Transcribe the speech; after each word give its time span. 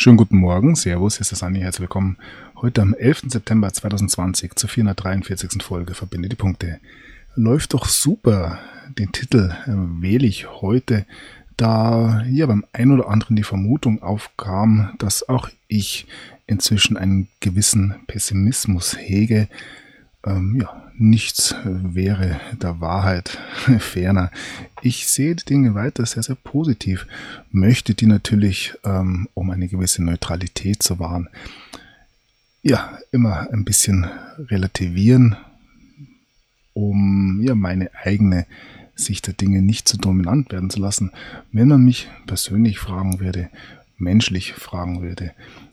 Schönen 0.00 0.16
guten 0.16 0.36
Morgen, 0.36 0.76
Servus, 0.76 1.16
hier 1.16 1.22
ist 1.22 1.32
das 1.32 1.42
Anni, 1.42 1.58
herzlich 1.58 1.80
willkommen. 1.80 2.18
Heute 2.54 2.82
am 2.82 2.94
11. 2.94 3.24
September 3.32 3.72
2020 3.72 4.54
zur 4.54 4.68
443. 4.68 5.60
Folge 5.60 5.92
Verbinde 5.92 6.28
die 6.28 6.36
Punkte. 6.36 6.78
Läuft 7.34 7.74
doch 7.74 7.86
super. 7.86 8.60
Den 8.96 9.10
Titel 9.10 9.52
äh, 9.66 9.72
wähle 10.00 10.28
ich 10.28 10.48
heute, 10.48 11.04
da 11.56 12.22
hier 12.22 12.46
beim 12.46 12.64
ein 12.72 12.92
oder 12.92 13.08
anderen 13.08 13.34
die 13.34 13.42
Vermutung 13.42 14.00
aufkam, 14.00 14.94
dass 14.98 15.28
auch 15.28 15.48
ich 15.66 16.06
inzwischen 16.46 16.96
einen 16.96 17.26
gewissen 17.40 17.96
Pessimismus 18.06 18.96
hege. 18.96 19.48
Ähm, 20.24 20.60
ja, 20.60 20.87
nichts 20.98 21.54
wäre 21.64 22.40
der 22.60 22.80
Wahrheit 22.80 23.38
ferner. 23.78 24.30
Ich 24.82 25.06
sehe 25.06 25.34
die 25.34 25.44
Dinge 25.44 25.74
weiter 25.74 26.04
sehr, 26.06 26.22
sehr 26.22 26.36
positiv, 26.36 27.06
möchte 27.50 27.94
die 27.94 28.06
natürlich, 28.06 28.74
ähm, 28.84 29.28
um 29.34 29.50
eine 29.50 29.68
gewisse 29.68 30.02
Neutralität 30.02 30.82
zu 30.82 30.98
wahren, 30.98 31.28
ja, 32.62 32.98
immer 33.12 33.48
ein 33.52 33.64
bisschen 33.64 34.06
relativieren, 34.38 35.36
um 36.74 37.40
ja 37.42 37.54
meine 37.54 37.90
eigene 37.94 38.46
Sicht 38.94 39.26
der 39.26 39.34
Dinge 39.34 39.62
nicht 39.62 39.88
zu 39.88 39.96
dominant 39.96 40.52
werden 40.52 40.70
zu 40.70 40.80
lassen. 40.80 41.12
Wenn 41.52 41.68
man 41.68 41.84
mich 41.84 42.08
persönlich 42.26 42.78
fragen 42.78 43.20
würde, 43.20 43.48
menschlich 43.96 44.54
fragen 44.54 45.02
würde, 45.02 45.32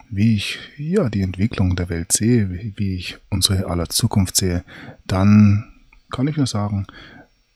wie 0.09 0.35
ich 0.35 0.59
ja 0.77 1.09
die 1.09 1.21
Entwicklung 1.21 1.75
der 1.75 1.89
Welt 1.89 2.11
sehe, 2.11 2.49
wie, 2.49 2.95
ich 2.95 3.17
unsere 3.29 3.67
aller 3.67 3.89
Zukunft 3.89 4.35
sehe, 4.35 4.63
dann 5.05 5.71
kann 6.11 6.27
ich 6.27 6.37
nur 6.37 6.47
sagen, 6.47 6.87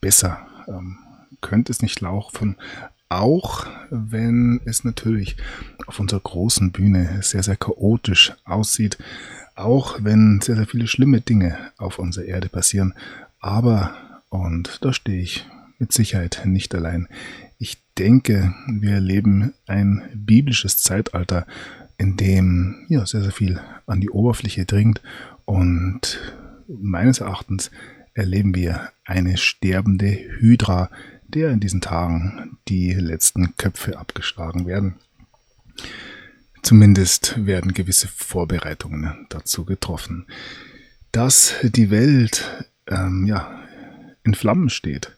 besser 0.02 0.48
ähm, 0.68 0.98
könnte 1.42 1.72
es 1.72 1.82
nicht 1.82 2.02
laufen. 2.02 2.58
Auch 3.08 3.66
wenn 3.90 4.62
es 4.66 4.84
natürlich 4.84 5.38
auf 5.88 6.00
unserer 6.00 6.20
großen 6.20 6.72
Bühne 6.72 7.20
sehr, 7.22 7.42
sehr 7.42 7.56
chaotisch 7.56 8.34
aussieht. 8.46 8.98
Auch 9.56 9.98
wenn 10.04 10.42
sehr, 10.42 10.56
sehr 10.56 10.68
viele 10.68 10.88
schlimme 10.88 11.22
Dinge 11.22 11.58
auf 11.78 12.00
unserer 12.00 12.26
Erde 12.26 12.50
passieren. 12.50 12.94
Aber, 13.40 13.96
und 14.30 14.80
da 14.82 14.94
stehe 14.94 15.22
ich 15.22 15.48
mit 15.80 15.92
Sicherheit 15.92 16.42
nicht 16.46 16.76
allein, 16.76 17.08
ich 17.58 17.82
denke, 17.98 18.54
wir 18.68 18.94
erleben 18.94 19.54
ein 19.68 20.04
biblisches 20.14 20.78
Zeitalter, 20.78 21.46
in 22.00 22.16
dem 22.16 22.86
ja, 22.88 23.06
sehr, 23.06 23.22
sehr 23.22 23.34
viel 23.34 23.60
an 23.86 24.00
die 24.00 24.10
Oberfläche 24.10 24.66
dringt 24.66 25.02
und 25.46 26.20
meines 26.68 27.20
Erachtens 27.20 27.70
erleben 28.14 28.56
wir 28.56 28.90
eine 29.06 29.38
sterbende 29.38 30.08
Hydra, 30.40 30.90
der 31.28 31.52
in 31.52 31.60
diesen 31.60 31.82
Tagen 31.82 32.58
die 32.68 32.94
letzten 32.94 33.56
Köpfe 33.58 33.98
abgeschlagen 33.98 34.66
werden. 34.66 34.96
Zumindest 36.64 37.46
werden 37.46 37.74
gewisse 37.74 38.08
Vorbereitungen 38.08 39.28
dazu 39.30 39.66
getroffen. 39.66 40.26
Dass 41.12 41.56
die 41.64 41.92
Welt 41.92 42.66
ähm, 42.88 43.26
ja, 43.26 43.62
in 44.24 44.36
Flammen 44.36 44.70
steht, 44.70 45.16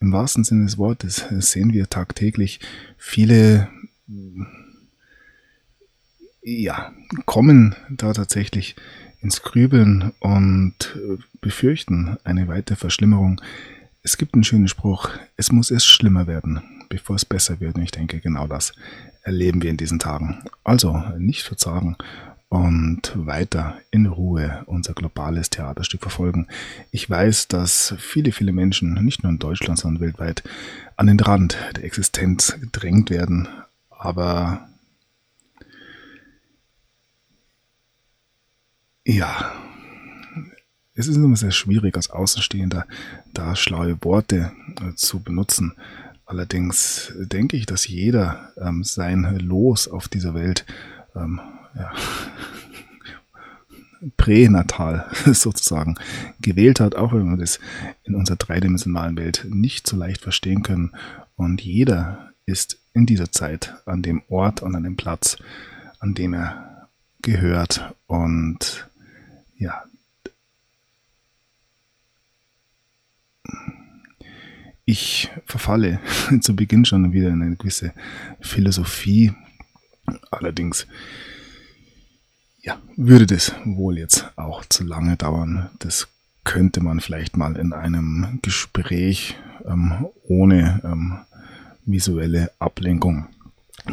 im 0.00 0.12
wahrsten 0.12 0.44
Sinne 0.44 0.64
des 0.64 0.76
Wortes, 0.76 1.24
sehen 1.38 1.72
wir 1.72 1.88
tagtäglich 1.88 2.60
viele 2.96 3.68
ja, 6.46 6.92
kommen 7.24 7.74
da 7.90 8.12
tatsächlich 8.12 8.76
ins 9.20 9.42
Grübeln 9.42 10.12
und 10.20 10.74
äh, 10.94 11.16
befürchten 11.40 12.16
eine 12.22 12.46
weitere 12.46 12.76
Verschlimmerung. 12.76 13.40
Es 14.02 14.16
gibt 14.16 14.34
einen 14.34 14.44
schönen 14.44 14.68
Spruch, 14.68 15.10
es 15.36 15.50
muss 15.50 15.72
erst 15.72 15.88
schlimmer 15.88 16.28
werden, 16.28 16.60
bevor 16.88 17.16
es 17.16 17.24
besser 17.24 17.58
wird. 17.58 17.74
Und 17.74 17.82
ich 17.82 17.90
denke, 17.90 18.20
genau 18.20 18.46
das 18.46 18.74
erleben 19.22 19.60
wir 19.60 19.70
in 19.70 19.76
diesen 19.76 19.98
Tagen. 19.98 20.44
Also 20.62 21.02
nicht 21.18 21.42
verzagen 21.42 21.96
und 22.48 23.12
weiter 23.16 23.78
in 23.90 24.06
Ruhe 24.06 24.62
unser 24.66 24.94
globales 24.94 25.50
Theaterstück 25.50 26.02
verfolgen. 26.02 26.46
Ich 26.92 27.10
weiß, 27.10 27.48
dass 27.48 27.96
viele, 27.98 28.30
viele 28.30 28.52
Menschen, 28.52 28.94
nicht 29.04 29.24
nur 29.24 29.32
in 29.32 29.40
Deutschland, 29.40 29.80
sondern 29.80 30.00
weltweit, 30.00 30.44
an 30.94 31.08
den 31.08 31.18
Rand 31.18 31.58
der 31.74 31.82
Existenz 31.82 32.56
gedrängt 32.60 33.10
werden. 33.10 33.48
Aber 33.90 34.68
Ja, 39.08 39.52
es 40.94 41.06
ist 41.06 41.14
immer 41.14 41.36
sehr 41.36 41.52
schwierig 41.52 41.94
als 41.94 42.10
Außenstehender 42.10 42.88
da 43.32 43.54
schlaue 43.54 43.96
Worte 44.02 44.50
äh, 44.80 44.96
zu 44.96 45.20
benutzen. 45.20 45.74
Allerdings 46.24 47.12
denke 47.16 47.56
ich, 47.56 47.66
dass 47.66 47.86
jeder 47.86 48.52
ähm, 48.60 48.82
sein 48.82 49.38
Los 49.38 49.86
auf 49.86 50.08
dieser 50.08 50.34
Welt 50.34 50.66
ähm, 51.14 51.38
ja, 51.76 51.92
pränatal 54.16 55.08
sozusagen 55.32 55.94
gewählt 56.40 56.80
hat, 56.80 56.96
auch 56.96 57.12
wenn 57.12 57.30
wir 57.30 57.36
das 57.36 57.60
in 58.02 58.16
unserer 58.16 58.38
dreidimensionalen 58.38 59.16
Welt 59.16 59.46
nicht 59.48 59.86
so 59.86 59.96
leicht 59.96 60.20
verstehen 60.20 60.64
können. 60.64 60.90
Und 61.36 61.62
jeder 61.62 62.32
ist 62.44 62.80
in 62.92 63.06
dieser 63.06 63.30
Zeit 63.30 63.76
an 63.86 64.02
dem 64.02 64.22
Ort 64.28 64.62
und 64.62 64.74
an 64.74 64.82
dem 64.82 64.96
Platz, 64.96 65.36
an 66.00 66.14
dem 66.14 66.34
er 66.34 66.88
gehört 67.22 67.94
und 68.08 68.88
ja, 69.58 69.84
ich 74.86 75.30
verfalle 75.44 76.00
zu 76.40 76.56
Beginn 76.56 76.86
schon 76.86 77.12
wieder 77.12 77.28
in 77.28 77.42
eine 77.42 77.56
gewisse 77.56 77.92
Philosophie. 78.40 79.32
Allerdings, 80.30 80.86
ja, 82.62 82.80
würde 82.96 83.26
das 83.26 83.54
wohl 83.64 83.98
jetzt 83.98 84.30
auch 84.36 84.64
zu 84.64 84.84
lange 84.84 85.16
dauern. 85.16 85.70
Das 85.80 86.08
könnte 86.44 86.80
man 86.80 87.00
vielleicht 87.00 87.36
mal 87.36 87.56
in 87.56 87.72
einem 87.72 88.38
Gespräch 88.42 89.36
ähm, 89.66 90.06
ohne 90.22 90.80
ähm, 90.84 91.18
visuelle 91.84 92.52
Ablenkung 92.60 93.26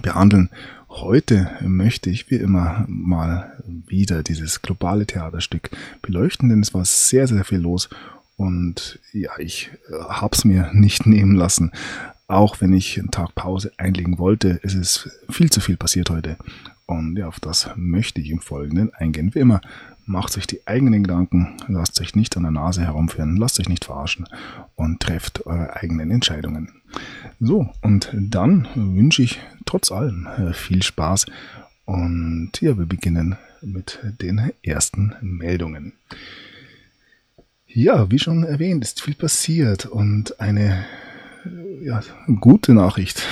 behandeln. 0.03 0.49
Heute 0.95 1.49
möchte 1.61 2.11
ich 2.11 2.29
wie 2.29 2.35
immer 2.35 2.85
mal 2.87 3.57
wieder 3.65 4.21
dieses 4.21 4.61
globale 4.61 5.07
Theaterstück 5.07 5.71
beleuchten, 6.03 6.49
denn 6.49 6.61
es 6.61 6.75
war 6.75 6.85
sehr, 6.85 7.27
sehr 7.27 7.43
viel 7.43 7.57
los 7.57 7.89
und 8.37 8.99
ja, 9.11 9.31
ich 9.39 9.71
äh, 9.89 10.03
habe 10.03 10.35
es 10.35 10.45
mir 10.45 10.69
nicht 10.71 11.05
nehmen 11.07 11.35
lassen. 11.35 11.71
Auch 12.27 12.61
wenn 12.61 12.73
ich 12.73 12.99
einen 12.99 13.09
Tag 13.09 13.33
Pause 13.33 13.71
einlegen 13.77 14.19
wollte, 14.19 14.59
es 14.61 14.75
ist 14.75 15.09
viel 15.31 15.49
zu 15.49 15.61
viel 15.61 15.77
passiert 15.77 16.11
heute. 16.11 16.37
Und 16.85 17.17
ja, 17.17 17.27
auf 17.27 17.39
das 17.39 17.71
möchte 17.75 18.21
ich 18.21 18.29
im 18.29 18.39
Folgenden 18.39 18.93
eingehen. 18.93 19.33
Wie 19.33 19.39
immer, 19.39 19.61
macht 20.05 20.37
euch 20.37 20.47
die 20.47 20.65
eigenen 20.67 21.03
Gedanken, 21.03 21.55
lasst 21.67 21.99
euch 22.01 22.15
nicht 22.15 22.35
an 22.37 22.43
der 22.43 22.51
Nase 22.51 22.81
herumführen, 22.81 23.37
lasst 23.37 23.59
euch 23.59 23.69
nicht 23.69 23.85
verarschen 23.85 24.27
und 24.75 24.99
trefft 24.99 25.45
eure 25.45 25.75
eigenen 25.75 26.11
Entscheidungen. 26.11 26.69
So, 27.39 27.69
und 27.81 28.09
dann 28.13 28.67
wünsche 28.75 29.23
ich 29.23 29.39
trotz 29.65 29.91
allem 29.91 30.27
äh, 30.27 30.53
viel 30.53 30.83
Spaß 30.83 31.25
und 31.85 32.51
ja, 32.61 32.77
wir 32.77 32.85
beginnen 32.85 33.37
mit 33.61 33.99
den 34.21 34.51
ersten 34.61 35.15
Meldungen. 35.21 35.93
Ja, 37.67 38.11
wie 38.11 38.19
schon 38.19 38.43
erwähnt, 38.43 38.83
ist 38.83 39.01
viel 39.01 39.15
passiert 39.15 39.85
und 39.85 40.39
eine 40.39 40.85
ja, 41.81 42.01
gute 42.39 42.73
Nachricht. 42.73 43.23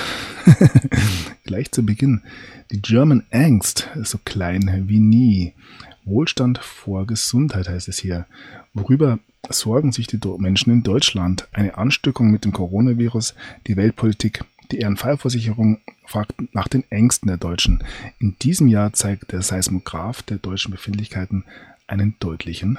Gleich 1.44 1.70
zu 1.70 1.84
Beginn. 1.84 2.22
Die 2.70 2.82
German 2.82 3.24
Angst, 3.30 3.88
so 4.02 4.18
klein 4.24 4.84
wie 4.88 5.00
nie. 5.00 5.54
Wohlstand 6.04 6.58
vor 6.58 7.06
Gesundheit 7.06 7.68
heißt 7.68 7.88
es 7.88 7.98
hier. 7.98 8.26
Worüber 8.74 9.18
sorgen 9.48 9.92
sich 9.92 10.06
die 10.06 10.20
Menschen 10.38 10.72
in 10.72 10.82
Deutschland? 10.82 11.48
Eine 11.52 11.76
Ansteckung 11.76 12.30
mit 12.30 12.44
dem 12.44 12.52
Coronavirus, 12.52 13.34
die 13.66 13.76
Weltpolitik, 13.76 14.44
die 14.70 14.84
RNV-Versicherung 14.84 15.80
fragt 16.06 16.54
nach 16.54 16.68
den 16.68 16.84
Ängsten 16.90 17.28
der 17.28 17.36
Deutschen. 17.36 17.84
In 18.18 18.36
diesem 18.40 18.68
Jahr 18.68 18.92
zeigt 18.92 19.32
der 19.32 19.42
Seismograph 19.42 20.22
der 20.22 20.38
deutschen 20.38 20.70
Befindlichkeiten 20.70 21.44
einen 21.86 22.16
deutlichen 22.20 22.78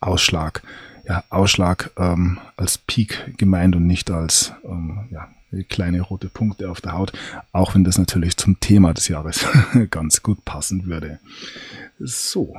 Ausschlag. 0.00 0.62
Ja, 1.06 1.24
Ausschlag 1.28 1.90
ähm, 1.98 2.38
als 2.56 2.78
Peak 2.78 3.34
gemeint 3.36 3.76
und 3.76 3.86
nicht 3.86 4.10
als 4.10 4.52
ähm, 4.64 5.08
ja, 5.10 5.28
kleine 5.62 6.00
rote 6.00 6.28
Punkte 6.28 6.70
auf 6.70 6.80
der 6.80 6.92
Haut, 6.92 7.12
auch 7.52 7.74
wenn 7.74 7.84
das 7.84 7.98
natürlich 7.98 8.36
zum 8.36 8.58
Thema 8.58 8.92
des 8.92 9.06
Jahres 9.06 9.46
ganz 9.90 10.22
gut 10.22 10.44
passen 10.44 10.86
würde. 10.86 11.20
So, 12.00 12.56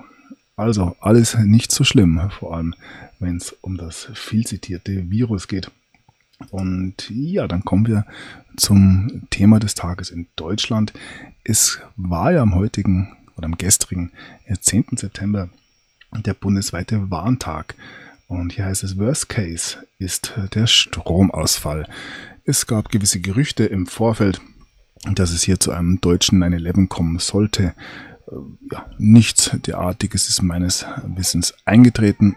also 0.56 0.96
alles 1.02 1.38
nicht 1.38 1.72
so 1.72 1.84
schlimm, 1.84 2.30
vor 2.40 2.56
allem 2.56 2.76
wenn 3.20 3.38
es 3.38 3.52
um 3.62 3.78
das 3.78 4.10
viel 4.14 4.46
zitierte 4.46 5.10
Virus 5.10 5.48
geht. 5.48 5.72
Und 6.52 7.10
ja, 7.10 7.48
dann 7.48 7.64
kommen 7.64 7.88
wir 7.88 8.06
zum 8.58 9.24
Thema 9.30 9.60
des 9.60 9.76
Tages 9.76 10.10
in 10.10 10.28
Deutschland. 10.36 10.94
Es 11.44 11.80
war 11.96 12.32
ja 12.32 12.42
am 12.42 12.56
heutigen 12.56 13.16
oder 13.38 13.46
am 13.46 13.58
gestrigen 13.58 14.12
10. 14.48 14.86
September 14.96 15.50
der 16.12 16.34
bundesweite 16.34 17.10
Warntag. 17.12 17.76
Und 18.28 18.54
hier 18.54 18.66
heißt 18.66 18.84
es, 18.84 18.98
Worst 18.98 19.30
Case 19.30 19.78
ist 20.00 20.34
der 20.54 20.68
Stromausfall. 20.68 21.88
Es 22.48 22.68
gab 22.68 22.92
gewisse 22.92 23.20
Gerüchte 23.22 23.66
im 23.66 23.88
Vorfeld, 23.88 24.40
dass 25.16 25.32
es 25.32 25.42
hier 25.42 25.60
zu 25.60 25.72
einem 25.72 26.00
deutschen 26.00 26.44
9-11 26.44 26.88
kommen 26.88 27.18
sollte. 27.18 27.74
Äh, 28.28 28.36
ja, 28.72 28.86
nichts 29.00 29.50
derartiges 29.66 30.30
ist 30.30 30.44
meines 30.44 30.86
Wissens 31.08 31.56
eingetreten. 31.66 32.36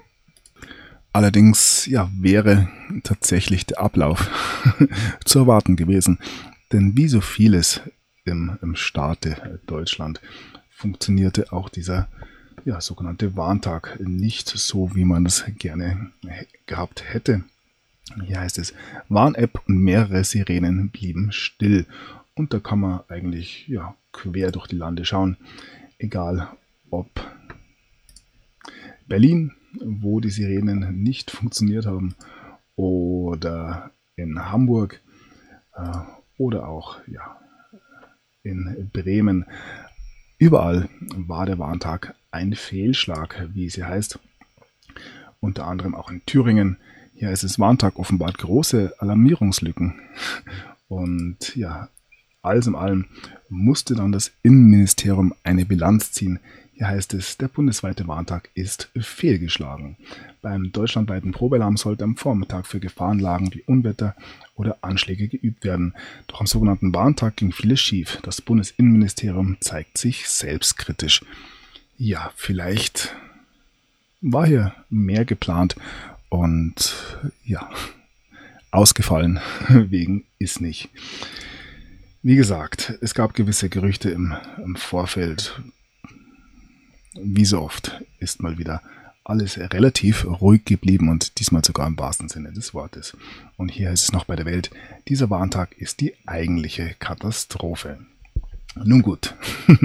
Allerdings 1.12 1.84
ja, 1.84 2.10
wäre 2.18 2.70
tatsächlich 3.02 3.66
der 3.66 3.80
Ablauf 3.80 4.30
zu 5.26 5.40
erwarten 5.40 5.76
gewesen. 5.76 6.18
Denn 6.72 6.96
wie 6.96 7.08
so 7.08 7.20
vieles 7.20 7.82
im, 8.24 8.58
im 8.62 8.76
Staate 8.76 9.60
Deutschland 9.66 10.22
funktionierte 10.70 11.52
auch 11.52 11.68
dieser 11.68 12.08
ja, 12.64 12.80
sogenannte 12.80 13.36
Warntag 13.36 13.98
nicht 14.00 14.48
so, 14.48 14.94
wie 14.94 15.04
man 15.04 15.26
es 15.26 15.44
gerne 15.58 16.12
gehabt 16.64 17.04
hätte. 17.12 17.44
Hier 18.26 18.40
heißt 18.40 18.58
es, 18.58 18.74
Warn-App 19.08 19.60
und 19.66 19.78
mehrere 19.78 20.24
Sirenen 20.24 20.90
blieben 20.90 21.32
still. 21.32 21.86
Und 22.34 22.54
da 22.54 22.60
kann 22.60 22.80
man 22.80 23.00
eigentlich 23.08 23.66
ja, 23.68 23.96
quer 24.12 24.52
durch 24.52 24.66
die 24.66 24.76
Lande 24.76 25.04
schauen, 25.04 25.36
egal 25.98 26.48
ob 26.90 27.08
Berlin, 29.06 29.52
wo 29.80 30.20
die 30.20 30.30
Sirenen 30.30 31.02
nicht 31.02 31.30
funktioniert 31.30 31.86
haben, 31.86 32.14
oder 32.76 33.90
in 34.14 34.50
Hamburg 34.50 35.00
äh, 35.74 35.90
oder 36.36 36.68
auch 36.68 36.98
ja, 37.08 37.40
in 38.44 38.88
Bremen. 38.92 39.44
Überall 40.38 40.88
war 41.16 41.46
der 41.46 41.58
Warntag 41.58 42.14
ein 42.30 42.54
Fehlschlag, 42.54 43.48
wie 43.52 43.68
sie 43.68 43.84
heißt. 43.84 44.20
Unter 45.40 45.66
anderem 45.66 45.94
auch 45.96 46.10
in 46.10 46.24
Thüringen. 46.24 46.78
Ist 47.20 47.44
es 47.44 47.58
Warntag 47.58 47.98
offenbart 47.98 48.38
große 48.38 48.94
Alarmierungslücken. 48.98 49.94
Und 50.88 51.54
ja, 51.56 51.88
alles 52.42 52.66
in 52.66 52.74
allem 52.74 53.06
musste 53.48 53.94
dann 53.94 54.12
das 54.12 54.32
Innenministerium 54.42 55.34
eine 55.42 55.64
Bilanz 55.64 56.12
ziehen. 56.12 56.40
Hier 56.72 56.88
heißt 56.88 57.14
es, 57.14 57.36
der 57.36 57.48
bundesweite 57.48 58.06
Warntag 58.06 58.50
ist 58.54 58.90
fehlgeschlagen. 58.96 59.96
Beim 60.42 60.70
deutschlandweiten 60.70 61.32
Probealarm 61.32 61.76
sollte 61.76 62.04
am 62.04 62.16
Vormittag 62.16 62.66
für 62.66 62.78
Gefahrenlagen 62.78 63.52
wie 63.52 63.62
Unwetter 63.62 64.14
oder 64.54 64.78
Anschläge 64.80 65.26
geübt 65.26 65.64
werden. 65.64 65.94
Doch 66.28 66.40
am 66.40 66.46
sogenannten 66.46 66.94
Warntag 66.94 67.36
ging 67.36 67.50
vieles 67.50 67.80
schief. 67.80 68.20
Das 68.22 68.40
Bundesinnenministerium 68.40 69.56
zeigt 69.60 69.98
sich 69.98 70.28
selbstkritisch. 70.28 71.24
Ja, 71.96 72.30
vielleicht 72.36 73.16
war 74.20 74.46
hier 74.46 74.72
mehr 74.88 75.24
geplant 75.24 75.74
und 76.28 76.94
ja, 77.44 77.68
ausgefallen 78.70 79.40
wegen 79.68 80.24
ist 80.38 80.60
nicht. 80.60 80.90
Wie 82.22 82.36
gesagt, 82.36 82.98
es 83.00 83.14
gab 83.14 83.34
gewisse 83.34 83.68
Gerüchte 83.68 84.10
im, 84.10 84.34
im 84.62 84.76
Vorfeld. 84.76 85.60
Wie 87.20 87.44
so 87.44 87.60
oft 87.60 88.02
ist 88.18 88.42
mal 88.42 88.58
wieder 88.58 88.82
alles 89.24 89.58
relativ 89.58 90.24
ruhig 90.24 90.64
geblieben 90.64 91.10
und 91.10 91.38
diesmal 91.38 91.64
sogar 91.64 91.86
im 91.86 91.98
wahrsten 91.98 92.28
Sinne 92.28 92.52
des 92.52 92.72
Wortes. 92.72 93.16
Und 93.56 93.68
hier 93.68 93.90
ist 93.90 94.04
es 94.04 94.12
noch 94.12 94.24
bei 94.24 94.36
der 94.36 94.46
Welt, 94.46 94.70
dieser 95.06 95.28
Warntag 95.30 95.76
ist 95.76 96.00
die 96.00 96.14
eigentliche 96.26 96.94
Katastrophe. 96.98 97.98
Nun 98.74 99.02
gut. 99.02 99.34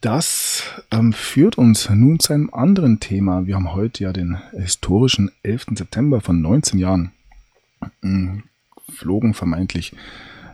Das 0.00 0.62
ähm, 0.90 1.12
führt 1.12 1.58
uns 1.58 1.90
nun 1.90 2.18
zu 2.20 2.32
einem 2.32 2.48
anderen 2.54 3.00
Thema. 3.00 3.46
Wir 3.46 3.56
haben 3.56 3.74
heute 3.74 4.04
ja 4.04 4.12
den 4.14 4.38
historischen 4.52 5.30
11. 5.42 5.66
September 5.74 6.22
von 6.22 6.40
19 6.40 6.78
Jahren. 6.78 7.12
Ähm, 8.02 8.44
flogen 8.88 9.34
vermeintlich 9.34 9.92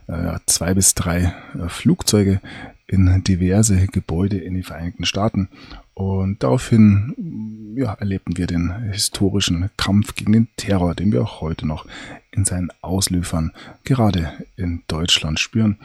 äh, 0.09 0.39
zwei 0.47 0.75
bis 0.75 0.95
drei 0.95 1.33
äh, 1.55 1.69
Flugzeuge 1.69 2.41
in 2.89 3.23
diverse 3.23 3.87
Gebäude 3.87 4.39
in 4.39 4.55
den 4.55 4.65
Vereinigten 4.65 5.05
Staaten. 5.05 5.49
Und 5.95 6.43
daraufhin 6.43 7.75
ja, 7.77 7.95
erlebten 7.95 8.37
wir 8.37 8.49
den 8.49 8.73
historischen 8.91 9.71
Kampf 9.77 10.17
gegen 10.17 10.33
den 10.33 10.49
Terror, 10.57 10.97
den 10.97 11.13
wir 11.13 11.23
auch 11.23 11.41
heute 11.41 11.67
noch 11.69 11.87
in 12.33 12.45
seinen 12.45 12.71
Auslöfern 12.81 13.53
gerade 13.85 14.33
in 14.57 14.83
Deutschland 14.89 15.39
spüren. 15.39 15.79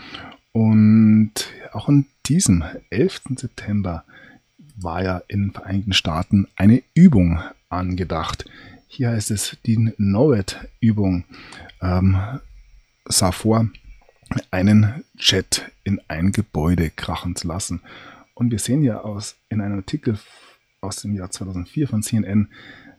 Und 0.51 1.31
auch 1.73 1.87
an 1.87 2.05
diesem 2.25 2.63
11. 2.89 3.21
September 3.35 4.03
war 4.75 5.03
ja 5.03 5.21
in 5.27 5.47
den 5.47 5.51
Vereinigten 5.51 5.93
Staaten 5.93 6.47
eine 6.55 6.81
Übung 6.93 7.39
angedacht. 7.69 8.45
Hier 8.87 9.09
heißt 9.11 9.31
es 9.31 9.57
die 9.65 9.93
NORAD-Übung. 9.97 11.23
Ähm, 11.81 12.17
sah 13.05 13.31
vor, 13.31 13.69
einen 14.49 15.03
Jet 15.17 15.71
in 15.83 16.01
ein 16.07 16.31
Gebäude 16.31 16.89
krachen 16.89 17.35
zu 17.35 17.47
lassen. 17.47 17.81
Und 18.33 18.51
wir 18.51 18.59
sehen 18.59 18.83
ja 18.83 19.01
aus, 19.01 19.35
in 19.49 19.61
einem 19.61 19.77
Artikel 19.77 20.17
aus 20.79 21.01
dem 21.01 21.15
Jahr 21.15 21.29
2004 21.29 21.87
von 21.87 22.03
CNN, 22.03 22.49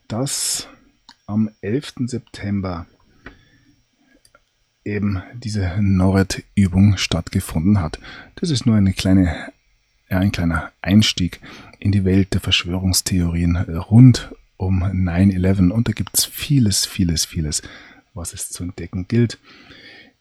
dass 0.09 0.69
am 1.27 1.51
11. 1.63 1.95
September 2.07 2.87
eben 4.85 5.23
diese 5.35 5.73
NORAD-Übung 5.81 6.97
stattgefunden 6.97 7.81
hat. 7.81 7.99
Das 8.37 8.51
ist 8.51 8.67
nur 8.67 8.77
eine 8.77 8.93
kleine, 8.93 9.35
ein 10.09 10.33
kleiner 10.33 10.73
Einstieg 10.83 11.41
in 11.79 11.93
die 11.93 12.05
Welt 12.05 12.35
der 12.35 12.41
Verschwörungstheorien 12.41 13.57
rund 13.57 14.33
um 14.57 14.83
9-11 14.83 15.71
und 15.71 15.89
da 15.89 15.93
gibt 15.93 16.17
es 16.17 16.25
vieles, 16.25 16.87
vieles, 16.87 17.25
vieles, 17.25 17.63
was 18.15 18.33
es 18.33 18.51
zu 18.51 18.63
entdecken 18.63 19.07
gilt. 19.09 19.39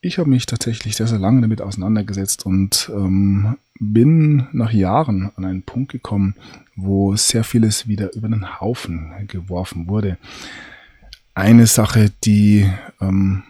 Ich 0.04 0.18
habe 0.18 0.30
mich 0.30 0.48
tatsächlich 0.48 0.96
sehr, 0.96 1.06
sehr 1.06 1.20
lange 1.20 1.42
damit 1.42 1.62
auseinandergesetzt 1.62 2.46
und 2.46 2.92
ähm, 2.92 3.58
bin 3.80 4.48
nach 4.52 4.72
Jahren 4.72 5.32
an 5.36 5.46
einen 5.46 5.62
Punkt 5.62 5.92
gekommen, 5.92 6.36
wo 6.76 7.16
sehr 7.16 7.44
vieles 7.44 7.88
wieder 7.88 8.14
über 8.16 8.28
den 8.28 8.60
Haufen 8.60 9.12
geworfen 9.28 9.88
wurde. 9.88 10.18
Eine 11.36 11.68
Sache, 11.68 12.12
die 12.24 12.68
ähm, 13.00 13.44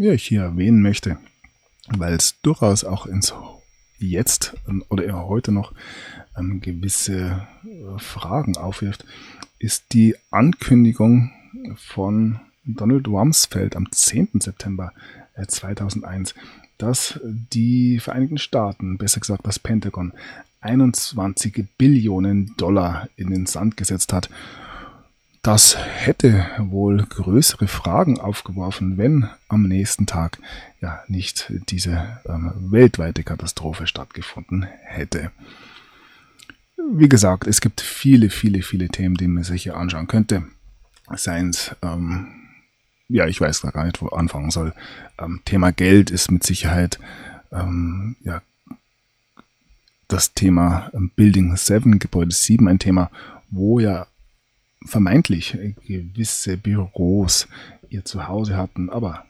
ja, 0.00 0.12
ich 0.12 0.26
hier 0.26 0.42
erwähnen 0.42 0.82
möchte, 0.82 1.18
weil 1.88 2.14
es 2.14 2.40
durchaus 2.42 2.84
auch 2.84 3.06
ins 3.06 3.34
Jetzt 3.98 4.54
oder 4.88 5.04
eher 5.04 5.26
heute 5.26 5.52
noch 5.52 5.72
ähm, 6.36 6.60
gewisse 6.60 7.46
äh, 7.64 7.98
Fragen 7.98 8.56
aufwirft, 8.56 9.04
ist 9.58 9.92
die 9.92 10.16
Ankündigung 10.30 11.30
von 11.76 12.40
Donald 12.64 13.06
Rumsfeld 13.06 13.76
am 13.76 13.90
10. 13.92 14.40
September 14.40 14.92
2001, 15.46 16.32
äh, 16.32 16.34
dass 16.78 17.20
die 17.22 18.00
Vereinigten 18.00 18.38
Staaten, 18.38 18.98
besser 18.98 19.20
gesagt 19.20 19.46
das 19.46 19.60
Pentagon, 19.60 20.12
21 20.60 21.66
Billionen 21.78 22.54
Dollar 22.56 23.08
in 23.16 23.30
den 23.30 23.46
Sand 23.46 23.76
gesetzt 23.76 24.12
hat. 24.12 24.30
Das 25.42 25.76
hätte 25.76 26.46
wohl 26.58 27.04
größere 27.04 27.66
Fragen 27.66 28.20
aufgeworfen, 28.20 28.96
wenn 28.96 29.28
am 29.48 29.64
nächsten 29.64 30.06
Tag 30.06 30.38
ja 30.80 31.02
nicht 31.08 31.52
diese 31.68 32.20
ähm, 32.26 32.52
weltweite 32.56 33.24
Katastrophe 33.24 33.88
stattgefunden 33.88 34.62
hätte. 34.84 35.32
Wie 36.94 37.08
gesagt, 37.08 37.46
es 37.48 37.60
gibt 37.60 37.80
viele, 37.80 38.30
viele, 38.30 38.62
viele 38.62 38.88
Themen, 38.88 39.16
die 39.16 39.26
man 39.26 39.42
sich 39.42 39.64
hier 39.64 39.76
anschauen 39.76 40.06
könnte. 40.06 40.44
Seien 41.16 41.50
es 41.50 41.74
ähm, 41.82 42.42
ja, 43.12 43.26
ich 43.26 43.40
weiß 43.40 43.62
gar 43.62 43.84
nicht, 43.84 44.00
wo 44.00 44.08
anfangen 44.08 44.50
soll. 44.50 44.72
Ähm, 45.18 45.40
Thema 45.44 45.70
Geld 45.70 46.10
ist 46.10 46.30
mit 46.30 46.44
Sicherheit 46.44 46.98
ähm, 47.50 48.16
ja, 48.24 48.40
das 50.08 50.32
Thema 50.32 50.90
ähm, 50.94 51.10
Building 51.14 51.56
7, 51.56 51.98
Gebäude 51.98 52.32
7 52.32 52.68
ein 52.68 52.78
Thema, 52.78 53.10
wo 53.50 53.80
ja 53.80 54.06
vermeintlich 54.86 55.56
gewisse 55.86 56.56
Büros 56.56 57.48
ihr 57.88 58.04
Zuhause 58.04 58.56
hatten, 58.56 58.90
aber 58.90 59.24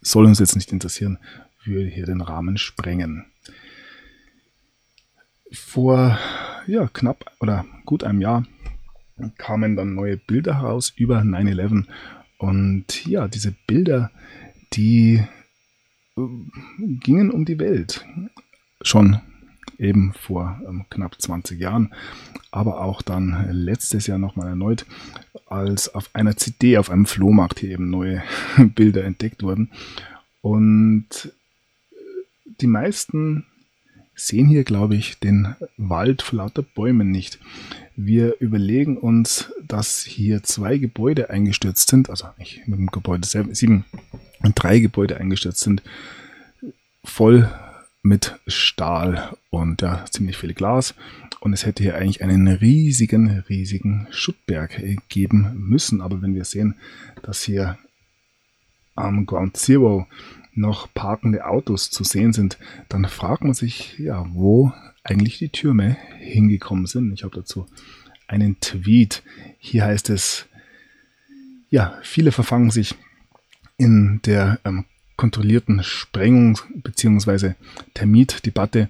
soll 0.00 0.26
uns 0.26 0.38
jetzt 0.38 0.56
nicht 0.56 0.72
interessieren, 0.72 1.18
würde 1.64 1.88
hier 1.88 2.06
den 2.06 2.20
Rahmen 2.20 2.56
sprengen. 2.56 3.26
Vor 5.52 6.18
ja, 6.66 6.88
knapp 6.92 7.32
oder 7.40 7.64
gut 7.84 8.04
einem 8.04 8.20
Jahr 8.20 8.46
kamen 9.36 9.76
dann 9.76 9.94
neue 9.94 10.16
Bilder 10.16 10.60
heraus 10.60 10.92
über 10.96 11.20
9-11 11.20 11.84
und 12.38 13.06
ja, 13.06 13.28
diese 13.28 13.52
Bilder, 13.66 14.10
die 14.72 15.22
äh, 16.16 16.22
gingen 16.78 17.30
um 17.30 17.44
die 17.44 17.58
Welt. 17.58 18.06
Schon 18.82 19.20
eben 19.80 20.12
vor 20.12 20.60
ähm, 20.68 20.84
knapp 20.90 21.20
20 21.20 21.58
Jahren, 21.58 21.94
aber 22.50 22.82
auch 22.82 23.02
dann 23.02 23.48
letztes 23.50 24.06
Jahr 24.06 24.18
nochmal 24.18 24.48
erneut, 24.48 24.86
als 25.46 25.94
auf 25.94 26.10
einer 26.12 26.36
CD 26.36 26.78
auf 26.78 26.90
einem 26.90 27.06
Flohmarkt 27.06 27.60
hier 27.60 27.70
eben 27.70 27.90
neue 27.90 28.22
Bilder 28.58 29.04
entdeckt 29.04 29.42
wurden. 29.42 29.70
Und 30.42 31.32
äh, 31.92 31.96
die 32.60 32.66
meisten 32.66 33.46
sehen 34.14 34.48
hier, 34.48 34.64
glaube 34.64 34.96
ich, 34.96 35.18
den 35.18 35.56
Wald 35.78 36.20
vor 36.22 36.38
lauter 36.38 36.62
Bäumen 36.62 37.10
nicht. 37.10 37.38
Wir 37.96 38.36
überlegen 38.40 38.98
uns, 38.98 39.50
dass 39.66 40.02
hier 40.02 40.42
zwei 40.42 40.76
Gebäude 40.76 41.30
eingestürzt 41.30 41.88
sind, 41.88 42.10
also 42.10 42.26
nicht 42.38 42.66
mit 42.68 42.78
dem 42.78 42.88
Gebäude 42.88 43.26
7 43.26 43.84
und 44.42 44.62
drei 44.62 44.78
Gebäude 44.78 45.16
eingestürzt 45.16 45.60
sind. 45.60 45.82
voll 47.02 47.48
mit 48.02 48.38
Stahl 48.46 49.36
und 49.50 49.82
ja, 49.82 50.04
ziemlich 50.10 50.36
viel 50.36 50.54
Glas. 50.54 50.94
Und 51.40 51.52
es 51.52 51.66
hätte 51.66 51.82
hier 51.82 51.96
eigentlich 51.96 52.22
einen 52.22 52.48
riesigen, 52.48 53.44
riesigen 53.48 54.06
Schuttberg 54.10 54.82
geben 55.08 55.54
müssen. 55.56 56.00
Aber 56.00 56.22
wenn 56.22 56.34
wir 56.34 56.44
sehen, 56.44 56.74
dass 57.22 57.42
hier 57.42 57.78
am 58.94 59.26
Ground 59.26 59.56
Zero 59.56 60.06
noch 60.54 60.92
parkende 60.92 61.46
Autos 61.46 61.90
zu 61.90 62.04
sehen 62.04 62.32
sind, 62.32 62.58
dann 62.88 63.04
fragt 63.06 63.42
man 63.42 63.54
sich, 63.54 63.98
ja, 63.98 64.26
wo 64.32 64.72
eigentlich 65.02 65.38
die 65.38 65.48
Türme 65.48 65.96
hingekommen 66.18 66.86
sind. 66.86 67.12
Ich 67.12 67.22
habe 67.24 67.36
dazu 67.36 67.66
einen 68.26 68.60
Tweet. 68.60 69.22
Hier 69.58 69.84
heißt 69.84 70.10
es, 70.10 70.46
ja, 71.70 71.98
viele 72.02 72.32
verfangen 72.32 72.70
sich 72.70 72.94
in 73.78 74.20
der 74.24 74.60
ähm, 74.64 74.84
kontrollierten 75.20 75.84
Sprengung 75.84 76.58
bzw. 76.76 77.52
Termitdebatte, 77.92 78.88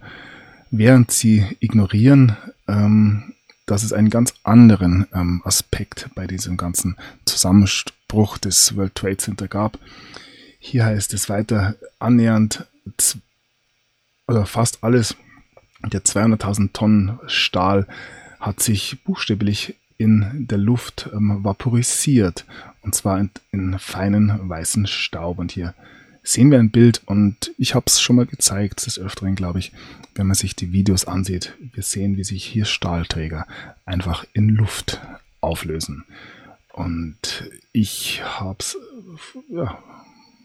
während 0.71 1.11
sie 1.11 1.45
ignorieren, 1.59 2.37
ähm, 2.69 3.35
dass 3.67 3.83
es 3.83 3.93
einen 3.93 4.11
ganz 4.11 4.35
anderen 4.45 5.09
ähm, 5.13 5.43
Aspekt 5.45 6.09
bei 6.15 6.29
diesem 6.29 6.57
ganzen 6.57 6.97
Zusammenbruch 7.25 8.39
des 8.39 8.77
World 8.77 8.95
Trade 8.95 9.17
Center 9.17 9.49
gab. 9.49 9.81
Hier 10.61 10.85
heißt 10.85 11.15
es 11.15 11.29
weiter 11.29 11.75
annähernd 11.99 12.65
oder 14.29 14.47
fast 14.47 14.85
alles 14.85 15.17
der 15.83 16.05
200.000 16.05 16.73
Tonnen 16.73 17.19
Stahl 17.27 17.89
hat 18.39 18.61
sich 18.61 19.03
buchstäblich 19.03 19.75
in 19.99 20.47
der 20.47 20.59
Luft 20.59 21.11
ähm, 21.13 21.43
vaporisiert 21.43 22.45
und 22.83 22.95
zwar 22.95 23.19
in, 23.19 23.31
in, 23.51 23.79
feinen 23.81 24.49
weißen 24.49 24.87
Staub. 24.87 25.39
Und 25.39 25.51
hier 25.51 25.75
sehen 26.23 26.51
wir 26.51 26.59
ein 26.59 26.71
Bild 26.71 27.03
und 27.07 27.53
ich 27.59 27.75
habe 27.75 27.87
es 27.87 28.01
schon 28.01 28.17
mal 28.17 28.27
gezeigt, 28.27 28.87
des 28.87 28.99
Öfteren 28.99 29.35
glaube 29.35 29.59
ich, 29.59 29.73
wenn 30.15 30.27
man 30.27 30.35
sich 30.35 30.55
die 30.55 30.73
Videos 30.73 31.07
ansieht. 31.07 31.55
Wir 31.73 31.83
sehen, 31.83 32.17
wie 32.17 32.25
sich 32.25 32.45
hier 32.45 32.65
Stahlträger 32.65 33.47
einfach 33.85 34.25
in 34.33 34.49
Luft 34.49 35.01
auflösen. 35.41 36.05
Und 36.73 37.51
ich 37.73 38.23
habe 38.23 38.59
es 38.61 38.77
ja, 39.49 39.79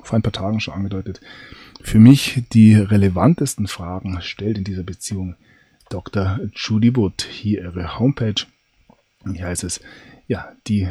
vor 0.02 0.16
ein 0.16 0.22
paar 0.22 0.32
Tagen 0.32 0.60
schon 0.60 0.74
angedeutet. 0.74 1.22
Für 1.82 2.00
mich 2.00 2.44
die 2.54 2.76
relevantesten 2.76 3.68
Fragen 3.68 4.22
stellt 4.22 4.58
in 4.58 4.64
dieser 4.64 4.84
Beziehung 4.84 5.36
Dr. 5.90 6.40
Judy 6.54 6.96
Wood. 6.96 7.22
Hier 7.22 7.62
ihre 7.62 8.00
Homepage. 8.00 8.46
Hier 9.32 9.46
heißt 9.46 9.64
es, 9.64 9.82
ja, 10.28 10.52
die 10.68 10.88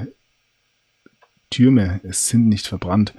Türme 1.51 2.01
sind 2.05 2.49
nicht 2.49 2.67
verbrannt 2.67 3.15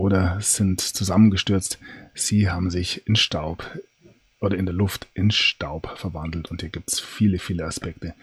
oder 0.00 0.38
sind 0.40 0.80
zusammengestürzt. 0.80 1.78
Sie 2.14 2.50
haben 2.50 2.70
sich 2.70 3.06
in 3.06 3.16
Staub 3.16 3.78
oder 4.40 4.56
in 4.56 4.64
der 4.64 4.74
Luft 4.74 5.06
in 5.12 5.30
Staub 5.30 5.98
verwandelt. 5.98 6.50
Und 6.50 6.62
hier 6.62 6.70
gibt 6.70 6.90
es 6.90 7.00
viele, 7.00 7.38
viele 7.38 7.66
Aspekte, 7.66 8.14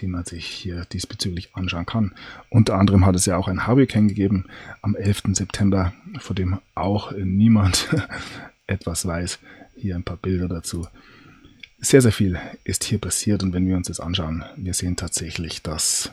die 0.00 0.06
man 0.06 0.24
sich 0.24 0.46
hier 0.46 0.86
diesbezüglich 0.86 1.50
anschauen 1.54 1.84
kann. 1.84 2.14
Unter 2.48 2.78
anderem 2.78 3.04
hat 3.04 3.14
es 3.16 3.26
ja 3.26 3.36
auch 3.36 3.48
ein 3.48 3.66
Hurricane 3.66 4.08
gegeben 4.08 4.46
am 4.80 4.96
11. 4.96 5.24
September, 5.32 5.92
vor 6.18 6.34
dem 6.34 6.58
auch 6.74 7.12
niemand 7.12 7.88
etwas 8.66 9.06
weiß. 9.06 9.38
Hier 9.76 9.94
ein 9.94 10.04
paar 10.04 10.16
Bilder 10.16 10.48
dazu. 10.48 10.86
Sehr, 11.78 12.00
sehr 12.00 12.12
viel 12.12 12.40
ist 12.64 12.84
hier 12.84 12.98
passiert 12.98 13.42
und 13.42 13.52
wenn 13.52 13.68
wir 13.68 13.76
uns 13.76 13.88
das 13.88 14.00
anschauen, 14.00 14.42
wir 14.56 14.72
sehen 14.72 14.96
tatsächlich, 14.96 15.60
dass 15.60 16.10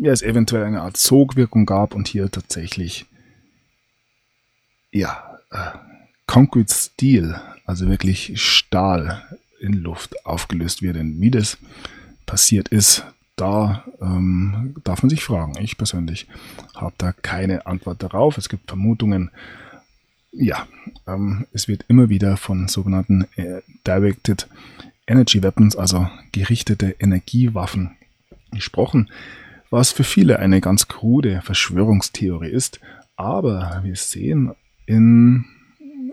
ja, 0.00 0.12
es 0.12 0.22
eventuell 0.22 0.62
eine 0.62 0.82
Art 0.82 0.96
Sogwirkung 0.96 1.66
gab 1.66 1.96
und 1.96 2.06
hier 2.06 2.30
tatsächlich 2.30 3.06
ja, 4.96 5.38
äh, 5.50 5.78
Concrete 6.26 6.72
Steel, 6.72 7.40
also 7.64 7.88
wirklich 7.88 8.40
Stahl 8.42 9.22
in 9.60 9.74
Luft 9.74 10.26
aufgelöst 10.26 10.82
wird. 10.82 10.96
Wie 10.98 11.30
das 11.30 11.58
passiert 12.26 12.68
ist, 12.68 13.04
da 13.36 13.84
ähm, 14.00 14.74
darf 14.82 15.02
man 15.02 15.10
sich 15.10 15.22
fragen. 15.22 15.54
Ich 15.60 15.78
persönlich 15.78 16.26
habe 16.74 16.94
da 16.98 17.12
keine 17.12 17.66
Antwort 17.66 18.02
darauf. 18.02 18.38
Es 18.38 18.48
gibt 18.48 18.68
Vermutungen. 18.68 19.30
Ja, 20.32 20.66
ähm, 21.06 21.46
es 21.52 21.68
wird 21.68 21.84
immer 21.88 22.08
wieder 22.08 22.36
von 22.36 22.68
sogenannten 22.68 23.26
äh, 23.36 23.62
Directed 23.86 24.48
Energy 25.06 25.42
Weapons, 25.42 25.76
also 25.76 26.08
gerichtete 26.32 26.96
Energiewaffen, 26.98 27.96
gesprochen, 28.50 29.10
was 29.70 29.92
für 29.92 30.04
viele 30.04 30.38
eine 30.38 30.60
ganz 30.60 30.88
krude 30.88 31.40
Verschwörungstheorie 31.42 32.50
ist. 32.50 32.80
Aber 33.16 33.80
wir 33.84 33.96
sehen 33.96 34.52
in 34.86 35.44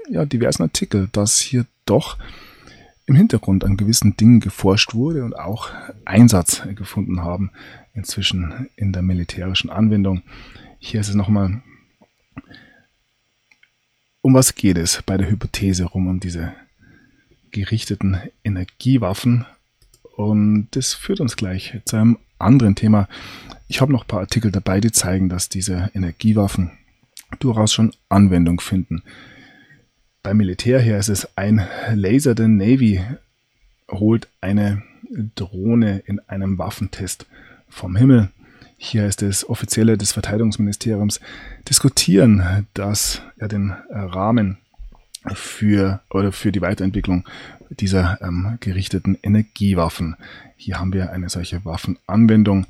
ja, 0.09 0.25
diversen 0.25 0.63
Artikeln, 0.63 1.09
dass 1.11 1.39
hier 1.39 1.65
doch 1.85 2.17
im 3.05 3.15
Hintergrund 3.15 3.63
an 3.63 3.77
gewissen 3.77 4.15
Dingen 4.17 4.39
geforscht 4.39 4.93
wurde 4.93 5.23
und 5.23 5.37
auch 5.37 5.69
Einsatz 6.05 6.63
gefunden 6.75 7.21
haben, 7.21 7.51
inzwischen 7.93 8.69
in 8.75 8.93
der 8.93 9.01
militärischen 9.01 9.69
Anwendung. 9.69 10.23
Hier 10.79 11.01
ist 11.01 11.09
es 11.09 11.15
nochmal, 11.15 11.61
um 14.21 14.33
was 14.33 14.55
geht 14.55 14.77
es 14.77 15.01
bei 15.05 15.17
der 15.17 15.29
Hypothese 15.29 15.85
rum, 15.85 16.07
um 16.07 16.19
diese 16.19 16.53
gerichteten 17.51 18.17
Energiewaffen. 18.43 19.45
Und 20.15 20.69
das 20.71 20.93
führt 20.93 21.19
uns 21.19 21.35
gleich 21.35 21.79
zu 21.85 21.97
einem 21.97 22.17
anderen 22.39 22.75
Thema. 22.75 23.07
Ich 23.67 23.81
habe 23.81 23.91
noch 23.91 24.03
ein 24.05 24.07
paar 24.07 24.21
Artikel 24.21 24.51
dabei, 24.51 24.79
die 24.79 24.91
zeigen, 24.91 25.29
dass 25.29 25.49
diese 25.49 25.89
Energiewaffen 25.93 26.71
durchaus 27.39 27.73
schon 27.73 27.91
Anwendung 28.09 28.59
finden. 28.59 29.03
Beim 30.21 30.37
Militär 30.37 30.79
her 30.79 30.99
ist 30.99 31.09
es 31.09 31.37
ein 31.37 31.67
Laser 31.93 32.35
der 32.35 32.47
Navy 32.47 33.01
holt 33.91 34.27
eine 34.41 34.83
Drohne 35.35 35.99
in 36.05 36.19
einem 36.27 36.57
Waffentest 36.57 37.27
vom 37.69 37.95
Himmel. 37.95 38.29
Hier 38.77 39.05
ist 39.05 39.21
es 39.21 39.47
Offizielle 39.47 39.97
des 39.97 40.11
Verteidigungsministeriums 40.13 41.19
diskutieren 41.69 42.67
das 42.73 43.21
ja 43.39 43.47
den 43.47 43.71
Rahmen 43.89 44.57
für 45.33 46.01
oder 46.09 46.31
für 46.31 46.51
die 46.51 46.61
Weiterentwicklung 46.61 47.25
dieser 47.69 48.19
ähm, 48.21 48.57
gerichteten 48.59 49.17
Energiewaffen. 49.21 50.15
Hier 50.57 50.79
haben 50.79 50.93
wir 50.93 51.11
eine 51.11 51.29
solche 51.29 51.63
Waffenanwendung. 51.65 52.65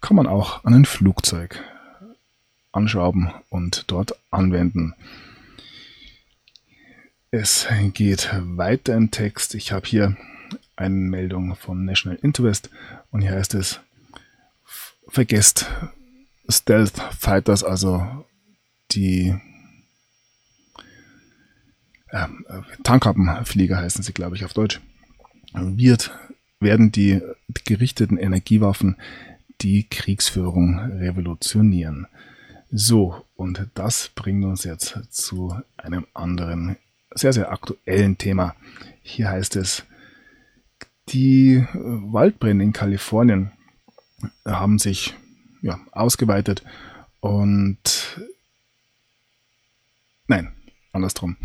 Kann 0.00 0.16
man 0.16 0.26
auch 0.26 0.64
an 0.64 0.74
ein 0.74 0.84
Flugzeug 0.84 1.62
anschrauben 2.74 3.30
und 3.50 3.84
dort 3.88 4.18
anwenden. 4.30 4.94
Es 7.30 7.66
geht 7.94 8.30
weiter 8.32 8.94
im 8.94 9.10
Text. 9.10 9.54
Ich 9.54 9.72
habe 9.72 9.86
hier 9.86 10.16
eine 10.76 10.94
Meldung 10.94 11.56
von 11.56 11.84
National 11.84 12.18
Interest 12.22 12.70
und 13.10 13.22
hier 13.22 13.32
heißt 13.32 13.54
es, 13.54 13.80
vergesst 15.08 15.66
Stealth 16.48 16.98
Fighters, 17.18 17.64
also 17.64 18.24
die 18.92 19.34
äh, 22.08 22.26
Tankhappenflieger 22.82 23.78
heißen 23.78 24.02
sie, 24.02 24.12
glaube 24.12 24.36
ich, 24.36 24.44
auf 24.44 24.52
Deutsch, 24.52 24.80
wird, 25.54 26.12
werden 26.60 26.92
die 26.92 27.20
gerichteten 27.64 28.16
Energiewaffen 28.16 28.96
die 29.60 29.88
Kriegsführung 29.88 30.78
revolutionieren. 30.78 32.06
So, 32.76 33.24
und 33.36 33.68
das 33.74 34.10
bringt 34.16 34.44
uns 34.44 34.64
jetzt 34.64 34.98
zu 35.10 35.56
einem 35.76 36.08
anderen 36.12 36.76
sehr, 37.14 37.32
sehr 37.32 37.52
aktuellen 37.52 38.18
Thema. 38.18 38.56
Hier 39.00 39.30
heißt 39.30 39.54
es, 39.54 39.84
die 41.10 41.64
Waldbrände 41.72 42.64
in 42.64 42.72
Kalifornien 42.72 43.52
haben 44.44 44.80
sich 44.80 45.14
ja, 45.62 45.78
ausgeweitet 45.92 46.64
und 47.20 48.20
nein, 50.26 50.50
andersrum. 50.92 51.36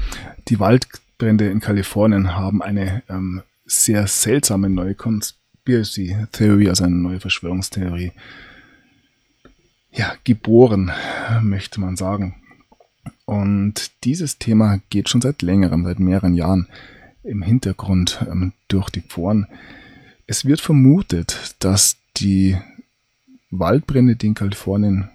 Die 0.48 0.60
Waldbrände 0.60 1.48
in 1.52 1.60
Kalifornien 1.60 2.36
haben 2.36 2.64
eine 2.64 3.04
ähm, 3.08 3.44
sehr 3.66 4.08
seltsame 4.08 4.68
neue 4.68 4.96
Conspiracy 4.96 6.26
Theory, 6.32 6.70
also 6.70 6.86
eine 6.86 6.96
neue 6.96 7.20
Verschwörungstheorie, 7.20 8.14
ja, 9.92 10.14
geboren, 10.24 10.92
möchte 11.42 11.80
man 11.80 11.96
sagen. 11.96 12.36
Und 13.26 13.92
dieses 14.04 14.40
Thema 14.40 14.80
geht 14.90 15.10
schon 15.10 15.22
seit 15.22 15.42
längerem, 15.42 15.84
seit 15.84 16.00
mehreren 16.00 16.34
Jahren 16.34 16.68
im 17.24 17.42
Hintergrund 17.42 18.26
ähm, 18.30 18.54
durch 18.68 18.90
die 18.90 19.02
Foren. 19.02 19.48
Es 20.26 20.46
wird 20.46 20.62
vermutet, 20.62 21.56
dass 21.60 21.98
die 22.18 22.58
Waldbrände, 23.52 24.16
die 24.16 24.28
in 24.28 24.34
Kalifornien 24.34 25.10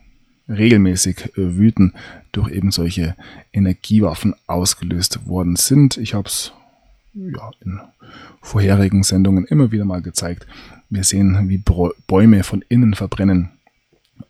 regelmäßig 0.49 1.37
äh, 1.37 1.57
wüten, 1.57 1.95
durch 2.33 2.51
eben 2.51 2.71
solche 2.71 3.17
Energiewaffen 3.53 4.35
ausgelöst 4.47 5.27
worden 5.27 5.57
sind. 5.57 5.97
Ich 5.97 6.15
habe 6.15 6.29
es 6.29 6.53
ja, 7.15 7.51
in 7.65 7.81
vorherigen 8.43 9.03
Sendungen 9.03 9.45
immer 9.45 9.73
wieder 9.73 9.85
mal 9.85 10.03
gezeigt. 10.03 10.47
Wir 10.91 11.05
sehen, 11.05 11.49
wie 11.49 11.63
Bäume 12.07 12.43
von 12.43 12.63
innen 12.69 12.95
verbrennen 12.95 13.51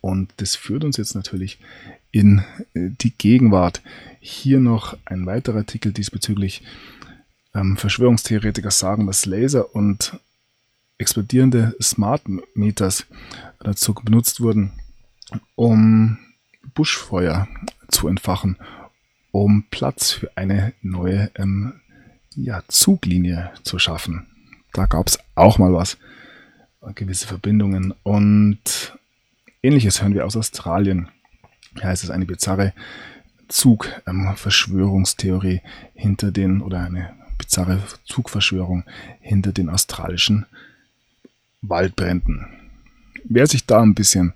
Und 0.01 0.33
das 0.37 0.55
führt 0.55 0.83
uns 0.83 0.97
jetzt 0.97 1.15
natürlich 1.15 1.59
in 2.11 2.39
äh, 2.73 2.89
die 3.01 3.11
Gegenwart. 3.11 3.81
Hier 4.19 4.59
noch 4.59 4.97
ein 5.05 5.25
weiterer 5.25 5.57
Artikel 5.57 5.91
diesbezüglich. 5.91 6.63
Ähm, 7.53 7.77
Verschwörungstheoretiker 7.77 8.71
sagen, 8.71 9.07
dass 9.07 9.25
Laser 9.25 9.75
und 9.75 10.19
explodierende 10.97 11.75
Smart 11.81 12.23
Meters 12.55 13.05
dazu 13.59 13.93
benutzt 13.93 14.41
wurden, 14.41 14.71
um 15.55 16.17
Buschfeuer 16.73 17.47
zu 17.89 18.07
entfachen, 18.07 18.57
um 19.31 19.65
Platz 19.69 20.11
für 20.11 20.35
eine 20.35 20.73
neue 20.81 21.31
ähm, 21.35 21.81
ja, 22.35 22.63
Zuglinie 22.67 23.51
zu 23.63 23.79
schaffen. 23.79 24.27
Da 24.73 24.85
gab 24.85 25.07
es 25.07 25.19
auch 25.35 25.57
mal 25.57 25.73
was, 25.73 25.97
gewisse 26.93 27.27
Verbindungen 27.27 27.93
und 28.03 28.93
ähnliches 29.65 30.01
hören 30.01 30.13
wir 30.13 30.25
aus 30.25 30.37
Australien. 30.37 31.09
Heißt 31.81 32.03
es 32.03 32.09
eine 32.09 32.25
bizarre 32.25 32.73
Zugverschwörungstheorie 33.47 35.55
ähm, 35.55 35.61
hinter 35.93 36.31
den 36.31 36.61
oder 36.61 36.81
eine 36.81 37.13
bizarre 37.37 37.81
Zugverschwörung 38.05 38.83
hinter 39.19 39.51
den 39.51 39.69
australischen 39.69 40.45
Waldbränden. 41.61 42.47
Wer 43.25 43.45
sich 43.47 43.65
da 43.65 43.81
ein 43.81 43.95
bisschen, 43.95 44.33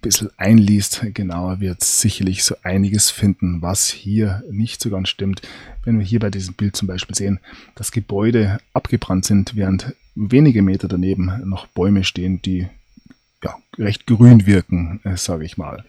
bisschen 0.00 0.30
einliest, 0.36 1.06
genauer 1.14 1.60
wird 1.60 1.84
sicherlich 1.84 2.42
so 2.44 2.56
einiges 2.62 3.10
finden, 3.10 3.62
was 3.62 3.88
hier 3.88 4.42
nicht 4.50 4.80
so 4.80 4.90
ganz 4.90 5.08
stimmt. 5.08 5.42
Wenn 5.84 5.98
wir 5.98 6.06
hier 6.06 6.20
bei 6.20 6.30
diesem 6.30 6.54
Bild 6.54 6.76
zum 6.76 6.88
Beispiel 6.88 7.14
sehen, 7.14 7.40
dass 7.74 7.92
Gebäude 7.92 8.58
abgebrannt 8.72 9.26
sind, 9.26 9.54
während 9.54 9.94
wenige 10.14 10.62
Meter 10.62 10.88
daneben 10.88 11.42
noch 11.44 11.66
Bäume 11.66 12.04
stehen, 12.04 12.40
die 12.42 12.68
ja, 13.46 13.56
recht 13.78 14.06
grün 14.06 14.46
wirken, 14.46 15.00
äh, 15.04 15.16
sage 15.16 15.44
ich 15.44 15.56
mal. 15.56 15.84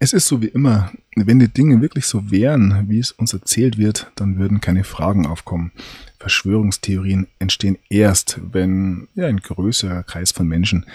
Es 0.00 0.12
ist 0.12 0.28
so 0.28 0.40
wie 0.40 0.46
immer, 0.46 0.92
wenn 1.16 1.40
die 1.40 1.48
Dinge 1.48 1.80
wirklich 1.80 2.06
so 2.06 2.30
wären, 2.30 2.88
wie 2.88 3.00
es 3.00 3.10
uns 3.10 3.32
erzählt 3.32 3.78
wird, 3.78 4.12
dann 4.14 4.38
würden 4.38 4.60
keine 4.60 4.84
Fragen 4.84 5.26
aufkommen. 5.26 5.72
Verschwörungstheorien 6.20 7.26
entstehen 7.40 7.78
erst, 7.90 8.40
wenn 8.52 9.08
ja, 9.16 9.26
ein 9.26 9.40
größerer 9.40 10.04
Kreis 10.04 10.30
von 10.30 10.46
Menschen 10.46 10.86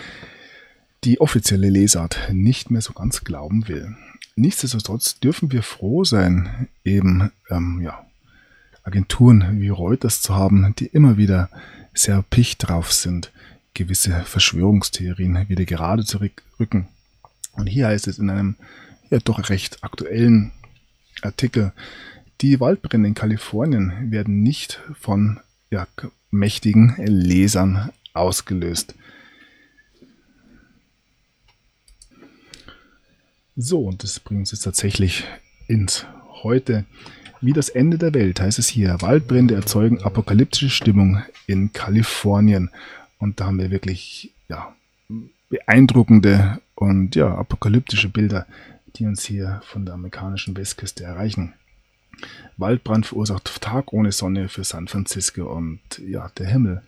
die 1.03 1.19
offizielle 1.19 1.69
Lesart 1.69 2.29
nicht 2.31 2.71
mehr 2.71 2.79
so 2.79 2.93
ganz 2.93 3.25
glauben 3.25 3.67
will. 3.67 3.93
Nichtsdestotrotz 4.37 5.19
dürfen 5.19 5.51
wir 5.51 5.63
froh 5.63 6.05
sein, 6.05 6.69
eben 6.85 7.29
ähm, 7.49 7.81
ja, 7.81 8.05
Agenturen 8.83 9.59
wie 9.59 9.67
Reuters 9.67 10.21
zu 10.21 10.33
haben, 10.33 10.73
die 10.79 10.85
immer 10.85 11.17
wieder 11.17 11.49
sehr 11.93 12.23
picht 12.23 12.67
drauf 12.67 12.91
sind, 12.91 13.31
gewisse 13.73 14.23
Verschwörungstheorien 14.23 15.49
wieder 15.49 15.65
gerade 15.65 16.05
zu 16.05 16.19
rücken. 16.59 16.87
Und 17.53 17.67
hier 17.67 17.87
heißt 17.87 18.07
es 18.07 18.19
in 18.19 18.29
einem 18.29 18.55
ja 19.09 19.19
doch 19.19 19.49
recht 19.49 19.83
aktuellen 19.83 20.51
Artikel. 21.21 21.71
Die 22.41 22.59
Waldbrände 22.59 23.07
in 23.07 23.13
Kalifornien 23.13 24.11
werden 24.11 24.41
nicht 24.41 24.81
von 24.99 25.39
ja, 25.69 25.87
mächtigen 26.31 26.95
Lesern 26.97 27.91
ausgelöst. 28.13 28.95
So, 33.55 33.83
und 33.83 34.03
das 34.03 34.19
bringt 34.19 34.41
uns 34.41 34.51
jetzt 34.51 34.63
tatsächlich 34.63 35.25
ins 35.67 36.05
Heute. 36.41 36.85
Wie 37.43 37.53
das 37.53 37.69
Ende 37.69 37.97
der 37.97 38.13
Welt 38.13 38.39
heißt 38.39 38.59
es 38.59 38.67
hier. 38.67 39.01
Waldbrände 39.01 39.55
erzeugen 39.55 40.01
apokalyptische 40.01 40.69
Stimmung 40.69 41.21
in 41.45 41.73
Kalifornien. 41.73 42.69
Und 43.19 43.39
da 43.39 43.45
haben 43.45 43.59
wir 43.59 43.69
wirklich 43.69 44.31
ja, 44.47 44.73
beeindruckende 45.49 46.59
und 46.75 47.15
ja, 47.15 47.35
apokalyptische 47.35 48.09
Bilder 48.09 48.47
die 48.95 49.05
uns 49.05 49.25
hier 49.25 49.61
von 49.63 49.85
der 49.85 49.95
amerikanischen 49.95 50.55
Westküste 50.55 51.03
erreichen. 51.03 51.53
Waldbrand 52.57 53.05
verursacht 53.05 53.61
Tag 53.61 53.91
ohne 53.91 54.11
Sonne 54.11 54.49
für 54.49 54.63
San 54.63 54.87
Francisco 54.87 55.51
und 55.51 55.79
ja, 56.05 56.29
der 56.37 56.47
Himmel 56.47 56.81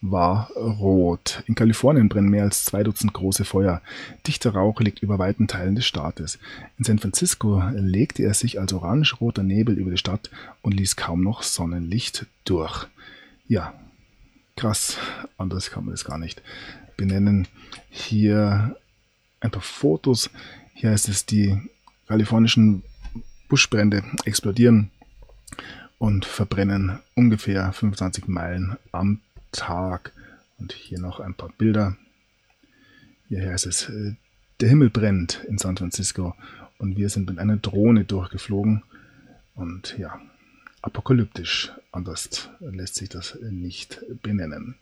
war 0.00 0.50
rot. 0.52 1.42
In 1.46 1.54
Kalifornien 1.54 2.08
brennen 2.08 2.30
mehr 2.30 2.44
als 2.44 2.64
zwei 2.64 2.82
Dutzend 2.82 3.12
große 3.12 3.44
Feuer. 3.44 3.82
Dichter 4.26 4.52
Rauch 4.52 4.80
liegt 4.80 5.02
über 5.02 5.18
weiten 5.18 5.46
Teilen 5.46 5.74
des 5.74 5.86
Staates. 5.86 6.38
In 6.78 6.84
San 6.84 6.98
Francisco 6.98 7.62
legte 7.74 8.22
er 8.22 8.34
sich 8.34 8.58
als 8.58 8.72
orange-roter 8.72 9.42
Nebel 9.42 9.78
über 9.78 9.90
die 9.90 9.98
Stadt 9.98 10.30
und 10.62 10.72
ließ 10.72 10.96
kaum 10.96 11.22
noch 11.22 11.42
Sonnenlicht 11.42 12.26
durch. 12.44 12.86
Ja, 13.46 13.74
krass. 14.56 14.96
Anders 15.36 15.70
kann 15.70 15.84
man 15.84 15.92
das 15.92 16.04
gar 16.04 16.18
nicht 16.18 16.42
benennen. 16.96 17.46
Hier 17.90 18.76
ein 19.40 19.50
paar 19.50 19.62
Fotos 19.62 20.30
hier 20.80 20.92
heißt 20.92 21.10
es, 21.10 21.26
die 21.26 21.60
kalifornischen 22.08 22.82
Buschbrände 23.50 24.02
explodieren 24.24 24.90
und 25.98 26.24
verbrennen 26.24 27.00
ungefähr 27.14 27.70
25 27.74 28.28
Meilen 28.28 28.78
am 28.90 29.20
Tag. 29.52 30.12
Und 30.58 30.72
hier 30.72 31.00
noch 31.00 31.20
ein 31.20 31.34
paar 31.34 31.50
Bilder. 31.56 31.96
Hier 33.28 33.50
heißt 33.50 33.66
es, 33.66 33.88
äh, 33.88 34.14
der 34.60 34.68
Himmel 34.68 34.90
brennt 34.90 35.44
in 35.48 35.56
San 35.56 35.76
Francisco 35.76 36.34
und 36.78 36.96
wir 36.96 37.08
sind 37.08 37.28
mit 37.28 37.38
einer 37.38 37.56
Drohne 37.56 38.04
durchgeflogen. 38.04 38.82
Und 39.54 39.96
ja, 39.98 40.20
apokalyptisch, 40.82 41.72
anders 41.92 42.50
lässt 42.60 42.96
sich 42.96 43.08
das 43.08 43.38
nicht 43.40 44.02
benennen. 44.22 44.76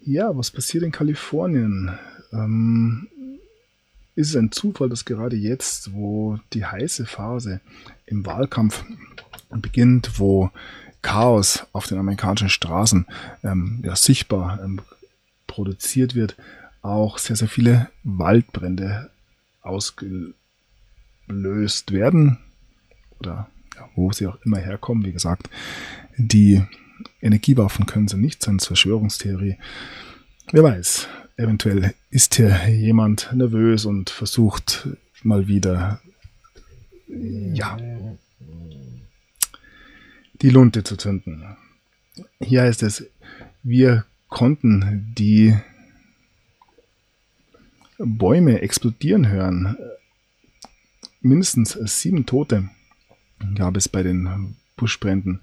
Ja, 0.00 0.36
was 0.36 0.50
passiert 0.50 0.84
in 0.84 0.92
Kalifornien? 0.92 1.98
Ähm, 2.32 3.08
ist 4.16 4.30
es 4.30 4.36
ein 4.36 4.52
Zufall, 4.52 4.88
dass 4.88 5.04
gerade 5.04 5.36
jetzt, 5.36 5.92
wo 5.92 6.38
die 6.52 6.64
heiße 6.64 7.06
Phase 7.06 7.60
im 8.06 8.24
Wahlkampf 8.26 8.84
beginnt, 9.50 10.18
wo 10.18 10.50
Chaos 11.04 11.66
auf 11.72 11.86
den 11.86 11.98
amerikanischen 11.98 12.48
Straßen 12.48 13.06
ähm, 13.44 13.82
ja, 13.84 13.94
sichtbar 13.94 14.58
ähm, 14.64 14.80
produziert 15.46 16.14
wird, 16.14 16.34
auch 16.82 17.18
sehr, 17.18 17.36
sehr 17.36 17.48
viele 17.48 17.90
Waldbrände 18.02 19.10
ausgelöst 19.62 20.32
werden 21.92 22.38
oder 23.20 23.48
ja, 23.76 23.88
wo 23.94 24.12
sie 24.12 24.26
auch 24.26 24.38
immer 24.44 24.58
herkommen. 24.58 25.04
Wie 25.04 25.12
gesagt, 25.12 25.50
die 26.16 26.62
Energiewaffen 27.20 27.86
können 27.86 28.08
sie 28.08 28.16
nicht 28.16 28.42
sein, 28.42 28.58
Verschwörungstheorie. 28.58 29.58
Wer 30.52 30.62
weiß, 30.62 31.06
eventuell 31.36 31.94
ist 32.10 32.34
hier 32.34 32.68
jemand 32.68 33.30
nervös 33.34 33.84
und 33.84 34.08
versucht 34.08 34.88
mal 35.22 35.48
wieder, 35.48 36.00
ja, 37.08 37.76
die 40.44 40.50
Lunte 40.50 40.84
zu 40.84 40.98
zünden. 40.98 41.56
Hier 42.38 42.60
heißt 42.60 42.82
es, 42.82 43.06
wir 43.62 44.04
konnten 44.28 45.14
die 45.16 45.56
Bäume 47.96 48.60
explodieren 48.60 49.26
hören. 49.26 49.74
Mindestens 51.22 51.78
sieben 51.84 52.26
Tote 52.26 52.68
gab 53.54 53.78
es 53.78 53.88
bei 53.88 54.02
den 54.02 54.54
Buschbränden 54.76 55.40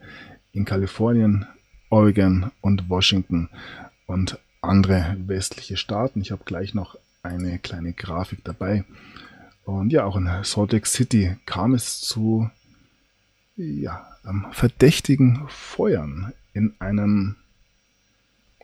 in 0.51 0.65
Kalifornien, 0.65 1.47
Oregon 1.89 2.51
und 2.61 2.87
Washington. 2.87 3.49
Und 4.05 4.37
andere 4.61 5.17
westliche 5.25 5.77
Staaten. 5.77 6.21
Ich 6.21 6.29
habe 6.31 6.43
gleich 6.45 6.75
noch 6.75 6.95
eine 7.23 7.57
kleine 7.57 7.93
Grafik 7.93 8.43
dabei. 8.43 8.85
Und 9.65 9.91
ja, 9.91 10.05
auch 10.05 10.15
in 10.15 10.29
Salt 10.43 10.73
Lake 10.73 10.87
City 10.87 11.37
kam 11.47 11.73
es 11.73 12.01
zu 12.01 12.51
ja, 13.55 14.07
verdächtigen 14.51 15.45
Feuern 15.47 16.33
in 16.53 16.73
einem, 16.79 17.35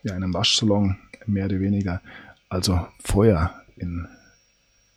ja, 0.04 0.14
einem 0.14 0.34
Waschsalon, 0.34 0.98
mehr 1.26 1.46
oder 1.46 1.60
weniger. 1.60 2.02
Also 2.50 2.88
Feuer 3.00 3.62
in 3.76 4.08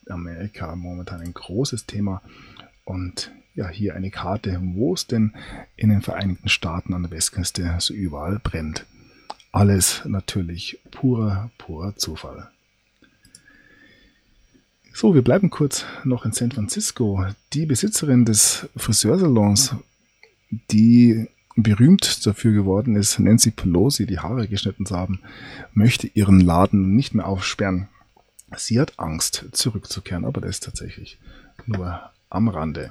Amerika 0.09 0.74
momentan 0.76 1.20
ein 1.20 1.35
großes 1.35 1.87
Thema. 1.87 2.22
Und 2.85 3.33
ja, 3.55 3.68
hier 3.68 3.94
eine 3.94 4.11
Karte, 4.11 4.61
wo 4.62 4.94
es 4.94 5.07
denn 5.07 5.35
in 5.76 5.90
den 5.90 6.03
Vereinigten 6.03 6.48
Staaten 6.48 6.94
an 6.94 7.03
der 7.03 7.11
Westküste 7.11 7.76
so 7.79 7.94
überall 7.94 8.38
brennt. 8.38 8.87
Alles 9.53 10.03
natürlich 10.05 10.79
purer, 10.90 11.50
purer 11.59 11.96
Zufall. 11.96 12.50
So, 14.92 15.14
wir 15.14 15.22
bleiben 15.22 15.50
kurz 15.50 15.85
noch 16.05 16.24
in 16.24 16.33
San 16.33 16.50
Francisco. 16.50 17.24
Die 17.53 17.64
Besitzerin 17.64 18.24
des 18.24 18.68
Friseursalons, 18.76 19.74
die 20.70 21.29
berühmt 21.57 22.26
dafür 22.26 22.53
geworden 22.53 22.96
ist, 22.96 23.18
Nancy 23.18 23.50
Pelosi 23.50 24.07
die 24.07 24.18
Haare 24.18 24.48
geschnitten 24.48 24.87
zu 24.87 24.96
haben, 24.96 25.20
möchte 25.72 26.09
ihren 26.09 26.40
Laden 26.40 26.96
nicht 26.96 27.14
mehr 27.14 27.26
aufsperren. 27.26 27.88
Sie 28.57 28.81
hat 28.81 28.98
Angst, 28.98 29.46
zurückzukehren, 29.53 30.24
aber 30.24 30.40
das 30.40 30.50
ist 30.50 30.64
tatsächlich 30.64 31.18
nur 31.66 32.11
am 32.29 32.48
Rande. 32.48 32.90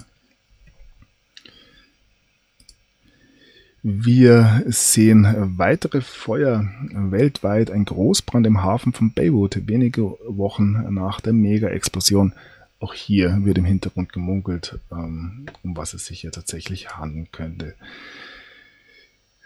Wir 3.82 4.64
sehen 4.68 5.58
weitere 5.58 6.02
Feuer 6.02 6.70
weltweit, 6.92 7.72
ein 7.72 7.86
Großbrand 7.86 8.46
im 8.46 8.62
Hafen 8.62 8.92
von 8.92 9.14
Baywood, 9.14 9.68
wenige 9.68 10.18
Wochen 10.28 10.94
nach 10.94 11.22
der 11.22 11.32
Mega-Explosion. 11.32 12.34
Auch 12.82 12.94
hier 12.94 13.46
wird 13.46 13.58
im 13.58 13.66
Hintergrund 13.66 14.12
gemunkelt, 14.12 14.80
ähm, 14.92 15.46
um 15.64 15.78
was 15.78 15.94
es 15.94 16.06
sich 16.06 16.22
hier 16.22 16.32
tatsächlich 16.32 16.98
handeln 16.98 17.28
könnte. 17.32 17.76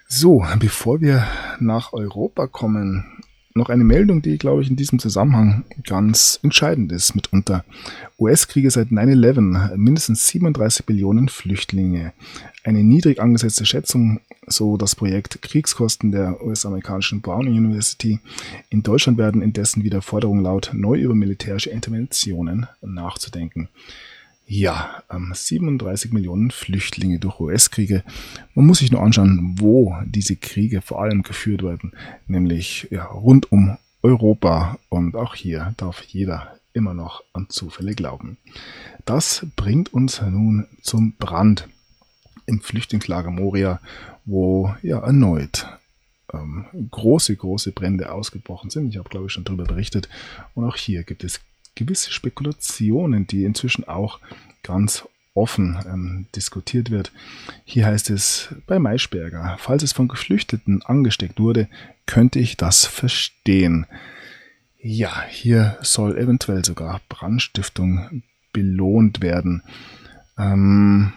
So, 0.08 0.46
bevor 0.60 1.02
wir 1.02 1.28
nach 1.60 1.93
Europa 1.93 2.48
kommen, 2.48 3.24
noch 3.56 3.70
eine 3.70 3.84
Meldung, 3.84 4.22
die, 4.22 4.38
glaube 4.38 4.62
ich, 4.62 4.70
in 4.70 4.76
diesem 4.76 5.00
Zusammenhang 5.00 5.63
ganz 5.86 6.39
entscheidend 6.44 6.92
ist 6.92 7.16
mitunter. 7.16 7.63
US-Kriege 8.20 8.72
seit 8.72 8.88
9-11, 8.88 9.76
mindestens 9.76 10.28
37 10.28 10.86
Billionen 10.86 11.30
Flüchtlinge. 11.30 12.13
Eine 12.63 12.84
niedrig 12.84 13.22
angesetzte 13.22 13.66
Schätzung, 13.66 14.22
so 14.48 14.78
das 14.78 14.96
Projekt 14.96 15.42
Kriegskosten 15.42 16.12
der 16.12 16.44
US-amerikanischen 16.44 17.22
Brown 17.22 17.48
University. 17.48 18.20
In 18.70 18.84
Deutschland 18.84 19.18
werden 19.18 19.42
indessen 19.42 19.84
wieder 19.84 20.02
Forderungen 20.02 20.44
laut, 20.44 20.72
neu 20.74 21.00
über 21.00 21.16
militärische 21.16 21.70
Interventionen 21.70 22.68
nachzudenken. 22.82 23.70
Ja, 24.56 25.02
37 25.10 26.12
ähm, 26.12 26.13
Millionen 26.13 26.52
Flüchtlinge 26.52 27.18
durch 27.18 27.39
US-Kriege. 27.39 28.04
Man 28.54 28.68
muss 28.68 28.80
sich 28.80 28.92
nur 28.92 29.02
anschauen, 29.02 29.56
wo 29.58 29.98
diese 30.06 30.36
Kriege 30.36 30.84
vor 30.84 31.02
allem 31.02 31.24
geführt 31.24 31.63
werden, 31.63 31.94
nämlich 32.28 32.88
ja, 32.92 33.06
rund 33.06 33.52
um 33.52 33.80
Europa. 34.04 34.78
Und 34.89 35.16
auch 35.16 35.34
hier 35.34 35.74
darf 35.78 36.04
jeder 36.04 36.56
immer 36.72 36.94
noch 36.94 37.24
an 37.34 37.48
Zufälle 37.50 37.96
glauben. 37.96 38.38
Das 39.06 39.44
bringt 39.56 39.92
uns 39.92 40.22
nun 40.22 40.68
zum 40.84 41.13
Brand 41.13 41.68
im 42.46 42.62
Flüchtlingslager 42.62 43.32
Moria, 43.32 43.80
wo 44.24 44.76
ja 44.84 45.00
erneut 45.00 45.66
ähm, 46.32 46.66
große, 46.92 47.36
große 47.36 47.72
Brände 47.72 48.12
ausgebrochen 48.12 48.70
sind. 48.70 48.89
Ich 48.89 48.98
habe, 48.98 49.10
glaube 49.10 49.26
ich, 49.26 49.32
schon 49.32 49.46
darüber 49.46 49.63
berichtet. 49.63 50.10
Und 50.54 50.63
auch 50.63 50.76
hier 50.76 51.02
gibt 51.02 51.24
es 51.24 51.42
gewisse 51.76 52.12
Spekulationen, 52.12 53.28
die 53.28 53.44
inzwischen 53.44 53.88
auch 53.88 54.20
ganz 54.64 55.08
offen 55.34 55.80
ähm, 55.86 56.28
diskutiert 56.36 56.92
wird. 56.92 57.12
Hier 57.66 57.86
heißt 57.88 58.10
es 58.10 58.54
bei 58.68 58.80
Maischberger, 58.80 59.58
falls 59.60 59.84
es 59.84 59.92
von 59.92 60.08
Geflüchteten 60.08 60.84
angesteckt 60.84 61.40
wurde, 61.40 61.68
könnte 62.06 62.40
ich 62.40 62.58
das 62.58 62.86
verstehen. 62.86 63.88
Ja, 64.80 65.24
hier 65.30 65.78
soll 65.82 66.18
eventuell 66.18 66.64
sogar 66.64 67.02
Brandstiftung 67.10 68.24
belohnt 68.52 69.22
werden. 69.22 69.64
Ähm, 70.38 71.14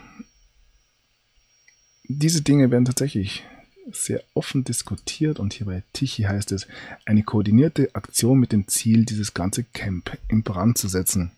diese 2.05 2.43
Dinge 2.43 2.71
werden 2.71 2.85
tatsächlich 2.85 3.45
sehr 3.93 4.23
offen 4.35 4.65
diskutiert 4.65 5.39
und 5.39 5.53
hier 5.53 5.67
bei 5.67 5.83
Tichy 5.93 6.23
heißt 6.25 6.53
es, 6.53 6.67
eine 7.05 7.23
koordinierte 7.23 7.95
Aktion 7.95 8.39
mit 8.39 8.53
dem 8.53 8.69
Ziel, 8.69 9.05
dieses 9.05 9.35
ganze 9.35 9.65
Camp 9.65 10.17
in 10.29 10.43
Brand 10.43 10.79
zu 10.79 10.89
setzen. 10.89 11.33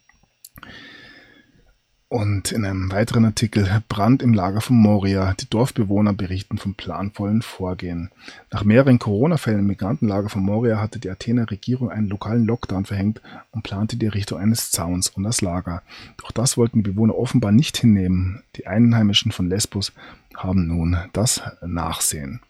Und 2.11 2.53
in 2.53 2.65
einem 2.65 2.91
weiteren 2.91 3.27
Artikel 3.27 3.69
Brand 3.87 4.23
im 4.23 4.33
Lager 4.33 4.63
von 4.63 4.77
Moria. 4.77 5.35
Die 5.35 5.49
Dorfbewohner 5.51 6.15
berichten 6.15 6.57
vom 6.57 6.75
planvollen 6.75 7.43
Vorgehen. 7.43 8.11
Nach 8.51 8.65
mehreren 8.65 8.99
Corona-Fällen 8.99 9.59
im 9.59 9.67
Migrantenlager 9.67 10.31
von 10.31 10.43
Moria 10.43 10.81
hatte 10.81 10.99
die 11.01 11.11
Athener 11.11 11.51
Regierung 11.51 11.91
einen 11.91 12.09
lokalen 12.09 12.47
Lockdown 12.47 12.87
verhängt 12.87 13.21
und 13.51 13.63
plante 13.63 13.99
die 13.99 14.07
Errichtung 14.07 14.39
eines 14.39 14.71
Zauns 14.71 15.11
um 15.11 15.23
das 15.23 15.43
Lager. 15.43 15.83
Doch 16.17 16.33
das 16.33 16.57
wollten 16.57 16.83
die 16.83 16.91
Bewohner 16.91 17.15
offenbar 17.15 17.53
nicht 17.53 17.77
hinnehmen. 17.77 18.43
Die 18.57 18.67
Einheimischen 18.67 19.31
von 19.31 19.51
Lesbos 19.51 19.93
haben 20.35 20.67
nun 20.67 20.97
das 21.13 21.43
Nachsehen. 21.61 22.41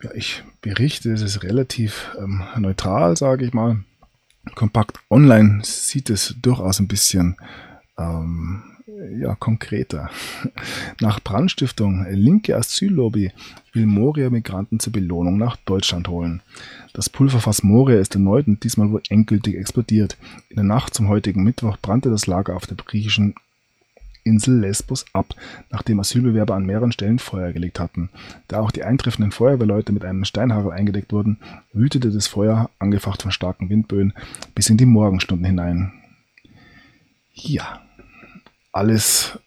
Ja, 0.00 0.10
ich 0.14 0.44
berichte, 0.60 1.12
es 1.12 1.22
ist 1.22 1.42
relativ 1.42 2.16
ähm, 2.18 2.44
neutral, 2.56 3.16
sage 3.16 3.44
ich 3.44 3.52
mal. 3.52 3.82
Kompakt 4.54 5.00
online 5.10 5.62
sieht 5.64 6.08
es 6.08 6.36
durchaus 6.40 6.78
ein 6.78 6.88
bisschen 6.88 7.36
ähm, 7.98 8.62
ja, 9.20 9.34
konkreter. 9.34 10.10
Nach 11.00 11.20
Brandstiftung, 11.20 12.06
linke 12.10 12.56
Asyllobby 12.56 13.32
will 13.72 13.86
Moria-Migranten 13.86 14.80
zur 14.80 14.92
Belohnung 14.92 15.38
nach 15.38 15.56
Deutschland 15.56 16.08
holen. 16.08 16.42
Das 16.92 17.08
Pulverfass 17.08 17.62
Moria 17.62 17.98
ist 17.98 18.14
erneut 18.14 18.46
und 18.46 18.64
diesmal 18.64 18.90
wohl 18.90 19.02
endgültig 19.08 19.56
explodiert. 19.56 20.16
In 20.50 20.56
der 20.56 20.64
Nacht 20.64 20.94
zum 20.94 21.08
heutigen 21.08 21.42
Mittwoch 21.42 21.76
brannte 21.80 22.10
das 22.10 22.26
Lager 22.26 22.56
auf 22.56 22.66
der 22.66 22.76
griechischen 22.76 23.34
Insel 24.24 24.60
Lesbos 24.60 25.04
ab, 25.12 25.34
nachdem 25.70 25.98
Asylbewerber 25.98 26.54
an 26.54 26.66
mehreren 26.66 26.92
Stellen 26.92 27.18
Feuer 27.18 27.52
gelegt 27.52 27.80
hatten. 27.80 28.08
Da 28.46 28.60
auch 28.60 28.70
die 28.70 28.84
eintreffenden 28.84 29.32
Feuerwehrleute 29.32 29.92
mit 29.92 30.04
einem 30.04 30.24
Steinhagel 30.24 30.70
eingedeckt 30.70 31.12
wurden, 31.12 31.38
wütete 31.72 32.10
das 32.10 32.28
Feuer, 32.28 32.70
angefacht 32.78 33.22
von 33.22 33.32
starken 33.32 33.68
Windböen, 33.68 34.12
bis 34.54 34.70
in 34.70 34.76
die 34.76 34.86
Morgenstunden 34.86 35.46
hinein. 35.46 35.92
Ja, 37.34 37.82
alles 38.72 39.38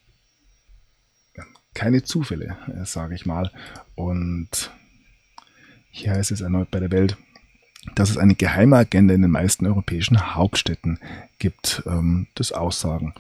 keine 1.76 2.04
Zufälle, 2.04 2.58
äh, 2.68 2.86
sage 2.86 3.14
ich 3.14 3.28
mal. 3.28 3.52
Und 3.94 4.72
hier 5.92 6.12
heißt 6.12 6.32
es 6.32 6.42
erneut 6.42 6.72
bei 6.72 6.80
der 6.80 6.92
Welt, 6.92 7.18
dass 7.94 8.10
es 8.10 8.18
eine 8.18 8.34
geheime 8.34 8.78
Agenda 8.78 9.14
in 9.14 9.22
den 9.22 9.30
meisten 9.30 9.68
europäischen 9.68 10.36
Hauptstädten 10.36 11.00
gibt. 11.38 11.84
Ähm, 11.86 12.28
das 12.34 12.52
Aussagen 12.52 13.14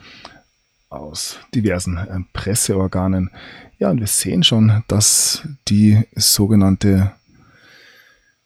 aus 0.89 1.37
diversen 1.53 1.97
äh, 1.97 2.19
Presseorganen. 2.33 3.29
Ja, 3.77 3.91
und 3.91 3.99
wir 3.99 4.07
sehen 4.07 4.43
schon, 4.43 4.83
dass 4.87 5.47
die 5.67 6.03
sogenannte, 6.15 7.11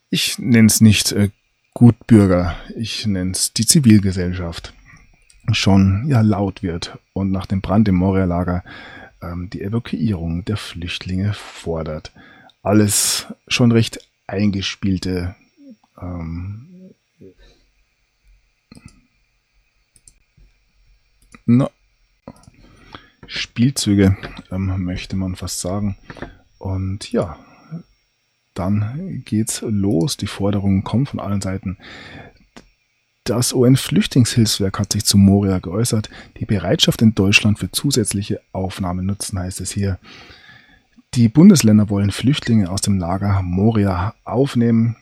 ich 0.09 0.39
nenne 0.39 0.67
es 0.67 0.81
nicht 0.81 1.11
äh, 1.11 1.29
Gutbürger, 1.75 2.55
ich 2.75 3.05
nenne 3.05 3.31
es 3.31 3.53
die 3.53 3.65
Zivilgesellschaft, 3.65 4.73
schon 5.53 6.05
ja 6.07 6.21
laut 6.21 6.63
wird 6.63 6.97
und 7.13 7.31
nach 7.31 7.45
dem 7.45 7.61
Brand 7.61 7.87
im 7.87 7.95
Moria-Lager 7.95 8.63
ähm, 9.21 9.49
die 9.49 9.61
Evakuierung 9.61 10.45
der 10.45 10.57
Flüchtlinge 10.57 11.33
fordert. 11.33 12.11
Alles 12.61 13.27
schon 13.47 13.71
recht 13.71 13.99
eingespielte 14.27 15.35
ähm, 16.01 16.93
no, 21.45 21.69
Spielzüge, 23.27 24.17
ähm, 24.51 24.83
möchte 24.83 25.15
man 25.15 25.35
fast 25.35 25.59
sagen. 25.59 25.97
Und 26.57 27.11
ja, 27.11 27.37
dann 28.53 29.23
geht's 29.25 29.61
los. 29.61 30.17
Die 30.17 30.27
Forderungen 30.27 30.83
kommen 30.83 31.05
von 31.05 31.19
allen 31.19 31.41
Seiten. 31.41 31.77
Das 33.29 33.53
UN-Flüchtlingshilfswerk 33.53 34.79
hat 34.79 34.91
sich 34.91 35.05
zu 35.05 35.15
Moria 35.15 35.59
geäußert. 35.59 36.09
Die 36.39 36.45
Bereitschaft 36.45 37.03
in 37.03 37.13
Deutschland 37.13 37.59
für 37.59 37.69
zusätzliche 37.69 38.41
Aufnahmen 38.53 39.05
nutzen, 39.05 39.37
heißt 39.37 39.61
es 39.61 39.69
hier. 39.69 39.99
Die 41.13 41.29
Bundesländer 41.29 41.91
wollen 41.91 42.09
Flüchtlinge 42.09 42.71
aus 42.71 42.81
dem 42.81 42.97
Lager 42.97 43.43
Moria 43.43 44.15
aufnehmen. 44.23 44.95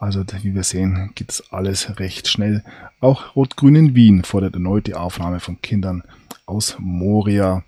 Also 0.00 0.24
wie 0.42 0.56
wir 0.56 0.64
sehen, 0.64 1.12
geht 1.14 1.30
es 1.30 1.52
alles 1.52 2.00
recht 2.00 2.26
schnell. 2.26 2.64
Auch 2.98 3.36
Rot-Grün 3.36 3.76
in 3.76 3.94
Wien 3.94 4.24
fordert 4.24 4.54
erneut 4.54 4.88
die 4.88 4.96
Aufnahme 4.96 5.38
von 5.38 5.62
Kindern 5.62 6.02
aus 6.46 6.74
Moria. 6.80 7.62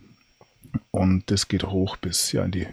Und 0.90 1.30
das 1.30 1.46
geht 1.46 1.62
hoch 1.62 1.96
bis 1.98 2.32
ja, 2.32 2.42
in 2.42 2.50
die 2.50 2.66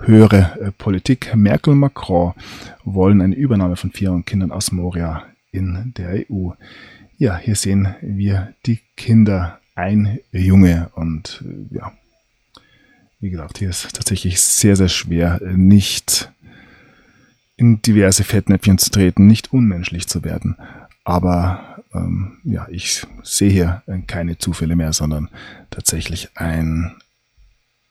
höhere 0.00 0.60
äh, 0.60 0.70
Politik. 0.70 1.34
Merkel 1.34 1.72
und 1.72 1.78
Macron 1.78 2.34
wollen 2.84 3.22
eine 3.22 3.36
Übernahme 3.36 3.76
von 3.76 3.90
vier 3.90 4.22
Kindern 4.26 4.52
aus 4.52 4.70
Moria 4.70 5.24
in 5.52 5.92
der 5.96 6.24
EU. 6.30 6.50
Ja, 7.18 7.36
hier 7.36 7.54
sehen 7.54 7.94
wir 8.00 8.54
die 8.66 8.80
Kinder, 8.96 9.60
ein 9.74 10.18
Junge 10.32 10.90
und 10.94 11.44
äh, 11.46 11.76
ja, 11.76 11.92
wie 13.20 13.30
gesagt, 13.30 13.58
hier 13.58 13.70
ist 13.70 13.94
tatsächlich 13.94 14.40
sehr, 14.40 14.76
sehr 14.76 14.88
schwer, 14.88 15.40
äh, 15.40 15.56
nicht 15.56 16.30
in 17.56 17.80
diverse 17.80 18.24
Fettnäpfchen 18.24 18.78
zu 18.78 18.90
treten, 18.90 19.26
nicht 19.26 19.52
unmenschlich 19.52 20.08
zu 20.08 20.24
werden. 20.24 20.56
Aber 21.04 21.84
ähm, 21.94 22.38
ja, 22.44 22.66
ich 22.70 23.06
sehe 23.22 23.50
hier 23.50 23.82
äh, 23.86 23.98
keine 24.06 24.38
Zufälle 24.38 24.76
mehr, 24.76 24.92
sondern 24.92 25.28
tatsächlich 25.70 26.30
ein, 26.34 26.96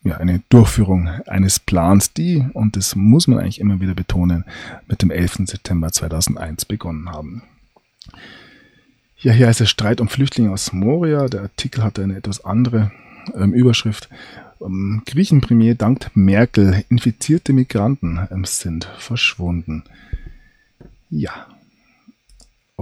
ja, 0.04 0.18
eine 0.18 0.42
Durchführung 0.50 1.08
eines 1.28 1.60
Plans, 1.60 2.14
die, 2.14 2.46
und 2.54 2.76
das 2.76 2.96
muss 2.96 3.28
man 3.28 3.40
eigentlich 3.40 3.62
immer 3.62 3.80
wieder 3.80 3.94
betonen, 3.94 4.46
mit 4.88 5.02
dem 5.02 5.12
11. 5.12 5.44
September 5.46 5.92
2001 5.92 6.66
begonnen 6.66 7.10
haben. 7.10 7.44
Ja, 9.24 9.34
hier 9.34 9.48
heißt 9.48 9.62
es 9.62 9.70
Streit 9.70 10.02
um 10.02 10.10
Flüchtlinge 10.10 10.52
aus 10.52 10.74
Moria. 10.74 11.28
Der 11.28 11.42
Artikel 11.42 11.84
hatte 11.84 12.02
eine 12.04 12.16
etwas 12.16 12.44
andere 12.44 12.92
ähm, 13.36 13.54
Überschrift. 13.54 14.10
Ähm, 14.60 15.04
Griechenpremier 15.06 15.76
dankt 15.76 16.10
Merkel, 16.16 16.84
infizierte 16.90 17.54
Migranten 17.54 18.28
ähm, 18.32 18.46
sind 18.46 18.86
verschwunden. 18.98 19.84
Ja, 21.12 21.46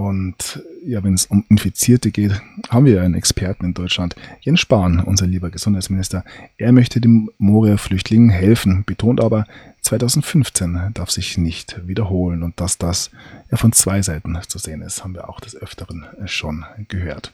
Und 0.00 0.62
ja, 0.82 1.04
wenn 1.04 1.12
es 1.12 1.26
um 1.26 1.44
Infizierte 1.50 2.10
geht, 2.10 2.40
haben 2.70 2.86
wir 2.86 3.02
einen 3.02 3.12
Experten 3.12 3.66
in 3.66 3.74
Deutschland, 3.74 4.16
Jens 4.40 4.60
Spahn, 4.60 5.00
unser 5.00 5.26
lieber 5.26 5.50
Gesundheitsminister. 5.50 6.24
Er 6.56 6.72
möchte 6.72 7.02
den 7.02 7.28
Moria-Flüchtlingen 7.36 8.30
helfen, 8.30 8.84
betont 8.86 9.20
aber, 9.20 9.46
2015 9.82 10.90
darf 10.94 11.10
sich 11.10 11.38
nicht 11.38 11.86
wiederholen 11.86 12.42
und 12.42 12.60
dass 12.60 12.78
das 12.78 13.10
ja 13.50 13.56
von 13.56 13.72
zwei 13.72 14.02
Seiten 14.02 14.38
zu 14.46 14.58
sehen 14.58 14.82
ist, 14.82 15.02
haben 15.02 15.14
wir 15.14 15.28
auch 15.28 15.40
des 15.40 15.56
Öfteren 15.56 16.06
schon 16.26 16.64
gehört. 16.88 17.32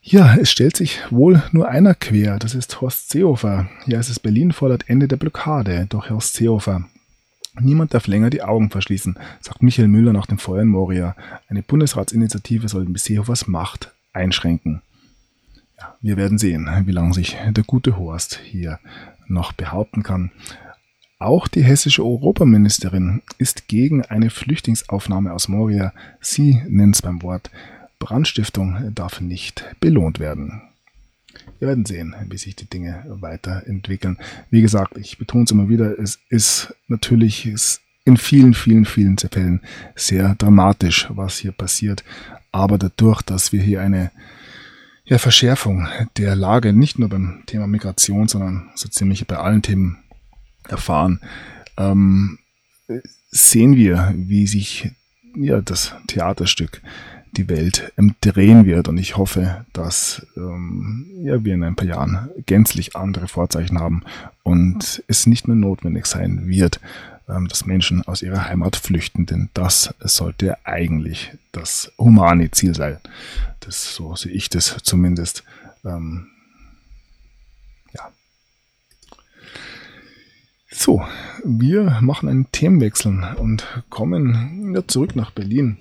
Ja, 0.00 0.34
es 0.34 0.50
stellt 0.50 0.76
sich 0.76 1.00
wohl 1.10 1.42
nur 1.52 1.68
einer 1.68 1.94
quer, 1.94 2.38
das 2.38 2.54
ist 2.54 2.80
Horst 2.80 3.10
Seehofer. 3.10 3.68
Ja, 3.86 4.00
es 4.00 4.10
ist 4.10 4.20
Berlin 4.20 4.52
fordert 4.52 4.88
Ende 4.88 5.06
der 5.06 5.16
Blockade, 5.16 5.86
doch 5.88 6.10
Horst 6.10 6.34
Seehofer 6.34 6.86
Niemand 7.60 7.92
darf 7.92 8.06
länger 8.06 8.30
die 8.30 8.42
Augen 8.42 8.70
verschließen, 8.70 9.18
sagt 9.40 9.62
Michael 9.62 9.88
Müller 9.88 10.12
nach 10.12 10.26
dem 10.26 10.38
Feuer 10.38 10.62
in 10.62 10.68
Moria. 10.68 11.14
Eine 11.48 11.62
Bundesratsinitiative 11.62 12.68
soll 12.68 12.86
Seehofers 12.96 13.46
Macht 13.46 13.92
einschränken. 14.14 14.80
Ja, 15.78 15.94
wir 16.00 16.16
werden 16.16 16.38
sehen, 16.38 16.68
wie 16.86 16.92
lange 16.92 17.12
sich 17.12 17.36
der 17.50 17.64
gute 17.64 17.98
Horst 17.98 18.40
hier 18.42 18.78
noch 19.26 19.52
behaupten 19.52 20.02
kann. 20.02 20.30
Auch 21.22 21.46
die 21.46 21.62
hessische 21.62 22.04
Europaministerin 22.04 23.22
ist 23.38 23.68
gegen 23.68 24.04
eine 24.04 24.28
Flüchtlingsaufnahme 24.28 25.32
aus 25.32 25.46
Moria. 25.46 25.92
Sie 26.20 26.60
nennt 26.66 26.96
es 26.96 27.02
beim 27.02 27.22
Wort 27.22 27.48
Brandstiftung 28.00 28.90
darf 28.92 29.20
nicht 29.20 29.64
belohnt 29.78 30.18
werden. 30.18 30.62
Wir 31.60 31.68
werden 31.68 31.84
sehen, 31.84 32.16
wie 32.28 32.38
sich 32.38 32.56
die 32.56 32.68
Dinge 32.68 33.04
weiterentwickeln. 33.06 34.18
Wie 34.50 34.62
gesagt, 34.62 34.98
ich 34.98 35.16
betone 35.16 35.44
es 35.44 35.52
immer 35.52 35.68
wieder, 35.68 35.96
es 35.96 36.18
ist 36.28 36.74
natürlich 36.88 37.48
in 38.04 38.16
vielen, 38.16 38.52
vielen, 38.52 38.84
vielen 38.84 39.16
Fällen 39.16 39.60
sehr 39.94 40.34
dramatisch, 40.34 41.06
was 41.10 41.38
hier 41.38 41.52
passiert. 41.52 42.02
Aber 42.50 42.78
dadurch, 42.78 43.22
dass 43.22 43.52
wir 43.52 43.62
hier 43.62 43.80
eine 43.80 44.10
ja, 45.04 45.18
Verschärfung 45.18 45.86
der 46.16 46.34
Lage 46.34 46.72
nicht 46.72 46.98
nur 46.98 47.08
beim 47.08 47.44
Thema 47.46 47.68
Migration, 47.68 48.26
sondern 48.26 48.70
so 48.74 48.88
ziemlich 48.88 49.24
bei 49.28 49.36
allen 49.36 49.62
Themen 49.62 50.01
erfahren, 50.68 51.20
ähm, 51.76 52.38
sehen 53.30 53.76
wir, 53.76 54.12
wie 54.14 54.46
sich 54.46 54.90
ja, 55.34 55.60
das 55.60 55.94
Theaterstück 56.06 56.82
die 57.32 57.48
Welt 57.48 57.92
drehen 58.20 58.66
wird. 58.66 58.88
Und 58.88 58.98
ich 58.98 59.16
hoffe, 59.16 59.64
dass 59.72 60.26
ähm, 60.36 61.06
ja, 61.22 61.42
wir 61.42 61.54
in 61.54 61.64
ein 61.64 61.76
paar 61.76 61.86
Jahren 61.86 62.28
gänzlich 62.46 62.94
andere 62.94 63.28
Vorzeichen 63.28 63.78
haben 63.78 64.02
und 64.42 65.02
es 65.08 65.26
nicht 65.26 65.48
mehr 65.48 65.56
notwendig 65.56 66.06
sein 66.06 66.46
wird, 66.46 66.80
ähm, 67.28 67.48
dass 67.48 67.64
Menschen 67.64 68.06
aus 68.06 68.22
ihrer 68.22 68.48
Heimat 68.48 68.76
flüchten. 68.76 69.24
Denn 69.24 69.48
das 69.54 69.94
sollte 70.00 70.58
eigentlich 70.66 71.32
das 71.52 71.92
humane 71.98 72.50
Ziel 72.50 72.74
sein. 72.74 72.98
Das, 73.60 73.94
so 73.94 74.14
sehe 74.14 74.32
ich 74.32 74.50
das 74.50 74.76
zumindest. 74.82 75.44
Ähm, 75.84 76.28
So, 80.74 81.02
wir 81.44 81.98
machen 82.00 82.28
einen 82.28 82.50
Themenwechsel 82.50 83.36
und 83.36 83.84
kommen 83.90 84.72
ja, 84.74 84.86
zurück 84.88 85.14
nach 85.14 85.30
Berlin 85.30 85.76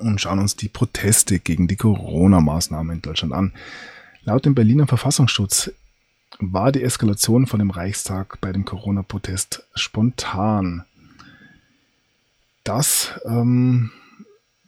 und 0.00 0.20
schauen 0.20 0.40
uns 0.40 0.56
die 0.56 0.68
Proteste 0.68 1.38
gegen 1.38 1.68
die 1.68 1.76
Corona-Maßnahmen 1.76 2.96
in 2.96 3.02
Deutschland 3.02 3.32
an. 3.32 3.52
Laut 4.24 4.44
dem 4.44 4.56
Berliner 4.56 4.88
Verfassungsschutz 4.88 5.70
war 6.40 6.72
die 6.72 6.82
Eskalation 6.82 7.46
von 7.46 7.60
dem 7.60 7.70
Reichstag 7.70 8.40
bei 8.40 8.52
dem 8.52 8.64
Corona-Protest 8.64 9.64
spontan. 9.74 10.84
Das 12.64 13.20
ähm, 13.24 13.92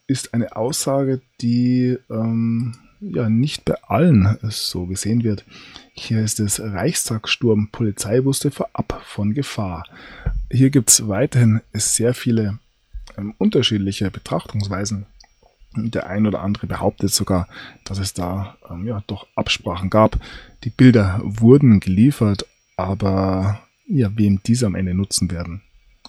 ist 0.06 0.32
eine 0.32 0.56
Aussage, 0.56 1.20
die 1.40 1.98
ähm, 2.08 2.76
ja 3.00 3.28
nicht 3.28 3.64
bei 3.64 3.74
allen 3.82 4.38
so 4.42 4.86
gesehen 4.86 5.24
wird. 5.24 5.44
Hier 5.92 6.22
ist 6.22 6.40
es 6.40 6.60
Reichstagssturm. 6.60 7.68
Polizei 7.72 8.24
wusste 8.24 8.50
vorab 8.50 9.02
von 9.04 9.34
Gefahr. 9.34 9.84
Hier 10.50 10.70
gibt 10.70 10.90
es 10.90 11.08
weiterhin 11.08 11.60
sehr 11.72 12.14
viele 12.14 12.58
ähm, 13.16 13.34
unterschiedliche 13.38 14.10
Betrachtungsweisen. 14.10 15.06
Der 15.76 16.08
ein 16.08 16.26
oder 16.26 16.42
andere 16.42 16.66
behauptet 16.66 17.12
sogar, 17.12 17.46
dass 17.84 17.98
es 17.98 18.12
da 18.12 18.56
ähm, 18.68 18.86
ja 18.86 19.02
doch 19.06 19.26
Absprachen 19.36 19.88
gab. 19.88 20.18
Die 20.64 20.70
Bilder 20.70 21.20
wurden 21.22 21.80
geliefert, 21.80 22.44
aber 22.76 23.60
ja, 23.86 24.10
wem 24.16 24.40
diese 24.44 24.66
am 24.66 24.74
Ende 24.74 24.94
nutzen 24.94 25.30
werden, 25.30 25.62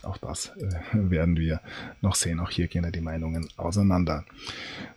auch 0.04 0.18
das 0.18 0.52
äh, 0.58 0.72
werden 0.94 1.38
wir 1.38 1.62
noch 2.02 2.16
sehen. 2.16 2.40
Auch 2.40 2.50
hier 2.50 2.68
gehen 2.68 2.84
ja 2.84 2.92
die 2.92 3.02
Meinungen 3.02 3.48
auseinander. 3.58 4.26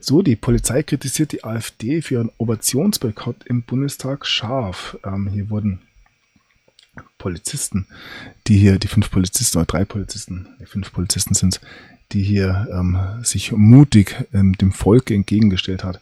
So, 0.01 0.23
die 0.23 0.37
Polizei 0.37 0.83
kritisiert 0.83 1.33
die 1.33 1.45
AfD 1.45 2.03
für 2.03 2.15
ihren 2.15 2.31
Ovationsboykott 2.39 3.45
im 3.47 3.63
Bundestag 3.63 4.27
scharf. 4.27 4.99
Ähm, 5.05 5.29
hier 5.29 5.51
wurden 5.51 5.83
Polizisten, 7.19 7.87
die 8.47 8.59
hier, 8.59 8.79
die 8.79 8.89
fünf 8.89 9.11
Polizisten 9.11 9.59
oder 9.59 9.67
drei 9.67 9.85
Polizisten, 9.85 10.49
die 10.61 10.67
fünf 10.67 10.93
Polizisten 10.93 11.35
sind 11.35 11.61
die 12.13 12.23
hier 12.23 12.69
ähm, 12.73 12.99
sich 13.23 13.53
mutig 13.53 14.17
ähm, 14.33 14.53
dem 14.55 14.73
Volk 14.73 15.11
entgegengestellt 15.11 15.85
hat, 15.85 16.01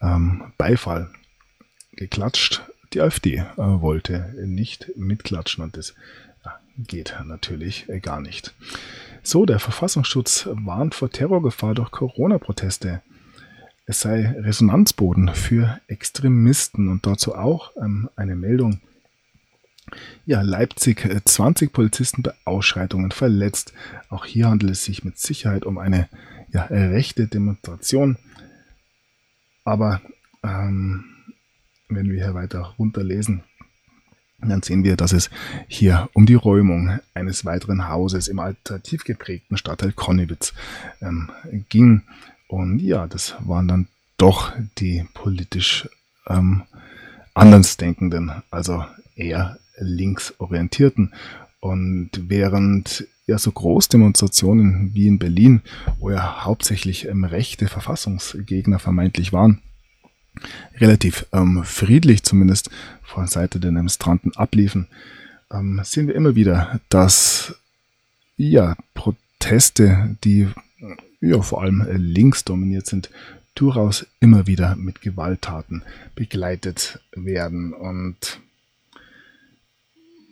ähm, 0.00 0.52
Beifall 0.56 1.10
geklatscht. 1.92 2.62
Die 2.92 3.00
AfD 3.00 3.36
äh, 3.36 3.44
wollte 3.56 4.34
nicht 4.44 4.92
mitklatschen 4.96 5.62
und 5.62 5.76
das 5.76 5.94
geht 6.86 7.16
natürlich 7.24 7.88
äh, 7.88 8.00
gar 8.00 8.20
nicht. 8.20 8.54
So, 9.22 9.44
der 9.44 9.58
Verfassungsschutz 9.58 10.48
warnt 10.50 10.94
vor 10.94 11.10
Terrorgefahr 11.10 11.74
durch 11.74 11.90
Corona-Proteste. 11.90 13.02
Es 13.86 14.00
sei 14.00 14.34
Resonanzboden 14.38 15.34
für 15.34 15.80
Extremisten 15.88 16.88
und 16.88 17.06
dazu 17.06 17.34
auch 17.34 17.72
ähm, 17.76 18.08
eine 18.16 18.36
Meldung 18.36 18.80
ja, 20.24 20.42
Leipzig 20.42 21.08
20 21.24 21.68
äh, 21.68 21.72
Polizisten 21.72 22.22
bei 22.22 22.32
Ausschreitungen 22.44 23.10
verletzt. 23.10 23.72
Auch 24.08 24.24
hier 24.24 24.48
handelt 24.48 24.72
es 24.72 24.84
sich 24.84 25.04
mit 25.04 25.18
Sicherheit 25.18 25.64
um 25.64 25.78
eine 25.78 26.08
ja, 26.52 26.64
rechte 26.66 27.26
Demonstration. 27.26 28.16
Aber 29.64 30.00
ähm, 30.42 31.04
wenn 31.88 32.10
wir 32.10 32.24
hier 32.24 32.34
weiter 32.34 32.74
runterlesen, 32.78 33.42
dann 34.48 34.62
sehen 34.62 34.84
wir, 34.84 34.96
dass 34.96 35.12
es 35.12 35.30
hier 35.68 36.08
um 36.14 36.26
die 36.26 36.34
Räumung 36.34 36.98
eines 37.14 37.44
weiteren 37.44 37.88
Hauses 37.88 38.28
im 38.28 38.38
alternativ 38.38 39.04
geprägten 39.04 39.56
Stadtteil 39.56 39.92
Konnewitz 39.92 40.54
ähm, 41.02 41.30
ging. 41.68 42.02
Und 42.48 42.80
ja, 42.80 43.06
das 43.06 43.34
waren 43.40 43.68
dann 43.68 43.88
doch 44.16 44.52
die 44.78 45.06
politisch 45.14 45.88
ähm, 46.28 46.62
Andersdenkenden, 47.34 48.42
also 48.50 48.84
eher 49.14 49.58
linksorientierten. 49.78 51.12
Und 51.60 52.10
während 52.28 53.06
ja 53.26 53.38
so 53.38 53.52
Großdemonstrationen 53.52 54.94
wie 54.94 55.06
in 55.06 55.18
Berlin, 55.18 55.62
wo 55.98 56.10
ja 56.10 56.44
hauptsächlich 56.44 57.06
ähm, 57.06 57.24
rechte 57.24 57.68
Verfassungsgegner 57.68 58.78
vermeintlich 58.78 59.32
waren, 59.32 59.60
relativ 60.78 61.26
ähm, 61.32 61.64
friedlich 61.64 62.22
zumindest 62.22 62.70
von 63.02 63.26
Seite 63.26 63.60
der 63.60 63.70
Demonstranten 63.70 64.34
abliefen, 64.36 64.86
ähm, 65.52 65.80
sehen 65.84 66.06
wir 66.06 66.14
immer 66.14 66.34
wieder, 66.34 66.80
dass 66.88 67.54
ja 68.36 68.76
Proteste, 68.94 70.16
die 70.24 70.48
ja 71.20 71.42
vor 71.42 71.62
allem 71.62 71.82
äh, 71.82 71.96
links 71.96 72.44
dominiert 72.44 72.86
sind, 72.86 73.10
durchaus 73.54 74.06
immer 74.20 74.46
wieder 74.46 74.76
mit 74.76 75.02
Gewalttaten 75.02 75.82
begleitet 76.14 77.00
werden 77.12 77.72
und 77.74 78.40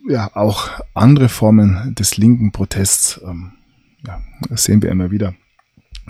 ja, 0.09 0.35
auch 0.35 0.81
andere 0.95 1.29
Formen 1.29 1.95
des 1.95 2.17
linken 2.17 2.53
Protests, 2.53 3.21
ähm, 3.23 3.53
ja, 4.07 4.23
sehen 4.57 4.81
wir 4.81 4.91
immer 4.91 5.11
wieder. 5.11 5.35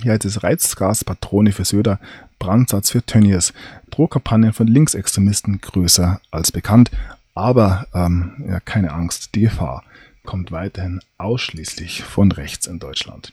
Hier 0.02 0.12
heißt 0.12 0.24
es 0.24 0.42
Reizgaspatrone 0.42 1.52
für 1.52 1.64
Söder, 1.64 1.98
Brandsatz 2.38 2.90
für 2.90 3.04
Tönnies, 3.04 3.52
Drohkampagnen 3.90 4.52
von 4.52 4.66
Linksextremisten 4.66 5.60
größer 5.60 6.20
als 6.30 6.52
bekannt. 6.52 6.90
Aber 7.34 7.86
ähm, 7.94 8.44
ja, 8.48 8.60
keine 8.60 8.92
Angst, 8.92 9.34
die 9.34 9.42
Gefahr 9.42 9.84
kommt 10.24 10.52
weiterhin 10.52 11.00
ausschließlich 11.16 12.02
von 12.02 12.32
rechts 12.32 12.66
in 12.66 12.78
Deutschland. 12.78 13.32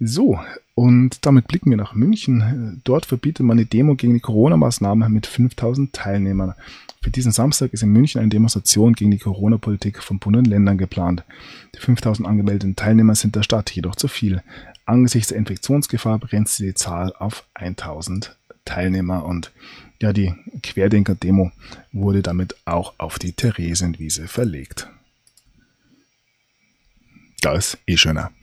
So, 0.00 0.38
und 0.74 1.26
damit 1.26 1.48
blicken 1.48 1.70
wir 1.70 1.76
nach 1.76 1.94
München. 1.94 2.80
Dort 2.84 3.06
verbietet 3.06 3.44
man 3.44 3.58
eine 3.58 3.66
Demo 3.66 3.96
gegen 3.96 4.14
die 4.14 4.20
Corona-Maßnahmen 4.20 5.12
mit 5.12 5.26
5000 5.26 5.92
Teilnehmern. 5.92 6.54
Für 7.02 7.10
diesen 7.10 7.32
Samstag 7.32 7.72
ist 7.72 7.82
in 7.82 7.92
München 7.92 8.20
eine 8.20 8.30
Demonstration 8.30 8.94
gegen 8.94 9.10
die 9.10 9.18
Corona-Politik 9.18 10.02
von 10.02 10.18
Bund 10.18 10.36
und 10.36 10.46
Ländern 10.46 10.78
geplant. 10.78 11.24
Die 11.74 11.80
5000 11.80 12.26
angemeldeten 12.26 12.76
Teilnehmer 12.76 13.14
sind 13.14 13.36
der 13.36 13.42
Stadt 13.42 13.70
jedoch 13.70 13.96
zu 13.96 14.08
viel. 14.08 14.42
Angesichts 14.88 15.28
der 15.28 15.36
Infektionsgefahr 15.36 16.18
begrenzt 16.18 16.58
die 16.60 16.72
Zahl 16.72 17.12
auf 17.18 17.44
1000 17.52 18.34
Teilnehmer 18.64 19.26
und 19.26 19.52
ja, 20.00 20.14
die 20.14 20.34
Querdenker-Demo 20.62 21.52
wurde 21.92 22.22
damit 22.22 22.56
auch 22.64 22.94
auf 22.96 23.18
die 23.18 23.32
Theresienwiese 23.32 24.28
verlegt. 24.28 24.88
Da 27.42 27.52
ist 27.52 27.78
eh 27.86 27.96
schöner. 27.96 28.32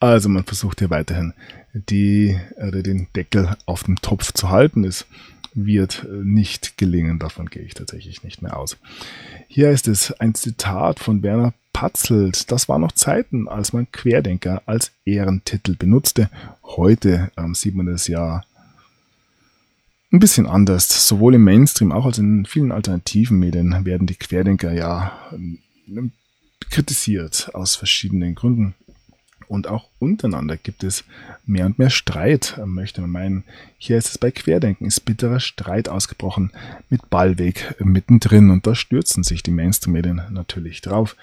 Also 0.00 0.28
man 0.28 0.44
versucht 0.44 0.78
hier 0.78 0.90
weiterhin 0.90 1.34
die, 1.72 2.38
äh, 2.56 2.82
den 2.84 3.08
Deckel 3.16 3.56
auf 3.66 3.82
dem 3.82 3.96
Topf 3.96 4.32
zu 4.32 4.48
halten. 4.48 4.84
Es 4.84 5.06
wird 5.54 6.06
nicht 6.08 6.78
gelingen, 6.78 7.18
davon 7.18 7.50
gehe 7.50 7.64
ich 7.64 7.74
tatsächlich 7.74 8.22
nicht 8.22 8.40
mehr 8.40 8.56
aus. 8.56 8.76
Hier 9.48 9.70
ist 9.70 9.88
es 9.88 10.12
ein 10.12 10.36
Zitat 10.36 11.00
von 11.00 11.24
Werner 11.24 11.52
Patzelt. 11.78 12.50
Das 12.50 12.68
war 12.68 12.80
noch 12.80 12.90
Zeiten, 12.90 13.46
als 13.46 13.72
man 13.72 13.86
Querdenker 13.92 14.62
als 14.66 14.90
Ehrentitel 15.04 15.76
benutzte. 15.76 16.28
Heute 16.64 17.30
ähm, 17.36 17.54
sieht 17.54 17.76
man 17.76 17.86
das 17.86 18.08
ja 18.08 18.42
ein 20.10 20.18
bisschen 20.18 20.48
anders. 20.48 21.06
Sowohl 21.06 21.36
im 21.36 21.44
Mainstream 21.44 21.92
auch 21.92 22.04
als 22.04 22.18
in 22.18 22.46
vielen 22.46 22.72
alternativen 22.72 23.38
Medien 23.38 23.84
werden 23.84 24.08
die 24.08 24.16
Querdenker 24.16 24.72
ja 24.72 25.12
ähm, 25.32 25.60
kritisiert 26.68 27.54
aus 27.54 27.76
verschiedenen 27.76 28.34
Gründen. 28.34 28.74
Und 29.46 29.68
auch 29.68 29.88
untereinander 30.00 30.56
gibt 30.56 30.82
es 30.82 31.04
mehr 31.46 31.66
und 31.66 31.78
mehr 31.78 31.90
Streit, 31.90 32.60
möchte 32.66 33.02
man 33.02 33.10
meinen. 33.10 33.44
Hier 33.78 33.98
ist 33.98 34.08
es 34.08 34.18
bei 34.18 34.32
Querdenken, 34.32 34.84
ist 34.84 35.04
bitterer 35.04 35.38
Streit 35.38 35.88
ausgebrochen 35.88 36.50
mit 36.90 37.08
Ballweg 37.08 37.76
mittendrin 37.78 38.50
und 38.50 38.66
da 38.66 38.74
stürzen 38.74 39.22
sich 39.22 39.44
die 39.44 39.52
Mainstream-Medien 39.52 40.22
natürlich 40.30 40.80
drauf. 40.80 41.14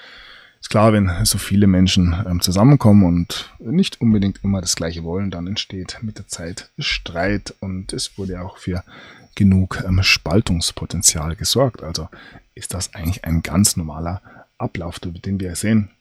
Ist 0.66 0.72
klar, 0.72 0.94
wenn 0.94 1.12
so 1.26 1.38
viele 1.38 1.68
Menschen 1.68 2.16
ähm, 2.28 2.42
zusammenkommen 2.42 3.04
und 3.04 3.54
nicht 3.60 4.02
unbedingt 4.02 4.40
immer 4.44 4.62
das 4.62 4.76
Gleiche 4.76 5.04
wollen, 5.04 5.30
dann 5.30 5.46
entsteht 5.46 6.00
mit 6.02 6.18
der 6.18 6.28
Zeit 6.28 6.72
Streit 6.80 7.54
und 7.60 7.94
es 7.94 8.18
wurde 8.18 8.42
auch 8.42 8.58
für 8.58 8.84
genug 9.36 9.84
ähm, 9.88 10.02
Spaltungspotenzial 10.02 11.36
gesorgt. 11.36 11.84
Also 11.84 12.10
ist 12.56 12.74
das 12.74 12.96
eigentlich 12.96 13.26
ein 13.26 13.44
ganz 13.44 13.78
normaler 13.78 14.24
Ablauf, 14.58 15.00
den 15.00 15.40
wir 15.40 15.56
sehen. 15.56 15.92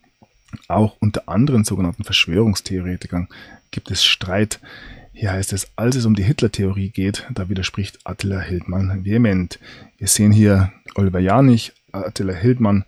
Auch 0.67 0.97
unter 0.99 1.29
anderen 1.29 1.65
sogenannten 1.65 2.05
Verschwörungstheoretikern 2.05 3.29
gibt 3.71 3.91
es 3.91 4.03
Streit. 4.03 4.61
Hier 5.13 5.33
heißt 5.33 5.53
es, 5.53 5.69
als 5.77 5.95
es 5.95 6.07
um 6.07 6.15
die 6.15 6.23
Hitler-Theorie 6.23 6.89
geht, 6.89 7.27
da 7.35 7.51
widerspricht 7.51 7.99
Attila 8.05 8.41
Hildmann 8.41 9.05
vehement. 9.05 9.59
Wir 9.99 10.09
sehen 10.09 10.33
hier 10.33 10.73
Oliver 10.95 11.21
Janich, 11.21 11.75
Attila 11.93 12.33
Hildmann 12.33 12.87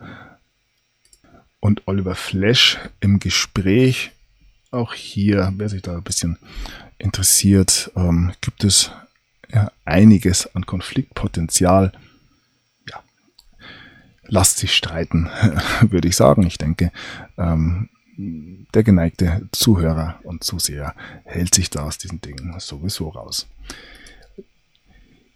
und 1.61 1.87
Oliver 1.87 2.15
Flesch 2.15 2.79
im 3.01 3.19
Gespräch. 3.21 4.13
Auch 4.71 4.95
hier, 4.95 5.53
wer 5.57 5.69
sich 5.69 5.83
da 5.83 5.97
ein 5.97 6.03
bisschen 6.03 6.39
interessiert, 6.99 7.91
ähm, 7.97 8.33
gibt 8.41 8.65
es 8.65 8.91
ja, 9.53 9.71
einiges 9.85 10.55
an 10.55 10.67
Konfliktpotenzial. 10.67 11.93
Ja, 12.89 13.03
lasst 14.25 14.59
sich 14.59 14.75
streiten, 14.75 15.31
würde 15.83 16.09
ich 16.09 16.17
sagen. 16.17 16.47
Ich 16.47 16.59
denke, 16.59 16.93
ähm, 17.39 17.89
der 18.17 18.83
geneigte 18.83 19.49
Zuhörer 19.53 20.19
und 20.23 20.43
Zuseher 20.43 20.95
hält 21.25 21.55
sich 21.55 21.71
da 21.71 21.85
aus 21.85 21.99
diesen 21.99 22.21
Dingen 22.21 22.59
sowieso 22.59 23.09
raus. 23.09 23.47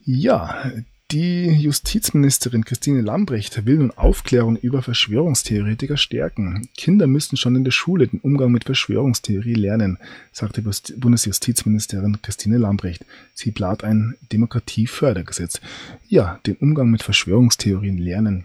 Ja, 0.04 0.72
die 1.10 1.46
Justizministerin 1.46 2.64
Christine 2.64 3.00
Lambrecht 3.00 3.66
will 3.66 3.78
nun 3.78 3.90
Aufklärung 3.90 4.56
über 4.56 4.82
Verschwörungstheoretiker 4.82 5.96
stärken. 5.96 6.68
Kinder 6.76 7.06
müssten 7.06 7.36
schon 7.36 7.56
in 7.56 7.64
der 7.64 7.72
Schule 7.72 8.06
den 8.06 8.20
Umgang 8.20 8.52
mit 8.52 8.64
Verschwörungstheorie 8.64 9.54
lernen, 9.54 9.98
sagte 10.32 10.62
Bundesjustizministerin 10.62 12.22
Christine 12.22 12.58
Lambrecht. 12.58 13.04
Sie 13.34 13.50
plant 13.50 13.82
ein 13.82 14.16
Demokratiefördergesetz. 14.32 15.60
Ja, 16.08 16.38
den 16.46 16.56
Umgang 16.56 16.90
mit 16.90 17.02
Verschwörungstheorien 17.02 17.98
lernen. 17.98 18.44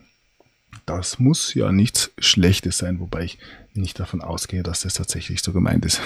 Das 0.86 1.20
muss 1.20 1.54
ja 1.54 1.72
nichts 1.72 2.12
Schlechtes 2.18 2.78
sein, 2.78 3.00
wobei 3.00 3.26
ich 3.26 3.38
nicht 3.74 4.00
davon 4.00 4.22
ausgehe, 4.22 4.64
dass 4.64 4.82
das 4.82 4.96
tatsächlich 4.96 5.42
so 5.42 5.54
gemeint 5.54 5.86
ist. 5.86 6.02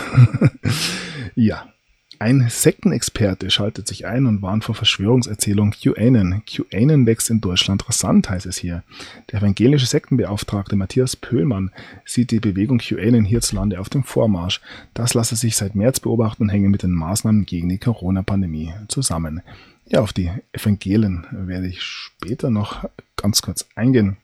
ja, 1.35 1.71
ein 2.19 2.47
Sektenexperte 2.49 3.49
schaltet 3.49 3.88
sich 3.88 4.05
ein 4.05 4.25
und 4.25 4.41
warnt 4.41 4.65
vor 4.65 4.75
Verschwörungserzählung 4.75 5.71
QAnon. 5.71 6.43
QAnon 6.45 7.05
wächst 7.05 7.29
in 7.29 7.39
Deutschland 7.39 7.88
rasant, 7.88 8.29
heißt 8.29 8.45
es 8.45 8.58
hier. 8.58 8.84
Der 9.32 9.39
evangelische 9.39 9.86
Sektenbeauftragte 9.86 10.75
Matthias 10.75 11.15
Pöhlmann 11.15 11.71
sieht 12.03 12.32
die 12.32 12.41
Bewegung 12.41 12.79
QAnon 12.79 13.23
hierzulande 13.23 13.79
auf 13.79 13.88
dem 13.88 14.03
Vormarsch. 14.03 14.60
Das 14.93 15.13
lasse 15.13 15.38
sich 15.38 15.55
seit 15.55 15.75
März 15.75 16.01
beobachten 16.01 16.43
und 16.43 16.49
hänge 16.49 16.67
mit 16.67 16.84
den 16.84 16.91
Maßnahmen 16.91 17.45
gegen 17.45 17.69
die 17.69 17.77
Corona-Pandemie 17.77 18.73
zusammen. 18.89 19.41
Ja, 19.86 20.01
auf 20.01 20.12
die 20.12 20.29
Evangelien 20.51 21.25
werde 21.32 21.67
ich 21.67 21.82
später 21.82 22.49
noch 22.49 22.88
ganz 23.15 23.41
kurz 23.41 23.65
eingehen. 23.75 24.17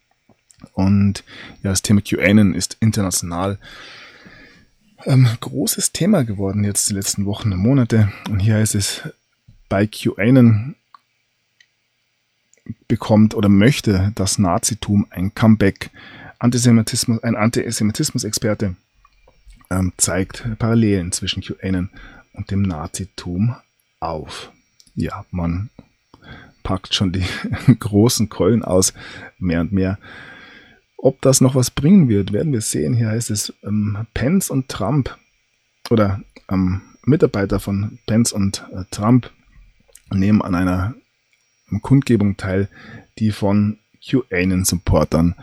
Und 0.74 1.24
ja, 1.64 1.70
das 1.70 1.82
Thema 1.82 2.02
QAnon 2.02 2.54
ist 2.54 2.76
international 2.82 3.58
ähm, 5.06 5.28
großes 5.40 5.92
Thema 5.92 6.24
geworden 6.24 6.64
jetzt 6.64 6.90
die 6.90 6.94
letzten 6.94 7.26
Wochen 7.26 7.54
und 7.54 7.60
Monate. 7.60 8.12
Und 8.30 8.40
hier 8.40 8.56
heißt 8.56 8.76
es, 8.76 9.02
bei 9.70 9.88
QAnon 9.88 10.76
bekommt 12.88 13.36
oder 13.36 13.50
möchte 13.50 14.12
das 14.16 14.38
Nazitum 14.38 15.08
ein 15.10 15.34
Comeback. 15.34 15.92
Antisemitismus, 16.40 17.24
ein 17.24 17.36
Antisemitismus-Experte 17.36 18.76
ähm, 19.70 19.94
zeigt 19.98 20.46
Parallelen 20.60 21.12
zwischen 21.12 21.42
QAnon 21.42 21.90
und 22.34 22.52
dem 22.52 22.62
Nazitum 22.62 23.56
auf. 24.00 24.52
Ja, 24.96 25.26
man 25.32 25.70
packt 26.64 26.94
schon 26.94 27.12
die 27.12 27.26
großen 27.80 28.30
Keulen 28.30 28.64
aus, 28.64 28.94
mehr 29.38 29.62
und 29.62 29.72
mehr. 29.72 29.98
Ob 31.06 31.22
das 31.22 31.40
noch 31.40 31.54
was 31.54 31.70
bringen 31.70 32.10
wird, 32.10 32.34
werden 32.34 32.52
wir 32.52 32.62
sehen. 32.62 32.96
Hier 32.96 33.10
heißt 33.10 33.30
es, 33.30 33.54
ähm, 33.62 34.08
Pence 34.16 34.50
und 34.50 34.70
Trump 34.70 35.16
oder 35.92 36.20
ähm, 36.50 36.82
Mitarbeiter 37.04 37.60
von 37.60 38.00
Pence 38.08 38.34
und 38.34 38.66
äh, 38.74 38.86
Trump 38.90 39.30
nehmen 40.12 40.42
an 40.42 40.56
einer 40.56 40.96
Kundgebung 41.84 42.38
teil, 42.38 42.70
die 43.20 43.30
von 43.30 43.78
QAnon-Supportern 44.04 45.36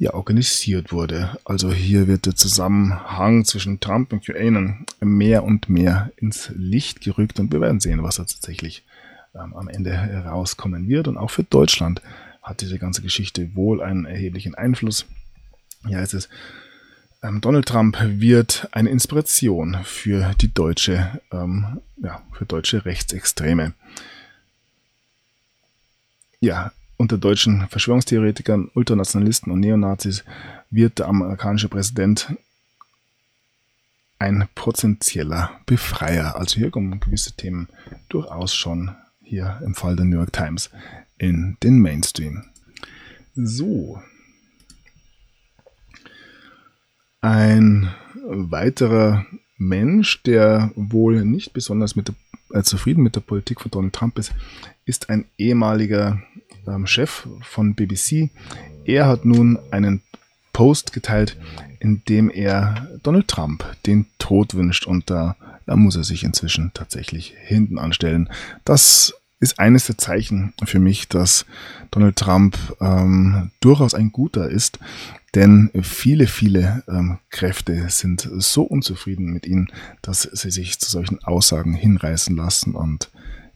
ja 0.00 0.14
organisiert 0.14 0.90
wurde. 0.90 1.38
Also 1.44 1.72
hier 1.72 2.08
wird 2.08 2.26
der 2.26 2.34
Zusammenhang 2.34 3.44
zwischen 3.44 3.78
Trump 3.78 4.12
und 4.12 4.24
QAnon 4.24 4.86
mehr 4.98 5.44
und 5.44 5.68
mehr 5.68 6.10
ins 6.16 6.50
Licht 6.56 7.00
gerückt 7.00 7.38
und 7.38 7.52
wir 7.52 7.60
werden 7.60 7.78
sehen, 7.78 8.02
was 8.02 8.16
da 8.16 8.24
tatsächlich 8.24 8.84
ähm, 9.36 9.54
am 9.54 9.68
Ende 9.68 9.96
herauskommen 9.96 10.88
wird 10.88 11.06
und 11.06 11.16
auch 11.16 11.30
für 11.30 11.44
Deutschland 11.44 12.02
hat 12.48 12.60
diese 12.60 12.78
ganze 12.78 13.02
Geschichte 13.02 13.54
wohl 13.54 13.82
einen 13.82 14.04
erheblichen 14.04 14.54
Einfluss. 14.54 15.06
Ja, 15.86 16.00
es 16.00 16.14
ist, 16.14 16.28
ähm, 17.22 17.40
Donald 17.40 17.66
Trump 17.66 17.98
wird 18.00 18.68
eine 18.72 18.90
Inspiration 18.90 19.78
für 19.84 20.34
die 20.40 20.52
deutsche, 20.52 21.20
ähm, 21.32 21.80
ja, 21.96 22.22
für 22.32 22.46
deutsche 22.46 22.84
Rechtsextreme. 22.84 23.74
Ja, 26.40 26.72
unter 26.96 27.18
deutschen 27.18 27.68
Verschwörungstheoretikern, 27.68 28.70
Ultranationalisten 28.74 29.52
und 29.52 29.60
Neonazis 29.60 30.24
wird 30.70 30.98
der 30.98 31.06
amerikanische 31.06 31.68
Präsident 31.68 32.34
ein 34.18 34.48
potenzieller 34.54 35.60
Befreier. 35.66 36.36
Also 36.36 36.56
hier 36.56 36.70
kommen 36.70 36.98
gewisse 36.98 37.32
Themen 37.32 37.68
durchaus 38.08 38.54
schon 38.54 38.94
hier 39.22 39.60
im 39.64 39.74
Fall 39.74 39.94
der 39.94 40.06
New 40.06 40.16
York 40.16 40.32
Times 40.32 40.70
in 41.18 41.56
den 41.62 41.80
Mainstream. 41.80 42.44
So. 43.34 44.00
Ein 47.20 47.92
weiterer 48.24 49.26
Mensch, 49.56 50.22
der 50.22 50.70
wohl 50.76 51.24
nicht 51.24 51.52
besonders 51.52 51.96
mit 51.96 52.08
der, 52.08 52.14
äh, 52.58 52.62
zufrieden 52.62 53.02
mit 53.02 53.16
der 53.16 53.20
Politik 53.20 53.60
von 53.60 53.70
Donald 53.70 53.92
Trump 53.92 54.18
ist, 54.18 54.32
ist 54.84 55.10
ein 55.10 55.24
ehemaliger 55.36 56.22
ähm, 56.66 56.86
Chef 56.86 57.26
von 57.42 57.74
BBC. 57.74 58.30
Er 58.84 59.06
hat 59.06 59.24
nun 59.24 59.58
einen 59.70 60.02
Post 60.52 60.92
geteilt, 60.92 61.36
in 61.80 62.02
dem 62.08 62.30
er 62.30 62.88
Donald 63.02 63.28
Trump 63.28 63.64
den 63.86 64.06
Tod 64.18 64.54
wünscht 64.54 64.86
und 64.86 65.10
da, 65.10 65.36
da 65.66 65.76
muss 65.76 65.96
er 65.96 66.04
sich 66.04 66.24
inzwischen 66.24 66.72
tatsächlich 66.74 67.34
hinten 67.38 67.78
anstellen. 67.78 68.28
Das 68.64 69.14
ist 69.40 69.58
eines 69.58 69.86
der 69.86 69.98
Zeichen 69.98 70.52
für 70.64 70.78
mich, 70.78 71.08
dass 71.08 71.46
Donald 71.90 72.16
Trump 72.16 72.58
ähm, 72.80 73.50
durchaus 73.60 73.94
ein 73.94 74.10
guter 74.10 74.48
ist, 74.48 74.78
denn 75.34 75.70
viele, 75.82 76.26
viele 76.26 76.82
ähm, 76.88 77.18
Kräfte 77.30 77.88
sind 77.90 78.28
so 78.38 78.62
unzufrieden 78.62 79.26
mit 79.26 79.46
ihm, 79.46 79.68
dass 80.02 80.22
sie 80.22 80.50
sich 80.50 80.78
zu 80.78 80.90
solchen 80.90 81.22
Aussagen 81.22 81.74
hinreißen 81.74 82.34
lassen 82.36 82.74
und 82.74 83.10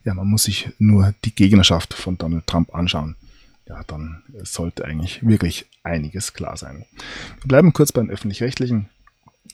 ja, 0.05 0.13
man 0.13 0.27
muss 0.27 0.43
sich 0.43 0.69
nur 0.79 1.13
die 1.23 1.33
Gegnerschaft 1.33 1.93
von 1.93 2.17
Donald 2.17 2.45
Trump 2.45 2.75
anschauen. 2.75 3.15
Ja, 3.67 3.81
dann 3.87 4.21
sollte 4.43 4.83
eigentlich 4.83 5.25
wirklich 5.25 5.65
einiges 5.83 6.33
klar 6.33 6.57
sein. 6.57 6.85
Wir 7.41 7.47
bleiben 7.47 7.71
kurz 7.71 7.93
beim 7.93 8.09
öffentlich-rechtlichen. 8.09 8.89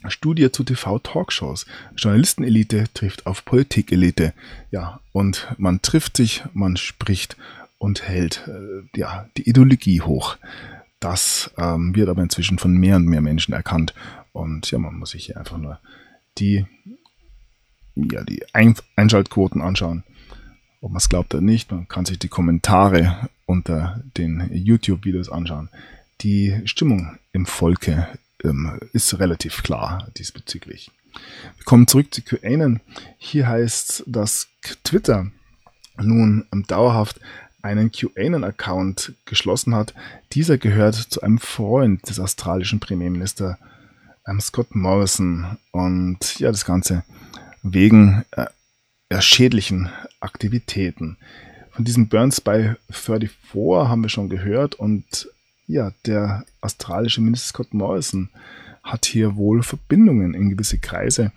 Studie 0.07 0.51
zu 0.51 0.63
TV-Talkshows. 0.63 1.65
Journalistenelite 1.95 2.85
trifft 2.93 3.25
auf 3.25 3.43
Politikelite. 3.43 4.33
Ja, 4.71 4.99
und 5.11 5.47
man 5.57 5.81
trifft 5.81 6.17
sich, 6.17 6.43
man 6.53 6.77
spricht 6.77 7.37
und 7.77 8.03
hält 8.03 8.47
äh, 8.47 8.97
ja, 8.97 9.29
die 9.37 9.49
Ideologie 9.49 10.01
hoch. 10.01 10.37
Das 10.99 11.51
ähm, 11.57 11.95
wird 11.95 12.09
aber 12.09 12.21
inzwischen 12.21 12.59
von 12.59 12.73
mehr 12.73 12.97
und 12.97 13.05
mehr 13.05 13.21
Menschen 13.21 13.53
erkannt. 13.53 13.93
Und 14.31 14.69
ja, 14.71 14.79
man 14.79 14.97
muss 14.97 15.11
sich 15.11 15.25
hier 15.25 15.37
einfach 15.37 15.57
nur 15.57 15.79
die 16.37 16.65
ja, 18.11 18.23
die 18.23 18.43
Ein 18.53 18.75
Einschaltquoten 18.95 19.61
anschauen. 19.61 20.03
Ob 20.81 20.91
man 20.91 20.97
es 20.97 21.09
glaubt 21.09 21.33
oder 21.33 21.43
nicht, 21.43 21.71
man 21.71 21.87
kann 21.87 22.05
sich 22.05 22.19
die 22.19 22.29
Kommentare 22.29 23.29
unter 23.45 24.01
den 24.17 24.49
YouTube-Videos 24.53 25.29
anschauen. 25.29 25.69
Die 26.21 26.61
Stimmung 26.65 27.17
im 27.33 27.45
Volke 27.45 28.07
ähm, 28.43 28.79
ist 28.93 29.19
relativ 29.19 29.63
klar 29.63 30.07
diesbezüglich. 30.17 30.91
Wir 31.57 31.65
kommen 31.65 31.87
zurück 31.87 32.13
zu 32.13 32.21
QAnon. 32.21 32.81
Hier 33.17 33.47
heißt, 33.47 34.03
dass 34.05 34.47
Twitter 34.83 35.31
nun 35.97 36.45
dauerhaft 36.67 37.19
einen 37.61 37.91
QAnon-Account 37.91 39.13
geschlossen 39.25 39.75
hat. 39.75 39.93
Dieser 40.31 40.57
gehört 40.57 40.95
zu 40.95 41.21
einem 41.21 41.39
Freund 41.39 42.07
des 42.09 42.19
australischen 42.19 42.79
Premierministers 42.79 43.57
ähm, 44.27 44.39
Scott 44.39 44.75
Morrison. 44.75 45.57
Und 45.71 46.39
ja, 46.39 46.51
das 46.51 46.65
Ganze 46.65 47.03
wegen 47.63 48.23
äh, 48.31 49.21
schädlichen 49.21 49.89
Aktivitäten. 50.19 51.17
Von 51.71 51.85
diesem 51.85 52.07
Burns 52.07 52.41
by 52.41 52.75
34 52.89 53.37
haben 53.53 54.01
wir 54.01 54.09
schon 54.09 54.29
gehört 54.29 54.75
und 54.75 55.29
ja, 55.69 55.91
der 56.05 56.45
australische 56.61 57.21
Minister 57.21 57.49
Scott 57.49 57.73
Morrison 57.73 58.29
hat 58.83 59.05
hier 59.05 59.35
wohl 59.35 59.61
Verbindungen 59.61 60.33
in 60.33 60.49
gewisse 60.49 60.79
Kreise. 60.79 61.31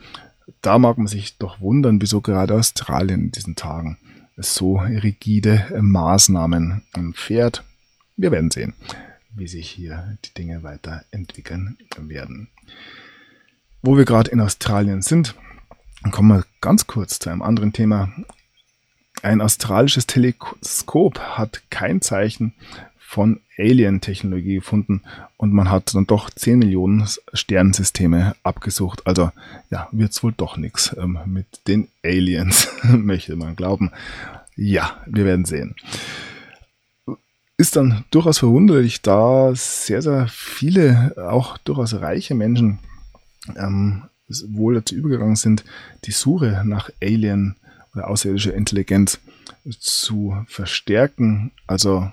Da 0.63 0.79
mag 0.79 0.97
man 0.97 1.07
sich 1.07 1.37
doch 1.37 1.61
wundern, 1.61 2.01
wieso 2.01 2.23
gerade 2.23 2.55
Australien 2.55 3.25
in 3.25 3.31
diesen 3.31 3.57
Tagen 3.57 3.99
so 4.39 4.79
rigide 4.79 5.67
Maßnahmen 5.79 6.83
fährt. 7.15 7.63
Wir 8.17 8.33
werden 8.33 8.51
sehen, 8.51 8.73
wie 9.35 9.47
sich 9.47 9.71
hier 9.71 10.17
die 10.25 10.33
Dinge 10.33 10.63
weiterentwickeln 10.63 11.77
werden. 11.99 12.49
Wo 13.83 13.99
wir 13.99 14.07
gerade 14.07 14.31
in 14.31 14.41
Australien 14.41 15.03
sind, 15.03 15.35
kommen 16.11 16.29
wir 16.29 16.47
ganz 16.63 16.87
kurz 16.87 17.19
zu 17.19 17.29
einem 17.29 17.43
anderen 17.43 17.75
Thema. 17.75 18.11
Ein 19.23 19.43
australisches 19.43 20.07
Teleskop 20.07 21.19
hat 21.19 21.63
kein 21.69 22.01
Zeichen 22.01 22.55
von 23.13 23.41
Alien-Technologie 23.59 24.55
gefunden 24.55 25.03
und 25.37 25.53
man 25.53 25.69
hat 25.69 25.95
dann 25.95 26.07
doch 26.07 26.31
10 26.31 26.59
Millionen 26.59 27.07
Sternensysteme 27.35 28.35
abgesucht. 28.43 29.07
Also 29.07 29.31
ja, 29.69 29.87
wird 29.93 30.13
es 30.13 30.23
wohl 30.23 30.33
doch 30.35 30.57
nichts 30.57 30.97
ähm, 30.99 31.19
mit 31.27 31.47
den 31.69 31.89
Aliens, 32.03 32.71
möchte 32.85 33.37
man 33.37 33.55
glauben. 33.55 33.91
Ja, 34.57 34.97
wir 35.05 35.27
werden 35.27 35.45
sehen. 35.45 35.77
Ist 37.59 37.77
dann 37.77 38.05
durchaus 38.11 38.39
verwunderlich, 38.39 39.03
da 39.03 39.53
sehr, 39.55 40.01
sehr 40.01 40.27
viele, 40.29 41.15
auch 41.19 41.59
durchaus 41.59 41.93
reiche 41.93 42.35
Menschen 42.35 42.79
ähm, 43.57 44.05
wohl 44.49 44.77
dazu 44.77 44.95
übergegangen 44.95 45.37
sind, 45.37 45.67
die 46.07 46.13
Suche 46.13 46.63
nach 46.65 46.89
Alien 47.03 47.57
oder 47.95 48.09
außerirdischer 48.09 48.55
Intelligenz 48.55 49.21
zu 49.69 50.35
verstärken. 50.47 51.53
Also 51.67 52.11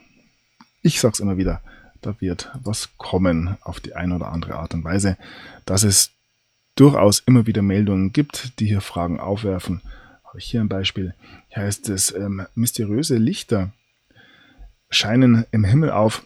ich 0.82 1.00
sage 1.00 1.14
es 1.14 1.20
immer 1.20 1.38
wieder, 1.38 1.62
da 2.02 2.20
wird 2.20 2.52
was 2.64 2.90
kommen 2.98 3.58
auf 3.62 3.80
die 3.80 3.96
eine 3.96 4.16
oder 4.16 4.32
andere 4.32 4.56
Art 4.56 4.74
und 4.74 4.84
Weise, 4.84 5.18
dass 5.66 5.84
es 5.84 6.12
durchaus 6.76 7.20
immer 7.20 7.46
wieder 7.46 7.62
Meldungen 7.62 8.14
gibt, 8.14 8.60
die 8.60 8.68
hier 8.68 8.82
Fragen 8.82 9.20
aufwerfen. 9.20 9.82
Habe 10.24 10.40
ich 10.40 10.46
hier 10.46 10.62
ein 10.62 10.70
Beispiel. 10.70 11.14
Hier 11.50 11.64
heißt 11.64 11.90
es, 11.90 12.14
ähm, 12.14 12.46
mysteriöse 12.56 13.18
Lichter 13.18 13.72
scheinen 14.90 15.46
im 15.52 15.66
Himmel 15.66 15.92
auf. 15.92 16.24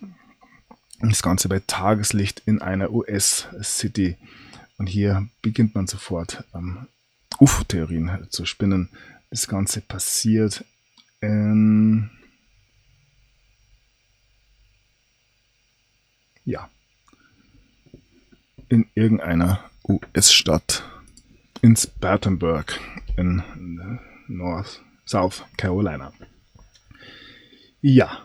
Das 1.02 1.24
Ganze 1.24 1.50
bei 1.50 1.62
Tageslicht 1.66 2.44
in 2.46 2.62
einer 2.62 2.92
US-City. 2.92 4.18
Und 4.78 4.88
hier 4.88 5.28
beginnt 5.42 5.76
man 5.76 5.88
sofort 5.88 6.44
ähm, 6.54 6.88
UFO-Theorien 7.40 8.28
zu 8.30 8.46
spinnen. 8.46 8.90
Das 9.30 9.48
Ganze 9.48 9.82
passiert 9.82 10.64
in 11.20 12.10
ja, 16.46 16.70
in 18.70 18.88
irgendeiner 18.96 19.60
US-Stadt 19.88 20.84
in 21.62 21.76
Spartanburg 21.76 22.80
in 23.18 23.42
North, 24.28 24.82
South 25.06 25.44
Carolina. 25.58 26.12
Ja, 27.82 28.20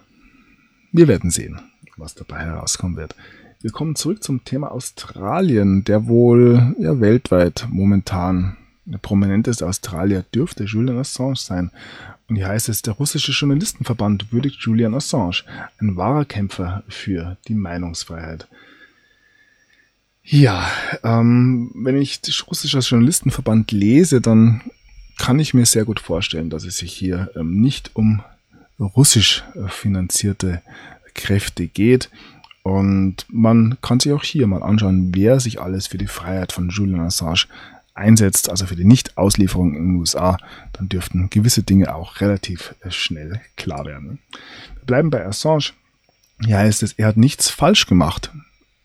wir 0.93 1.09
werden 1.09 1.31
sehen, 1.31 1.61
was 1.97 2.14
dabei 2.14 2.41
herauskommen 2.45 2.97
wird. 2.97 3.14
Wir 3.61 3.73
kommen 3.73 3.97
zurück 3.97 4.23
zum 4.23 4.45
Thema 4.45 4.71
Australien, 4.71 5.85
der 5.85 6.07
wohl 6.07 6.77
ja, 6.79 7.01
weltweit 7.01 7.66
momentan 7.71 8.57
der 8.93 8.99
prominenteste 8.99 9.66
Australier 9.66 10.24
dürfte 10.34 10.64
Julian 10.64 10.99
Assange 10.99 11.36
sein. 11.36 11.70
Und 12.28 12.36
hier 12.36 12.49
heißt 12.49 12.68
es, 12.68 12.82
der 12.82 12.95
russische 12.95 13.32
Journalistenverband 13.32 14.32
würdigt 14.32 14.57
Julian 14.61 14.95
Assange, 14.95 15.45
ein 15.78 15.97
wahrer 15.97 16.24
Kämpfer 16.24 16.82
für 16.89 17.36
die 17.49 17.55
Meinungsfreiheit. 17.55 18.49
Ja, 20.22 20.70
ähm, 21.05 21.70
wenn 21.74 22.01
ich 22.01 22.20
den 22.20 22.34
russischen 22.47 22.80
Journalistenverband 22.80 23.72
lese, 23.72 24.20
dann 24.20 24.61
kann 25.16 25.39
ich 25.39 25.55
mir 25.55 25.64
sehr 25.64 25.84
gut 25.84 26.01
vorstellen, 26.01 26.51
dass 26.51 26.64
es 26.64 26.76
sich 26.76 26.93
hier 26.93 27.30
ähm, 27.34 27.61
nicht 27.61 27.91
um 27.95 28.22
russisch 28.78 29.43
äh, 29.55 29.68
finanzierte 29.68 30.62
Kräfte 31.14 31.66
geht. 31.66 32.11
Und 32.62 33.24
man 33.28 33.78
kann 33.80 34.01
sich 34.01 34.12
auch 34.12 34.22
hier 34.22 34.47
mal 34.47 34.62
anschauen, 34.62 35.14
wer 35.14 35.41
sich 35.41 35.61
alles 35.61 35.86
für 35.86 35.99
die 35.99 36.07
Freiheit 36.07 36.53
von 36.53 36.68
Julian 36.68 37.01
Assange 37.01 37.47
einsetzt, 37.99 38.49
also 38.49 38.67
für 38.67 38.77
die 38.77 38.85
Nicht-Auslieferung 38.85 39.75
in 39.75 39.89
den 39.89 39.97
USA, 39.97 40.39
dann 40.73 40.89
dürften 40.89 41.29
gewisse 41.31 41.63
Dinge 41.63 41.95
auch 41.95 42.21
relativ 42.21 42.75
äh, 42.81 42.91
schnell 42.91 43.41
klar 43.57 43.85
werden. 43.85 44.19
Wir 44.77 44.87
bleiben 44.87 45.11
bei 45.11 45.25
Assange. 45.27 45.73
Hier 46.45 46.59
heißt 46.59 46.83
es, 46.83 46.93
er 46.95 47.09
hat 47.09 47.17
nichts 47.17 47.51
falsch 47.51 47.87
gemacht. 47.87 48.33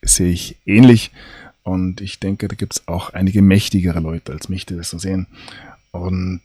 Das 0.01 0.15
sehe 0.15 0.31
ich 0.31 0.57
ähnlich. 0.65 1.11
Und 1.61 2.01
ich 2.01 2.19
denke, 2.19 2.47
da 2.47 2.55
gibt 2.55 2.73
es 2.73 2.87
auch 2.87 3.11
einige 3.11 3.41
mächtigere 3.41 3.99
Leute 3.99 4.33
als 4.33 4.49
mich, 4.49 4.65
die 4.65 4.75
das 4.75 4.89
so 4.89 4.97
sehen. 4.97 5.27
Und 5.91 6.41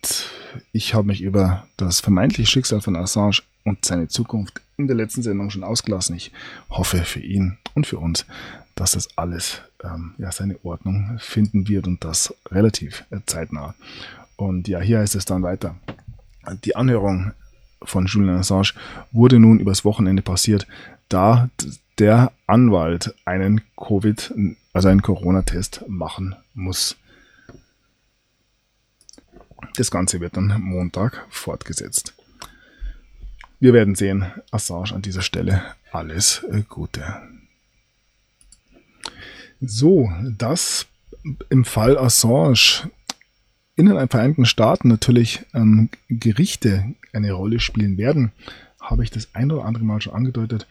ich 0.72 0.94
habe 0.94 1.06
mich 1.06 1.22
über 1.22 1.66
das 1.76 2.00
vermeintliche 2.00 2.50
Schicksal 2.50 2.80
von 2.80 2.94
Assange 2.94 3.40
und 3.64 3.84
seine 3.84 4.08
Zukunft 4.08 4.60
in 4.76 4.86
der 4.86 4.96
letzten 4.96 5.22
Sendung 5.22 5.50
schon 5.50 5.64
ausgelassen. 5.64 6.14
Ich 6.14 6.30
hoffe 6.70 6.98
für 7.04 7.20
ihn 7.20 7.58
und 7.74 7.86
für 7.86 7.98
uns, 7.98 8.26
dass 8.78 8.92
das 8.92 9.08
alles 9.16 9.60
ähm, 9.82 10.14
ja, 10.18 10.30
seine 10.30 10.56
Ordnung 10.64 11.18
finden 11.18 11.68
wird 11.68 11.88
und 11.88 12.04
das 12.04 12.32
relativ 12.50 13.04
äh, 13.10 13.18
zeitnah. 13.26 13.74
Und 14.36 14.68
ja, 14.68 14.78
hier 14.78 15.00
heißt 15.00 15.16
es 15.16 15.24
dann 15.24 15.42
weiter. 15.42 15.74
Die 16.64 16.76
Anhörung 16.76 17.32
von 17.82 18.06
Julian 18.06 18.38
Assange 18.38 18.72
wurde 19.10 19.40
nun 19.40 19.58
übers 19.58 19.84
Wochenende 19.84 20.22
passiert, 20.22 20.66
da 21.08 21.50
der 21.98 22.30
Anwalt 22.46 23.14
einen 23.24 23.62
Covid, 23.76 24.32
also 24.72 24.88
einen 24.88 25.02
Corona-Test 25.02 25.84
machen 25.88 26.36
muss. 26.54 26.96
Das 29.74 29.90
Ganze 29.90 30.20
wird 30.20 30.36
dann 30.36 30.60
Montag 30.60 31.26
fortgesetzt. 31.30 32.14
Wir 33.58 33.72
werden 33.72 33.96
sehen. 33.96 34.26
Assange 34.52 34.92
an 34.94 35.02
dieser 35.02 35.22
Stelle 35.22 35.62
alles 35.90 36.44
äh, 36.50 36.62
Gute. 36.68 37.04
So, 39.60 40.10
dass 40.36 40.86
im 41.50 41.64
Fall 41.64 41.98
Assange 41.98 42.90
in 43.76 43.86
den 43.86 44.08
Vereinigten 44.08 44.44
Staaten 44.44 44.88
natürlich 44.88 45.44
ähm, 45.54 45.88
Gerichte 46.08 46.94
eine 47.12 47.32
Rolle 47.32 47.60
spielen 47.60 47.96
werden, 47.96 48.32
habe 48.80 49.04
ich 49.04 49.10
das 49.10 49.34
ein 49.34 49.50
oder 49.50 49.64
andere 49.64 49.84
Mal 49.84 50.00
schon 50.00 50.14
angedeutet. 50.14 50.66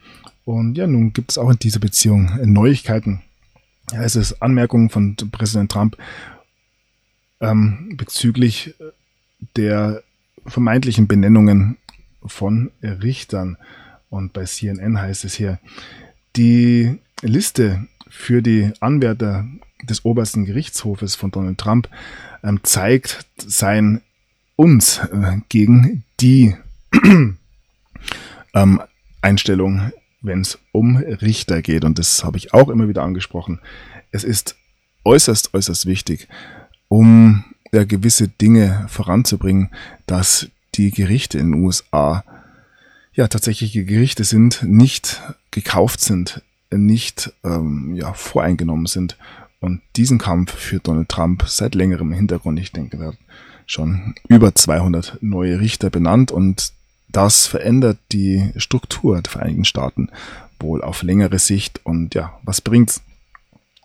Und 0.45 0.77
ja, 0.77 0.87
nun 0.87 1.13
gibt 1.13 1.31
es 1.31 1.37
auch 1.37 1.49
in 1.49 1.59
dieser 1.59 1.79
Beziehung 1.79 2.31
Neuigkeiten. 2.43 3.21
Ja, 3.91 4.03
es 4.03 4.15
ist 4.15 4.41
Anmerkungen 4.41 4.89
von 4.89 5.15
Präsident 5.31 5.71
Trump 5.71 5.97
ähm, 7.39 7.93
bezüglich 7.95 8.73
der 9.55 10.03
vermeintlichen 10.45 11.07
Benennungen 11.07 11.77
von 12.25 12.71
Richtern. 12.81 13.57
Und 14.09 14.33
bei 14.33 14.45
CNN 14.45 14.99
heißt 14.99 15.25
es 15.25 15.35
hier, 15.35 15.59
die 16.35 16.99
Liste 17.21 17.87
für 18.09 18.41
die 18.41 18.71
Anwärter 18.79 19.45
des 19.83 20.05
obersten 20.05 20.45
Gerichtshofes 20.45 21.15
von 21.15 21.31
Donald 21.31 21.57
Trump 21.57 21.89
ähm, 22.43 22.59
zeigt 22.63 23.25
sein 23.37 24.01
uns 24.55 24.97
äh, 24.97 25.37
gegen 25.49 26.03
die 26.19 26.55
ähm, 28.53 28.81
Einstellung, 29.21 29.91
wenn 30.21 30.41
es 30.41 30.59
um 30.71 30.97
Richter 30.97 31.61
geht. 31.61 31.85
Und 31.85 31.99
das 31.99 32.23
habe 32.23 32.37
ich 32.37 32.53
auch 32.53 32.69
immer 32.69 32.87
wieder 32.87 33.03
angesprochen. 33.03 33.59
Es 34.11 34.23
ist 34.23 34.55
äußerst, 35.05 35.53
äußerst 35.53 35.85
wichtig, 35.85 36.27
um 36.87 37.45
ja, 37.71 37.83
gewisse 37.83 38.27
Dinge 38.27 38.85
voranzubringen, 38.89 39.69
dass 40.05 40.49
die 40.75 40.91
Gerichte 40.91 41.37
in 41.37 41.51
den 41.51 41.63
USA 41.63 42.23
ja 43.13 43.27
tatsächliche 43.27 43.83
Gerichte 43.83 44.23
sind, 44.23 44.63
nicht 44.63 45.21
gekauft 45.51 46.01
sind, 46.01 46.43
nicht 46.71 47.33
ähm, 47.43 47.95
ja, 47.95 48.13
voreingenommen 48.13 48.87
sind 48.87 49.17
Und 49.59 49.81
diesen 49.95 50.17
Kampf 50.17 50.53
führt 50.53 50.87
Donald 50.87 51.09
Trump 51.09 51.43
seit 51.47 51.75
längerem 51.75 52.11
im 52.11 52.17
Hintergrund. 52.17 52.59
Ich 52.59 52.71
denke, 52.71 52.97
er 52.97 53.07
hat 53.07 53.17
schon 53.65 54.15
über 54.27 54.53
200 54.53 55.17
neue 55.21 55.59
Richter 55.59 55.89
benannt 55.89 56.31
und 56.31 56.73
das 57.09 57.47
verändert 57.47 57.97
die 58.11 58.51
Struktur 58.57 59.21
der 59.21 59.31
Vereinigten 59.31 59.65
Staaten 59.65 60.09
wohl 60.59 60.83
auf 60.83 61.03
längere 61.03 61.39
Sicht. 61.39 61.81
Und 61.83 62.15
ja, 62.15 62.39
was 62.43 62.61
bringt's, 62.61 63.01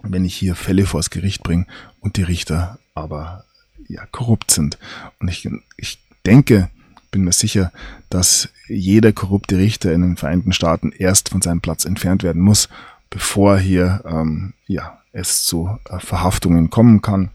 wenn 0.02 0.24
ich 0.24 0.34
hier 0.34 0.54
Fälle 0.54 0.86
vors 0.86 1.10
Gericht 1.10 1.42
bringe 1.42 1.66
und 2.00 2.16
die 2.16 2.22
Richter 2.22 2.78
aber 2.94 3.44
ja 3.88 4.04
korrupt 4.06 4.50
sind? 4.50 4.78
Und 5.20 5.28
ich, 5.28 5.48
ich 5.76 5.98
denke, 6.26 6.70
bin 7.12 7.22
mir 7.22 7.32
sicher, 7.32 7.70
dass 8.10 8.48
jeder 8.66 9.12
korrupte 9.12 9.58
Richter 9.58 9.92
in 9.92 10.02
den 10.02 10.16
Vereinigten 10.16 10.52
Staaten 10.52 10.90
erst 10.90 11.28
von 11.28 11.40
seinem 11.40 11.60
Platz 11.60 11.84
entfernt 11.84 12.24
werden 12.24 12.42
muss, 12.42 12.68
bevor 13.10 13.58
hier 13.58 14.02
ähm, 14.04 14.54
ja, 14.66 14.98
es 15.12 15.44
zu 15.44 15.78
äh, 15.88 16.00
Verhaftungen 16.00 16.70
kommen 16.70 17.02
kann, 17.02 17.30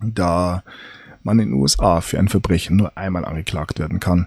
da 0.00 0.62
man 1.22 1.38
in 1.38 1.50
den 1.50 1.60
USA 1.60 2.02
für 2.02 2.18
ein 2.18 2.28
Verbrechen 2.28 2.76
nur 2.76 2.98
einmal 2.98 3.24
angeklagt 3.24 3.78
werden 3.78 4.00
kann 4.00 4.26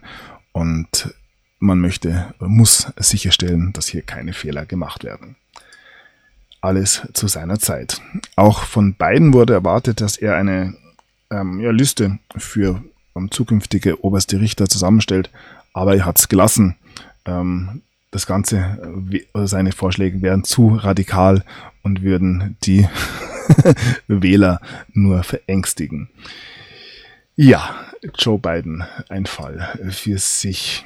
und 0.53 1.13
man 1.59 1.79
möchte, 1.79 2.33
muss 2.39 2.91
sicherstellen, 2.97 3.73
dass 3.73 3.87
hier 3.87 4.01
keine 4.01 4.33
Fehler 4.33 4.65
gemacht 4.65 5.03
werden. 5.03 5.35
Alles 6.61 7.07
zu 7.13 7.27
seiner 7.27 7.59
Zeit. 7.59 8.01
Auch 8.35 8.63
von 8.63 8.95
beiden 8.95 9.33
wurde 9.33 9.53
erwartet, 9.53 10.01
dass 10.01 10.17
er 10.17 10.35
eine 10.35 10.75
ähm, 11.29 11.59
ja, 11.59 11.71
Liste 11.71 12.19
für 12.35 12.83
zukünftige 13.31 14.03
oberste 14.03 14.39
Richter 14.39 14.67
zusammenstellt, 14.67 15.29
aber 15.73 15.95
er 15.95 16.05
hat 16.05 16.19
es 16.19 16.29
gelassen. 16.29 16.75
Ähm, 17.25 17.81
das 18.11 18.25
Ganze, 18.25 18.57
äh, 19.11 19.45
seine 19.47 19.71
Vorschläge 19.71 20.21
wären 20.21 20.43
zu 20.43 20.75
radikal 20.75 21.43
und 21.83 22.01
würden 22.01 22.57
die 22.63 22.87
Wähler 24.07 24.61
nur 24.93 25.23
verängstigen. 25.23 26.09
Ja, 27.35 27.75
Joe 28.17 28.39
Biden, 28.39 28.83
ein 29.09 29.25
Fall 29.25 29.67
für 29.89 30.17
sich. 30.17 30.85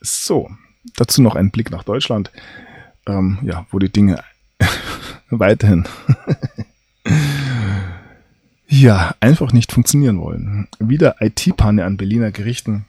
So, 0.00 0.50
dazu 0.96 1.22
noch 1.22 1.34
ein 1.34 1.50
Blick 1.50 1.70
nach 1.70 1.84
Deutschland, 1.84 2.30
ähm, 3.06 3.38
ja, 3.42 3.66
wo 3.70 3.78
die 3.78 3.90
Dinge 3.90 4.22
weiterhin 5.30 5.84
ja, 8.68 9.14
einfach 9.20 9.52
nicht 9.52 9.72
funktionieren 9.72 10.20
wollen. 10.20 10.68
Wieder 10.78 11.16
IT-Panne 11.20 11.84
an 11.84 11.96
Berliner 11.96 12.30
Gerichten. 12.30 12.84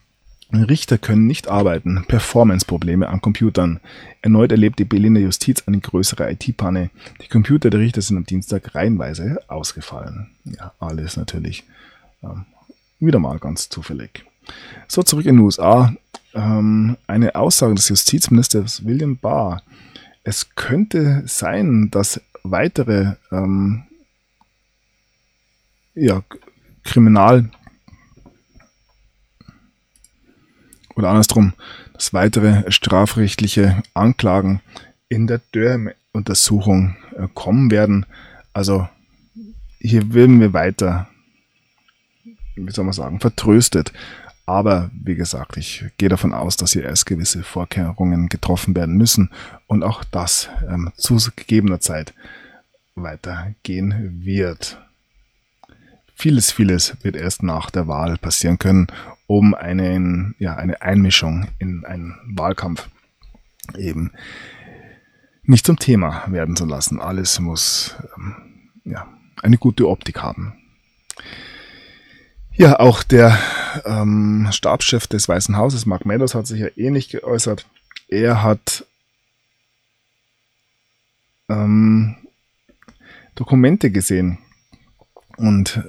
Richter 0.51 0.97
können 0.97 1.25
nicht 1.25 1.47
arbeiten. 1.47 2.03
Performance-Probleme 2.07 3.07
an 3.07 3.21
Computern. 3.21 3.79
Erneut 4.21 4.51
erlebt 4.51 4.79
die 4.79 4.85
Berliner 4.85 5.21
Justiz 5.21 5.63
eine 5.67 5.79
größere 5.79 6.31
IT-Panne. 6.31 6.89
Die 7.21 7.27
Computer 7.27 7.69
der 7.69 7.79
Richter 7.79 8.01
sind 8.01 8.17
am 8.17 8.25
Dienstag 8.25 8.75
reihenweise 8.75 9.39
ausgefallen. 9.47 10.31
Ja, 10.43 10.73
alles 10.79 11.17
natürlich 11.17 11.63
ähm, 12.23 12.45
wieder 12.99 13.19
mal 13.19 13.39
ganz 13.39 13.69
zufällig. 13.69 14.25
So, 14.87 15.03
zurück 15.03 15.27
in 15.27 15.35
den 15.37 15.45
USA. 15.45 15.93
Ähm, 16.33 16.97
eine 17.07 17.35
Aussage 17.35 17.75
des 17.75 17.87
Justizministers 17.87 18.85
William 18.85 19.17
Barr. 19.17 19.61
Es 20.23 20.55
könnte 20.55 21.23
sein, 21.25 21.89
dass 21.91 22.21
weitere 22.43 23.13
ähm, 23.31 23.83
ja, 25.95 26.23
Kriminal 26.83 27.49
oder 30.95 31.09
andersrum, 31.09 31.53
dass 31.93 32.13
weitere 32.13 32.71
strafrechtliche 32.71 33.83
Anklagen 33.93 34.61
in 35.07 35.27
der 35.27 35.41
Durham-Untersuchung 35.51 36.95
äh, 37.15 37.27
kommen 37.33 37.71
werden. 37.71 38.05
Also 38.53 38.87
hier 39.79 40.13
werden 40.13 40.39
wir 40.39 40.53
weiter, 40.53 41.07
wie 42.55 42.71
soll 42.71 42.85
man 42.85 42.93
sagen, 42.93 43.19
vertröstet. 43.19 43.93
Aber 44.45 44.89
wie 44.93 45.15
gesagt, 45.15 45.57
ich 45.57 45.85
gehe 45.97 46.09
davon 46.09 46.33
aus, 46.33 46.57
dass 46.57 46.73
hier 46.73 46.83
erst 46.83 47.05
gewisse 47.05 47.43
Vorkehrungen 47.43 48.29
getroffen 48.29 48.75
werden 48.75 48.97
müssen 48.97 49.29
und 49.67 49.83
auch 49.83 50.03
das 50.03 50.49
ähm, 50.67 50.91
zu 50.97 51.17
gegebener 51.35 51.79
Zeit 51.79 52.13
weitergehen 52.95 54.23
wird. 54.25 54.81
Vieles, 56.19 56.51
vieles 56.51 56.97
wird 57.01 57.15
erst 57.15 57.43
nach 57.43 57.69
der 57.69 57.87
Wahl 57.87 58.17
passieren 58.17 58.59
können, 58.59 58.87
um 59.25 59.53
einen, 59.53 60.35
ja, 60.37 60.53
eine 60.57 60.81
Einmischung 60.81 61.47
in 61.59 61.85
einen 61.85 62.13
Wahlkampf 62.25 62.89
eben 63.77 64.11
nicht 65.43 65.65
zum 65.65 65.79
Thema 65.79 66.25
werden 66.27 66.57
zu 66.57 66.65
lassen. 66.65 66.99
Alles 66.99 67.39
muss 67.39 67.95
ähm, 68.17 68.35
ja, 68.83 69.07
eine 69.41 69.57
gute 69.57 69.87
Optik 69.87 70.21
haben. 70.21 70.55
Ja, 72.51 72.81
auch 72.81 73.01
der 73.01 73.39
ähm, 73.85 74.49
Stabschef 74.51 75.07
des 75.07 75.29
Weißen 75.29 75.55
Hauses, 75.55 75.85
Mark 75.85 76.05
Meadows, 76.05 76.35
hat 76.35 76.47
sich 76.47 76.59
ja 76.59 76.67
ähnlich 76.75 77.07
geäußert. 77.07 77.65
Er 78.09 78.43
hat 78.43 78.85
ähm, 81.47 82.17
Dokumente 83.35 83.89
gesehen 83.89 84.39
und 85.37 85.81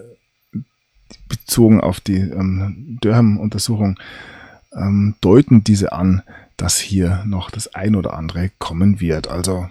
bezogen 1.30 1.80
auf 1.80 2.00
die 2.00 2.18
ähm, 2.18 2.98
Durham-Untersuchung 3.00 3.98
ähm, 4.74 5.14
deuten 5.22 5.64
diese 5.64 5.92
an, 5.92 6.22
dass 6.58 6.78
hier 6.78 7.22
noch 7.24 7.50
das 7.50 7.74
ein 7.74 7.94
oder 7.94 8.12
andere 8.12 8.50
kommen 8.58 9.00
wird. 9.00 9.28
Also 9.28 9.70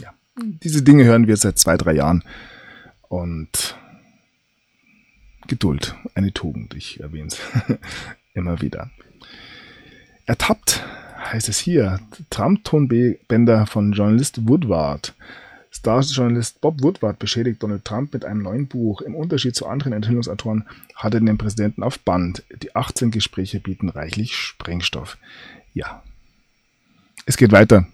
ja, 0.00 0.14
diese 0.38 0.82
Dinge 0.82 1.04
hören 1.04 1.26
wir 1.26 1.36
seit 1.36 1.58
zwei, 1.58 1.76
drei 1.76 1.92
Jahren 1.92 2.24
und 3.08 3.76
Geduld, 5.46 5.94
eine 6.14 6.32
Tugend, 6.32 6.74
ich 6.74 7.00
erwähne 7.00 7.28
es 7.28 7.38
immer 8.34 8.60
wieder. 8.60 8.90
Ertappt 10.26 10.84
heißt 11.32 11.48
es 11.48 11.58
hier, 11.58 12.00
Trump-Tonbänder 12.30 13.66
von 13.66 13.92
Journalist 13.92 14.46
Woodward. 14.46 15.14
Star-Journalist 15.72 16.60
Bob 16.60 16.82
Woodward 16.82 17.18
beschädigt 17.18 17.62
Donald 17.62 17.84
Trump 17.84 18.12
mit 18.12 18.24
einem 18.24 18.42
neuen 18.42 18.66
Buch. 18.66 19.00
Im 19.00 19.14
Unterschied 19.14 19.54
zu 19.54 19.66
anderen 19.66 19.92
Enthüllungsautoren 19.92 20.64
hat 20.94 21.14
er 21.14 21.20
den 21.20 21.38
Präsidenten 21.38 21.82
auf 21.82 21.98
Band. 22.00 22.42
Die 22.62 22.74
18 22.74 23.10
Gespräche 23.10 23.60
bieten 23.60 23.88
reichlich 23.88 24.36
Sprengstoff. 24.36 25.18
Ja. 25.74 26.02
Es 27.26 27.36
geht 27.36 27.52
weiter. 27.52 27.86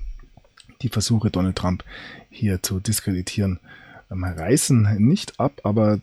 Die 0.83 0.89
Versuche, 0.89 1.31
Donald 1.31 1.57
Trump 1.57 1.85
hier 2.31 2.63
zu 2.63 2.81
diskreditieren, 2.81 3.59
ähm, 4.11 4.25
reißen 4.25 4.97
nicht 4.99 5.41
ab, 5.41 5.61
aber 5.65 6.01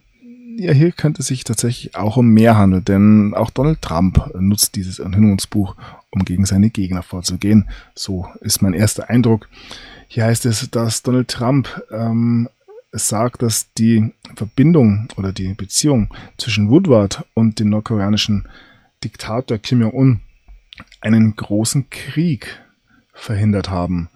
ja, 0.56 0.72
hier 0.72 0.92
könnte 0.92 1.22
es 1.22 1.28
sich 1.28 1.44
tatsächlich 1.44 1.94
auch 1.96 2.16
um 2.16 2.28
mehr 2.28 2.56
handeln, 2.56 2.84
denn 2.84 3.34
auch 3.34 3.50
Donald 3.50 3.80
Trump 3.80 4.30
nutzt 4.34 4.74
dieses 4.76 4.98
Enthüllungsbuch, 4.98 5.76
um 6.10 6.24
gegen 6.24 6.44
seine 6.44 6.70
Gegner 6.70 7.02
vorzugehen. 7.02 7.68
So 7.94 8.26
ist 8.40 8.60
mein 8.62 8.74
erster 8.74 9.08
Eindruck. 9.08 9.48
Hier 10.12 10.26
heißt 10.26 10.44
es, 10.44 10.70
dass 10.70 11.02
Donald 11.02 11.28
Trump 11.28 11.82
ähm, 11.90 12.46
sagt, 12.90 13.40
dass 13.40 13.72
die 13.72 14.12
Verbindung 14.36 15.08
oder 15.16 15.32
die 15.32 15.54
Beziehung 15.54 16.12
zwischen 16.36 16.68
Woodward 16.68 17.24
und 17.32 17.58
dem 17.58 17.70
nordkoreanischen 17.70 18.46
Diktator 19.02 19.56
Kim 19.56 19.80
Jong-un 19.80 20.20
einen 21.00 21.34
großen 21.34 21.88
Krieg 21.88 22.60
verhindert 23.14 23.70
haben. 23.70 24.10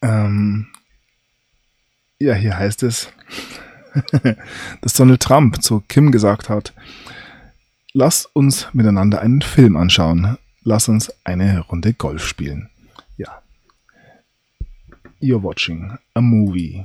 Ähm, 0.00 0.68
ja, 2.18 2.32
hier 2.32 2.56
heißt 2.56 2.84
es, 2.84 3.12
dass 4.80 4.94
Donald 4.94 5.20
Trump 5.20 5.62
zu 5.62 5.82
Kim 5.88 6.10
gesagt 6.10 6.48
hat, 6.48 6.72
lass 7.92 8.26
uns 8.26 8.68
miteinander 8.72 9.20
einen 9.20 9.42
Film 9.42 9.76
anschauen. 9.76 10.38
Lass 10.62 10.88
uns 10.88 11.12
eine 11.24 11.60
Runde 11.60 11.94
Golf 11.94 12.26
spielen. 12.26 12.68
Ja. 13.16 13.42
You're 15.20 15.42
watching 15.42 15.96
a 16.14 16.20
movie. 16.20 16.84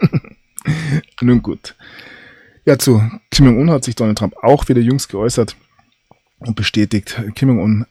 Nun 1.20 1.42
gut. 1.42 1.74
Ja, 2.64 2.78
zu 2.78 3.02
Kim 3.30 3.46
Jong-un 3.46 3.70
hat 3.70 3.84
sich 3.84 3.96
Donald 3.96 4.18
Trump 4.18 4.36
auch 4.42 4.68
wieder 4.68 4.80
jüngst 4.80 5.08
geäußert 5.08 5.56
und 6.40 6.54
bestätigt 6.54 7.20
Kim 7.34 7.48
Jong-un 7.48 7.86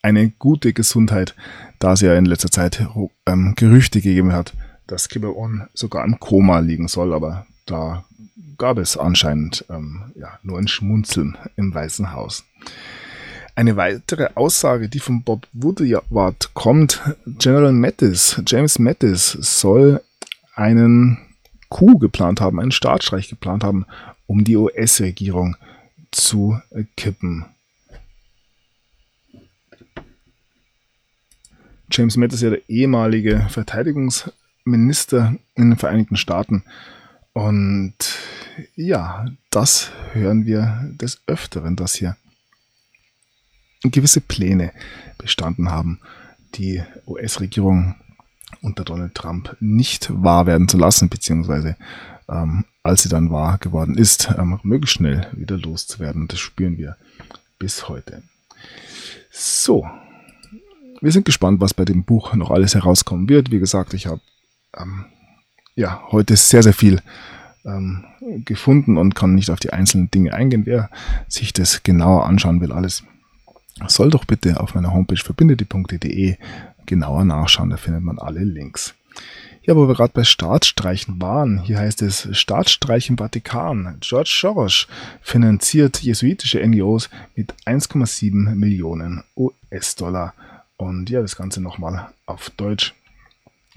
eine 0.00 0.30
gute 0.30 0.72
Gesundheit, 0.72 1.34
da 1.80 1.94
es 1.94 2.00
ja 2.00 2.14
in 2.14 2.24
letzter 2.24 2.50
Zeit 2.50 2.86
ähm, 3.26 3.54
Gerüchte 3.56 4.00
gegeben 4.00 4.32
hat, 4.32 4.54
dass 4.86 5.08
Kim 5.08 5.22
Jong-un 5.22 5.68
sogar 5.74 6.04
im 6.04 6.20
Koma 6.20 6.60
liegen 6.60 6.88
soll, 6.88 7.12
aber 7.12 7.46
da 7.66 8.04
gab 8.58 8.78
es 8.78 8.96
anscheinend 8.96 9.64
ähm, 9.70 10.12
ja, 10.14 10.38
nur 10.42 10.58
ein 10.58 10.68
Schmunzeln 10.68 11.36
im 11.56 11.74
Weißen 11.74 12.12
Haus. 12.12 12.44
Eine 13.54 13.76
weitere 13.76 14.28
Aussage, 14.34 14.88
die 14.88 14.98
von 14.98 15.22
Bob 15.22 15.46
Woodward 15.52 16.50
kommt, 16.52 17.00
General 17.26 17.72
Mattis, 17.72 18.42
James 18.46 18.78
Mattis 18.78 19.32
soll 19.32 20.02
einen 20.54 21.18
Coup 21.68 21.98
geplant 21.98 22.40
haben, 22.40 22.60
einen 22.60 22.70
Staatsstreich 22.70 23.28
geplant 23.28 23.64
haben, 23.64 23.86
um 24.26 24.44
die 24.44 24.56
US-Regierung 24.56 25.56
zu 26.10 26.60
kippen. 26.96 27.46
James 31.90 32.16
Mattis 32.16 32.36
ist 32.36 32.42
ja 32.42 32.50
der 32.50 32.68
ehemalige 32.68 33.46
Verteidigungsminister 33.48 35.36
in 35.54 35.70
den 35.70 35.78
Vereinigten 35.78 36.16
Staaten. 36.16 36.64
Und 37.36 37.98
ja, 38.76 39.26
das 39.50 39.90
hören 40.14 40.46
wir 40.46 40.88
des 40.94 41.20
Öfteren, 41.26 41.76
dass 41.76 41.94
hier 41.94 42.16
gewisse 43.82 44.22
Pläne 44.22 44.72
bestanden 45.18 45.70
haben, 45.70 46.00
die 46.54 46.82
US-Regierung 47.06 47.94
unter 48.62 48.84
Donald 48.84 49.14
Trump 49.14 49.54
nicht 49.60 50.10
wahr 50.14 50.46
werden 50.46 50.66
zu 50.66 50.78
lassen, 50.78 51.10
beziehungsweise 51.10 51.76
ähm, 52.26 52.64
als 52.82 53.02
sie 53.02 53.10
dann 53.10 53.30
wahr 53.30 53.58
geworden 53.58 53.98
ist, 53.98 54.30
ähm, 54.38 54.58
möglichst 54.62 54.94
schnell 54.94 55.28
wieder 55.32 55.58
loszuwerden. 55.58 56.28
Das 56.28 56.38
spüren 56.38 56.78
wir 56.78 56.96
bis 57.58 57.86
heute. 57.86 58.22
So, 59.30 59.86
wir 61.02 61.12
sind 61.12 61.26
gespannt, 61.26 61.60
was 61.60 61.74
bei 61.74 61.84
dem 61.84 62.02
Buch 62.02 62.32
noch 62.32 62.50
alles 62.50 62.74
herauskommen 62.74 63.28
wird. 63.28 63.50
Wie 63.50 63.58
gesagt, 63.58 63.92
ich 63.92 64.06
habe 64.06 64.22
ähm, 64.74 65.04
ja 65.76 66.02
heute 66.10 66.36
sehr, 66.36 66.62
sehr 66.62 66.72
viel 66.72 67.00
ähm, 67.64 68.04
gefunden 68.44 68.96
und 68.96 69.14
kann 69.14 69.34
nicht 69.34 69.50
auf 69.50 69.60
die 69.60 69.72
einzelnen 69.72 70.10
Dinge 70.10 70.34
eingehen. 70.34 70.66
Wer 70.66 70.90
sich 71.28 71.52
das 71.52 71.82
genauer 71.82 72.26
anschauen 72.26 72.60
will, 72.60 72.72
alles 72.72 73.04
soll 73.86 74.10
doch 74.10 74.24
bitte 74.24 74.58
auf 74.58 74.74
meiner 74.74 74.92
Homepage 74.92 75.22
verbindete.de 75.22 76.36
genauer 76.86 77.24
nachschauen. 77.24 77.70
Da 77.70 77.76
findet 77.76 78.02
man 78.02 78.18
alle 78.18 78.42
Links. 78.42 78.94
Ja, 79.62 79.74
wo 79.74 79.88
wir 79.88 79.94
gerade 79.94 80.12
bei 80.14 80.22
Staatsstreichen 80.22 81.20
waren, 81.20 81.60
hier 81.60 81.78
heißt 81.78 82.00
es 82.02 82.28
Staatsstreich 82.30 83.10
im 83.10 83.18
Vatikan. 83.18 83.96
George 84.00 84.32
Soros 84.40 84.86
finanziert 85.22 86.02
jesuitische 86.02 86.64
NGOs 86.64 87.10
mit 87.34 87.52
1,7 87.66 88.54
Millionen 88.54 89.24
US-Dollar. 89.36 90.34
Und 90.76 91.10
ja, 91.10 91.20
das 91.20 91.34
Ganze 91.34 91.60
nochmal 91.60 92.10
auf 92.26 92.50
Deutsch. 92.50 92.94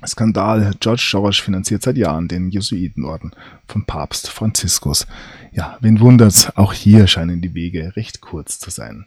Skandal. 0.05 0.71
George 0.79 1.07
Soros 1.09 1.37
finanziert 1.39 1.83
seit 1.83 1.97
Jahren 1.97 2.27
den 2.27 2.49
Jesuitenorden 2.49 3.31
von 3.67 3.85
Papst 3.85 4.29
Franziskus. 4.29 5.07
Ja, 5.51 5.77
wen 5.81 5.99
wundert's? 5.99 6.55
Auch 6.55 6.73
hier 6.73 7.07
scheinen 7.07 7.41
die 7.41 7.53
Wege 7.53 7.95
recht 7.95 8.21
kurz 8.21 8.59
zu 8.59 8.69
sein. 8.69 9.05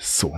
So, 0.00 0.36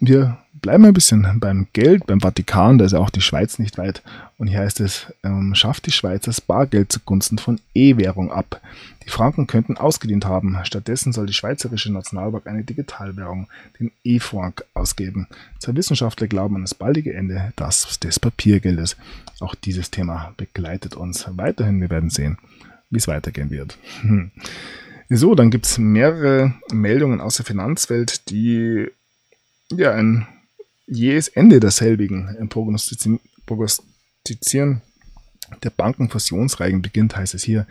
wir 0.00 0.38
bleiben 0.64 0.84
ein 0.86 0.94
bisschen 0.94 1.40
beim 1.40 1.66
Geld, 1.72 2.06
beim 2.06 2.20
Vatikan, 2.20 2.78
da 2.78 2.86
ist 2.86 2.92
ja 2.92 2.98
auch 2.98 3.10
die 3.10 3.20
Schweiz 3.20 3.58
nicht 3.58 3.76
weit. 3.76 4.02
Und 4.38 4.46
hier 4.48 4.60
heißt 4.60 4.80
es, 4.80 5.12
ähm, 5.22 5.54
schafft 5.54 5.86
die 5.86 5.92
Schweiz 5.92 6.24
das 6.24 6.40
Bargeld 6.40 6.90
zugunsten 6.90 7.38
von 7.38 7.60
E-Währung 7.74 8.32
ab. 8.32 8.60
Die 9.04 9.10
Franken 9.10 9.46
könnten 9.46 9.76
ausgedient 9.76 10.24
haben. 10.24 10.58
Stattdessen 10.64 11.12
soll 11.12 11.26
die 11.26 11.34
Schweizerische 11.34 11.92
Nationalbank 11.92 12.46
eine 12.46 12.64
Digitalwährung, 12.64 13.48
den 13.78 13.92
E-Franc, 14.02 14.64
ausgeben. 14.72 15.28
Zwei 15.58 15.76
Wissenschaftler 15.76 16.28
glauben 16.28 16.56
an 16.56 16.62
das 16.62 16.74
baldige 16.74 17.12
Ende 17.12 17.52
des, 17.58 18.00
des 18.00 18.18
Papiergeldes. 18.18 18.96
Auch 19.40 19.54
dieses 19.54 19.90
Thema 19.90 20.32
begleitet 20.38 20.96
uns 20.96 21.26
weiterhin. 21.32 21.80
Wir 21.80 21.90
werden 21.90 22.10
sehen, 22.10 22.38
wie 22.88 22.98
es 22.98 23.08
weitergehen 23.08 23.50
wird. 23.50 23.76
Hm. 24.00 24.30
So, 25.10 25.34
dann 25.34 25.50
gibt 25.50 25.66
es 25.66 25.76
mehrere 25.76 26.54
Meldungen 26.72 27.20
aus 27.20 27.36
der 27.36 27.44
Finanzwelt, 27.44 28.30
die 28.30 28.88
ja 29.78 29.92
ein 29.92 30.26
jähes 30.86 31.28
Ende 31.28 31.60
derselbigen 31.60 32.48
prognostizieren. 32.48 34.82
Der 35.62 35.70
Bankenfusionsreigen 35.70 36.82
beginnt, 36.82 37.16
heißt 37.16 37.34
es 37.34 37.42
hier. 37.42 37.66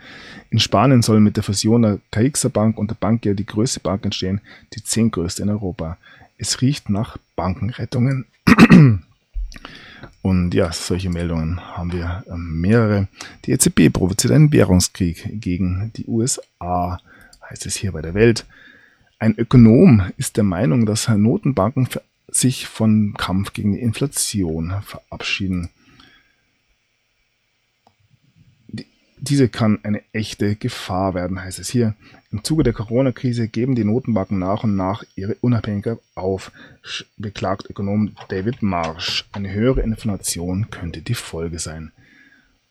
In 0.50 0.60
Spanien 0.60 1.02
soll 1.02 1.20
mit 1.20 1.36
der 1.36 1.42
Fusion 1.42 1.82
der 1.82 1.98
Caixa 2.10 2.48
Bank 2.48 2.78
und 2.78 2.90
der 2.90 2.94
Bankia 2.94 3.34
die 3.34 3.46
größte 3.46 3.80
Bank 3.80 4.04
entstehen, 4.04 4.40
die 4.74 4.82
zehntgrößte 4.82 5.42
in 5.42 5.50
Europa. 5.50 5.98
Es 6.38 6.60
riecht 6.60 6.88
nach 6.88 7.18
Bankenrettungen. 7.36 8.26
Und 10.22 10.54
ja, 10.54 10.72
solche 10.72 11.10
Meldungen 11.10 11.60
haben 11.60 11.92
wir 11.92 12.24
ähm, 12.28 12.60
mehrere. 12.60 13.08
Die 13.44 13.52
EZB 13.52 13.92
provoziert 13.92 14.32
einen 14.32 14.52
Währungskrieg 14.52 15.38
gegen 15.38 15.92
die 15.96 16.06
USA, 16.06 16.98
heißt 17.50 17.66
es 17.66 17.76
hier 17.76 17.92
bei 17.92 18.00
der 18.00 18.14
Welt. 18.14 18.46
Ein 19.18 19.38
Ökonom 19.38 20.10
ist 20.16 20.36
der 20.36 20.44
Meinung, 20.44 20.86
dass 20.86 21.08
Notenbanken 21.08 21.88
sich 22.28 22.66
vom 22.66 23.14
Kampf 23.14 23.52
gegen 23.52 23.72
die 23.72 23.80
Inflation 23.80 24.74
verabschieden. 24.82 25.70
Diese 29.16 29.48
kann 29.48 29.78
eine 29.84 30.02
echte 30.12 30.54
Gefahr 30.56 31.14
werden, 31.14 31.40
heißt 31.40 31.58
es 31.58 31.70
hier. 31.70 31.94
Im 32.30 32.44
Zuge 32.44 32.62
der 32.62 32.74
Corona-Krise 32.74 33.48
geben 33.48 33.74
die 33.74 33.84
Notenbanken 33.84 34.38
nach 34.38 34.64
und 34.64 34.76
nach 34.76 35.02
ihre 35.14 35.36
Unabhängigkeit 35.36 35.98
auf, 36.14 36.52
beklagt 37.16 37.70
Ökonom 37.70 38.16
David 38.28 38.62
Marsh. 38.62 39.24
Eine 39.32 39.50
höhere 39.50 39.80
Inflation 39.80 40.68
könnte 40.68 41.00
die 41.00 41.14
Folge 41.14 41.58
sein. 41.58 41.92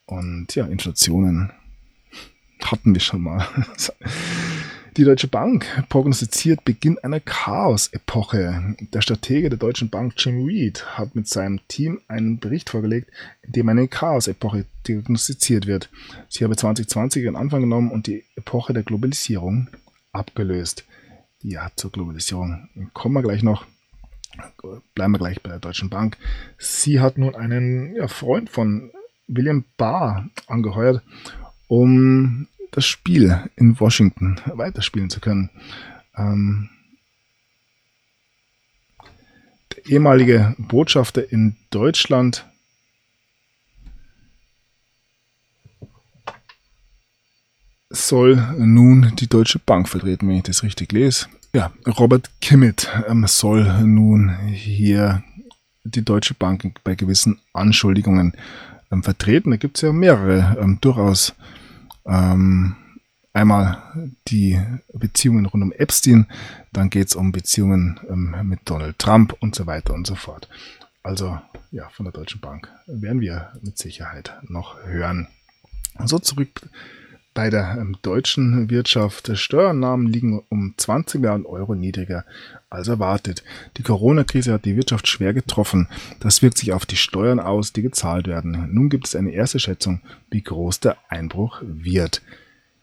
Und 0.05 0.53
ja, 0.53 0.65
Inflationen 0.65 1.51
hatten 2.61 2.93
wir 2.93 3.01
schon 3.01 3.21
mal. 3.21 3.47
Die 4.95 5.05
Deutsche 5.05 5.27
Bank 5.27 5.65
prognostiziert 5.89 6.65
Beginn 6.65 6.99
einer 6.99 7.19
Chaos-Epoche. 7.19 8.75
Der 8.93 9.01
Stratege 9.01 9.49
der 9.49 9.57
Deutschen 9.57 9.89
Bank, 9.89 10.13
Jim 10.17 10.45
Reed, 10.45 10.85
hat 10.97 11.15
mit 11.15 11.27
seinem 11.27 11.61
Team 11.67 12.01
einen 12.07 12.37
Bericht 12.37 12.69
vorgelegt, 12.69 13.09
in 13.41 13.53
dem 13.53 13.69
eine 13.69 13.87
Chaos-Epoche 13.87 14.65
diagnostiziert 14.87 15.65
wird. 15.65 15.89
Sie 16.29 16.43
habe 16.43 16.55
2020 16.55 17.23
ihren 17.23 17.35
Anfang 17.35 17.61
genommen 17.61 17.89
und 17.89 18.05
die 18.05 18.23
Epoche 18.35 18.73
der 18.73 18.83
Globalisierung 18.83 19.67
abgelöst. 20.11 20.85
Ja, 21.41 21.71
zur 21.75 21.91
Globalisierung 21.91 22.69
kommen 22.93 23.15
wir 23.15 23.23
gleich 23.23 23.41
noch. 23.41 23.65
Bleiben 24.93 25.13
wir 25.13 25.19
gleich 25.19 25.41
bei 25.41 25.49
der 25.49 25.59
Deutschen 25.59 25.89
Bank. 25.89 26.17
Sie 26.59 26.99
hat 26.99 27.17
nun 27.17 27.33
einen 27.33 27.95
ja, 27.95 28.07
Freund 28.07 28.51
von 28.51 28.91
William 29.27 29.65
Barr 29.75 30.29
angeheuert, 30.45 31.01
um 31.67 32.47
das 32.73 32.85
Spiel 32.85 33.49
in 33.55 33.79
Washington 33.79 34.41
weiterspielen 34.45 35.09
zu 35.09 35.19
können. 35.19 35.49
Ähm, 36.17 36.69
der 39.75 39.85
ehemalige 39.85 40.55
Botschafter 40.57 41.31
in 41.31 41.55
Deutschland 41.69 42.45
soll 47.89 48.35
nun 48.57 49.15
die 49.15 49.27
Deutsche 49.27 49.59
Bank 49.59 49.87
vertreten, 49.87 50.27
wenn 50.27 50.37
ich 50.37 50.43
das 50.43 50.63
richtig 50.63 50.91
lese. 50.91 51.27
Ja, 51.53 51.71
Robert 51.85 52.31
Kimmett 52.41 52.89
ähm, 53.07 53.25
soll 53.27 53.83
nun 53.83 54.35
hier 54.47 55.23
die 55.83 56.03
Deutsche 56.03 56.33
Bank 56.33 56.79
bei 56.83 56.95
gewissen 56.95 57.39
Anschuldigungen 57.53 58.33
ähm, 58.91 59.03
vertreten. 59.03 59.51
Da 59.51 59.57
gibt 59.57 59.77
es 59.77 59.81
ja 59.83 59.93
mehrere 59.93 60.57
ähm, 60.59 60.79
durchaus 60.81 61.35
ähm, 62.05 62.75
einmal 63.33 63.81
die 64.27 64.59
Beziehungen 64.93 65.45
rund 65.45 65.63
um 65.63 65.71
Epstein, 65.71 66.27
dann 66.71 66.89
geht 66.89 67.07
es 67.07 67.15
um 67.15 67.31
Beziehungen 67.31 67.99
ähm, 68.09 68.35
mit 68.43 68.61
Donald 68.65 68.99
Trump 68.99 69.35
und 69.39 69.55
so 69.55 69.65
weiter 69.65 69.93
und 69.93 70.07
so 70.07 70.15
fort. 70.15 70.47
Also 71.01 71.39
ja, 71.71 71.89
von 71.89 72.05
der 72.05 72.13
Deutschen 72.13 72.39
Bank 72.39 72.69
werden 72.87 73.19
wir 73.19 73.51
mit 73.61 73.77
Sicherheit 73.77 74.37
noch 74.43 74.81
hören. 74.85 75.27
So 76.05 76.19
zurück 76.19 76.61
bei 77.33 77.49
der 77.49 77.77
ähm, 77.79 77.97
deutschen 78.01 78.69
Wirtschaft. 78.69 79.31
Steuernahmen 79.37 80.07
liegen 80.07 80.43
um 80.49 80.73
20 80.77 81.21
Milliarden 81.21 81.45
Euro 81.45 81.75
niedriger 81.75 82.25
als 82.69 82.87
erwartet. 82.87 83.43
Die 83.77 83.83
Corona-Krise 83.83 84.53
hat 84.53 84.65
die 84.65 84.75
Wirtschaft 84.75 85.07
schwer 85.07 85.33
getroffen. 85.33 85.87
Das 86.19 86.41
wirkt 86.41 86.57
sich 86.57 86.73
auf 86.73 86.85
die 86.85 86.95
Steuern 86.95 87.39
aus, 87.39 87.73
die 87.73 87.81
gezahlt 87.81 88.27
werden. 88.27 88.69
Nun 88.71 88.89
gibt 88.89 89.07
es 89.07 89.15
eine 89.15 89.31
erste 89.31 89.59
Schätzung, 89.59 90.01
wie 90.29 90.41
groß 90.41 90.79
der 90.79 90.97
Einbruch 91.09 91.61
wird. 91.63 92.21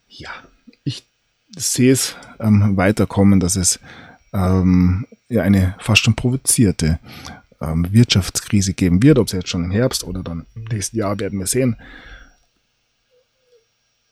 Ja, 0.08 0.30
ich 0.84 1.04
sehe 1.56 1.92
es 1.92 2.16
ähm, 2.38 2.76
weiterkommen, 2.76 3.40
dass 3.40 3.56
es 3.56 3.80
ähm, 4.32 5.06
ja 5.28 5.42
eine 5.42 5.74
fast 5.78 6.02
schon 6.02 6.14
provozierte 6.14 6.98
ähm, 7.60 7.86
Wirtschaftskrise 7.92 8.74
geben 8.74 9.02
wird. 9.02 9.18
Ob 9.18 9.26
es 9.26 9.32
jetzt 9.32 9.48
schon 9.48 9.64
im 9.64 9.70
Herbst 9.70 10.04
oder 10.04 10.22
dann 10.22 10.46
im 10.54 10.64
nächsten 10.64 10.96
Jahr 10.96 11.18
werden 11.18 11.38
wir 11.38 11.46
sehen 11.46 11.76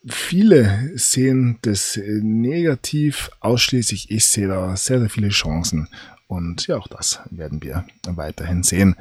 viele 0.06 0.92
sehen 0.96 1.58
das 1.62 1.96
äh, 1.96 2.20
negativ 2.22 3.30
ausschließlich. 3.40 4.10
Ich 4.10 4.26
sehe 4.26 4.48
da 4.48 4.76
sehr, 4.76 5.00
sehr 5.00 5.10
viele 5.10 5.28
Chancen. 5.28 5.88
Und 6.26 6.66
ja, 6.66 6.76
auch 6.76 6.88
das 6.88 7.20
werden 7.30 7.62
wir 7.62 7.84
weiterhin 8.06 8.62
sehen. 8.62 8.96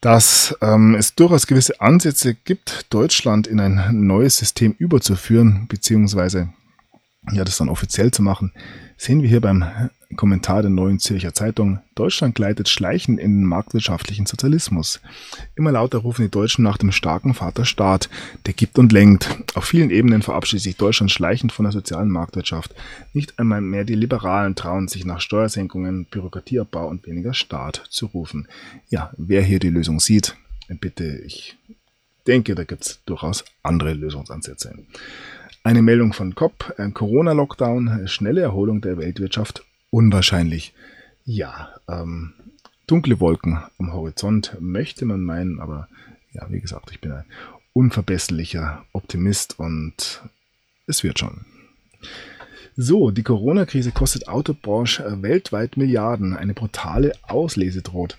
Dass 0.00 0.56
ähm, 0.60 0.94
es 0.94 1.14
durchaus 1.14 1.46
gewisse 1.46 1.80
Ansätze 1.80 2.34
gibt, 2.34 2.86
Deutschland 2.90 3.46
in 3.46 3.60
ein 3.60 4.06
neues 4.06 4.38
System 4.38 4.74
überzuführen, 4.78 5.66
beziehungsweise 5.68 6.52
ja, 7.32 7.44
das 7.44 7.58
dann 7.58 7.68
offiziell 7.68 8.10
zu 8.10 8.22
machen, 8.22 8.52
sehen 8.96 9.22
wir 9.22 9.28
hier 9.28 9.40
beim 9.40 9.90
Kommentar 10.16 10.62
der 10.62 10.70
Neuen 10.70 10.98
Zürcher 10.98 11.34
Zeitung. 11.34 11.80
Deutschland 11.94 12.34
gleitet 12.34 12.68
schleichend 12.68 13.20
in 13.20 13.40
den 13.40 13.44
marktwirtschaftlichen 13.44 14.26
Sozialismus. 14.26 15.00
Immer 15.54 15.72
lauter 15.72 15.98
rufen 15.98 16.22
die 16.22 16.30
Deutschen 16.30 16.64
nach 16.64 16.78
dem 16.78 16.92
starken 16.92 17.34
Vaterstaat, 17.34 18.08
der 18.46 18.54
gibt 18.54 18.78
und 18.78 18.90
lenkt. 18.90 19.28
Auf 19.54 19.66
vielen 19.66 19.90
Ebenen 19.90 20.22
verabschiedet 20.22 20.62
sich 20.62 20.76
Deutschland 20.76 21.12
schleichend 21.12 21.52
von 21.52 21.64
der 21.64 21.72
sozialen 21.72 22.10
Marktwirtschaft. 22.10 22.74
Nicht 23.12 23.38
einmal 23.38 23.60
mehr 23.60 23.84
die 23.84 23.94
Liberalen 23.94 24.54
trauen 24.54 24.88
sich 24.88 25.04
nach 25.04 25.20
Steuersenkungen, 25.20 26.06
Bürokratieabbau 26.06 26.88
und 26.88 27.06
weniger 27.06 27.34
Staat 27.34 27.84
zu 27.90 28.06
rufen. 28.06 28.48
Ja, 28.88 29.12
wer 29.18 29.42
hier 29.42 29.58
die 29.58 29.70
Lösung 29.70 30.00
sieht, 30.00 30.36
bitte, 30.80 31.18
ich 31.18 31.56
denke, 32.26 32.54
da 32.54 32.64
gibt 32.64 32.82
es 32.82 33.00
durchaus 33.04 33.44
andere 33.62 33.92
Lösungsansätze. 33.92 34.74
Eine 35.64 35.82
Meldung 35.82 36.14
von 36.14 36.34
COP, 36.34 36.74
Corona-Lockdown, 36.94 38.08
schnelle 38.08 38.40
Erholung 38.40 38.80
der 38.80 38.96
Weltwirtschaft, 38.96 39.64
unwahrscheinlich. 39.90 40.74
Ja, 41.24 41.74
ähm, 41.88 42.34
dunkle 42.86 43.20
Wolken 43.20 43.62
am 43.78 43.92
Horizont 43.92 44.56
möchte 44.60 45.04
man 45.04 45.22
meinen, 45.22 45.60
aber 45.60 45.88
ja, 46.32 46.46
wie 46.50 46.60
gesagt, 46.60 46.90
ich 46.90 47.00
bin 47.00 47.12
ein 47.12 47.24
unverbesserlicher 47.72 48.84
Optimist 48.92 49.58
und 49.58 50.22
es 50.86 51.02
wird 51.04 51.18
schon. 51.18 51.44
So, 52.76 53.10
die 53.10 53.24
Corona-Krise 53.24 53.90
kostet 53.90 54.28
Autobranche 54.28 55.20
weltweit 55.20 55.76
Milliarden. 55.76 56.36
Eine 56.36 56.54
brutale 56.54 57.12
Auslese 57.22 57.82
droht. 57.82 58.18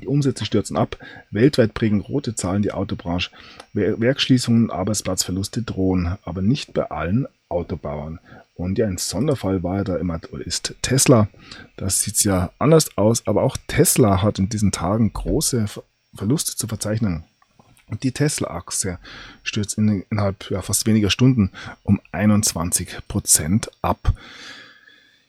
Die 0.00 0.06
Umsätze 0.06 0.44
stürzen 0.44 0.76
ab. 0.76 0.98
Weltweit 1.30 1.74
prägen 1.74 2.00
rote 2.00 2.34
Zahlen 2.34 2.62
die 2.62 2.72
Autobranche. 2.72 3.30
Werksschließungen 3.72 4.70
Arbeitsplatzverluste 4.70 5.62
drohen, 5.62 6.16
aber 6.24 6.42
nicht 6.42 6.72
bei 6.72 6.90
allen 6.90 7.26
Autobauern. 7.48 8.18
Und 8.54 8.78
ja, 8.78 8.86
ein 8.86 8.98
Sonderfall 8.98 9.62
war 9.62 9.78
ja 9.78 9.84
da 9.84 9.96
immer, 9.96 10.20
ist 10.44 10.74
Tesla. 10.82 11.28
Das 11.76 12.00
sieht 12.00 12.22
ja 12.24 12.52
anders 12.58 12.96
aus, 12.96 13.26
aber 13.26 13.42
auch 13.42 13.56
Tesla 13.66 14.22
hat 14.22 14.38
in 14.38 14.48
diesen 14.48 14.72
Tagen 14.72 15.12
große 15.12 15.66
Verluste 16.14 16.56
zu 16.56 16.66
verzeichnen. 16.68 17.24
Und 17.86 18.02
die 18.02 18.12
Tesla-Aktie 18.12 18.98
stürzt 19.42 19.76
in, 19.76 20.04
innerhalb 20.10 20.50
ja, 20.50 20.62
fast 20.62 20.86
weniger 20.86 21.10
Stunden 21.10 21.50
um 21.82 22.00
21 22.12 23.06
Prozent 23.08 23.70
ab. 23.82 24.12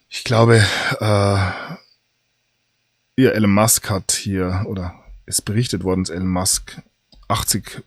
Ich 0.09 0.23
glaube, 0.23 0.63
äh, 0.99 1.37
ja, 3.17 3.31
Elon 3.31 3.53
Musk 3.53 3.89
hat 3.89 4.11
hier, 4.11 4.65
oder 4.67 4.93
ist 5.25 5.43
berichtet 5.43 5.83
worden, 5.83 6.03
dass 6.03 6.09
Elon 6.09 6.27
Musk 6.27 6.81
80 7.27 7.83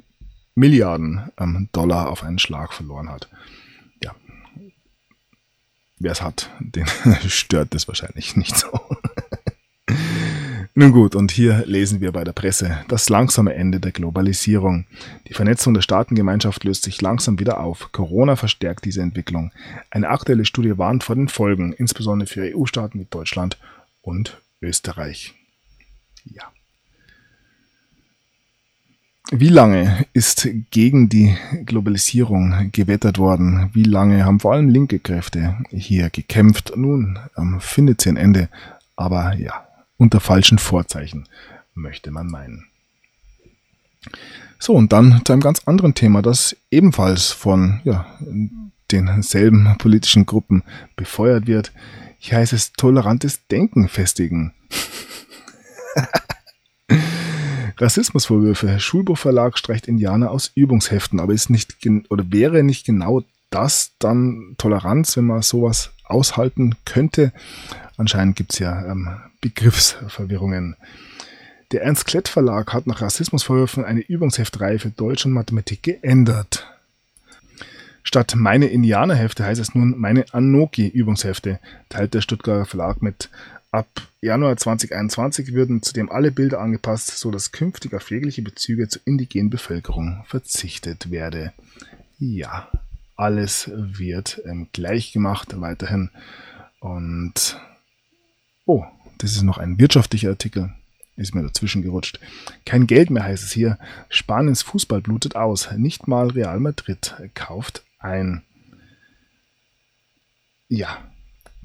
Milliarden 0.55 1.31
ähm, 1.39 1.69
Dollar 1.73 2.09
auf 2.09 2.25
einen 2.25 2.39
Schlag 2.39 2.73
verloren 2.73 3.09
hat. 3.09 3.29
Ja. 4.03 4.15
Wer 5.99 6.13
es 6.13 6.23
hat, 6.23 6.51
den 6.61 6.87
stört 7.29 7.75
das 7.75 7.87
wahrscheinlich 7.87 8.37
nicht 8.37 8.57
so. 8.57 8.69
Nun 10.75 10.93
gut, 10.93 11.17
und 11.17 11.33
hier 11.33 11.65
lesen 11.67 12.01
wir 12.01 12.13
bei 12.13 12.23
der 12.23 12.33
Presse 12.33 12.85
das 12.87 13.09
langsame 13.09 13.55
Ende 13.55 13.81
der 13.81 13.91
Globalisierung. 13.91 14.87
Die 15.29 15.35
Vernetzung 15.35 15.75
der 15.75 15.81
Staatengemeinschaft 15.81 16.63
löst 16.63 16.85
sich 16.85 17.01
langsam 17.03 17.41
wieder 17.41 17.59
auf. 17.59 17.91
Corona 17.91 18.37
verstärkt 18.37 18.85
diese 18.85 19.03
Entwicklung. 19.03 19.51
Eine 19.91 20.09
aktuelle 20.09 20.45
Studie 20.45 20.79
warnt 20.79 21.03
vor 21.03 21.17
den 21.17 21.27
Folgen, 21.29 21.73
insbesondere 21.73 22.29
für 22.29 22.55
EU-Staaten 22.55 23.01
wie 23.01 23.09
Deutschland 23.11 23.59
und 24.03 24.41
Österreich. 24.61 25.35
Ja. 26.25 26.53
Wie 29.31 29.49
lange 29.49 30.07
ist 30.15 30.49
gegen 30.71 31.11
die 31.11 31.37
Globalisierung 31.67 32.71
gewettert 32.73 33.19
worden? 33.19 33.71
Wie 33.75 33.83
lange 33.83 34.25
haben 34.25 34.41
vor 34.41 34.55
allem 34.55 34.71
linke 34.71 34.99
Kräfte 34.99 35.59
hier 35.71 36.09
gekämpft? 36.09 36.73
Nun 36.77 37.19
ähm, 37.37 37.61
findet 37.61 38.01
sie 38.01 38.09
ein 38.09 38.17
Ende, 38.17 38.49
aber 38.97 39.35
ja, 39.35 39.69
unter 39.99 40.21
falschen 40.21 40.59
Vorzeichen, 40.59 41.29
möchte 41.75 42.11
man 42.11 42.29
meinen. 42.29 42.65
So, 44.59 44.73
und 44.75 44.93
dann 44.93 45.21
zu 45.25 45.33
einem 45.33 45.43
ganz 45.43 45.61
anderen 45.67 45.95
Thema, 45.95 46.23
das 46.23 46.57
ebenfalls 46.71 47.31
von 47.31 47.81
ja, 47.85 48.07
denselben 48.91 49.77
politischen 49.79 50.27
Gruppen 50.27 50.63
befeuert 50.97 51.47
wird. 51.47 51.73
Hier 52.19 52.39
heißt 52.39 52.53
es 52.53 52.73
tolerantes 52.73 53.47
Denken 53.47 53.89
festigen. 53.89 54.53
Rassismusvorwürfe. 57.79 58.81
Schulbuchverlag 58.81 59.57
streicht 59.57 59.87
Indianer 59.87 60.31
aus 60.31 60.51
Übungsheften, 60.55 61.21
aber 61.21 61.33
ist 61.33 61.49
nicht 61.49 61.77
oder 62.09 62.25
wäre 62.31 62.63
nicht 62.65 62.85
genau 62.85 63.23
das 63.51 63.93
dann 63.99 64.57
Toleranz, 64.59 65.17
wenn 65.17 65.27
man 65.27 65.43
sowas 65.43 65.93
aushalten 66.05 66.75
könnte? 66.85 67.33
Anscheinend 67.97 68.37
gibt 68.37 68.53
es 68.53 68.59
ja 68.59 68.85
ähm, 68.87 69.09
Begriffsverwirrungen. 69.41 70.77
Der 71.71 71.83
Ernst 71.83 72.07
Klett 72.07 72.29
Verlag 72.29 72.73
hat 72.73 72.87
nach 72.87 73.01
Rassismusvorwürfen 73.01 73.85
eine 73.85 74.01
Übungsheftreihe 74.01 74.79
für 74.79 74.91
Deutsch 74.91 75.27
und 75.27 75.33
Mathematik 75.33 75.83
geändert. 75.83 76.67
Statt 78.03 78.35
meine 78.37 78.67
Indianerhefte 78.67 79.45
heißt 79.45 79.61
es 79.61 79.75
nun 79.75 79.99
meine 79.99 80.25
Anoki-Übungshefte, 80.33 81.61
teilt 81.89 82.15
der 82.15 82.21
Stuttgarter 82.21 82.65
Verlag 82.65 83.03
mit. 83.03 83.31
Ab 83.71 83.87
Januar 84.23 84.57
2021 84.57 85.53
würden 85.53 85.83
zudem 85.83 86.11
alle 86.11 86.31
Bilder 86.31 86.61
angepasst, 86.61 87.19
so 87.19 87.31
dass 87.31 87.53
künftig 87.53 87.93
auf 87.93 88.11
jegliche 88.11 88.43
Bezüge 88.43 88.89
zur 88.89 89.03
indigenen 89.05 89.51
Bevölkerung 89.51 90.25
verzichtet 90.27 91.11
werde. 91.11 91.53
Ja, 92.19 92.69
alles 93.15 93.71
wird 93.75 94.41
ähm, 94.47 94.69
gleich 94.73 95.13
gemacht 95.13 95.61
weiterhin. 95.61 96.11
Und 96.81 97.61
oh, 98.65 98.85
das 99.19 99.33
ist 99.33 99.43
noch 99.43 99.59
ein 99.59 99.79
wirtschaftlicher 99.79 100.31
Artikel. 100.31 100.73
Ist 101.17 101.35
mir 101.35 101.43
dazwischen 101.43 101.83
gerutscht. 101.83 102.21
Kein 102.65 102.87
Geld 102.87 103.11
mehr 103.11 103.25
heißt 103.25 103.43
es 103.43 103.53
hier. 103.53 103.79
Spaniens 104.09 104.63
Fußball 104.63 105.01
blutet 105.01 105.35
aus. 105.35 105.69
Nicht 105.77 106.07
mal 106.07 106.31
Real 106.31 106.61
Madrid 106.61 107.17
kauft 107.35 107.83
ein. 107.99 108.43
Ja, 110.69 110.99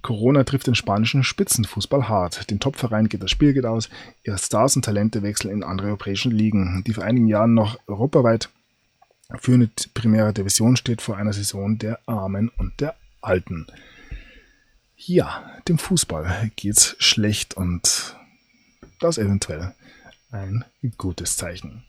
Corona 0.01 0.43
trifft 0.43 0.67
den 0.67 0.75
spanischen 0.75 1.23
Spitzenfußball 1.23 2.07
hart. 2.09 2.49
Den 2.49 2.59
Topverein 2.59 3.09
geht 3.09 3.23
das 3.23 3.31
Spielgeld 3.31 3.65
aus. 3.65 3.89
Ihre 4.23 4.37
Stars 4.37 4.75
und 4.75 4.85
Talente 4.85 5.23
wechseln 5.23 5.51
in 5.51 5.63
andere 5.63 5.87
europäische 5.87 6.29
Ligen. 6.29 6.83
Die 6.85 6.93
vor 6.93 7.03
einigen 7.03 7.27
Jahren 7.27 7.53
noch 7.53 7.79
europaweit 7.87 8.49
führende 9.39 9.69
Primera 9.93 10.31
Division 10.31 10.75
steht 10.75 11.01
vor 11.01 11.17
einer 11.17 11.33
Saison 11.33 11.77
der 11.77 11.99
Armen 12.05 12.49
und 12.57 12.79
der 12.81 12.95
Alten. 13.21 13.65
Ja, 14.97 15.43
dem 15.67 15.77
Fußball 15.77 16.51
geht's 16.55 16.95
schlecht 16.99 17.55
und 17.55 18.15
das 18.99 19.17
eventuell 19.17 19.73
ein 20.31 20.65
gutes 20.97 21.37
Zeichen. 21.37 21.83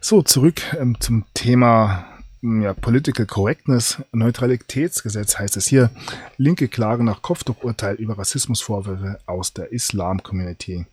So, 0.00 0.22
zurück 0.22 0.62
ähm, 0.78 0.96
zum 1.00 1.24
Thema 1.34 2.15
ja, 2.42 2.74
Political 2.74 3.26
Correctness, 3.26 4.02
Neutralitätsgesetz 4.12 5.38
heißt 5.38 5.56
es 5.56 5.66
hier. 5.66 5.90
Linke 6.36 6.68
klagen 6.68 7.04
nach 7.04 7.22
Kopftuchurteil 7.22 7.96
über 7.96 8.18
Rassismusvorwürfe 8.18 9.18
aus 9.26 9.52
der 9.52 9.72
Islam-Community. 9.72 10.86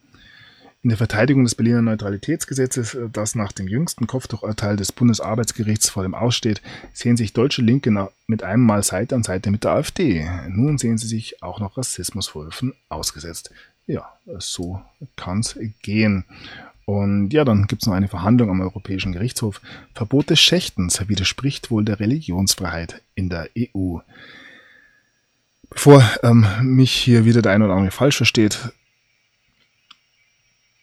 In 0.83 0.89
der 0.89 0.97
Verteidigung 0.97 1.45
des 1.45 1.55
Berliner 1.55 1.81
Neutralitätsgesetzes, 1.81 2.93
äh, 2.93 3.09
das 3.11 3.35
nach 3.35 3.53
dem 3.53 3.69
jüngsten 3.69 4.05
Kopftuchurteil 4.05 4.75
des 4.75 4.91
Bundesarbeitsgerichts 4.91 5.89
vor 5.89 6.03
dem 6.03 6.13
aussteht, 6.13 6.61
sehen 6.91 7.15
sich 7.15 7.31
deutsche 7.31 7.61
Linke 7.61 8.09
mit 8.27 8.43
einem 8.43 8.63
Mal 8.63 8.83
Seite 8.83 9.15
an 9.15 9.23
Seite 9.23 9.49
mit 9.49 9.63
der 9.63 9.71
AfD. 9.71 10.29
Nun 10.49 10.77
sehen 10.77 10.97
sie 10.97 11.07
sich 11.07 11.41
auch 11.41 11.61
noch 11.61 11.77
Rassismusvorwürfen 11.77 12.73
ausgesetzt. 12.89 13.51
Ja, 13.87 14.11
so 14.39 14.81
kann 15.15 15.39
es 15.39 15.57
gehen. 15.81 16.25
Und 16.85 17.31
ja, 17.31 17.45
dann 17.45 17.67
gibt 17.67 17.81
es 17.81 17.87
noch 17.87 17.93
eine 17.93 18.07
Verhandlung 18.07 18.49
am 18.49 18.61
Europäischen 18.61 19.13
Gerichtshof. 19.13 19.61
Verbot 19.93 20.29
des 20.29 20.39
Schächtens 20.39 21.07
widerspricht 21.07 21.71
wohl 21.71 21.85
der 21.85 21.99
Religionsfreiheit 21.99 23.01
in 23.15 23.29
der 23.29 23.49
EU. 23.57 23.99
Bevor 25.69 26.03
ähm, 26.21 26.45
mich 26.61 26.91
hier 26.91 27.25
wieder 27.25 27.41
der 27.41 27.53
eine 27.53 27.65
oder 27.65 27.73
andere 27.73 27.91
falsch 27.91 28.17
versteht, 28.17 28.71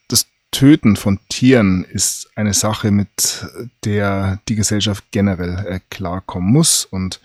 das 0.09 0.26
Töten 0.51 0.96
von 0.96 1.20
Tieren 1.28 1.84
ist 1.84 2.30
eine 2.34 2.55
Sache, 2.55 2.90
mit 2.90 3.46
der 3.84 4.40
die 4.48 4.57
Gesellschaft 4.57 5.05
generell 5.11 5.66
äh, 5.66 5.80
klarkommen 5.90 6.51
muss. 6.51 6.86
Und 6.86 7.20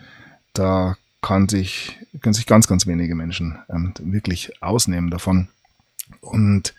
da 0.53 0.97
kann 1.21 1.49
sich, 1.49 1.97
können 2.21 2.33
sich 2.33 2.45
ganz, 2.45 2.67
ganz 2.67 2.85
wenige 2.85 3.15
Menschen 3.15 3.57
ähm, 3.69 3.93
wirklich 3.99 4.61
ausnehmen 4.61 5.09
davon. 5.09 5.47
Und 6.21 6.75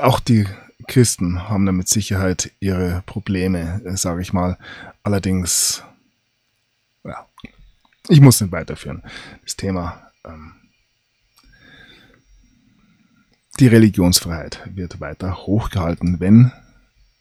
auch 0.00 0.20
die 0.20 0.46
Christen 0.86 1.48
haben 1.48 1.66
da 1.66 1.72
mit 1.72 1.88
Sicherheit 1.88 2.52
ihre 2.60 3.02
Probleme, 3.06 3.82
äh, 3.84 3.96
sage 3.96 4.22
ich 4.22 4.32
mal. 4.32 4.58
Allerdings, 5.02 5.82
ja, 7.04 7.26
ich 8.08 8.20
muss 8.20 8.40
nicht 8.40 8.52
weiterführen. 8.52 9.02
Das 9.42 9.56
Thema, 9.56 10.10
ähm, 10.24 10.54
die 13.60 13.66
Religionsfreiheit 13.66 14.62
wird 14.74 15.00
weiter 15.00 15.36
hochgehalten, 15.46 16.20
wenn 16.20 16.52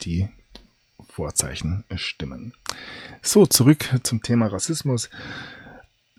die 0.02 0.30
Vorzeichen 1.10 1.84
stimmen. 1.95 2.54
So, 3.24 3.48
zurück 3.48 3.89
zum 4.04 4.22
Thema 4.22 4.48
Rassismus. 4.48 5.10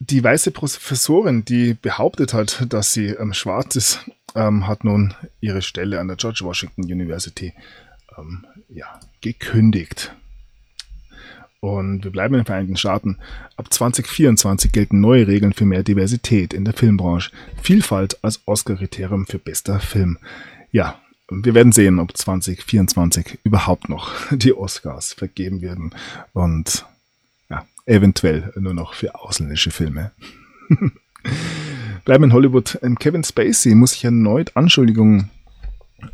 Die 0.01 0.23
weiße 0.23 0.51
Professorin, 0.51 1.45
die 1.45 1.75
behauptet 1.75 2.35
hat, 2.35 2.65
dass 2.69 2.93
sie 2.93 3.09
ähm, 3.09 3.35
schwarz 3.35 3.77
ist, 3.77 4.01
ähm, 4.35 4.67
hat 4.67 4.85
nun 4.85 5.15
ihre 5.41 5.63
Stelle 5.63 6.01
an 6.01 6.09
der 6.09 6.17
George 6.17 6.41
Washington 6.43 6.83
University 6.83 7.53
ähm, 8.17 8.47
ja, 8.69 9.01
gekündigt. 9.21 10.13
Und 11.61 12.05
wir 12.05 12.13
bleiben 12.13 12.35
in 12.35 12.41
den 12.41 12.47
Vereinigten 12.47 12.77
Staaten. 12.77 13.19
Ab 13.57 13.73
2024 13.73 14.71
gelten 14.71 15.01
neue 15.01 15.27
Regeln 15.27 15.53
für 15.53 15.65
mehr 15.65 15.83
Diversität 15.83 16.55
in 16.55 16.65
der 16.65 16.75
Filmbranche. 16.75 17.33
Vielfalt 17.61 18.23
als 18.23 18.43
Oscar-Kriterium 18.47 19.27
für 19.27 19.41
bester 19.41 19.81
Film. 19.81 20.19
Ja, 20.71 21.01
wir 21.29 21.55
werden 21.55 21.73
sehen, 21.73 21.99
ob 21.99 22.17
2024 22.17 23.41
überhaupt 23.43 23.89
noch 23.89 24.13
die 24.31 24.55
Oscars 24.55 25.15
vergeben 25.15 25.61
werden. 25.61 25.91
Und 26.33 26.87
eventuell 27.89 28.53
nur 28.57 28.75
noch 28.75 28.95
für 28.95 29.15
ausländische 29.15 29.71
Filme. 29.71 30.13
bleiben 32.05 32.25
in 32.25 32.33
Hollywood. 32.33 32.79
Ähm, 32.83 32.99
Kevin 32.99 33.25
Spacey 33.25 33.75
muss 33.75 33.93
sich 33.93 34.05
erneut 34.05 34.57
Anschuldigungen 34.57 35.31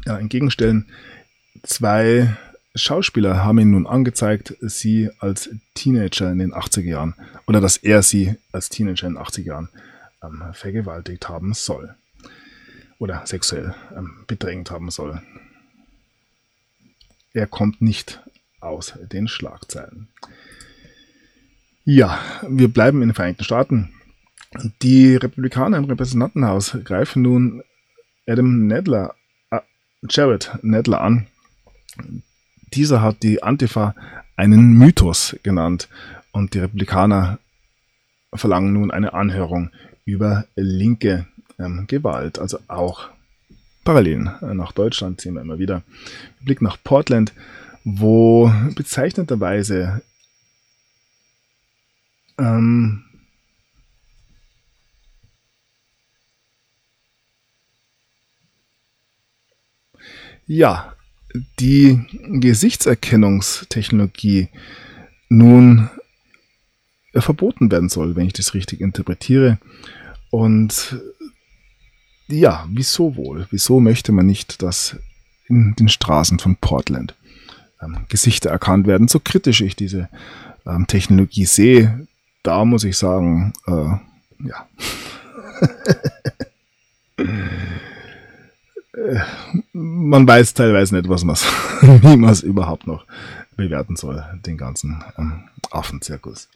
ja, 0.07 0.19
entgegenstellen. 0.19 0.87
Zwei 1.63 2.37
Schauspieler 2.75 3.45
haben 3.45 3.59
ihn 3.59 3.71
nun 3.71 3.87
angezeigt, 3.87 4.57
sie 4.61 5.11
als 5.21 5.51
Teenager 5.75 6.33
in 6.33 6.41
den 6.41 6.53
80er 6.53 6.83
Jahren 6.83 7.15
oder 7.47 7.61
dass 7.61 7.77
er 7.77 8.03
sie 8.03 8.35
als 8.51 8.71
Teenager 8.71 9.07
in 9.07 9.15
den 9.15 9.23
80er 9.23 9.45
Jahren 9.45 9.69
ähm, 10.23 10.43
vergewaltigt 10.53 11.29
haben 11.29 11.55
soll 11.55 11.95
oder 12.99 13.25
sexuell 13.25 13.75
ähm, 13.97 14.25
bedrängt 14.27 14.73
haben 14.73 14.91
soll. 14.91 15.23
Er 17.33 17.47
kommt 17.47 17.81
nicht 17.81 18.21
aus 18.59 18.95
den 19.01 19.29
Schlagzeilen. 19.29 20.09
Ja, 21.85 22.19
wir 22.49 22.69
bleiben 22.69 23.03
in 23.03 23.09
den 23.09 23.15
Vereinigten 23.15 23.45
Staaten. 23.45 23.91
Die 24.83 25.17
Republikaner 25.17 25.77
im 25.77 25.85
Repräsentantenhaus 25.85 26.79
greifen 26.83 27.23
nun 27.23 27.63
Adam 28.27 28.67
Nedler, 28.67 29.15
äh, 29.51 29.61
Jared 30.09 30.59
Nedler 30.63 31.03
an. 31.03 31.27
Dieser 32.73 33.03
hat 33.03 33.23
die 33.23 33.43
Antifa 33.43 33.95
einen 34.37 34.73
Mythos 34.73 35.37
genannt 35.43 35.89
und 36.33 36.55
die 36.55 36.61
Republikaner 36.61 37.39
verlangen 38.33 38.73
nun 38.73 38.91
eine 38.91 39.13
Anhörung 39.13 39.71
über 40.07 40.47
linke 40.57 41.27
ähm, 41.59 41.85
Gewalt, 41.87 42.39
also 42.39 42.59
auch 42.67 43.11
Parallelen 43.85 44.31
nach 44.41 44.73
Deutschland 44.73 45.21
sehen 45.21 45.35
wir 45.35 45.43
immer 45.43 45.59
wieder. 45.59 45.83
Blick 46.41 46.63
nach 46.63 46.79
Portland, 46.83 47.35
wo 47.85 48.51
bezeichnenderweise 48.75 50.01
ähm, 52.39 53.05
ja, 60.47 60.95
die 61.59 62.05
Gesichtserkennungstechnologie 62.41 64.49
nun 65.29 65.91
verboten 67.13 67.71
werden 67.71 67.89
soll, 67.89 68.17
wenn 68.17 68.27
ich 68.27 68.33
das 68.33 68.55
richtig 68.55 68.81
interpretiere. 68.81 69.59
Und 70.31 70.99
ja, 72.29 72.67
wieso 72.71 73.17
wohl? 73.17 73.47
Wieso 73.51 73.81
möchte 73.81 74.13
man 74.13 74.27
nicht, 74.27 74.63
dass 74.63 74.97
in 75.47 75.75
den 75.77 75.89
Straßen 75.89 76.39
von 76.39 76.57
Portland 76.57 77.15
ähm, 77.83 78.07
Gesichter 78.09 78.51
erkannt 78.51 78.87
werden? 78.87 79.09
So 79.09 79.21
kritisch 79.21 79.61
ich 79.61 79.77
diese 79.77 80.09
ähm, 80.67 80.87
Technologie 80.87 81.45
sehe, 81.45 82.07
da 82.45 82.65
muss 82.65 82.85
ich 82.85 82.97
sagen, 82.97 83.53
äh, 83.67 83.97
ja. 84.47 84.69
man 89.73 90.29
weiß 90.29 90.55
teilweise 90.55 90.95
nicht, 90.95 91.09
was 91.09 91.25
man 91.25 91.37
wie 91.81 92.17
man 92.17 92.31
es 92.31 92.43
überhaupt 92.43 92.87
noch 92.87 93.05
bewerten 93.57 93.97
soll, 93.97 94.25
den 94.47 94.57
ganzen 94.57 95.03
ähm, 95.19 95.49
Affenzirkus. 95.71 96.49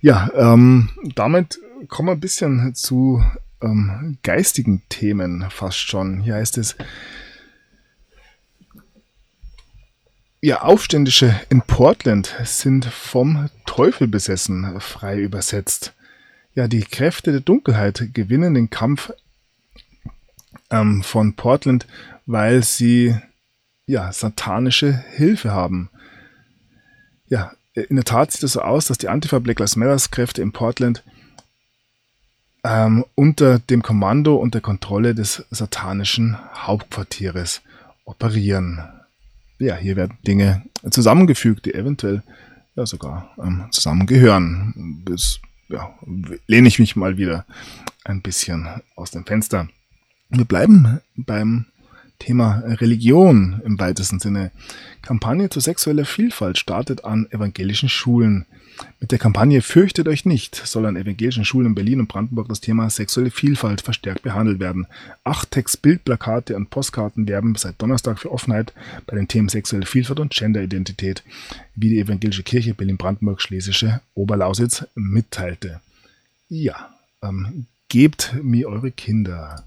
Ja, 0.00 0.30
ähm, 0.34 0.90
damit 1.14 1.58
kommen 1.88 2.08
wir 2.08 2.12
ein 2.12 2.20
bisschen 2.20 2.74
zu 2.74 3.22
ähm, 3.62 4.18
geistigen 4.22 4.82
Themen 4.88 5.46
fast 5.50 5.78
schon. 5.78 6.20
Hier 6.20 6.34
heißt 6.34 6.58
es, 6.58 6.76
ja, 10.42 10.62
Aufständische 10.62 11.38
in 11.50 11.62
Portland 11.62 12.34
sind 12.44 12.86
vom 12.86 13.50
Teufel 13.66 14.08
besessen, 14.08 14.80
frei 14.80 15.18
übersetzt. 15.18 15.92
Ja, 16.54 16.66
die 16.66 16.82
Kräfte 16.82 17.30
der 17.30 17.40
Dunkelheit 17.40 18.10
gewinnen 18.14 18.54
den 18.54 18.70
Kampf 18.70 19.12
ähm, 20.70 21.02
von 21.02 21.34
Portland, 21.34 21.86
weil 22.26 22.62
sie 22.62 23.16
ja 23.86 24.12
satanische 24.12 24.92
Hilfe 24.92 25.52
haben. 25.52 25.90
Ja, 27.28 27.52
in 27.74 27.96
der 27.96 28.04
Tat 28.04 28.32
sieht 28.32 28.42
es 28.42 28.54
so 28.54 28.62
aus, 28.62 28.86
dass 28.86 28.98
die 28.98 29.08
Antifa 29.08 29.38
Black 29.38 29.58
Lives 29.58 29.76
Matter 29.76 29.96
Kräfte 30.10 30.42
in 30.42 30.52
Portland 30.52 31.04
ähm, 32.64 33.04
unter 33.14 33.58
dem 33.58 33.82
Kommando 33.82 34.36
und 34.36 34.54
der 34.54 34.60
Kontrolle 34.60 35.14
des 35.14 35.44
satanischen 35.50 36.36
Hauptquartieres 36.54 37.62
operieren. 38.04 38.99
Ja, 39.60 39.76
hier 39.76 39.94
werden 39.94 40.16
Dinge 40.26 40.62
zusammengefügt, 40.90 41.66
die 41.66 41.74
eventuell 41.74 42.22
ja 42.76 42.86
sogar 42.86 43.30
ähm, 43.38 43.66
zusammengehören. 43.70 45.02
Das 45.04 45.38
ja, 45.68 45.94
lehne 46.46 46.66
ich 46.66 46.78
mich 46.78 46.96
mal 46.96 47.18
wieder 47.18 47.44
ein 48.04 48.22
bisschen 48.22 48.66
aus 48.96 49.10
dem 49.10 49.26
Fenster. 49.26 49.68
Wir 50.30 50.46
bleiben 50.46 51.00
beim 51.14 51.66
Thema 52.20 52.62
Religion 52.64 53.60
im 53.64 53.80
weitesten 53.80 54.20
Sinne. 54.20 54.52
Kampagne 55.02 55.50
zur 55.50 55.62
sexueller 55.62 56.04
Vielfalt 56.04 56.58
startet 56.58 57.04
an 57.04 57.26
evangelischen 57.30 57.88
Schulen. 57.88 58.46
Mit 59.00 59.10
der 59.10 59.18
Kampagne 59.18 59.62
Fürchtet 59.62 60.06
euch 60.06 60.24
nicht 60.24 60.54
soll 60.54 60.86
an 60.86 60.96
evangelischen 60.96 61.44
Schulen 61.44 61.68
in 61.68 61.74
Berlin 61.74 62.00
und 62.00 62.06
Brandenburg 62.06 62.48
das 62.48 62.60
Thema 62.60 62.88
sexuelle 62.88 63.30
Vielfalt 63.30 63.80
verstärkt 63.80 64.22
behandelt 64.22 64.60
werden. 64.60 64.86
Acht 65.24 65.50
Textbildplakate 65.50 66.54
und 66.54 66.70
Postkarten 66.70 67.26
werben 67.26 67.56
seit 67.56 67.82
Donnerstag 67.82 68.20
für 68.20 68.30
Offenheit 68.30 68.72
bei 69.06 69.16
den 69.16 69.26
Themen 69.26 69.48
sexuelle 69.48 69.86
Vielfalt 69.86 70.20
und 70.20 70.32
Genderidentität, 70.32 71.24
wie 71.74 71.90
die 71.90 72.00
evangelische 72.00 72.42
Kirche 72.42 72.74
Berlin-Brandenburg-Schlesische 72.74 74.00
Oberlausitz 74.14 74.86
mitteilte. 74.94 75.80
Ja, 76.48 76.94
ähm, 77.22 77.66
gebt 77.88 78.34
mir 78.42 78.68
eure 78.68 78.92
Kinder 78.92 79.64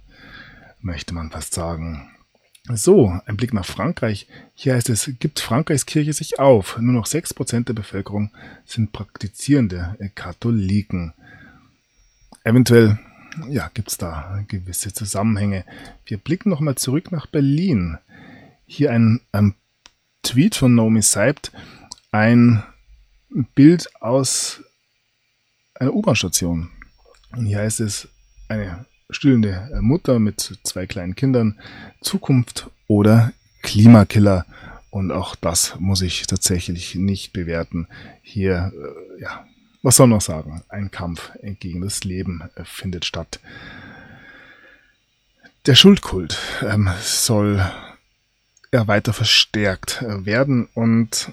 möchte 0.84 1.14
man 1.14 1.32
fast 1.32 1.54
sagen. 1.54 2.13
So, 2.70 3.20
ein 3.26 3.36
Blick 3.36 3.54
nach 3.54 3.66
Frankreich. 3.66 4.26
Hier 4.56 4.76
heißt 4.76 4.90
es, 4.90 5.12
gibt 5.20 5.42
Frankreichs 5.42 5.86
Kirche 5.86 6.14
sich 6.14 6.40
auf. 6.40 6.78
Nur 6.80 6.94
noch 6.94 7.06
6% 7.08 7.66
der 7.66 7.74
Bevölkerung 7.74 8.32
sind 8.66 8.94
praktizierende 8.94 9.98
Katholiken. 10.16 11.14
Eventuell, 12.46 12.98
ja, 13.50 13.70
gibt 13.74 13.90
es 13.92 13.98
da 13.98 14.46
gewisse 14.48 14.94
Zusammenhänge. 14.94 15.66
Wir 16.06 16.18
blicken 16.18 16.50
nochmal 16.50 16.76
zurück 16.76 17.12
nach 17.12 17.28
Berlin. 17.28 17.98
Hier 18.66 18.92
ein, 18.92 19.20
ein 19.34 19.56
Tweet 20.24 20.56
von 20.56 20.74
Naomi 20.74 21.02
Seibt, 21.02 21.52
ein 22.12 22.64
Bild 23.56 23.90
aus 24.02 24.62
einer 25.74 25.94
U-Bahn-Station. 25.94 26.70
Und 27.36 27.46
hier 27.46 27.60
heißt 27.60 27.82
es, 27.82 28.08
eine 28.48 28.86
stillende 29.14 29.70
Mutter 29.82 30.20
mit 30.20 30.60
zwei 30.64 30.86
kleinen 30.86 31.16
Kindern, 31.16 31.60
Zukunft 32.02 32.70
oder 32.88 33.34
Klimakiller. 33.62 34.46
Und 34.90 35.12
auch 35.12 35.36
das 35.36 35.76
muss 35.80 36.02
ich 36.02 36.28
tatsächlich 36.28 36.96
nicht 36.96 37.34
bewerten. 37.34 37.88
Hier, 38.22 38.72
äh, 38.76 39.22
ja, 39.22 39.46
was 39.82 39.96
soll 39.96 40.08
man 40.08 40.20
sagen? 40.20 40.64
Ein 40.70 40.92
Kampf 40.92 41.32
gegen 41.60 41.82
das 41.82 42.04
Leben 42.04 42.44
äh, 42.56 42.64
findet 42.64 43.06
statt. 43.06 43.40
Der 45.66 45.76
Schuldkult 45.76 46.38
ähm, 46.62 46.90
soll 47.02 47.66
ja 48.72 48.88
weiter 48.88 49.14
verstärkt 49.14 50.02
äh, 50.02 50.26
werden 50.26 50.68
und 50.74 51.32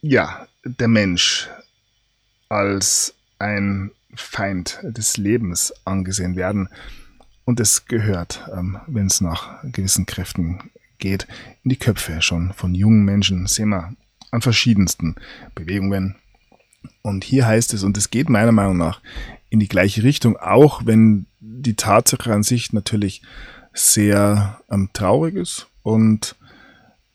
ja, 0.00 0.46
der 0.64 0.88
Mensch 0.88 1.48
als 2.48 3.14
ein 3.38 3.90
Feind 4.14 4.78
des 4.82 5.16
Lebens 5.16 5.72
angesehen 5.84 6.36
werden. 6.36 6.68
Und 7.44 7.60
es 7.60 7.86
gehört, 7.86 8.48
ähm, 8.52 8.78
wenn 8.86 9.06
es 9.06 9.20
nach 9.20 9.62
gewissen 9.64 10.06
Kräften 10.06 10.70
geht, 10.98 11.26
in 11.62 11.70
die 11.70 11.76
Köpfe 11.76 12.20
schon 12.20 12.52
von 12.52 12.74
jungen 12.74 13.04
Menschen, 13.04 13.46
sehen 13.46 13.70
wir 13.70 13.94
an 14.30 14.42
verschiedensten 14.42 15.16
Bewegungen. 15.54 16.16
Und 17.02 17.24
hier 17.24 17.46
heißt 17.46 17.74
es, 17.74 17.84
und 17.84 17.96
es 17.96 18.10
geht 18.10 18.28
meiner 18.28 18.52
Meinung 18.52 18.76
nach 18.76 19.00
in 19.50 19.60
die 19.60 19.68
gleiche 19.68 20.02
Richtung, 20.02 20.36
auch 20.36 20.84
wenn 20.84 21.26
die 21.40 21.74
Tatsache 21.74 22.32
an 22.32 22.42
sich 22.42 22.72
natürlich 22.72 23.22
sehr 23.72 24.60
ähm, 24.70 24.90
traurig 24.92 25.34
ist 25.34 25.68
und 25.82 26.36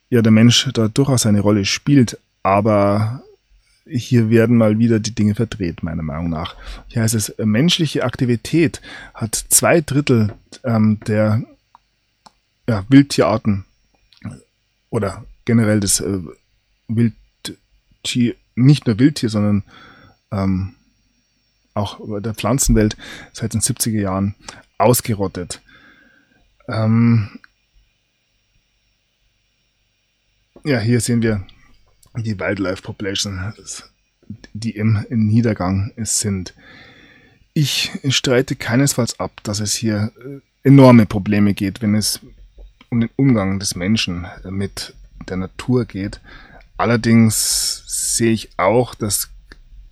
ja 0.10 0.22
der 0.22 0.32
Mensch 0.32 0.70
da 0.74 0.88
durchaus 0.88 1.26
eine 1.26 1.42
Rolle 1.42 1.66
spielt, 1.66 2.20
aber 2.42 3.23
hier 3.86 4.30
werden 4.30 4.58
mal 4.58 4.80
wieder 4.80 5.00
die 5.00 5.14
Dinge 5.14 5.36
verdreht, 5.36 5.84
meiner 5.84 6.04
Meinung 6.04 6.30
nach. 6.30 6.56
Hier 6.88 7.02
heißt 7.02 7.16
es, 7.16 7.30
äh, 7.30 7.46
menschliche 7.46 8.04
Aktivität 8.04 8.82
hat 9.14 9.36
zwei 9.36 9.82
Drittel 9.82 10.34
ähm, 10.64 11.00
der 11.08 11.44
ja, 12.68 12.86
Wildtierarten 12.90 13.66
oder 14.90 15.26
generell 15.46 15.80
des 15.80 16.00
äh, 16.00 16.20
Wildtier, 16.88 18.36
nicht 18.56 18.88
nur 18.88 19.00
Wildtier, 19.00 19.30
sondern 19.30 19.64
ähm, 20.32 20.76
auch 21.74 22.00
der 22.22 22.34
Pflanzenwelt 22.34 22.96
seit 23.34 23.54
den 23.54 23.62
70er 23.62 24.00
Jahren 24.00 24.36
ausgerottet. 24.78 25.62
Ähm, 26.68 27.40
ja, 30.64 30.80
hier 30.80 31.02
sehen 31.02 31.22
wir 31.22 31.46
die 32.16 32.40
Wildlife 32.40 32.82
Population, 32.82 33.54
die 34.54 34.72
im 34.72 35.06
Niedergang 35.10 35.92
sind. 35.98 36.54
Ich 37.54 37.92
streite 38.10 38.56
keinesfalls 38.56 39.20
ab, 39.20 39.42
dass 39.44 39.60
es 39.60 39.74
hier 39.74 40.12
äh, 40.18 40.68
enorme 40.68 41.06
Probleme 41.06 41.54
geht, 41.54 41.82
wenn 41.82 41.96
es 41.96 42.20
um 42.90 43.02
den 43.02 43.10
Umgang 43.16 43.60
des 43.60 43.76
Menschen 43.76 44.28
mit 44.50 44.96
der 45.28 45.38
Natur 45.38 45.86
geht. 45.86 46.20
Allerdings 46.78 47.84
sehe 47.88 48.32
ich 48.32 48.50
auch, 48.58 48.96
dass 48.96 49.30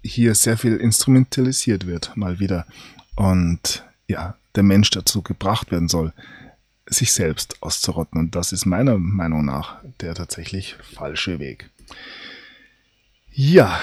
hier 0.04 0.36
sehr 0.36 0.58
viel 0.58 0.78
instrumentalisiert 0.78 1.88
wird, 1.88 2.16
mal 2.16 2.40
wieder. 2.40 2.66
Und 3.16 3.84
ja, 4.08 4.36
der 4.56 4.64
Mensch 4.64 4.90
dazu 4.92 5.22
gebracht 5.22 5.72
werden 5.72 5.88
soll, 5.88 6.14
sich 6.86 7.12
selbst 7.14 7.62
auszurotten. 7.62 8.20
Und 8.20 8.36
das 8.36 8.52
ist 8.52 8.66
meiner 8.66 8.98
Meinung 8.98 9.46
nach 9.46 9.78
der 10.00 10.14
tatsächlich 10.14 10.76
falsche 10.94 11.40
Weg. 11.40 11.70
Ja, 13.34 13.80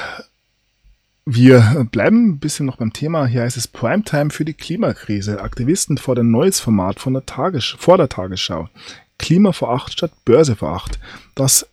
wir 1.31 1.87
bleiben 1.91 2.29
ein 2.29 2.39
bisschen 2.39 2.67
noch 2.67 2.77
beim 2.77 2.93
Thema. 2.93 3.27
Hier 3.27 3.43
heißt 3.43 3.57
es 3.57 3.69
Primetime 3.69 4.31
für 4.31 4.45
die 4.45 4.55
Klimakrise. 4.55 5.43
Aktivisten 5.43 5.99
fordern 5.99 6.31
neues 6.31 6.61
Format 6.61 7.01
von 7.01 7.15
der 7.15 7.23
vor 7.79 7.99
der 7.99 8.09
Tagesschau. 8.09 8.69
Klima 9.19 9.53
vor 9.53 9.75
acht 9.75 9.93
statt 9.93 10.13
Börse 10.25 10.57
vor 10.57 10.71
acht. 10.71 10.99
Das 11.35 11.67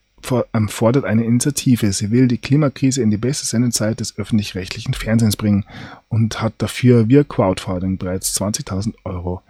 ähm, 0.53 0.69
fordert 0.69 1.05
eine 1.05 1.23
Initiative. 1.23 1.93
Sie 1.93 2.11
will 2.11 2.27
die 2.27 2.38
Klimakrise 2.38 3.01
in 3.01 3.11
die 3.11 3.17
beste 3.17 3.45
Sendezeit 3.45 3.99
des 3.99 4.17
öffentlich-rechtlichen 4.17 4.93
Fernsehens 4.93 5.38
bringen 5.38 5.65
und 6.09 6.41
hat 6.41 6.53
dafür 6.57 7.07
via 7.07 7.23
Crowdfunding 7.23 7.97
bereits 7.97 8.36
20.000 8.39 8.93
Euro 9.03 9.41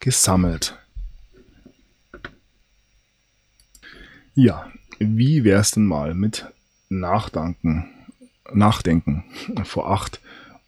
gesammelt. 0.00 0.78
Ja, 4.34 4.70
wie 4.98 5.44
wär's 5.44 5.72
denn 5.72 5.86
mal 5.86 6.14
mit 6.14 6.46
Nachdenken, 6.88 7.90
Nachdenken 8.52 9.24
vor 9.64 9.90
acht 9.90 10.20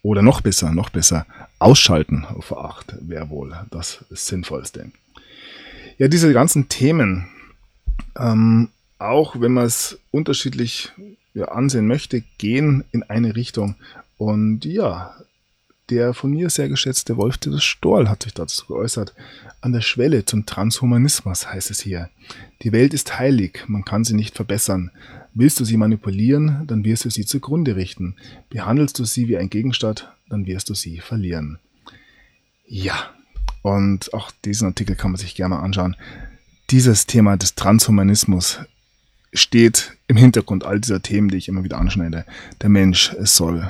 oder 0.03 0.21
noch 0.21 0.41
besser, 0.41 0.71
noch 0.71 0.89
besser, 0.89 1.25
Ausschalten 1.59 2.25
vor 2.39 2.65
acht 2.65 2.95
wäre 3.01 3.29
wohl 3.29 3.55
das 3.69 4.03
Sinnvollste. 4.09 4.91
Ja, 5.97 6.07
diese 6.07 6.33
ganzen 6.33 6.69
Themen, 6.69 7.27
ähm, 8.17 8.69
auch 8.97 9.39
wenn 9.39 9.53
man 9.53 9.65
es 9.65 9.99
unterschiedlich 10.09 10.91
ja, 11.33 11.45
ansehen 11.45 11.87
möchte, 11.87 12.23
gehen 12.37 12.83
in 12.91 13.03
eine 13.03 13.35
Richtung. 13.35 13.75
Und 14.17 14.65
ja, 14.65 15.15
der 15.91 16.13
von 16.13 16.31
mir 16.31 16.49
sehr 16.49 16.69
geschätzte 16.69 17.17
Wolf 17.17 17.37
Wolf 17.45 17.61
Stoll 17.61 18.07
hat 18.07 18.23
sich 18.23 18.33
dazu 18.33 18.65
geäußert. 18.65 19.13
An 19.59 19.73
der 19.73 19.81
Schwelle 19.81 20.25
zum 20.25 20.45
Transhumanismus 20.45 21.45
heißt 21.47 21.69
es 21.69 21.81
hier. 21.81 22.09
Die 22.61 22.71
Welt 22.71 22.93
ist 22.93 23.19
heilig, 23.19 23.65
man 23.67 23.83
kann 23.83 24.05
sie 24.05 24.15
nicht 24.15 24.35
verbessern. 24.35 24.89
Willst 25.33 25.59
du 25.59 25.65
sie 25.65 25.77
manipulieren, 25.77 26.65
dann 26.67 26.85
wirst 26.85 27.05
du 27.05 27.09
sie 27.09 27.25
zugrunde 27.25 27.75
richten. 27.75 28.15
Behandelst 28.49 28.97
du 28.99 29.05
sie 29.05 29.27
wie 29.27 29.37
ein 29.37 29.49
Gegenstand, 29.49 30.11
dann 30.29 30.45
wirst 30.45 30.69
du 30.69 30.73
sie 30.73 30.99
verlieren. 30.99 31.59
Ja, 32.65 33.09
und 33.61 34.13
auch 34.13 34.31
diesen 34.45 34.67
Artikel 34.67 34.95
kann 34.95 35.11
man 35.11 35.19
sich 35.19 35.35
gerne 35.35 35.55
mal 35.55 35.61
anschauen. 35.61 35.97
Dieses 36.69 37.05
Thema 37.05 37.35
des 37.35 37.55
Transhumanismus 37.55 38.59
steht 39.33 39.97
im 40.07 40.15
Hintergrund 40.15 40.65
all 40.65 40.79
dieser 40.79 41.01
Themen, 41.01 41.29
die 41.29 41.37
ich 41.37 41.49
immer 41.49 41.65
wieder 41.65 41.77
anschneide. 41.77 42.25
Der 42.61 42.69
Mensch 42.69 43.13
soll 43.19 43.69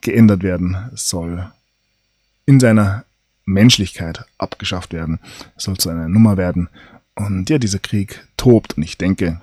geändert 0.00 0.44
werden, 0.44 0.90
soll 0.94 1.50
in 2.46 2.60
seiner 2.60 3.04
Menschlichkeit 3.44 4.24
abgeschafft 4.38 4.92
werden, 4.92 5.20
soll 5.56 5.76
zu 5.76 5.90
einer 5.90 6.08
Nummer 6.08 6.36
werden. 6.36 6.68
Und 7.14 7.48
ja, 7.50 7.58
dieser 7.58 7.78
Krieg 7.78 8.26
tobt 8.36 8.76
und 8.76 8.82
ich 8.82 8.98
denke, 8.98 9.40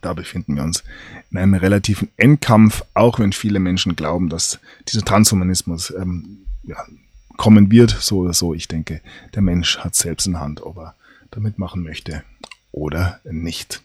da 0.00 0.14
befinden 0.14 0.56
wir 0.56 0.62
uns 0.62 0.84
in 1.30 1.38
einem 1.38 1.54
relativen 1.54 2.08
Endkampf, 2.16 2.82
auch 2.94 3.18
wenn 3.18 3.32
viele 3.32 3.60
Menschen 3.60 3.96
glauben, 3.96 4.28
dass 4.28 4.58
dieser 4.88 5.04
Transhumanismus 5.04 5.92
ähm, 5.96 6.46
ja, 6.62 6.76
kommen 7.36 7.70
wird, 7.70 7.90
so 7.90 8.18
oder 8.18 8.32
so. 8.32 8.54
Ich 8.54 8.68
denke, 8.68 9.00
der 9.34 9.42
Mensch 9.42 9.78
hat 9.78 9.94
selbst 9.94 10.26
in 10.26 10.40
Hand, 10.40 10.62
ob 10.62 10.78
er 10.78 10.94
damit 11.30 11.58
machen 11.58 11.82
möchte 11.82 12.22
oder 12.70 13.20
nicht. 13.24 13.82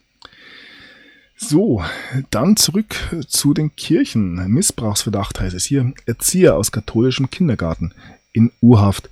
So, 1.35 1.83
dann 2.31 2.57
zurück 2.57 2.95
zu 3.27 3.53
den 3.53 3.75
Kirchen. 3.75 4.35
Missbrauchsverdacht 4.51 5.39
heißt 5.39 5.55
es 5.55 5.65
hier. 5.65 5.93
Erzieher 6.05 6.55
aus 6.55 6.71
katholischem 6.71 7.29
Kindergarten 7.29 7.93
in 8.38 8.51
U-Haft. 8.61 9.09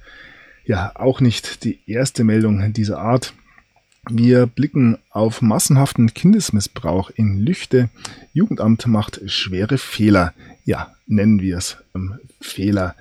Ja, 0.65 0.91
auch 0.95 1.19
nicht 1.19 1.63
die 1.63 1.79
erste 1.87 2.23
Meldung 2.23 2.73
dieser 2.73 2.99
Art. 2.99 3.33
Wir 4.09 4.45
blicken 4.45 4.99
auf 5.09 5.41
massenhaften 5.41 6.13
Kindesmissbrauch 6.13 7.09
in 7.09 7.39
Lüchte. 7.39 7.89
Jugendamt 8.33 8.85
macht 8.85 9.19
schwere 9.25 9.79
Fehler. 9.79 10.33
Ja, 10.63 10.95
nennen 11.07 11.41
wir 11.41 11.57
es 11.57 11.77
ähm, 11.95 12.19
Fehler. 12.39 12.95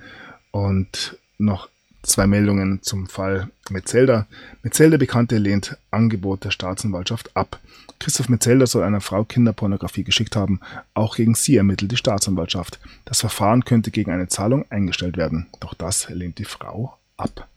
Und 0.51 1.17
noch 1.37 1.69
zwei 2.05 2.27
Meldungen 2.27 2.81
zum 2.81 3.07
Fall 3.07 3.49
Metzelder. 3.69 4.27
Metzelder 4.63 4.97
Bekannte 4.97 5.37
lehnt 5.37 5.77
Angebot 5.91 6.43
der 6.43 6.51
Staatsanwaltschaft 6.51 7.35
ab. 7.35 7.59
Christoph 7.99 8.29
Metzelder 8.29 8.67
soll 8.67 8.83
einer 8.83 9.01
Frau 9.01 9.23
Kinderpornografie 9.23 10.03
geschickt 10.03 10.35
haben. 10.35 10.59
Auch 10.93 11.15
gegen 11.15 11.35
sie 11.35 11.55
ermittelt 11.57 11.91
die 11.91 11.97
Staatsanwaltschaft. 11.97 12.79
Das 13.05 13.21
Verfahren 13.21 13.65
könnte 13.65 13.91
gegen 13.91 14.11
eine 14.11 14.27
Zahlung 14.27 14.65
eingestellt 14.69 15.17
werden. 15.17 15.47
Doch 15.59 15.73
das 15.73 16.09
lehnt 16.09 16.37
die 16.37 16.45
Frau 16.45 16.97
ab. 17.17 17.47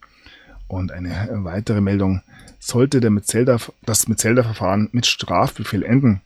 Und 0.69 0.93
eine 0.93 1.29
weitere 1.33 1.81
Meldung. 1.81 2.23
Sollte 2.61 3.01
der 3.01 3.11
Metzelder, 3.11 3.61
das 3.83 4.09
Metzelder-Verfahren 4.09 4.89
mit 4.93 5.07
Strafbefehl 5.07 5.85
enden? 5.85 6.21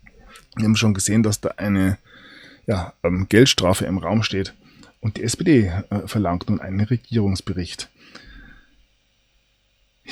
Wir 0.56 0.64
haben 0.64 0.76
schon 0.76 0.94
gesehen, 0.94 1.22
dass 1.22 1.40
da 1.40 1.50
eine 1.56 1.98
ja, 2.66 2.92
ähm, 3.02 3.26
Geldstrafe 3.28 3.86
im 3.86 3.98
Raum 3.98 4.22
steht. 4.22 4.54
Und 5.00 5.16
die 5.16 5.24
SPD 5.24 5.72
äh, 5.90 6.06
verlangt 6.06 6.48
nun 6.48 6.60
einen 6.60 6.80
Regierungsbericht. 6.80 7.90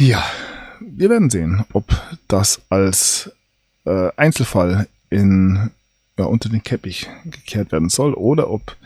Ja, 0.01 0.25
wir 0.81 1.11
werden 1.11 1.29
sehen, 1.29 1.63
ob 1.75 1.85
das 2.27 2.63
als 2.71 3.31
äh, 3.85 4.09
Einzelfall 4.17 4.89
in, 5.11 5.71
ja, 6.19 6.25
unter 6.25 6.49
den 6.49 6.63
Teppich 6.63 7.07
gekehrt 7.27 7.71
werden 7.71 7.91
soll 7.91 8.15
oder 8.15 8.49
ob 8.49 8.79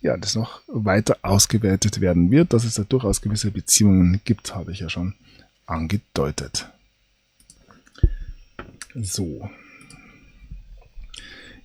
ja, 0.00 0.16
das 0.16 0.34
noch 0.34 0.62
weiter 0.68 1.18
ausgewertet 1.20 2.00
werden 2.00 2.30
wird, 2.30 2.54
dass 2.54 2.64
es 2.64 2.76
da 2.76 2.84
durchaus 2.84 3.20
gewisse 3.20 3.50
Beziehungen 3.50 4.22
gibt, 4.24 4.54
habe 4.54 4.72
ich 4.72 4.80
ja 4.80 4.88
schon 4.88 5.12
angedeutet. 5.66 6.66
So. 8.94 9.50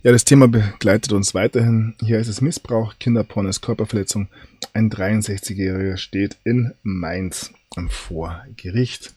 Ja, 0.02 0.12
das 0.12 0.24
Thema 0.24 0.48
begleitet 0.48 1.12
uns 1.12 1.32
weiterhin. 1.32 1.94
Hier 2.00 2.18
ist 2.18 2.28
es 2.28 2.42
Missbrauch, 2.42 2.94
Kinderpornos, 3.00 3.62
Körperverletzung. 3.62 4.28
Ein 4.72 4.90
63-Jähriger 4.90 5.96
steht 5.96 6.36
in 6.44 6.74
Mainz 6.82 7.52
vor 7.88 8.44
Gericht. 8.56 9.14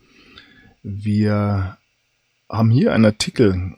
Wir 0.83 1.77
haben 2.49 2.69
hier 2.69 2.93
einen 2.93 3.05
Artikel. 3.05 3.75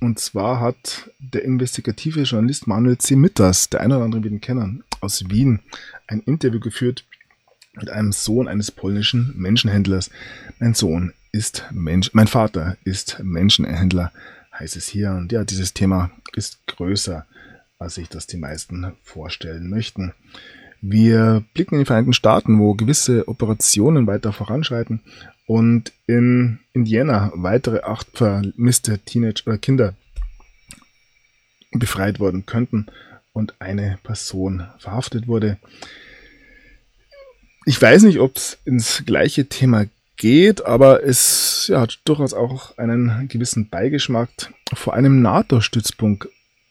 Und 0.00 0.18
zwar 0.18 0.60
hat 0.60 1.10
der 1.18 1.44
investigative 1.44 2.22
Journalist 2.22 2.66
Manuel 2.66 2.98
C. 2.98 3.16
Mitters, 3.16 3.70
der 3.70 3.80
eine 3.80 3.96
oder 3.96 4.04
andere 4.04 4.24
wird 4.24 4.32
ihn 4.32 4.40
kennen, 4.40 4.84
aus 5.00 5.28
Wien, 5.28 5.60
ein 6.06 6.20
Interview 6.20 6.60
geführt 6.60 7.04
mit 7.74 7.90
einem 7.90 8.12
Sohn 8.12 8.48
eines 8.48 8.70
polnischen 8.70 9.34
Menschenhändlers. 9.36 10.10
Mein 10.58 10.74
Sohn 10.74 11.12
ist 11.32 11.64
Mensch, 11.70 12.10
mein 12.12 12.26
Vater 12.26 12.76
ist 12.84 13.18
Menschenhändler, 13.22 14.12
heißt 14.58 14.76
es 14.76 14.86
hier. 14.88 15.12
Und 15.12 15.32
ja, 15.32 15.44
dieses 15.44 15.74
Thema 15.74 16.10
ist 16.34 16.66
größer, 16.66 17.26
als 17.78 17.96
sich 17.96 18.08
das 18.08 18.26
die 18.26 18.36
meisten 18.36 18.92
vorstellen 19.02 19.68
möchten. 19.68 20.12
Wir 20.80 21.44
blicken 21.54 21.76
in 21.76 21.80
die 21.80 21.86
Vereinigten 21.86 22.12
Staaten, 22.12 22.58
wo 22.58 22.74
gewisse 22.74 23.28
Operationen 23.28 24.06
weiter 24.06 24.32
voranschreiten 24.32 25.00
und 25.46 25.92
in 26.06 26.60
Indiana 26.72 27.32
weitere 27.34 27.80
acht 27.80 28.08
vermisste 28.14 28.98
Teenager 28.98 29.46
oder 29.46 29.58
Kinder 29.58 29.94
befreit 31.72 32.20
worden 32.20 32.46
könnten 32.46 32.86
und 33.32 33.54
eine 33.60 33.98
Person 34.02 34.66
verhaftet 34.78 35.28
wurde. 35.28 35.58
Ich 37.64 37.80
weiß 37.80 38.04
nicht, 38.04 38.20
ob 38.20 38.36
es 38.36 38.58
ins 38.64 39.02
gleiche 39.04 39.46
Thema 39.46 39.86
geht, 40.16 40.64
aber 40.64 41.02
es 41.04 41.66
ja, 41.68 41.80
hat 41.80 41.98
durchaus 42.04 42.32
auch 42.32 42.78
einen 42.78 43.28
gewissen 43.28 43.68
Beigeschmack. 43.68 44.30
Vor 44.72 44.94
einem 44.94 45.20
NATO-Stützpunkt 45.20 46.28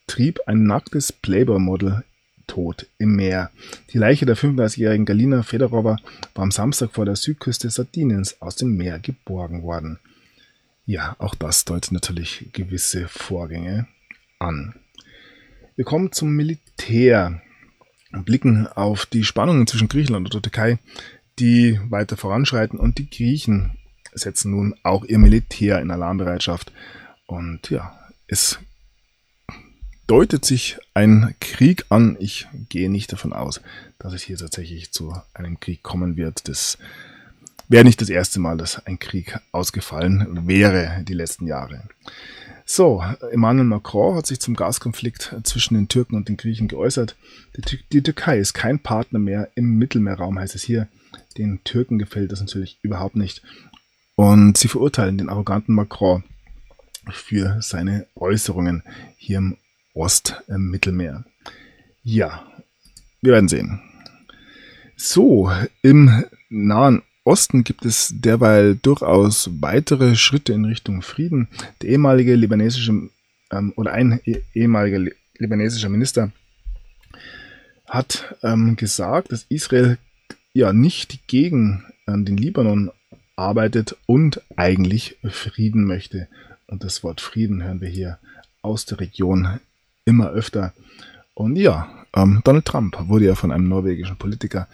trieb 0.07 0.39
ein 0.47 0.63
nacktes 0.63 1.11
Playboy-Model 1.11 2.03
tot 2.47 2.87
im 2.97 3.15
Meer. 3.15 3.51
Die 3.91 3.97
Leiche 3.97 4.25
der 4.25 4.37
35-jährigen 4.37 5.05
Galina 5.05 5.43
Fedorova 5.43 5.97
war 6.33 6.43
am 6.43 6.51
Samstag 6.51 6.91
vor 6.93 7.05
der 7.05 7.15
Südküste 7.15 7.69
Sardiniens 7.69 8.41
aus 8.41 8.55
dem 8.55 8.77
Meer 8.77 8.99
geborgen 8.99 9.63
worden. 9.63 9.99
Ja, 10.85 11.15
auch 11.17 11.33
das 11.35 11.65
deutet 11.65 11.91
natürlich 11.91 12.49
gewisse 12.53 13.07
Vorgänge 13.07 13.87
an. 14.37 14.75
Wir 15.75 15.85
kommen 15.85 16.11
zum 16.11 16.35
Militär 16.35 17.41
und 18.11 18.25
blicken 18.25 18.67
auf 18.67 19.05
die 19.05 19.23
Spannungen 19.23 19.67
zwischen 19.67 19.89
Griechenland 19.89 20.27
und 20.27 20.33
der 20.33 20.41
Türkei, 20.41 20.77
die 21.39 21.79
weiter 21.89 22.15
voranschreiten 22.15 22.79
und 22.79 22.97
die 22.97 23.09
Griechen 23.09 23.71
setzen 24.13 24.51
nun 24.51 24.75
auch 24.83 25.03
ihr 25.03 25.19
Militär 25.19 25.81
in 25.81 25.91
Alarmbereitschaft. 25.91 26.71
Und 27.25 27.69
ja, 27.69 27.99
es 28.27 28.59
deutet 30.07 30.45
sich 30.45 30.77
ein 30.93 31.35
Krieg 31.39 31.85
an. 31.89 32.17
Ich 32.19 32.47
gehe 32.69 32.89
nicht 32.89 33.11
davon 33.11 33.33
aus, 33.33 33.61
dass 33.99 34.13
es 34.13 34.21
hier 34.21 34.37
tatsächlich 34.37 34.91
zu 34.91 35.15
einem 35.33 35.59
Krieg 35.59 35.83
kommen 35.83 36.17
wird. 36.17 36.47
Das 36.47 36.77
wäre 37.67 37.83
nicht 37.83 38.01
das 38.01 38.09
erste 38.09 38.39
Mal, 38.39 38.57
dass 38.57 38.85
ein 38.85 38.99
Krieg 38.99 39.37
ausgefallen 39.51 40.47
wäre 40.47 41.03
die 41.03 41.13
letzten 41.13 41.47
Jahre. 41.47 41.87
So, 42.67 43.03
Emmanuel 43.31 43.67
Macron 43.67 44.15
hat 44.15 44.25
sich 44.25 44.39
zum 44.39 44.55
Gaskonflikt 44.55 45.35
zwischen 45.43 45.75
den 45.75 45.87
Türken 45.87 46.15
und 46.15 46.29
den 46.29 46.37
Griechen 46.37 46.67
geäußert. 46.67 47.15
Die, 47.55 47.79
die 47.91 48.01
Türkei 48.01 48.39
ist 48.39 48.53
kein 48.53 48.79
Partner 48.79 49.19
mehr 49.19 49.49
im 49.53 49.77
Mittelmeerraum, 49.77 50.39
heißt 50.39 50.55
es 50.55 50.63
hier. 50.63 50.87
Den 51.37 51.63
Türken 51.63 51.99
gefällt 51.99 52.31
das 52.31 52.39
natürlich 52.39 52.79
überhaupt 52.81 53.15
nicht. 53.15 53.43
Und 54.15 54.57
sie 54.57 54.67
verurteilen 54.67 55.17
den 55.17 55.29
arroganten 55.29 55.75
Macron 55.75 56.23
für 57.11 57.61
seine 57.61 58.07
Äußerungen 58.15 58.81
hier 59.17 59.37
im 59.37 59.57
Ostmittelmeer. 59.95 61.25
Ja, 62.03 62.45
wir 63.21 63.33
werden 63.33 63.49
sehen. 63.49 63.81
So, 64.95 65.51
im 65.81 66.25
Nahen 66.49 67.01
Osten 67.23 67.63
gibt 67.63 67.85
es 67.85 68.13
derweil 68.13 68.75
durchaus 68.75 69.49
weitere 69.59 70.15
Schritte 70.15 70.53
in 70.53 70.63
Richtung 70.63 71.01
Frieden. 71.01 71.47
Der 71.81 71.89
ehemalige 71.89 72.35
libanesische 72.35 73.09
ähm, 73.51 73.73
oder 73.75 73.93
ein 73.93 74.21
eh, 74.25 74.41
ehemaliger 74.53 75.11
libanesischer 75.37 75.89
Minister 75.89 76.31
hat 77.87 78.35
ähm, 78.43 78.75
gesagt, 78.75 79.31
dass 79.31 79.45
Israel 79.49 79.97
ja 80.53 80.71
nicht 80.71 81.27
gegen 81.27 81.83
ähm, 82.07 82.25
den 82.25 82.37
Libanon 82.37 82.91
arbeitet 83.35 83.97
und 84.05 84.41
eigentlich 84.55 85.17
Frieden 85.23 85.85
möchte. 85.85 86.27
Und 86.67 86.83
das 86.83 87.03
Wort 87.03 87.21
Frieden 87.21 87.63
hören 87.63 87.81
wir 87.81 87.89
hier 87.89 88.19
aus 88.61 88.85
der 88.85 88.99
Region 88.99 89.59
immer 90.05 90.29
öfter. 90.29 90.73
Und 91.33 91.57
ja, 91.57 91.89
ähm, 92.15 92.41
Donald 92.43 92.65
Trump 92.65 92.97
wurde 93.07 93.25
ja 93.25 93.35
von 93.35 93.51
einem 93.51 93.67
norwegischen 93.67 94.17
Politiker 94.17 94.67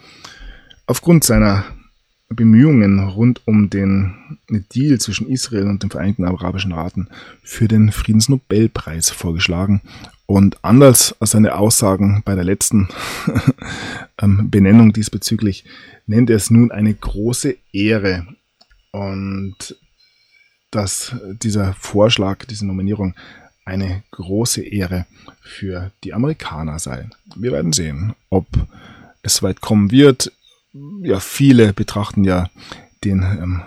aufgrund 0.86 1.24
seiner 1.24 1.66
Bemühungen 2.30 3.00
rund 3.00 3.42
um 3.46 3.70
den 3.70 4.38
Deal 4.74 5.00
zwischen 5.00 5.28
Israel 5.28 5.68
und 5.68 5.84
den 5.84 5.90
Vereinigten 5.90 6.26
Arabischen 6.26 6.72
Raten 6.72 7.08
für 7.44 7.68
den 7.68 7.92
Friedensnobelpreis 7.92 9.10
vorgeschlagen. 9.10 9.82
Und 10.26 10.64
anders 10.64 11.16
als 11.20 11.32
seine 11.32 11.56
Aussagen 11.56 12.22
bei 12.24 12.36
der 12.36 12.46
letzten 12.46 12.88
ähm, 14.22 14.50
Benennung 14.50 14.94
diesbezüglich 14.94 15.66
nennt 16.08 16.30
er 16.30 16.38
es 16.38 16.50
nun 16.50 16.72
eine 16.72 16.94
große 16.94 17.58
Ehre. 17.74 18.28
Und 18.92 19.76
dass 20.72 21.16
dieser 21.44 21.74
Vorschlag, 21.74 22.46
diese 22.46 22.66
Nominierung 22.66 23.14
eine 23.66 24.04
große 24.12 24.64
Ehre 24.64 25.06
für 25.42 25.92
die 26.04 26.14
Amerikaner 26.14 26.80
sei. 26.80 27.10
Wir 27.36 27.52
werden 27.52 27.74
sehen, 27.74 28.16
ob 28.30 28.48
es 29.22 29.44
weit 29.44 29.62
kommen 29.62 29.92
wird. 29.92 30.32
Ja, 31.04 31.20
viele 31.20 31.74
betrachten 31.74 32.24
ja 32.24 32.50
den 33.04 33.22
ähm, 33.22 33.64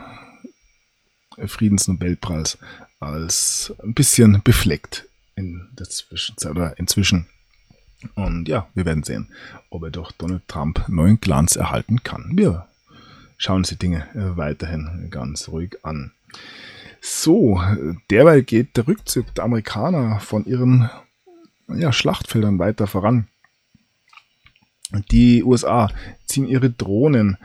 Friedensnobelpreis 1.46 2.58
als 3.00 3.74
ein 3.82 3.94
bisschen 3.94 4.42
befleckt 4.42 5.06
in 5.36 5.68
der 5.72 5.88
Zwischenzeit 5.88 6.50
oder 6.50 6.78
inzwischen. 6.78 7.26
Und 8.14 8.48
ja, 8.48 8.68
wir 8.74 8.84
werden 8.84 9.02
sehen, 9.02 9.30
ob 9.70 9.82
er 9.84 9.90
doch 9.90 10.12
Donald 10.12 10.46
Trump 10.48 10.88
neuen 10.88 11.20
Glanz 11.20 11.56
erhalten 11.56 12.02
kann. 12.02 12.32
Wir 12.34 12.66
schauen 13.36 13.58
uns 13.58 13.68
die 13.68 13.76
Dinge 13.76 14.08
äh, 14.14 14.36
weiterhin 14.36 15.08
ganz 15.10 15.48
ruhig 15.48 15.76
an. 15.84 16.12
So, 17.06 17.60
derweil 18.08 18.42
geht 18.42 18.78
der 18.78 18.88
Rückzug 18.88 19.34
der 19.34 19.44
Amerikaner 19.44 20.20
von 20.20 20.46
ihren 20.46 20.88
ja, 21.68 21.92
Schlachtfeldern 21.92 22.58
weiter 22.58 22.86
voran. 22.86 23.28
Die 25.10 25.44
USA 25.44 25.90
ziehen 26.24 26.46
ihre 26.46 26.70
Drohnen 26.70 27.36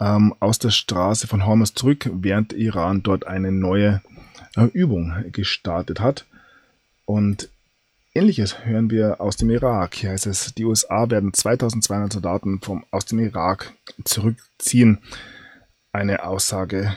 ähm, 0.00 0.34
aus 0.40 0.58
der 0.58 0.70
Straße 0.70 1.26
von 1.26 1.44
Hormuz 1.44 1.74
zurück, 1.74 2.08
während 2.14 2.54
Iran 2.54 3.02
dort 3.02 3.26
eine 3.26 3.52
neue 3.52 4.00
äh, 4.56 4.64
Übung 4.72 5.12
gestartet 5.32 6.00
hat. 6.00 6.24
Und 7.04 7.50
ähnliches 8.14 8.64
hören 8.64 8.88
wir 8.88 9.20
aus 9.20 9.36
dem 9.36 9.50
Irak. 9.50 9.96
Hier 9.96 10.12
heißt 10.12 10.26
es, 10.26 10.54
die 10.54 10.64
USA 10.64 11.10
werden 11.10 11.34
2200 11.34 12.10
Soldaten 12.10 12.58
vom, 12.62 12.86
aus 12.90 13.04
dem 13.04 13.18
Irak 13.18 13.74
zurückziehen. 14.02 15.00
Eine 15.92 16.24
Aussage 16.24 16.96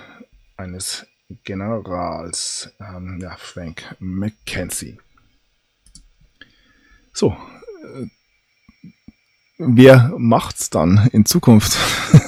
eines 0.55 1.05
Generals 1.43 2.69
ähm, 2.79 3.19
ja, 3.21 3.35
Frank 3.37 3.95
McKenzie. 3.99 4.97
So, 7.13 7.35
äh, 7.83 8.07
wer 9.57 10.13
macht's 10.17 10.69
dann 10.69 11.09
in 11.11 11.25
Zukunft? 11.25 11.77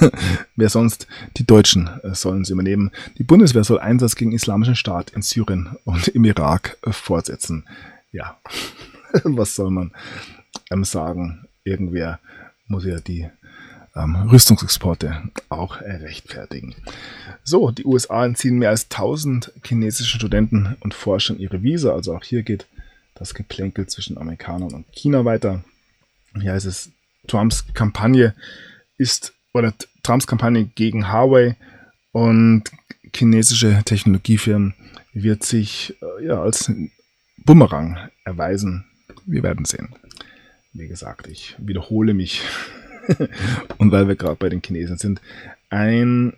wer 0.56 0.68
sonst? 0.68 1.06
Die 1.36 1.46
Deutschen 1.46 1.88
äh, 2.02 2.14
sollen 2.14 2.44
sie 2.44 2.52
übernehmen. 2.52 2.90
Die 3.16 3.24
Bundeswehr 3.24 3.64
soll 3.64 3.78
Einsatz 3.78 4.16
gegen 4.16 4.32
Islamischen 4.32 4.76
Staat 4.76 5.10
in 5.10 5.22
Syrien 5.22 5.76
und 5.84 6.08
im 6.08 6.24
Irak 6.24 6.76
äh, 6.82 6.92
fortsetzen. 6.92 7.66
Ja, 8.12 8.38
was 9.24 9.54
soll 9.54 9.70
man 9.70 9.92
ähm, 10.70 10.84
sagen? 10.84 11.46
Irgendwer 11.64 12.20
muss 12.66 12.84
ja 12.84 13.00
die 13.00 13.28
Rüstungsexporte 14.04 15.22
auch 15.48 15.80
rechtfertigen. 15.80 16.74
So, 17.44 17.70
die 17.70 17.84
USA 17.84 18.24
entziehen 18.24 18.58
mehr 18.58 18.70
als 18.70 18.84
1000 18.90 19.52
chinesische 19.64 20.16
Studenten 20.16 20.76
und 20.80 20.94
Forschern 20.94 21.38
ihre 21.38 21.62
Visa. 21.62 21.92
Also 21.92 22.14
auch 22.14 22.24
hier 22.24 22.42
geht 22.42 22.66
das 23.14 23.34
Geplänkel 23.34 23.86
zwischen 23.86 24.18
Amerikanern 24.18 24.72
und 24.72 24.86
China 24.92 25.24
weiter. 25.24 25.64
Hier 26.40 26.52
heißt 26.52 26.66
es, 26.66 26.90
Trumps 27.26 27.64
Kampagne 27.74 28.34
ist, 28.96 29.34
oder 29.52 29.74
Trumps 30.02 30.26
Kampagne 30.26 30.64
gegen 30.64 31.12
Huawei 31.12 31.56
und 32.12 32.64
chinesische 33.14 33.82
Technologiefirmen 33.84 34.74
wird 35.12 35.42
sich 35.42 35.96
äh, 36.02 36.26
ja, 36.26 36.40
als 36.40 36.72
Bumerang 37.36 37.98
erweisen. 38.24 38.84
Wir 39.26 39.42
werden 39.42 39.64
sehen. 39.64 39.94
Wie 40.72 40.88
gesagt, 40.88 41.26
ich 41.26 41.56
wiederhole 41.58 42.14
mich 42.14 42.42
und 43.78 43.92
weil 43.92 44.08
wir 44.08 44.16
gerade 44.16 44.36
bei 44.36 44.48
den 44.48 44.62
Chinesen 44.62 44.98
sind, 44.98 45.20
ein 45.68 46.34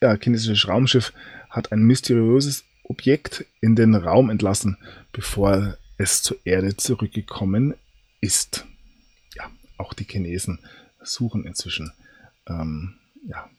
ja, 0.00 0.16
chinesisches 0.16 0.68
Raumschiff 0.68 1.12
hat 1.50 1.72
ein 1.72 1.82
mysteriöses 1.82 2.64
Objekt 2.84 3.44
in 3.60 3.76
den 3.76 3.94
Raum 3.94 4.30
entlassen, 4.30 4.78
bevor 5.12 5.76
es 5.96 6.22
zur 6.22 6.38
Erde 6.44 6.76
zurückgekommen 6.76 7.74
ist. 8.20 8.66
Ja, 9.34 9.50
auch 9.76 9.92
die 9.92 10.04
Chinesen 10.04 10.60
suchen 11.02 11.44
inzwischen 11.44 11.92
ähm, 12.46 12.94
ja, 13.26 13.50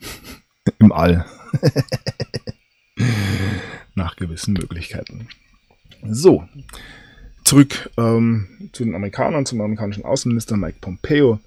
im 0.78 0.92
All 0.92 1.26
nach 3.94 4.16
gewissen 4.16 4.54
Möglichkeiten. 4.54 5.28
So, 6.04 6.48
zurück 7.52 7.90
ähm, 7.98 8.70
zu 8.72 8.82
den 8.82 8.94
Amerikanern, 8.94 9.44
zum 9.44 9.60
amerikanischen 9.60 10.06
Außenminister 10.06 10.56
Mike 10.56 10.78
Pompeo. 10.80 11.38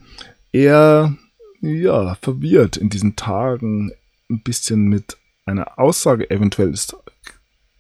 Er, 0.52 1.18
ja, 1.62 2.14
verwirrt 2.22 2.78
in 2.78 2.90
diesen 2.92 3.16
Tagen 3.16 3.92
ein 4.30 4.44
bisschen 4.44 4.84
mit 4.84 5.18
einer 5.48 5.80
Aussage. 5.80 6.30
Eventuell 6.30 6.70
ist 6.70 6.96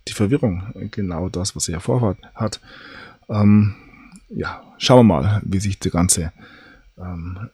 die 0.08 0.14
Verwirrung 0.14 0.64
genau 0.90 1.30
das, 1.30 1.56
was 1.56 1.70
er 1.70 1.80
vorhat 1.82 2.18
hat. 2.34 2.60
Ähm, 3.30 3.76
ja, 4.30 4.64
schauen 4.80 5.06
wir 5.08 5.22
mal, 5.22 5.42
wie 5.46 5.60
sich 5.60 5.78
die 5.78 5.92
ganze 5.92 6.32
ähm, 6.98 7.52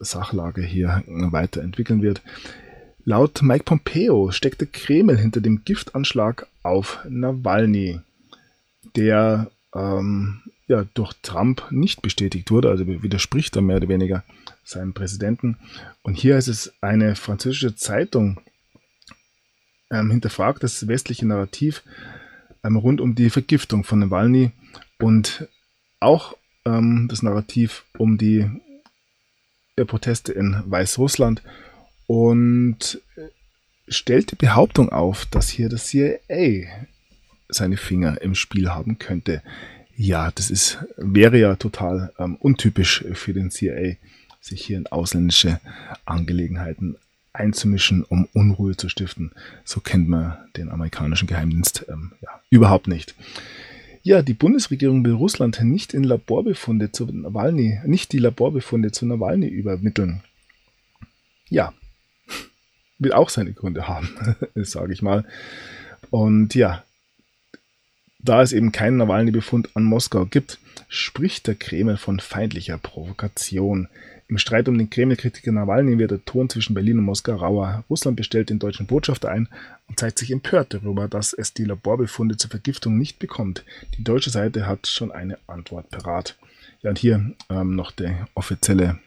Sachlage 0.00 0.62
hier 0.62 1.04
weiterentwickeln 1.06 2.02
wird. 2.02 2.20
Laut 3.04 3.42
Mike 3.42 3.62
Pompeo 3.62 4.32
steckt 4.32 4.60
der 4.60 4.66
Kreml 4.66 5.16
hinter 5.16 5.40
dem 5.40 5.64
Giftanschlag 5.64 6.48
auf 6.64 6.98
Nawalny, 7.08 8.00
der 8.96 9.52
ähm, 9.74 10.42
ja, 10.66 10.84
durch 10.94 11.14
Trump 11.22 11.66
nicht 11.70 12.02
bestätigt 12.02 12.50
wurde, 12.50 12.70
also 12.70 12.86
widerspricht 12.86 13.56
er 13.56 13.62
mehr 13.62 13.76
oder 13.76 13.88
weniger 13.88 14.24
seinem 14.64 14.94
Präsidenten. 14.94 15.58
Und 16.02 16.14
hier 16.14 16.36
ist 16.36 16.48
es 16.48 16.72
eine 16.80 17.16
französische 17.16 17.74
Zeitung 17.74 18.40
ähm, 19.90 20.10
hinterfragt 20.10 20.62
das 20.62 20.86
westliche 20.86 21.26
Narrativ 21.26 21.82
ähm, 22.62 22.76
rund 22.76 23.00
um 23.00 23.14
die 23.14 23.30
Vergiftung 23.30 23.84
von 23.84 23.98
Nawalny 23.98 24.52
und 24.98 25.48
auch 25.98 26.36
ähm, 26.64 27.08
das 27.10 27.22
Narrativ 27.22 27.84
um 27.98 28.18
die 28.18 28.48
äh, 29.76 29.84
Proteste 29.84 30.32
in 30.32 30.62
Weißrussland 30.66 31.42
und 32.06 33.00
äh, 33.16 33.28
stellt 33.88 34.30
die 34.30 34.36
Behauptung 34.36 34.90
auf, 34.90 35.26
dass 35.26 35.48
hier 35.48 35.68
das 35.68 35.86
CIA 35.86 36.66
seine 37.50 37.76
Finger 37.76 38.20
im 38.22 38.34
Spiel 38.34 38.70
haben 38.70 38.98
könnte. 38.98 39.42
Ja, 39.96 40.30
das 40.30 40.50
ist, 40.50 40.78
wäre 40.96 41.38
ja 41.38 41.56
total 41.56 42.12
ähm, 42.18 42.36
untypisch 42.36 43.04
für 43.12 43.32
den 43.32 43.50
CIA, 43.50 43.96
sich 44.40 44.64
hier 44.64 44.78
in 44.78 44.86
ausländische 44.86 45.60
Angelegenheiten 46.06 46.96
einzumischen, 47.32 48.04
um 48.04 48.28
Unruhe 48.32 48.76
zu 48.76 48.88
stiften. 48.88 49.32
So 49.64 49.80
kennt 49.80 50.08
man 50.08 50.38
den 50.56 50.70
amerikanischen 50.70 51.28
Geheimdienst 51.28 51.86
ähm, 51.88 52.12
ja, 52.22 52.28
überhaupt 52.50 52.88
nicht. 52.88 53.14
Ja, 54.02 54.22
die 54.22 54.34
Bundesregierung 54.34 55.04
will 55.04 55.12
Russland 55.12 55.62
nicht 55.62 55.92
in 55.92 56.04
Laborbefunde 56.04 56.90
zu 56.90 57.04
Nawalny, 57.04 57.80
nicht 57.84 58.12
die 58.12 58.18
Laborbefunde 58.18 58.92
zu 58.92 59.04
Nawalny 59.04 59.46
übermitteln. 59.46 60.22
Ja, 61.48 61.74
will 62.98 63.12
auch 63.12 63.28
seine 63.28 63.52
Gründe 63.52 63.86
haben, 63.86 64.08
sage 64.54 64.92
ich 64.92 65.02
mal. 65.02 65.24
Und 66.08 66.54
ja, 66.54 66.82
da 68.22 68.42
es 68.42 68.52
eben 68.52 68.72
keinen 68.72 68.98
Nawalny-Befund 68.98 69.70
an 69.74 69.84
Moskau 69.84 70.26
gibt, 70.26 70.58
spricht 70.88 71.46
der 71.46 71.54
Kreml 71.54 71.96
von 71.96 72.20
feindlicher 72.20 72.78
Provokation. 72.78 73.88
Im 74.28 74.38
Streit 74.38 74.68
um 74.68 74.78
den 74.78 74.90
Kreml-Kritiker 74.90 75.50
Nawalny 75.50 75.98
wird 75.98 76.12
der 76.12 76.24
Ton 76.24 76.48
zwischen 76.48 76.74
Berlin 76.74 76.98
und 76.98 77.04
Moskau 77.04 77.34
rauer. 77.34 77.84
Russland 77.90 78.16
bestellt 78.16 78.50
den 78.50 78.60
deutschen 78.60 78.86
Botschafter 78.86 79.30
ein 79.30 79.48
und 79.88 79.98
zeigt 79.98 80.18
sich 80.18 80.30
empört 80.30 80.72
darüber, 80.72 81.08
dass 81.08 81.32
es 81.32 81.52
die 81.52 81.64
Laborbefunde 81.64 82.36
zur 82.36 82.50
Vergiftung 82.50 82.96
nicht 82.96 83.18
bekommt. 83.18 83.64
Die 83.98 84.04
deutsche 84.04 84.30
Seite 84.30 84.66
hat 84.66 84.86
schon 84.86 85.10
eine 85.10 85.38
Antwort 85.48 85.90
parat. 85.90 86.36
Ja, 86.82 86.90
und 86.90 86.98
hier 86.98 87.32
ähm, 87.50 87.74
noch 87.74 87.90
der 87.90 88.28
offizielle 88.34 88.98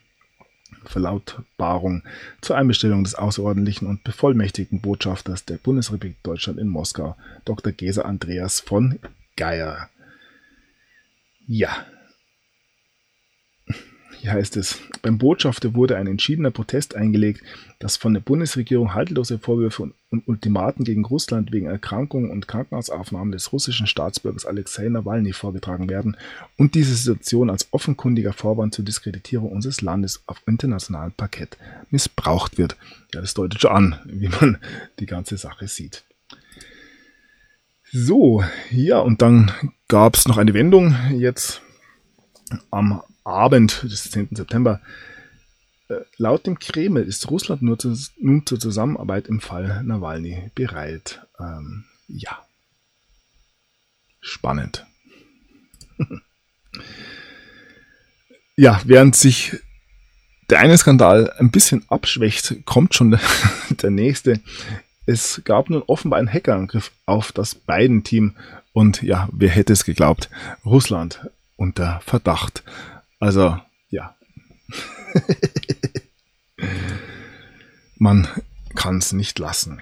Verlautbarung 0.86 2.04
zur 2.42 2.58
Einbestellung 2.58 3.04
des 3.04 3.16
außerordentlichen 3.16 3.88
und 3.88 4.04
bevollmächtigten 4.04 4.82
Botschafters 4.82 5.46
der 5.46 5.58
Bundesrepublik 5.58 6.22
Deutschland 6.24 6.60
in 6.60 6.68
Moskau, 6.68 7.16
Dr. 7.46 7.72
Geser 7.72 8.06
Andreas 8.06 8.60
von 8.60 9.00
Geier. 9.36 9.90
Ja. 11.48 11.86
Hier 14.20 14.32
heißt 14.32 14.56
es, 14.56 14.80
beim 15.02 15.18
Botschafter 15.18 15.74
wurde 15.74 15.98
ein 15.98 16.08
entschiedener 16.08 16.52
Protest 16.52 16.96
eingelegt, 16.96 17.44
dass 17.80 17.98
von 17.98 18.14
der 18.14 18.22
Bundesregierung 18.22 18.94
haltlose 18.94 19.38
Vorwürfe 19.38 19.84
und 19.84 19.96
Ultimaten 20.22 20.86
gegen 20.86 21.06
Russland 21.06 21.52
wegen 21.52 21.66
Erkrankung 21.66 22.30
und 22.30 22.48
Krankenhausaufnahmen 22.48 23.32
des 23.32 23.52
russischen 23.52 23.88
Staatsbürgers 23.88 24.46
Alexei 24.46 24.88
Nawalny 24.90 25.34
vorgetragen 25.34 25.90
werden 25.90 26.18
und 26.58 26.76
diese 26.76 26.94
Situation 26.94 27.50
als 27.50 27.68
offenkundiger 27.72 28.34
Vorwand 28.34 28.76
zur 28.76 28.86
Diskreditierung 28.86 29.52
unseres 29.52 29.82
Landes 29.82 30.22
auf 30.28 30.42
internationalem 30.46 31.14
Parkett 31.14 31.58
missbraucht 31.90 32.58
wird. 32.58 32.76
Ja, 33.14 33.22
das 33.22 33.34
deutet 33.34 33.62
schon 33.62 33.72
an, 33.72 34.00
wie 34.06 34.30
man 34.30 34.58
die 35.00 35.06
ganze 35.06 35.38
Sache 35.38 35.68
sieht. 35.68 36.04
So, 37.92 38.44
ja, 38.72 39.00
und 39.00 39.22
dann 39.22 39.52
gab 39.88 40.16
es 40.16 40.28
noch 40.28 40.38
eine 40.38 40.54
Wendung 40.54 40.96
jetzt 41.12 41.62
am 42.72 43.02
Abend 43.24 43.84
des 43.84 44.10
10. 44.12 44.30
September. 44.32 44.82
Äh, 45.90 46.02
laut 46.18 46.46
dem 46.48 46.60
Kreml 46.60 47.04
ist 47.04 47.30
Russland 47.30 47.62
nur 47.62 47.78
zu, 47.78 47.98
nun 48.20 48.46
zur 48.46 48.60
Zusammenarbeit 48.60 49.28
im 49.28 49.42
Fall 49.42 49.84
Nawalny 49.84 50.52
bereit. 50.56 51.26
Ähm, 51.40 51.86
ja. 52.08 52.46
Spannend. 54.22 54.86
ja, 58.56 58.82
während 58.86 59.16
sich 59.16 59.58
der 60.50 60.60
eine 60.60 60.78
Skandal 60.78 61.34
ein 61.38 61.52
bisschen 61.52 61.84
abschwächt, 61.90 62.66
kommt 62.66 62.96
schon 62.96 63.12
der, 63.12 63.22
der 63.70 63.92
nächste. 63.92 64.40
Es 65.06 65.42
gab 65.44 65.70
nun 65.70 65.84
offenbar 65.84 66.20
einen 66.20 66.32
Hackerangriff 66.32 66.92
auf 67.06 67.32
das 67.32 67.56
Biden-Team 67.56 68.36
und 68.72 69.02
ja, 69.04 69.28
wer 69.32 69.50
hätte 69.50 69.74
es 69.74 69.84
geglaubt? 69.84 70.30
Russland 70.66 71.30
unter 71.56 72.02
Verdacht. 72.06 72.64
Also, 73.20 73.58
ja. 73.90 74.16
Man 78.04 78.28
kann 78.76 78.98
es 78.98 79.14
nicht 79.14 79.40
lassen. 79.40 79.82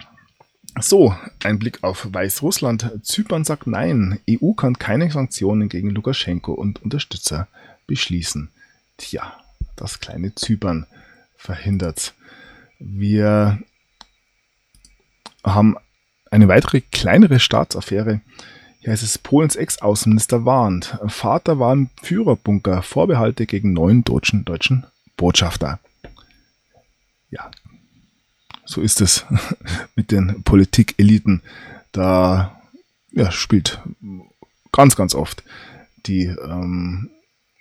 So, 0.79 1.15
ein 1.43 1.57
Blick 1.57 1.83
auf 1.83 2.07
Weißrussland. 2.13 2.99
Zypern 3.01 3.43
sagt 3.43 3.65
Nein. 3.65 4.19
EU 4.29 4.51
kann 4.53 4.77
keine 4.77 5.09
Sanktionen 5.09 5.69
gegen 5.69 5.89
Lukaschenko 5.89 6.53
und 6.53 6.83
Unterstützer 6.83 7.47
beschließen. 7.87 8.49
Tja, 8.97 9.33
das 9.75 10.01
kleine 10.01 10.35
Zypern 10.35 10.85
verhindert. 11.35 12.13
Wir 12.77 13.59
haben 15.43 15.77
eine 16.29 16.47
weitere 16.47 16.81
kleinere 16.81 17.39
Staatsaffäre 17.39 18.21
hier 18.81 18.93
heißt 18.93 19.03
es, 19.03 19.19
Polens 19.19 19.55
Ex-Außenminister 19.55 20.43
warnt. 20.43 20.97
Vater 21.07 21.59
war 21.59 21.71
im 21.71 21.89
Führerbunker. 22.01 22.81
Vorbehalte 22.81 23.45
gegen 23.45 23.73
neuen 23.73 24.03
deutschen, 24.03 24.43
deutschen 24.43 24.87
Botschafter. 25.17 25.79
Ja, 27.29 27.51
so 28.71 28.81
ist 28.81 29.01
es 29.01 29.25
mit 29.95 30.11
den 30.11 30.43
Politikeliten. 30.43 31.41
Da 31.91 32.61
ja, 33.11 33.31
spielt 33.31 33.81
ganz, 34.71 34.95
ganz 34.95 35.13
oft 35.13 35.43
die 36.05 36.23
ähm, 36.25 37.09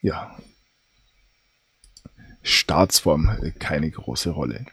ja, 0.00 0.34
Staatsform 2.42 3.36
keine 3.58 3.90
große 3.90 4.30
Rolle. 4.30 4.64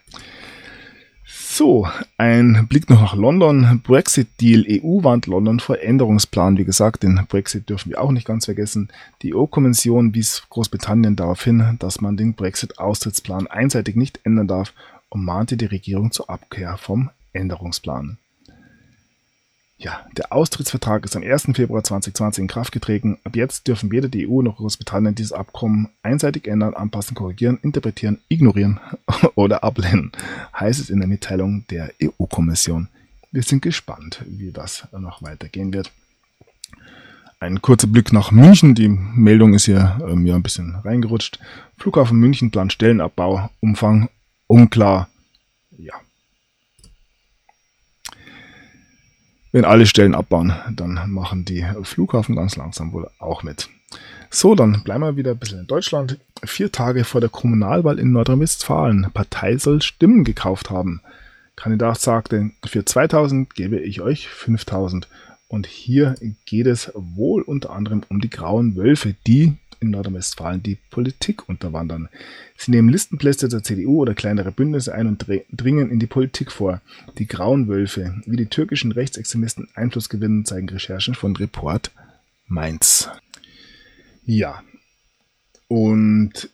So, 1.26 1.88
ein 2.16 2.66
Blick 2.68 2.88
noch 2.88 3.00
nach 3.00 3.14
London. 3.14 3.82
Brexit-Deal. 3.82 4.64
EU 4.68 5.02
warnt 5.02 5.26
London 5.26 5.60
vor 5.60 5.80
Änderungsplan. 5.80 6.56
Wie 6.56 6.64
gesagt, 6.64 7.02
den 7.02 7.20
Brexit 7.28 7.68
dürfen 7.68 7.90
wir 7.90 8.00
auch 8.00 8.12
nicht 8.12 8.26
ganz 8.26 8.44
vergessen. 8.44 8.88
Die 9.22 9.34
EU-Kommission 9.34 10.14
wies 10.14 10.44
Großbritannien 10.48 11.16
darauf 11.16 11.42
hin, 11.42 11.76
dass 11.80 12.00
man 12.00 12.16
den 12.16 12.34
Brexit-Austrittsplan 12.34 13.48
einseitig 13.48 13.96
nicht 13.96 14.20
ändern 14.24 14.46
darf 14.46 14.72
und 15.08 15.24
mahnte 15.24 15.56
die 15.56 15.66
Regierung 15.66 16.12
zur 16.12 16.30
Abkehr 16.30 16.76
vom 16.76 17.10
Änderungsplan. 17.32 18.18
Ja, 19.80 20.04
der 20.16 20.32
Austrittsvertrag 20.32 21.04
ist 21.04 21.14
am 21.14 21.22
1. 21.22 21.50
Februar 21.54 21.84
2020 21.84 22.42
in 22.42 22.48
Kraft 22.48 22.72
getreten. 22.72 23.18
Ab 23.22 23.36
jetzt 23.36 23.68
dürfen 23.68 23.92
weder 23.92 24.08
die 24.08 24.28
EU 24.28 24.42
noch 24.42 24.56
Großbritannien 24.56 25.14
dieses 25.14 25.32
Abkommen 25.32 25.88
einseitig 26.02 26.48
ändern, 26.48 26.74
anpassen, 26.74 27.14
korrigieren, 27.14 27.60
interpretieren, 27.62 28.18
ignorieren 28.28 28.80
oder 29.36 29.62
ablehnen, 29.62 30.10
heißt 30.58 30.80
es 30.80 30.90
in 30.90 30.98
der 30.98 31.06
Mitteilung 31.06 31.64
der 31.70 31.92
EU-Kommission. 32.02 32.88
Wir 33.30 33.44
sind 33.44 33.62
gespannt, 33.62 34.24
wie 34.26 34.50
das 34.50 34.88
noch 34.98 35.22
weitergehen 35.22 35.72
wird. 35.72 35.92
Ein 37.38 37.62
kurzer 37.62 37.86
Blick 37.86 38.12
nach 38.12 38.32
München. 38.32 38.74
Die 38.74 38.88
Meldung 38.88 39.54
ist 39.54 39.66
hier 39.66 39.96
ähm, 40.08 40.26
ja 40.26 40.34
ein 40.34 40.42
bisschen 40.42 40.74
reingerutscht. 40.74 41.38
Flughafen 41.76 42.18
München 42.18 42.50
plant 42.50 42.72
Stellenabbau, 42.72 43.48
Umfang 43.60 44.08
unklar. 44.48 45.08
Ja, 45.78 45.94
Wenn 49.50 49.64
alle 49.64 49.86
Stellen 49.86 50.14
abbauen, 50.14 50.52
dann 50.70 51.10
machen 51.10 51.44
die 51.44 51.66
Flughafen 51.82 52.36
ganz 52.36 52.56
langsam 52.56 52.92
wohl 52.92 53.08
auch 53.18 53.42
mit. 53.42 53.70
So, 54.30 54.54
dann 54.54 54.82
bleiben 54.84 55.02
wir 55.02 55.16
wieder 55.16 55.30
ein 55.30 55.38
bisschen 55.38 55.60
in 55.60 55.66
Deutschland. 55.66 56.18
Vier 56.44 56.70
Tage 56.70 57.04
vor 57.04 57.22
der 57.22 57.30
Kommunalwahl 57.30 57.98
in 57.98 58.12
Nordrhein-Westfalen. 58.12 59.10
Partei 59.14 59.56
soll 59.56 59.80
Stimmen 59.80 60.24
gekauft 60.24 60.68
haben. 60.68 61.00
Kandidat 61.56 61.98
sagte, 61.98 62.50
für 62.66 62.84
2000 62.84 63.54
gebe 63.54 63.78
ich 63.78 64.02
euch 64.02 64.28
5000. 64.28 65.08
Und 65.48 65.66
hier 65.66 66.14
geht 66.44 66.66
es 66.66 66.92
wohl 66.94 67.40
unter 67.40 67.70
anderem 67.70 68.02
um 68.10 68.20
die 68.20 68.28
grauen 68.28 68.76
Wölfe, 68.76 69.14
die 69.26 69.56
in 69.80 69.90
Nordrhein-Westfalen 69.90 70.62
die 70.62 70.78
Politik 70.90 71.48
unterwandern. 71.48 72.08
Sie 72.56 72.70
nehmen 72.70 72.88
Listenplätze 72.88 73.48
der 73.48 73.62
CDU 73.62 74.00
oder 74.00 74.14
kleinere 74.14 74.52
Bündnisse 74.52 74.94
ein 74.94 75.06
und 75.06 75.26
dringen 75.52 75.90
in 75.90 75.98
die 75.98 76.06
Politik 76.06 76.52
vor. 76.52 76.80
Die 77.18 77.26
Grauen 77.26 77.68
Wölfe, 77.68 78.20
wie 78.26 78.36
die 78.36 78.46
türkischen 78.46 78.92
Rechtsextremisten 78.92 79.68
Einfluss 79.74 80.08
gewinnen, 80.08 80.44
zeigen 80.44 80.68
Recherchen 80.68 81.14
von 81.14 81.36
Report 81.36 81.90
Mainz. 82.46 83.08
Ja. 84.24 84.62
Und 85.68 86.50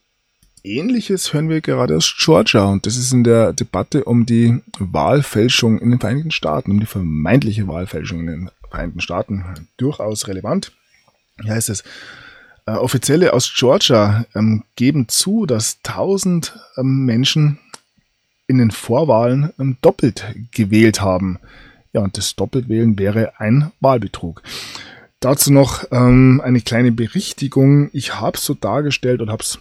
Ähnliches 0.67 1.35
hören 1.35 1.51
wir 1.51 1.61
gerade 1.61 1.95
aus 1.95 2.15
Georgia 2.19 2.65
und 2.65 2.87
das 2.87 2.97
ist 2.97 3.13
in 3.13 3.23
der 3.23 3.53
Debatte 3.53 4.05
um 4.05 4.25
die 4.25 4.63
Wahlfälschung 4.79 5.79
in 5.79 5.91
den 5.91 6.01
Vereinigten 6.01 6.31
Staaten, 6.31 6.71
um 6.71 6.81
die 6.81 6.87
vermeintliche 6.87 7.69
Wahlfälschung 7.69 8.21
in 8.21 8.27
den 8.27 8.51
Vereinigten 8.71 9.03
Staaten 9.03 9.69
durchaus 9.77 10.27
relevant. 10.27 10.73
Hier 11.43 11.53
heißt 11.53 11.69
es, 11.69 11.85
äh, 12.67 12.73
Offizielle 12.73 13.33
aus 13.33 13.53
Georgia 13.55 14.27
ähm, 14.35 14.65
geben 14.77 15.09
zu, 15.09 15.47
dass 15.47 15.79
1000 15.85 16.59
ähm, 16.77 17.05
Menschen 17.05 17.59
in 18.47 18.59
den 18.59 18.71
Vorwahlen 18.71 19.53
ähm, 19.59 19.77
doppelt 19.81 20.25
gewählt 20.53 21.01
haben. 21.01 21.39
Ja, 21.93 22.03
und 22.03 22.17
das 22.17 22.35
Doppelwählen 22.35 22.99
wäre 22.99 23.39
ein 23.39 23.71
Wahlbetrug. 23.81 24.43
Dazu 25.21 25.53
noch 25.53 25.85
ähm, 25.91 26.43
eine 26.45 26.61
kleine 26.61 26.93
Berichtigung. 26.93 27.89
Ich 27.93 28.21
habe 28.21 28.37
es 28.37 28.45
so 28.45 28.55
dargestellt 28.55 29.23
und 29.23 29.31
habe 29.31 29.43
es 29.43 29.59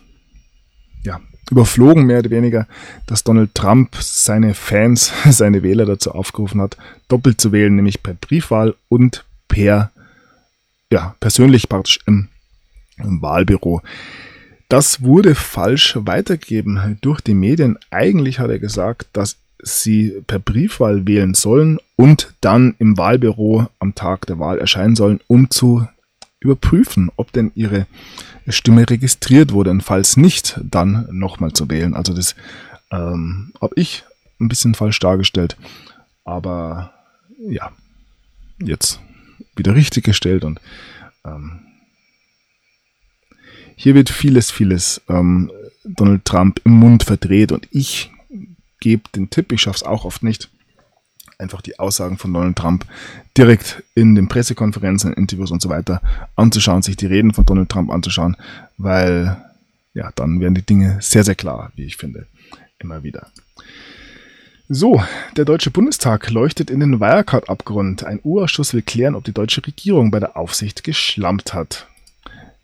ja, 1.03 1.21
überflogen, 1.51 2.05
mehr 2.05 2.19
oder 2.19 2.31
weniger, 2.31 2.67
dass 3.05 3.23
Donald 3.23 3.53
Trump 3.55 3.95
seine 3.99 4.55
Fans, 4.55 5.11
seine 5.29 5.63
Wähler 5.63 5.85
dazu 5.85 6.11
aufgerufen 6.11 6.61
hat, 6.61 6.77
doppelt 7.07 7.39
zu 7.39 7.51
wählen, 7.51 7.75
nämlich 7.75 8.03
per 8.03 8.13
Briefwahl 8.13 8.75
und 8.89 9.25
per, 9.47 9.91
ja, 10.91 11.15
persönlich 11.19 11.69
praktisch 11.69 11.99
im, 12.07 12.27
im 12.27 12.32
Wahlbüro. 12.97 13.81
Das 14.69 15.03
wurde 15.03 15.35
falsch 15.35 15.97
weitergegeben 15.99 16.97
durch 17.01 17.21
die 17.21 17.33
Medien. 17.35 17.77
Eigentlich 17.91 18.39
hat 18.39 18.49
er 18.49 18.59
gesagt, 18.59 19.07
dass 19.13 19.37
sie 19.61 20.21
per 20.27 20.39
Briefwahl 20.39 21.07
wählen 21.07 21.33
sollen 21.33 21.79
und 21.95 22.33
dann 22.41 22.75
im 22.79 22.97
Wahlbüro 22.97 23.67
am 23.79 23.95
Tag 23.95 24.25
der 24.27 24.39
Wahl 24.39 24.59
erscheinen 24.59 24.95
sollen, 24.95 25.19
um 25.27 25.49
zu 25.49 25.87
überprüfen, 26.39 27.11
ob 27.15 27.31
denn 27.31 27.51
ihre 27.55 27.87
Stimme 28.47 28.89
registriert 28.89 29.53
wurde 29.53 29.71
und 29.71 29.81
falls 29.81 30.17
nicht, 30.17 30.59
dann 30.63 31.07
nochmal 31.11 31.53
zu 31.53 31.69
wählen. 31.69 31.93
Also 31.93 32.13
das 32.13 32.35
ähm, 32.91 33.53
habe 33.61 33.73
ich 33.77 34.03
ein 34.39 34.49
bisschen 34.49 34.75
falsch 34.75 34.99
dargestellt, 34.99 35.55
aber 36.25 36.93
ja, 37.47 37.71
jetzt 38.59 38.99
wieder 39.55 39.75
richtig 39.75 40.03
gestellt 40.03 40.43
und 40.43 40.59
ähm, 41.25 41.61
hier 43.75 43.95
wird 43.95 44.09
vieles, 44.09 44.51
vieles 44.51 45.01
ähm, 45.09 45.51
Donald 45.83 46.25
Trump 46.25 46.61
im 46.63 46.73
Mund 46.73 47.03
verdreht 47.03 47.51
und 47.51 47.67
ich 47.71 48.11
gebe 48.79 49.03
den 49.15 49.29
Tipp, 49.29 49.51
ich 49.51 49.61
schaffe 49.61 49.77
es 49.77 49.83
auch 49.83 50.05
oft 50.05 50.23
nicht, 50.23 50.49
einfach 51.37 51.61
die 51.61 51.79
Aussagen 51.79 52.17
von 52.17 52.33
Donald 52.33 52.57
Trump 52.57 52.85
direkt 53.37 53.83
in 53.95 54.15
den 54.15 54.27
Pressekonferenzen, 54.27 55.13
Interviews 55.13 55.51
und 55.51 55.61
so 55.61 55.69
weiter 55.69 56.01
anzuschauen, 56.35 56.81
sich 56.81 56.95
die 56.95 57.05
Reden 57.05 57.33
von 57.33 57.45
Donald 57.45 57.69
Trump 57.69 57.91
anzuschauen, 57.91 58.37
weil 58.77 59.37
ja, 59.93 60.11
dann 60.15 60.39
werden 60.39 60.55
die 60.55 60.65
Dinge 60.65 60.97
sehr, 61.01 61.23
sehr 61.23 61.35
klar, 61.35 61.71
wie 61.75 61.85
ich 61.85 61.97
finde, 61.97 62.27
immer 62.79 63.03
wieder. 63.03 63.27
So, 64.69 65.03
der 65.35 65.45
Deutsche 65.45 65.71
Bundestag 65.71 66.31
leuchtet 66.31 66.71
in 66.71 66.79
den 66.79 66.99
Wirecard-Abgrund. 66.99 68.05
Ein 68.05 68.19
U-Ausschuss 68.23 68.73
will 68.73 68.81
klären, 68.81 69.13
ob 69.13 69.23
die 69.23 69.33
deutsche 69.33 69.65
Regierung 69.65 70.09
bei 70.09 70.19
der 70.19 70.35
Aufsicht 70.37 70.83
geschlampt 70.83 71.53
hat. 71.53 71.87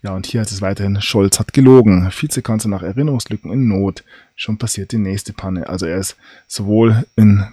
Ja, 0.01 0.15
und 0.15 0.25
hier 0.25 0.39
heißt 0.39 0.51
es 0.51 0.61
weiterhin, 0.61 1.01
Scholz 1.01 1.39
hat 1.39 1.51
gelogen. 1.51 2.09
Vizekanzler 2.09 2.69
nach 2.69 2.83
Erinnerungslücken 2.83 3.51
in 3.51 3.67
Not. 3.67 4.03
Schon 4.35 4.57
passiert 4.57 4.93
die 4.93 4.97
nächste 4.97 5.33
Panne. 5.33 5.67
Also 5.67 5.85
er 5.85 5.97
ist 5.97 6.15
sowohl 6.47 7.05
in 7.17 7.45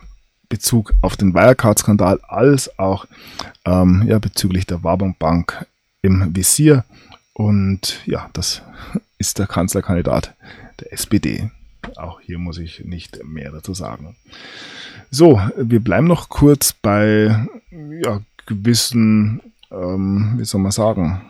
Bezug 0.49 0.95
auf 1.01 1.17
den 1.17 1.35
Wirecard-Skandal 1.35 2.21
als 2.29 2.79
auch 2.79 3.07
ähm, 3.65 4.05
ja, 4.07 4.21
bezüglich 4.21 4.65
der 4.67 4.85
Warburg 4.85 5.19
Bank 5.19 5.67
im 6.03 6.35
Visier. 6.37 6.85
Und 7.33 8.01
ja, 8.07 8.31
das 8.33 8.63
ist 9.19 9.41
der 9.41 9.49
Kanzlerkandidat 9.49 10.35
der 10.81 10.93
SPD. 10.93 11.51
Auch 11.97 12.21
hier 12.21 12.39
muss 12.39 12.59
ich 12.59 12.85
nicht 12.85 13.25
mehr 13.25 13.51
dazu 13.51 13.75
sagen. 13.75 14.17
So, 15.11 15.41
wir 15.57 15.81
bleiben 15.81 16.07
noch 16.07 16.29
kurz 16.29 16.73
bei 16.73 17.47
ja, 17.71 18.21
gewissen, 18.47 19.41
ähm, 19.71 20.35
wie 20.37 20.45
soll 20.45 20.61
man 20.61 20.73
sagen, 20.73 21.23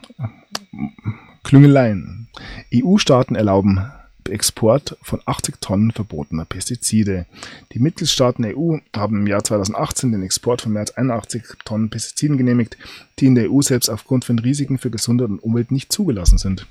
Klüngeleien. 1.43 2.29
EU-Staaten 2.75 3.35
erlauben 3.35 3.81
Export 4.29 4.97
von 5.03 5.21
80 5.25 5.57
Tonnen 5.61 5.91
verbotener 5.91 6.45
Pestizide. 6.45 7.27
Die 7.73 7.79
Mitgliedstaaten 7.79 8.43
der 8.43 8.57
EU 8.57 8.79
haben 8.95 9.21
im 9.21 9.27
Jahr 9.27 9.45
2018 9.45 10.13
den 10.13 10.23
Export 10.23 10.63
von 10.63 10.73
mehr 10.73 10.81
als 10.81 10.97
81 10.97 11.45
Tonnen 11.65 11.91
Pestiziden 11.91 12.37
genehmigt, 12.37 12.77
die 13.19 13.27
in 13.27 13.35
der 13.35 13.51
EU 13.51 13.63
selbst 13.63 13.89
aufgrund 13.89 14.25
von 14.25 14.39
Risiken 14.39 14.79
für 14.79 14.91
Gesundheit 14.91 15.29
und 15.29 15.43
Umwelt 15.43 15.71
nicht 15.71 15.93
zugelassen 15.93 16.39
sind. 16.39 16.67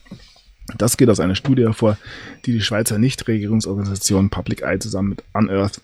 Das 0.77 0.98
geht 0.98 1.10
aus 1.10 1.19
einer 1.19 1.36
Studie 1.36 1.64
hervor, 1.64 1.98
die 2.45 2.53
die 2.53 2.61
Schweizer 2.61 2.98
Nichtregierungsorganisation 2.98 4.30
Public 4.30 4.64
Eye 4.64 4.80
zusammen 4.80 5.10
mit 5.10 5.23
Unearth 5.34 5.80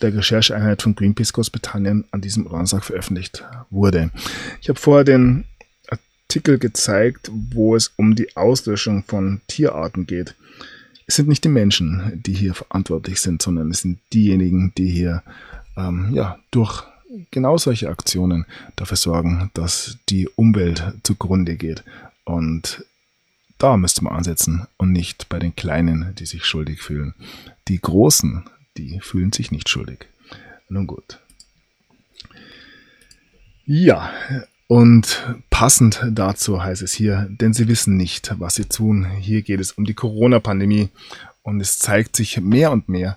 der 0.00 0.14
Rechercheeinheit 0.14 0.82
von 0.82 0.94
Greenpeace 0.94 1.32
Großbritannien 1.32 2.04
an 2.10 2.20
diesem 2.20 2.44
Donnerstag 2.44 2.84
veröffentlicht 2.84 3.44
wurde. 3.70 4.10
Ich 4.60 4.68
habe 4.68 4.78
vorher 4.78 5.04
den 5.04 5.44
Artikel 6.34 6.58
gezeigt, 6.58 7.30
wo 7.32 7.76
es 7.76 7.92
um 7.96 8.14
die 8.14 8.36
Auslöschung 8.36 9.04
von 9.04 9.40
Tierarten 9.46 10.06
geht 10.06 10.34
es 11.06 11.16
sind 11.16 11.28
nicht 11.28 11.44
die 11.44 11.48
Menschen, 11.48 12.22
die 12.24 12.32
hier 12.32 12.54
verantwortlich 12.54 13.20
sind, 13.20 13.42
sondern 13.42 13.70
es 13.70 13.80
sind 13.80 13.98
diejenigen, 14.12 14.72
die 14.76 14.88
hier 14.88 15.22
ähm, 15.76 16.14
ja, 16.14 16.38
durch 16.50 16.82
genau 17.30 17.58
solche 17.58 17.90
Aktionen 17.90 18.46
dafür 18.76 18.96
sorgen, 18.96 19.50
dass 19.54 19.98
die 20.08 20.28
Umwelt 20.28 20.82
zugrunde 21.02 21.56
geht. 21.56 21.84
Und 22.24 22.84
da 23.58 23.76
müsste 23.76 24.02
man 24.02 24.14
ansetzen 24.14 24.66
und 24.78 24.92
nicht 24.92 25.28
bei 25.28 25.38
den 25.38 25.54
Kleinen, 25.54 26.14
die 26.14 26.26
sich 26.26 26.44
schuldig 26.44 26.82
fühlen. 26.82 27.14
Die 27.68 27.80
Großen, 27.80 28.44
die 28.76 29.00
fühlen 29.00 29.32
sich 29.32 29.50
nicht 29.50 29.68
schuldig. 29.68 30.06
Nun 30.68 30.86
gut. 30.86 31.18
Ja, 33.66 34.10
und 34.74 35.24
passend 35.50 36.04
dazu 36.10 36.60
heißt 36.60 36.82
es 36.82 36.92
hier, 36.92 37.28
denn 37.30 37.54
sie 37.54 37.68
wissen 37.68 37.96
nicht, 37.96 38.34
was 38.40 38.56
sie 38.56 38.64
tun. 38.64 39.06
Hier 39.20 39.42
geht 39.42 39.60
es 39.60 39.70
um 39.70 39.84
die 39.84 39.94
Corona-Pandemie 39.94 40.88
und 41.44 41.60
es 41.60 41.78
zeigt 41.78 42.16
sich 42.16 42.40
mehr 42.40 42.72
und 42.72 42.88
mehr, 42.88 43.16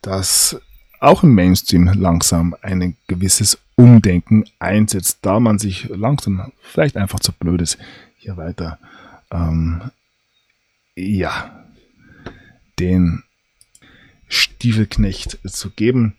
dass 0.00 0.58
auch 1.00 1.22
im 1.22 1.34
Mainstream 1.34 1.92
langsam 1.92 2.56
ein 2.62 2.96
gewisses 3.06 3.58
Umdenken 3.74 4.46
einsetzt, 4.58 5.18
da 5.20 5.40
man 5.40 5.58
sich 5.58 5.90
langsam 5.90 6.52
vielleicht 6.62 6.96
einfach 6.96 7.20
zu 7.20 7.32
blöd 7.32 7.60
ist, 7.60 7.76
hier 8.16 8.38
weiter 8.38 8.78
ähm, 9.30 9.90
ja, 10.94 11.66
den 12.78 13.24
Stiefelknecht 14.26 15.38
zu 15.46 15.68
geben. 15.68 16.16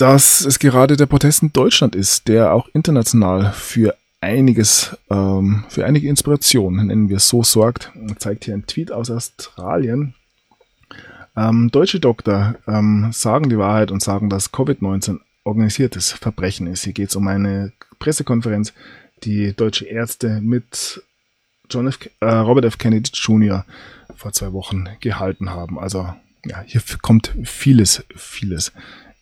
Dass 0.00 0.40
es 0.40 0.58
gerade 0.58 0.96
der 0.96 1.06
Protest 1.06 1.42
in 1.42 1.52
Deutschland 1.52 1.94
ist, 1.94 2.26
der 2.26 2.54
auch 2.54 2.68
international 2.72 3.52
für 3.52 3.94
einiges, 4.22 4.96
ähm, 5.10 5.64
für 5.68 5.84
einige 5.84 6.08
Inspirationen, 6.08 6.86
nennen 6.86 7.08
wir 7.10 7.18
es 7.18 7.28
so, 7.28 7.42
sorgt. 7.42 7.92
Zeigt 8.18 8.46
hier 8.46 8.54
ein 8.54 8.66
Tweet 8.66 8.92
aus 8.92 9.10
Australien. 9.10 10.14
Ähm, 11.36 11.70
deutsche 11.70 12.00
Doktor 12.00 12.56
ähm, 12.66 13.10
sagen 13.12 13.50
die 13.50 13.58
Wahrheit 13.58 13.90
und 13.90 14.02
sagen, 14.02 14.30
dass 14.30 14.52
Covid-19 14.52 15.20
organisiertes 15.44 16.12
Verbrechen 16.12 16.66
ist. 16.66 16.84
Hier 16.84 16.94
geht 16.94 17.10
es 17.10 17.16
um 17.16 17.28
eine 17.28 17.72
Pressekonferenz, 17.98 18.72
die 19.24 19.54
deutsche 19.54 19.84
Ärzte 19.84 20.40
mit 20.40 21.02
John 21.68 21.86
F. 21.86 21.98
Äh, 22.20 22.26
Robert 22.26 22.64
F. 22.64 22.78
Kennedy 22.78 23.10
Jr. 23.12 23.66
vor 24.16 24.32
zwei 24.32 24.52
Wochen 24.54 24.88
gehalten 25.00 25.50
haben. 25.50 25.78
Also 25.78 26.08
ja, 26.46 26.62
hier 26.66 26.80
kommt 27.02 27.34
vieles, 27.44 28.02
vieles 28.16 28.72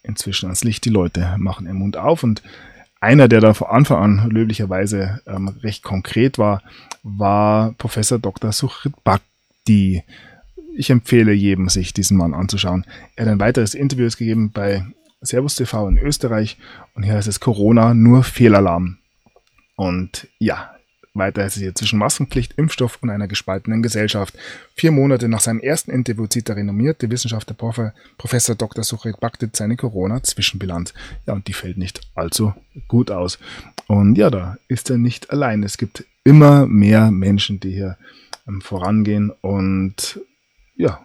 inzwischen 0.09 0.47
ans 0.47 0.65
Licht. 0.65 0.85
Die 0.85 0.91
Leute 0.91 1.37
machen 1.39 1.67
ihren 1.67 1.77
Mund 1.77 1.97
auf 1.97 2.25
und 2.25 2.43
einer, 3.01 3.29
der 3.29 3.41
da 3.41 3.55
von 3.55 3.69
Anfang 3.69 4.03
an 4.03 4.31
löblicherweise 4.31 5.21
ähm, 5.27 5.49
recht 5.63 5.85
konkret 5.85 6.37
war, 6.37 6.63
war 7.05 7.73
Professor 7.79 8.19
Dr. 8.19 8.51
Suchrit 8.53 8.93
Bhakti. 9.05 10.03
Ich 10.77 10.91
empfehle 10.91 11.33
jedem, 11.33 11.69
sich 11.69 11.93
diesen 11.93 12.17
Mann 12.17 12.35
anzuschauen. 12.35 12.85
Er 13.15 13.27
hat 13.27 13.33
ein 13.33 13.41
weiteres 13.41 13.75
Interview 13.75 14.09
gegeben 14.09 14.51
bei 14.53 14.85
Servus 15.21 15.57
TV 15.57 15.89
in 15.89 15.99
Österreich 15.99 16.57
und 16.95 17.05
hier 17.05 17.15
heißt 17.15 17.29
es 17.29 17.41
Corona 17.41 17.95
nur 17.95 18.25
Fehlalarm. 18.25 18.99
Und 19.77 20.27
ja, 20.39 20.73
weiter 21.15 21.45
ist 21.45 21.57
es 21.57 21.63
hier 21.63 21.75
zwischen 21.75 21.99
Maskenpflicht, 21.99 22.55
Impfstoff 22.57 22.99
und 23.03 23.11
einer 23.11 23.29
gespaltenen 23.29 23.83
Gesellschaft. 23.83 24.35
Vier 24.75 24.93
Monate 24.93 25.29
nach 25.29 25.41
seinem 25.41 25.61
ersten 25.61 25.91
Interview 25.91 26.27
zieht 26.27 26.49
der 26.49 26.57
renommierte 26.57 27.11
Wissenschaftler 27.11 27.55
Prof. 27.55 27.81
Professor 28.17 28.55
Dr. 28.55 28.85
Suchrit 28.85 29.21
Baktit 29.21 29.57
seine 29.57 29.77
Corona-Zwischenbilanz. 29.77 30.95
Ja, 31.27 31.35
und 31.35 31.49
die 31.49 31.53
fällt 31.53 31.79
nicht 31.79 32.01
allzu 32.15 32.55
gut 32.87 33.11
aus. 33.11 33.39
Und 33.87 34.17
ja, 34.17 34.31
da 34.31 34.59
ist 34.69 34.91
er 34.91 34.99
nicht 34.99 35.31
allein. 35.31 35.63
Es 35.63 35.79
gibt 35.79 36.05
immer 36.25 36.67
mehr 36.67 37.11
Menschen, 37.11 37.61
die 37.61 37.73
hier 37.73 37.97
ähm, 38.47 38.61
vorangehen 38.61 39.31
und 39.41 40.21
ja, 40.77 41.01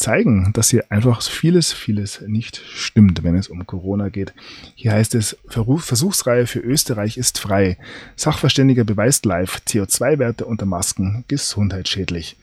zeigen, 0.00 0.50
dass 0.52 0.70
hier 0.70 0.84
einfach 0.90 1.22
vieles, 1.22 1.72
vieles 1.72 2.22
nicht 2.26 2.60
stimmt, 2.74 3.22
wenn 3.22 3.36
es 3.36 3.48
um 3.48 3.66
Corona 3.66 4.08
geht. 4.08 4.32
Hier 4.74 4.92
heißt 4.92 5.14
es, 5.14 5.36
Versuchsreihe 5.48 6.46
für 6.46 6.60
Österreich 6.60 7.16
ist 7.16 7.38
frei. 7.38 7.78
Sachverständiger 8.16 8.84
beweist 8.84 9.24
live, 9.26 9.60
CO2-Werte 9.66 10.46
unter 10.46 10.66
Masken 10.66 11.24
gesundheitsschädlich. 11.28 12.36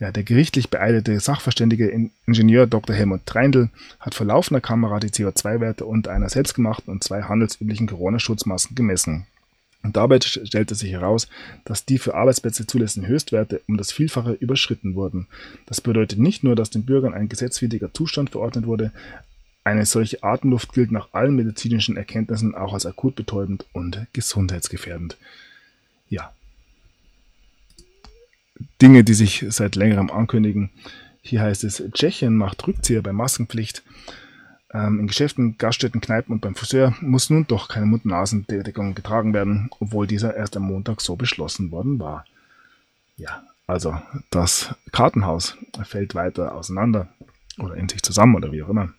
Ja, 0.00 0.10
der 0.10 0.24
gerichtlich 0.24 0.70
beeidete 0.70 1.20
Sachverständige 1.20 1.88
Ingenieur 2.26 2.66
Dr. 2.66 2.96
Helmut 2.96 3.26
Treindl 3.26 3.70
hat 4.00 4.14
vor 4.14 4.26
laufender 4.26 4.60
Kamera 4.60 4.98
die 5.00 5.10
CO2-Werte 5.10 5.84
unter 5.86 6.12
einer 6.12 6.28
selbstgemachten 6.28 6.92
und 6.92 7.04
zwei 7.04 7.22
handelsüblichen 7.22 7.86
Corona-Schutzmasken 7.86 8.74
gemessen. 8.74 9.26
Und 9.84 9.96
dabei 9.96 10.18
stellte 10.20 10.74
sich 10.74 10.90
heraus, 10.90 11.28
dass 11.64 11.84
die 11.84 11.98
für 11.98 12.14
Arbeitsplätze 12.14 12.66
zulässigen 12.66 13.06
Höchstwerte 13.06 13.60
um 13.68 13.76
das 13.76 13.92
Vielfache 13.92 14.32
überschritten 14.32 14.94
wurden. 14.94 15.28
Das 15.66 15.82
bedeutet 15.82 16.18
nicht 16.18 16.42
nur, 16.42 16.56
dass 16.56 16.70
den 16.70 16.86
Bürgern 16.86 17.12
ein 17.12 17.28
gesetzwidriger 17.28 17.92
Zustand 17.92 18.30
verordnet 18.30 18.66
wurde, 18.66 18.92
eine 19.62 19.86
solche 19.86 20.22
Atemluft 20.22 20.72
gilt 20.72 20.90
nach 20.90 21.08
allen 21.12 21.36
medizinischen 21.36 21.96
Erkenntnissen 21.96 22.54
auch 22.54 22.74
als 22.74 22.86
akut 22.86 23.14
betäubend 23.14 23.66
und 23.72 24.06
gesundheitsgefährdend. 24.12 25.16
Ja. 26.08 26.32
Dinge, 28.80 29.04
die 29.04 29.14
sich 29.14 29.44
seit 29.48 29.74
längerem 29.76 30.10
ankündigen. 30.10 30.70
Hier 31.22 31.40
heißt 31.40 31.64
es, 31.64 31.82
Tschechien 31.92 32.36
macht 32.36 32.66
Rückzieher 32.66 33.02
bei 33.02 33.12
Maskenpflicht. 33.12 33.82
Ähm, 34.74 34.98
in 34.98 35.06
Geschäften, 35.06 35.56
Gaststätten, 35.56 36.00
Kneipen 36.00 36.32
und 36.32 36.40
beim 36.40 36.56
Friseur 36.56 36.94
muss 37.00 37.30
nun 37.30 37.46
doch 37.46 37.68
keine 37.68 37.86
Mund-Nasen-Deckung 37.86 38.96
getragen 38.96 39.32
werden, 39.32 39.70
obwohl 39.78 40.08
dieser 40.08 40.34
erst 40.34 40.56
am 40.56 40.64
Montag 40.64 41.00
so 41.00 41.14
beschlossen 41.14 41.70
worden 41.70 42.00
war. 42.00 42.26
Ja, 43.16 43.44
also 43.68 43.96
das 44.30 44.74
Kartenhaus 44.90 45.56
fällt 45.84 46.16
weiter 46.16 46.54
auseinander 46.54 47.08
oder 47.58 47.76
in 47.76 47.88
sich 47.88 48.02
zusammen 48.02 48.34
oder 48.34 48.50
wie 48.50 48.64
auch 48.64 48.68
immer. 48.68 48.92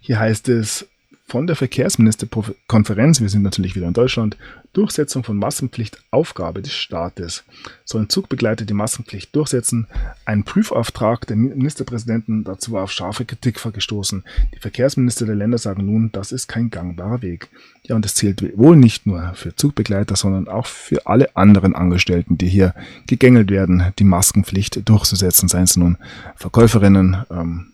Hier 0.00 0.18
heißt 0.18 0.50
es, 0.50 0.86
von 1.28 1.46
der 1.46 1.56
Verkehrsministerkonferenz, 1.56 3.20
wir 3.20 3.28
sind 3.28 3.42
natürlich 3.42 3.76
wieder 3.76 3.86
in 3.86 3.92
Deutschland, 3.92 4.38
Durchsetzung 4.72 5.24
von 5.24 5.36
Massenpflicht 5.36 6.02
Aufgabe 6.10 6.62
des 6.62 6.72
Staates. 6.72 7.44
Sollen 7.84 8.08
Zugbegleiter 8.08 8.64
die 8.64 8.72
Maskenpflicht 8.72 9.36
durchsetzen? 9.36 9.86
Ein 10.24 10.44
Prüfauftrag 10.44 11.26
der 11.26 11.36
Ministerpräsidenten 11.36 12.44
dazu 12.44 12.72
war 12.72 12.84
auf 12.84 12.92
scharfe 12.92 13.26
Kritik 13.26 13.60
vergestoßen. 13.60 14.24
Die 14.54 14.58
Verkehrsminister 14.58 15.26
der 15.26 15.34
Länder 15.34 15.58
sagen 15.58 15.84
nun, 15.84 16.10
das 16.12 16.32
ist 16.32 16.48
kein 16.48 16.70
gangbarer 16.70 17.20
Weg. 17.20 17.48
Ja, 17.82 17.94
und 17.94 18.06
das 18.06 18.14
zählt 18.14 18.56
wohl 18.56 18.76
nicht 18.76 19.06
nur 19.06 19.34
für 19.34 19.54
Zugbegleiter, 19.54 20.16
sondern 20.16 20.48
auch 20.48 20.66
für 20.66 21.06
alle 21.06 21.36
anderen 21.36 21.74
Angestellten, 21.74 22.38
die 22.38 22.48
hier 22.48 22.74
gegängelt 23.06 23.50
werden, 23.50 23.92
die 23.98 24.04
Maskenpflicht 24.04 24.88
durchzusetzen, 24.88 25.48
seien 25.48 25.64
es 25.64 25.76
nun 25.76 25.98
Verkäuferinnen, 26.36 27.24
ähm, 27.30 27.72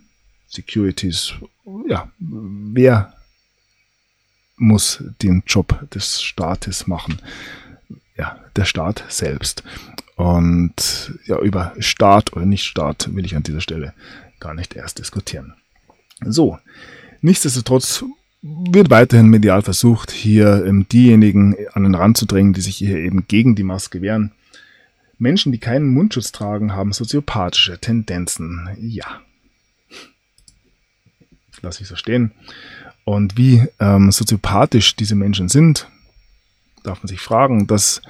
Securities, 0.49 1.35
ja, 1.89 2.09
wer 2.19 3.13
muss 4.57 5.03
den 5.23 5.43
Job 5.47 5.89
des 5.91 6.23
Staates 6.23 6.87
machen. 6.87 7.19
Ja, 8.17 8.39
der 8.57 8.65
Staat 8.65 9.05
selbst. 9.09 9.65
Und 10.17 11.13
ja, 11.27 11.41
über 11.41 11.75
Staat 11.79 12.33
oder 12.35 12.47
nicht 12.47 12.65
Staat 12.65 13.15
will 13.15 13.25
ich 13.25 13.35
an 13.35 13.43
dieser 13.43 13.61
Stelle 13.61 13.95
gar 14.39 14.55
nicht 14.55 14.77
erst 14.77 14.99
diskutieren. 14.99 15.55
So, 16.25 16.59
nichtsdestotrotz 17.21 18.05
wird 18.43 18.91
weiterhin 18.91 19.29
medial 19.29 19.63
versucht, 19.63 20.11
hier 20.11 20.65
ähm, 20.67 20.87
diejenigen 20.89 21.57
an 21.73 21.83
den 21.83 21.95
Rand 21.95 22.19
zu 22.19 22.27
drängen, 22.27 22.53
die 22.53 22.61
sich 22.61 22.77
hier 22.77 22.99
eben 22.99 23.27
gegen 23.27 23.55
die 23.55 23.63
Maske 23.63 24.03
wehren. 24.03 24.33
Menschen, 25.19 25.51
die 25.51 25.59
keinen 25.59 25.89
Mundschutz 25.89 26.31
tragen, 26.31 26.73
haben 26.75 26.93
soziopathische 26.93 27.79
Tendenzen. 27.79 28.69
Ja. 28.79 29.23
Lass 31.63 31.81
ich 31.81 31.89
so 31.89 31.97
stehen. 31.97 32.33
Und 33.05 33.37
wie 33.37 33.67
ähm, 33.81 34.11
soziopathisch 34.11 34.97
diese 34.97 35.15
Menschen 35.15 35.49
sind, 35.49 35.89
darf 36.83 37.03
man 37.03 37.09
sich 37.09 37.21
fragen, 37.21 37.67
dass 37.67 38.01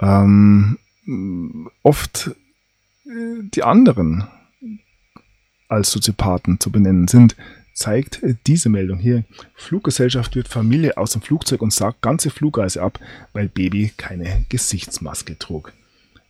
ähm, 0.00 0.78
oft 1.82 2.30
äh, 3.06 3.42
die 3.42 3.64
anderen 3.64 4.28
als 5.68 5.90
Soziopathen 5.90 6.60
zu 6.60 6.70
benennen 6.70 7.08
sind, 7.08 7.36
zeigt 7.74 8.20
diese 8.46 8.68
Meldung 8.68 8.98
hier. 8.98 9.24
Fluggesellschaft 9.54 10.34
wird 10.34 10.48
Familie 10.48 10.96
aus 10.96 11.12
dem 11.12 11.22
Flugzeug 11.22 11.62
und 11.62 11.72
sagt 11.72 12.02
ganze 12.02 12.30
Flugreise 12.30 12.82
ab, 12.82 12.98
weil 13.32 13.48
Baby 13.48 13.92
keine 13.96 14.44
Gesichtsmaske 14.48 15.38
trug. 15.38 15.72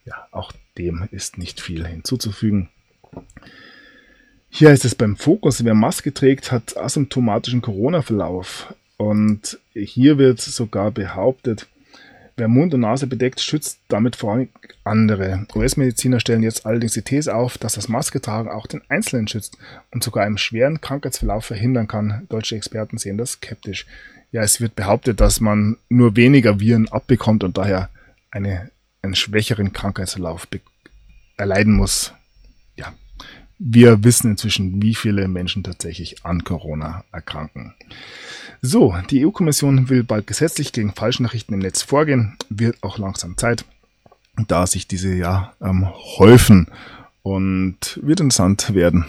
Ja, 0.05 0.27
auch 0.31 0.53
dem 0.77 1.09
ist 1.11 1.39
nicht 1.39 1.61
viel 1.61 1.87
hinzuzufügen. 1.87 2.69
Hier 4.51 4.70
heißt 4.70 4.85
es 4.85 4.95
beim 4.95 5.16
Fokus, 5.16 5.65
wer 5.65 5.75
Maske 5.75 6.12
trägt, 6.12 6.51
hat 6.51 6.77
asymptomatischen 6.77 7.62
Corona-Verlauf. 7.62 8.75
Und 8.97 9.59
hier 9.75 10.19
wird 10.19 10.41
sogar 10.41 10.91
behauptet, 10.91 11.69
wer 12.37 12.49
Mund 12.49 12.75
und 12.75 12.81
Nase 12.81 13.07
bedeckt, 13.07 13.41
schützt 13.41 13.81
damit 13.89 14.16
vor 14.16 14.33
allem 14.33 14.49
andere. 14.85 15.47
US-Mediziner 15.55 16.19
stellen 16.19 16.43
jetzt 16.43 16.66
allerdings 16.66 16.95
die 16.95 17.03
These 17.03 17.35
auf, 17.35 17.59
dass 17.59 17.75
das 17.75 17.89
Masketragen 17.89 18.51
auch 18.51 18.66
den 18.66 18.83
Einzelnen 18.89 19.29
schützt 19.29 19.59
und 19.93 20.03
sogar 20.03 20.25
einen 20.25 20.39
schweren 20.39 20.81
Krankheitsverlauf 20.81 21.45
verhindern 21.45 21.87
kann. 21.87 22.27
Deutsche 22.29 22.57
Experten 22.57 22.99
sehen 22.99 23.19
das 23.19 23.33
skeptisch. 23.33 23.87
Ja, 24.33 24.43
es 24.43 24.61
wird 24.61 24.75
behauptet, 24.75 25.20
dass 25.20 25.41
man 25.41 25.77
nur 25.89 26.16
weniger 26.16 26.61
Viren 26.61 26.89
abbekommt 26.89 27.45
und 27.45 27.57
daher 27.57 27.91
eine, 28.31 28.70
einen 29.03 29.15
schwächeren 29.15 29.73
Krankheitsverlauf 29.73 30.49
erleiden 31.37 31.75
muss. 31.75 32.12
Wir 33.59 34.05
wissen 34.05 34.31
inzwischen, 34.31 34.81
wie 34.83 34.95
viele 34.95 35.27
Menschen 35.27 35.65
tatsächlich 35.65 36.25
an 36.25 36.45
Corona 36.45 37.05
erkranken. 37.11 37.75
So, 38.63 38.95
die 39.11 39.27
EU-Kommission 39.27 39.89
will 39.89 40.05
bald 40.05 40.29
gesetzlich 40.29 40.73
gegen 40.73 40.95
Falschnachrichten 40.95 41.55
im 41.55 41.61
Netz 41.61 41.83
vorgehen. 41.83 42.37
Wird 42.49 42.83
auch 42.83 42.99
langsam 42.99 43.37
Zeit, 43.37 43.65
da 44.47 44.67
sich 44.67 44.87
diese 44.87 45.13
ja 45.13 45.55
ähm, 45.61 45.89
häufen 46.19 46.69
und 47.23 47.99
wird 48.01 48.21
interessant 48.21 48.75
werden, 48.75 49.07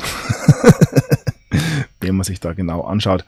wenn 2.01 2.15
man 2.15 2.23
sich 2.23 2.39
da 2.39 2.53
genau 2.53 2.81
anschaut. 2.81 3.25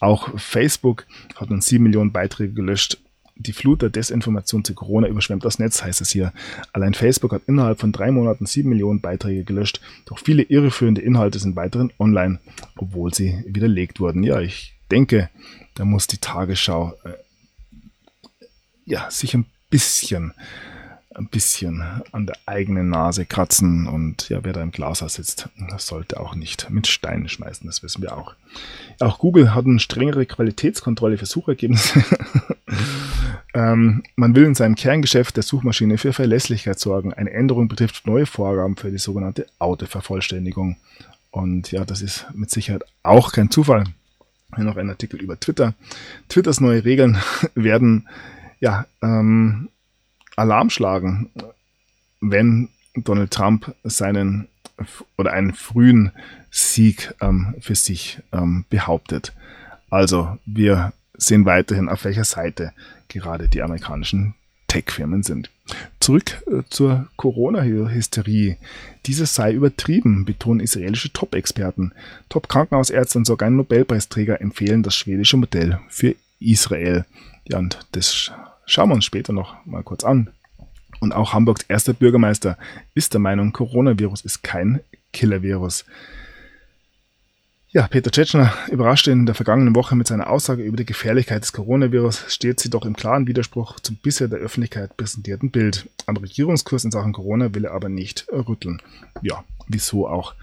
Auch 0.00 0.38
Facebook 0.38 1.06
hat 1.36 1.50
nun 1.50 1.60
7 1.60 1.82
Millionen 1.82 2.12
Beiträge 2.12 2.52
gelöscht 2.52 2.98
die 3.36 3.52
Flut 3.52 3.82
der 3.82 3.90
Desinformation 3.90 4.64
zu 4.64 4.74
Corona 4.74 5.08
überschwemmt 5.08 5.44
das 5.44 5.58
Netz, 5.58 5.82
heißt 5.82 6.00
es 6.00 6.10
hier. 6.10 6.32
Allein 6.72 6.94
Facebook 6.94 7.32
hat 7.32 7.42
innerhalb 7.46 7.80
von 7.80 7.92
drei 7.92 8.10
Monaten 8.10 8.46
sieben 8.46 8.68
Millionen 8.68 9.00
Beiträge 9.00 9.44
gelöscht. 9.44 9.80
Doch 10.06 10.18
viele 10.18 10.42
irreführende 10.42 11.00
Inhalte 11.00 11.38
sind 11.38 11.56
weiterhin 11.56 11.92
online, 11.98 12.38
obwohl 12.76 13.12
sie 13.12 13.42
widerlegt 13.46 13.98
wurden. 14.00 14.22
Ja, 14.22 14.40
ich 14.40 14.74
denke, 14.90 15.30
da 15.74 15.84
muss 15.84 16.06
die 16.06 16.18
Tagesschau 16.18 16.94
äh, 17.04 17.14
ja, 18.86 19.10
sich 19.10 19.34
ein 19.34 19.46
bisschen 19.70 20.32
ein 21.14 21.26
bisschen 21.26 21.82
an 22.12 22.26
der 22.26 22.36
eigenen 22.46 22.90
Nase 22.90 23.24
kratzen 23.24 23.86
und 23.86 24.28
ja, 24.28 24.42
wer 24.42 24.52
da 24.52 24.62
im 24.62 24.72
Glashaus 24.72 25.14
sitzt, 25.14 25.48
sollte 25.78 26.20
auch 26.20 26.34
nicht 26.34 26.70
mit 26.70 26.86
Steinen 26.86 27.28
schmeißen, 27.28 27.66
das 27.66 27.82
wissen 27.82 28.02
wir 28.02 28.16
auch. 28.16 28.34
Auch 29.00 29.18
Google 29.18 29.54
hat 29.54 29.64
eine 29.64 29.78
strengere 29.78 30.26
Qualitätskontrolle 30.26 31.18
für 31.18 31.26
Suchergebnisse. 31.26 32.04
ähm, 33.54 34.02
man 34.16 34.34
will 34.34 34.44
in 34.44 34.54
seinem 34.54 34.74
Kerngeschäft 34.74 35.36
der 35.36 35.42
Suchmaschine 35.42 35.98
für 35.98 36.12
Verlässlichkeit 36.12 36.78
sorgen. 36.78 37.12
Eine 37.12 37.30
Änderung 37.30 37.68
betrifft 37.68 38.06
neue 38.06 38.26
Vorgaben 38.26 38.76
für 38.76 38.90
die 38.90 38.98
sogenannte 38.98 39.46
Autovervollständigung. 39.58 40.76
Und 41.30 41.72
ja, 41.72 41.84
das 41.84 42.02
ist 42.02 42.26
mit 42.34 42.50
Sicherheit 42.50 42.84
auch 43.02 43.32
kein 43.32 43.50
Zufall. 43.50 43.84
Hier 44.54 44.64
noch 44.64 44.76
ein 44.76 44.88
Artikel 44.88 45.20
über 45.20 45.38
Twitter. 45.38 45.74
Twitters 46.28 46.60
neue 46.60 46.84
Regeln 46.84 47.18
werden 47.54 48.08
ja 48.60 48.86
ähm, 49.02 49.68
Alarm 50.36 50.70
schlagen, 50.70 51.30
wenn 52.20 52.68
Donald 52.94 53.30
Trump 53.30 53.74
seinen 53.84 54.48
oder 55.16 55.32
einen 55.32 55.54
frühen 55.54 56.12
Sieg 56.50 57.14
ähm, 57.20 57.54
für 57.60 57.74
sich 57.74 58.20
ähm, 58.32 58.64
behauptet. 58.70 59.32
Also 59.90 60.38
wir 60.46 60.92
sehen 61.16 61.44
weiterhin, 61.44 61.88
auf 61.88 62.04
welcher 62.04 62.24
Seite 62.24 62.72
gerade 63.08 63.48
die 63.48 63.62
amerikanischen 63.62 64.34
Tech-Firmen 64.66 65.22
sind. 65.22 65.50
Zurück 66.00 66.42
äh, 66.46 66.62
zur 66.68 67.08
Corona-Hysterie. 67.16 68.56
Diese 69.06 69.26
sei 69.26 69.52
übertrieben, 69.52 70.24
betonen 70.24 70.60
israelische 70.60 71.12
Top-Experten. 71.12 71.92
Top-Krankenhausärzte 72.28 73.18
und 73.18 73.24
sogar 73.24 73.48
ein 73.48 73.56
Nobelpreisträger 73.56 74.40
empfehlen 74.40 74.82
das 74.82 74.96
schwedische 74.96 75.36
Modell 75.36 75.78
für 75.88 76.16
Israel. 76.40 77.04
Ja, 77.46 77.58
und 77.58 77.78
das 77.92 78.32
schauen 78.66 78.88
wir 78.88 78.94
uns 78.94 79.04
später 79.04 79.32
noch 79.32 79.54
mal 79.66 79.82
kurz 79.82 80.04
an. 80.04 80.30
Und 81.00 81.12
auch 81.12 81.32
Hamburgs 81.32 81.64
erster 81.68 81.92
Bürgermeister 81.92 82.56
ist 82.94 83.12
der 83.12 83.20
Meinung, 83.20 83.52
Coronavirus 83.52 84.22
ist 84.22 84.42
kein 84.42 84.80
Killer-Virus. 85.12 85.84
Ja, 87.74 87.88
Peter 87.88 88.12
Tschetschner 88.12 88.52
überraschte 88.70 89.10
in 89.10 89.26
der 89.26 89.34
vergangenen 89.34 89.74
Woche 89.74 89.96
mit 89.96 90.06
seiner 90.06 90.30
Aussage 90.30 90.62
über 90.62 90.76
die 90.76 90.86
Gefährlichkeit 90.86 91.42
des 91.42 91.52
Coronavirus, 91.52 92.26
steht 92.28 92.60
sie 92.60 92.70
doch 92.70 92.86
im 92.86 92.94
klaren 92.94 93.26
Widerspruch 93.26 93.80
zum 93.80 93.96
bisher 93.96 94.28
der 94.28 94.38
Öffentlichkeit 94.38 94.96
präsentierten 94.96 95.50
Bild. 95.50 95.90
Am 96.06 96.16
Regierungskurs 96.16 96.84
in 96.84 96.92
Sachen 96.92 97.12
Corona 97.12 97.52
will 97.52 97.64
er 97.64 97.72
aber 97.72 97.88
nicht 97.88 98.28
rütteln. 98.30 98.80
Ja, 99.22 99.42
wieso 99.66 100.06
auch? 100.06 100.34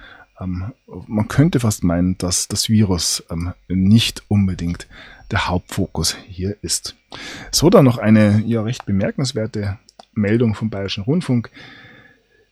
Ähm, 0.41 0.73
man 1.07 1.29
könnte 1.29 1.61
fast 1.61 1.85
meinen, 1.85 2.17
dass 2.17 2.49
das 2.49 2.67
Virus 2.67 3.23
ähm, 3.29 3.53
nicht 3.69 4.23
unbedingt 4.27 4.87
der 5.31 5.47
Hauptfokus 5.47 6.17
hier 6.27 6.55
ist. 6.61 6.95
So 7.51 7.69
dann 7.69 7.85
noch 7.85 7.97
eine 7.97 8.43
ja 8.45 8.61
recht 8.61 8.85
bemerkenswerte 8.85 9.79
Meldung 10.13 10.55
vom 10.55 10.69
Bayerischen 10.69 11.03
Rundfunk. 11.03 11.49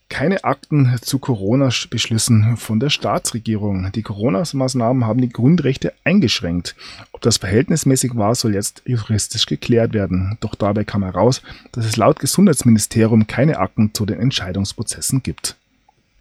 keine 0.10 0.44
Akten 0.44 0.98
zu 1.02 1.20
Corona-Beschlüssen 1.20 2.58
von 2.58 2.80
der 2.80 2.90
Staatsregierung. 2.90 3.92
Die 3.92 4.02
Corona-Maßnahmen 4.02 5.06
haben 5.06 5.22
die 5.22 5.30
Grundrechte 5.30 5.94
eingeschränkt. 6.04 6.76
Ob 7.12 7.22
das 7.22 7.38
verhältnismäßig 7.38 8.16
war, 8.16 8.34
soll 8.34 8.56
jetzt 8.56 8.82
juristisch 8.86 9.46
geklärt 9.46 9.94
werden. 9.94 10.38
Doch 10.42 10.56
dabei 10.56 10.84
kam 10.84 11.04
heraus, 11.04 11.44
dass 11.72 11.86
es 11.86 11.96
laut 11.96 12.20
Gesundheitsministerium 12.20 13.28
keine 13.28 13.60
Akten 13.60 13.94
zu 13.94 14.06
den 14.08 14.20
Entscheidungsprozessen 14.20 15.22
gibt. 15.22 15.56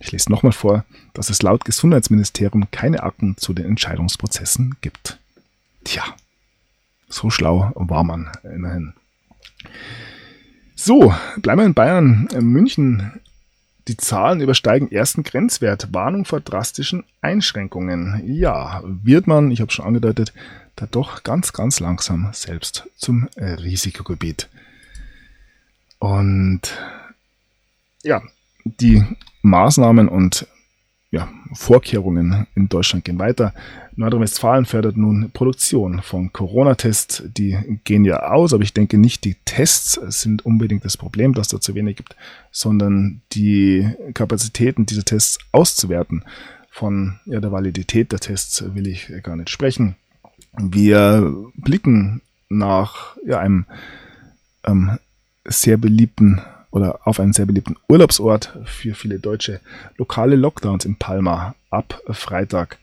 Ich 0.00 0.12
lese 0.12 0.30
nochmal 0.30 0.52
vor, 0.52 0.84
dass 1.14 1.30
es 1.30 1.42
laut 1.42 1.64
Gesundheitsministerium 1.64 2.70
keine 2.70 3.02
Akten 3.02 3.36
zu 3.36 3.54
den 3.54 3.64
Entscheidungsprozessen 3.64 4.76
gibt. 4.80 5.18
Tja, 5.82 6.04
so 7.08 7.30
schlau 7.30 7.72
war 7.74 8.04
man 8.04 8.30
immerhin. 8.42 8.94
So, 10.74 11.14
bleiben 11.38 11.60
wir 11.60 11.66
in 11.66 11.74
Bayern. 11.74 12.28
München 12.40 13.20
die 13.88 13.96
Zahlen 13.96 14.40
übersteigen 14.40 14.92
ersten 14.92 15.22
Grenzwert. 15.22 15.92
Warnung 15.92 16.24
vor 16.24 16.40
drastischen 16.40 17.04
Einschränkungen. 17.20 18.22
Ja, 18.26 18.82
wird 18.84 19.26
man, 19.26 19.50
ich 19.50 19.60
habe 19.60 19.72
schon 19.72 19.86
angedeutet, 19.86 20.32
da 20.76 20.86
doch 20.86 21.24
ganz, 21.24 21.52
ganz 21.52 21.80
langsam 21.80 22.28
selbst 22.32 22.88
zum 22.96 23.28
Risikogebiet. 23.36 24.48
Und 25.98 26.60
ja, 28.02 28.22
die 28.64 29.04
Maßnahmen 29.42 30.08
und 30.08 30.46
ja, 31.10 31.28
Vorkehrungen 31.54 32.46
in 32.54 32.68
Deutschland 32.68 33.04
gehen 33.04 33.18
weiter. 33.18 33.54
Nordrhein-Westfalen 33.96 34.66
fördert 34.66 34.96
nun 34.96 35.30
Produktion 35.32 36.02
von 36.02 36.32
Corona-Tests. 36.32 37.22
Die 37.26 37.56
gehen 37.84 38.04
ja 38.04 38.30
aus, 38.30 38.52
aber 38.52 38.62
ich 38.62 38.74
denke 38.74 38.98
nicht, 38.98 39.24
die 39.24 39.36
Tests 39.46 39.92
sind 40.20 40.44
unbedingt 40.44 40.84
das 40.84 40.98
Problem, 40.98 41.32
dass 41.32 41.48
da 41.48 41.60
zu 41.60 41.74
wenig 41.74 41.96
gibt, 41.96 42.14
sondern 42.50 43.22
die 43.32 43.88
Kapazitäten 44.12 44.84
dieser 44.84 45.04
Tests 45.04 45.38
auszuwerten. 45.50 46.24
Von 46.70 47.18
ja, 47.24 47.40
der 47.40 47.52
Validität 47.52 48.12
der 48.12 48.20
Tests 48.20 48.62
will 48.74 48.86
ich 48.86 49.10
gar 49.22 49.34
nicht 49.34 49.50
sprechen. 49.50 49.96
Wir 50.58 51.34
blicken 51.54 52.20
nach 52.50 53.16
ja, 53.26 53.38
einem 53.38 53.64
ähm, 54.64 54.98
sehr 55.44 55.78
beliebten 55.78 56.42
oder 56.70 57.00
auf 57.04 57.20
einen 57.20 57.32
sehr 57.32 57.46
beliebten 57.46 57.76
Urlaubsort 57.88 58.56
für 58.64 58.94
viele 58.94 59.18
Deutsche. 59.18 59.60
Lokale 59.96 60.36
Lockdowns 60.36 60.84
in 60.84 60.96
Palma 60.96 61.54
ab 61.70 62.00
Freitag. 62.10 62.78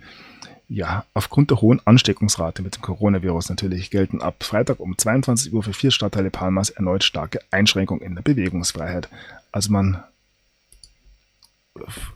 Ja, 0.67 1.05
aufgrund 1.13 1.51
der 1.51 1.61
hohen 1.61 1.79
Ansteckungsrate 1.85 2.63
mit 2.63 2.75
dem 2.75 2.81
Coronavirus 2.81 3.49
natürlich 3.49 3.91
gelten 3.91 4.21
ab 4.21 4.43
Freitag 4.43 4.79
um 4.79 4.97
22 4.97 5.53
Uhr 5.53 5.61
für 5.61 5.73
vier 5.73 5.91
Stadtteile 5.91 6.31
Palmas 6.31 6.71
erneut 6.71 7.03
starke 7.03 7.39
Einschränkungen 7.51 8.03
in 8.03 8.15
der 8.15 8.23
Bewegungsfreiheit. 8.23 9.07
Also 9.51 9.71
man 9.71 10.03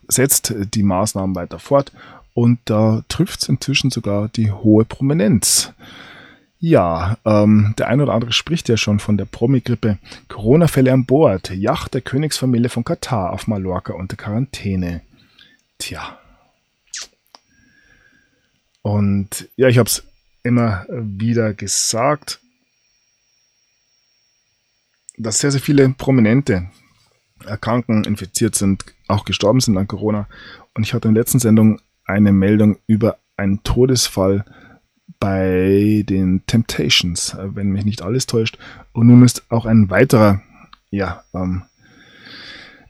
setzt 0.07 0.55
die 0.73 0.83
Maßnahmen 0.83 1.35
weiter 1.35 1.59
fort 1.59 1.91
und 2.33 2.59
da 2.65 3.03
trifft 3.07 3.43
es 3.43 3.49
inzwischen 3.49 3.91
sogar 3.91 4.29
die 4.29 4.51
hohe 4.51 4.85
Prominenz. 4.85 5.73
Ja, 6.61 7.17
ähm, 7.25 7.73
der 7.77 7.87
ein 7.87 8.01
oder 8.01 8.13
andere 8.13 8.33
spricht 8.33 8.67
ja 8.67 8.75
schon 8.75 8.99
von 8.99 9.17
der 9.17 9.23
Promi-Grippe. 9.23 9.97
Corona-Fälle 10.27 10.91
an 10.91 11.05
Bord. 11.05 11.51
Yacht 11.51 11.93
der 11.93 12.01
Königsfamilie 12.01 12.69
von 12.69 12.83
Katar 12.83 13.31
auf 13.31 13.47
Mallorca 13.47 13.93
unter 13.93 14.17
Quarantäne. 14.17 15.01
Tja. 15.77 16.19
Und 18.81 19.47
ja, 19.55 19.69
ich 19.69 19.77
habe 19.77 19.87
es 19.87 20.03
immer 20.43 20.85
wieder 20.89 21.53
gesagt, 21.53 22.41
dass 25.17 25.39
sehr, 25.39 25.51
sehr 25.51 25.61
viele 25.61 25.87
Prominente 25.89 26.69
erkranken, 27.45 28.03
infiziert 28.03 28.55
sind, 28.55 28.83
auch 29.07 29.23
gestorben 29.23 29.61
sind 29.61 29.77
an 29.77 29.87
Corona. 29.87 30.27
Und 30.73 30.83
ich 30.83 30.93
hatte 30.93 31.07
in 31.07 31.13
der 31.13 31.23
letzten 31.23 31.39
Sendung 31.39 31.79
eine 32.03 32.33
Meldung 32.33 32.79
über 32.85 33.17
einen 33.37 33.63
Todesfall 33.63 34.43
bei 35.19 36.03
den 36.07 36.45
Temptations, 36.45 37.33
äh, 37.33 37.55
wenn 37.55 37.71
mich 37.71 37.85
nicht 37.85 38.01
alles 38.01 38.25
täuscht. 38.25 38.57
Und 38.93 39.07
nun 39.07 39.23
ist 39.23 39.43
auch 39.49 39.65
ein 39.65 39.89
weiterer, 39.89 40.41
ja, 40.91 41.23
ähm, 41.33 41.63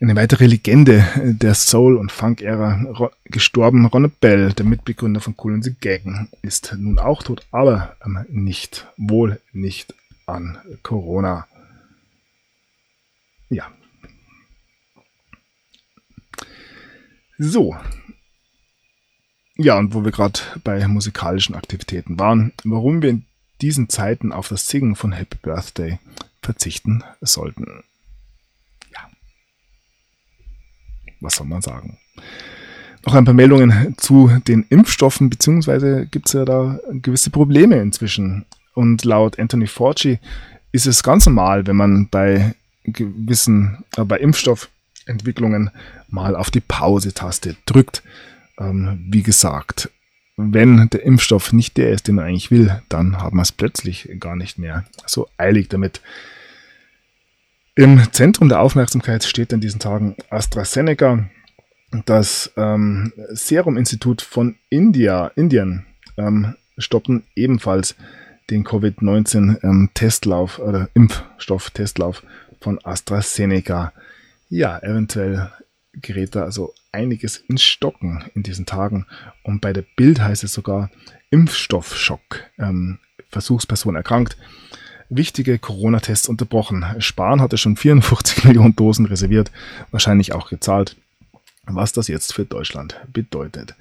eine 0.02 0.16
weitere 0.16 0.46
Legende 0.46 1.06
der 1.18 1.54
Soul- 1.56 1.98
und 1.98 2.12
Funk-Ära 2.12 3.12
gestorben. 3.26 3.86
Ronald 3.86 4.20
Bell, 4.22 4.54
der 4.54 4.66
Mitbegründer 4.66 5.20
von 5.20 5.36
Cool 5.38 5.56
and 5.56 5.64
the 5.66 5.76
Gang, 5.80 6.30
ist 6.42 6.74
nun 6.78 7.00
auch 7.00 7.22
tot, 7.22 7.46
aber 7.52 7.98
ähm, 8.06 8.26
nicht, 8.30 8.88
wohl 8.96 9.42
nicht 9.52 9.94
an 10.26 10.58
Corona. 10.84 11.48
Ja. 13.50 13.68
So, 17.38 17.76
ja, 19.62 19.78
und 19.78 19.94
wo 19.94 20.06
wir 20.06 20.12
gerade 20.12 20.40
bei 20.64 20.88
musikalischen 20.88 21.54
Aktivitäten 21.54 22.18
waren, 22.18 22.54
warum 22.64 23.02
wir 23.02 23.10
in 23.10 23.26
diesen 23.62 23.90
Zeiten 23.90 24.32
auf 24.32 24.48
das 24.48 24.70
Singen 24.70 24.96
von 24.96 25.12
Happy 25.12 25.38
Birthday 25.42 26.00
verzichten 26.42 27.04
sollten. 27.20 27.84
Ja. 28.94 29.10
Was 31.20 31.36
soll 31.36 31.48
man 31.48 31.62
sagen? 31.62 31.98
Noch 33.06 33.16
ein 33.16 33.26
paar 33.26 33.34
Meldungen 33.34 33.96
zu 33.98 34.32
den 34.48 34.66
Impfstoffen, 34.70 35.30
beziehungsweise 35.30 36.06
gibt 36.06 36.28
es 36.28 36.34
ja 36.34 36.46
da 36.46 36.80
gewisse 36.94 37.30
Probleme 37.30 37.82
inzwischen. 37.82 38.46
Und 38.76 39.04
laut 39.04 39.40
Anthony 39.40 39.68
Fauci 39.68 40.20
ist 40.72 40.88
es 40.88 41.04
ganz 41.04 41.26
normal, 41.26 41.68
wenn 41.68 41.76
man 41.76 42.08
bei 42.08 42.56
gewissen, 42.86 43.84
äh, 43.98 44.06
bei 44.06 44.20
Impfstoffentwicklungen 44.20 45.72
mal 46.08 46.38
auf 46.38 46.50
die 46.50 46.62
Pause-Taste 46.62 47.58
drückt 47.66 48.04
ähm, 48.60 49.08
wie 49.10 49.24
gesagt, 49.24 49.90
wenn 50.38 50.90
der 50.90 51.04
Impfstoff 51.04 51.52
nicht 51.52 51.78
der 51.78 51.92
ist, 51.92 52.08
den 52.08 52.16
man 52.16 52.26
eigentlich 52.26 52.52
will, 52.52 52.82
dann 52.88 53.18
haben 53.18 53.38
wir 53.38 53.42
es 53.42 53.52
plötzlich 53.52 54.10
gar 54.20 54.36
nicht 54.36 54.58
mehr 54.58 54.86
so 55.06 55.28
eilig 55.38 55.68
damit. 55.68 56.02
Im 57.76 58.02
Zentrum 58.12 58.50
der 58.50 58.62
Aufmerksamkeit 58.62 59.24
steht 59.24 59.54
in 59.54 59.62
diesen 59.62 59.80
Tagen 59.80 60.16
AstraZeneca. 60.30 61.30
Das 62.06 62.52
ähm, 62.56 63.14
Serum-Institut 63.30 64.22
von 64.22 64.56
India, 64.70 65.28
Indien 65.36 65.86
ähm, 66.18 66.56
stoppen 66.78 67.24
ebenfalls 67.36 67.96
den 68.50 68.64
Covid-19-Testlauf 68.64 70.60
ähm, 70.60 70.66
oder 70.66 70.90
Impfstoff-Testlauf 70.94 72.24
von 72.62 72.80
AstraZeneca. 72.84 73.94
Ja, 74.50 74.80
eventuell 74.80 75.52
gerät 76.02 76.36
da 76.36 76.44
also 76.44 76.74
einiges 76.92 77.38
ins 77.38 77.64
Stocken 77.64 78.24
in 78.36 78.44
diesen 78.44 78.66
Tagen. 78.66 79.06
Und 79.44 79.62
bei 79.62 79.74
der 79.74 79.84
Bild 79.96 80.20
heißt 80.20 80.44
es 80.44 80.54
sogar 80.54 80.90
Impfstoffschock. 81.30 82.44
Ähm, 82.58 83.00
Versuchsperson 83.30 83.96
erkrankt. 83.96 84.38
Wichtige 85.10 85.58
Corona-Tests 85.58 86.30
unterbrochen. 86.30 86.86
Spahn 87.00 87.42
hatte 87.42 87.58
schon 87.58 87.76
44 87.76 88.44
Millionen 88.46 88.76
Dosen 88.76 89.06
reserviert, 89.06 89.52
wahrscheinlich 89.92 90.34
auch 90.34 90.50
gezahlt. 90.50 90.96
Was 91.66 91.94
das 91.94 92.08
jetzt 92.08 92.34
für 92.34 92.46
Deutschland 92.46 93.00
bedeutet. 93.12 93.76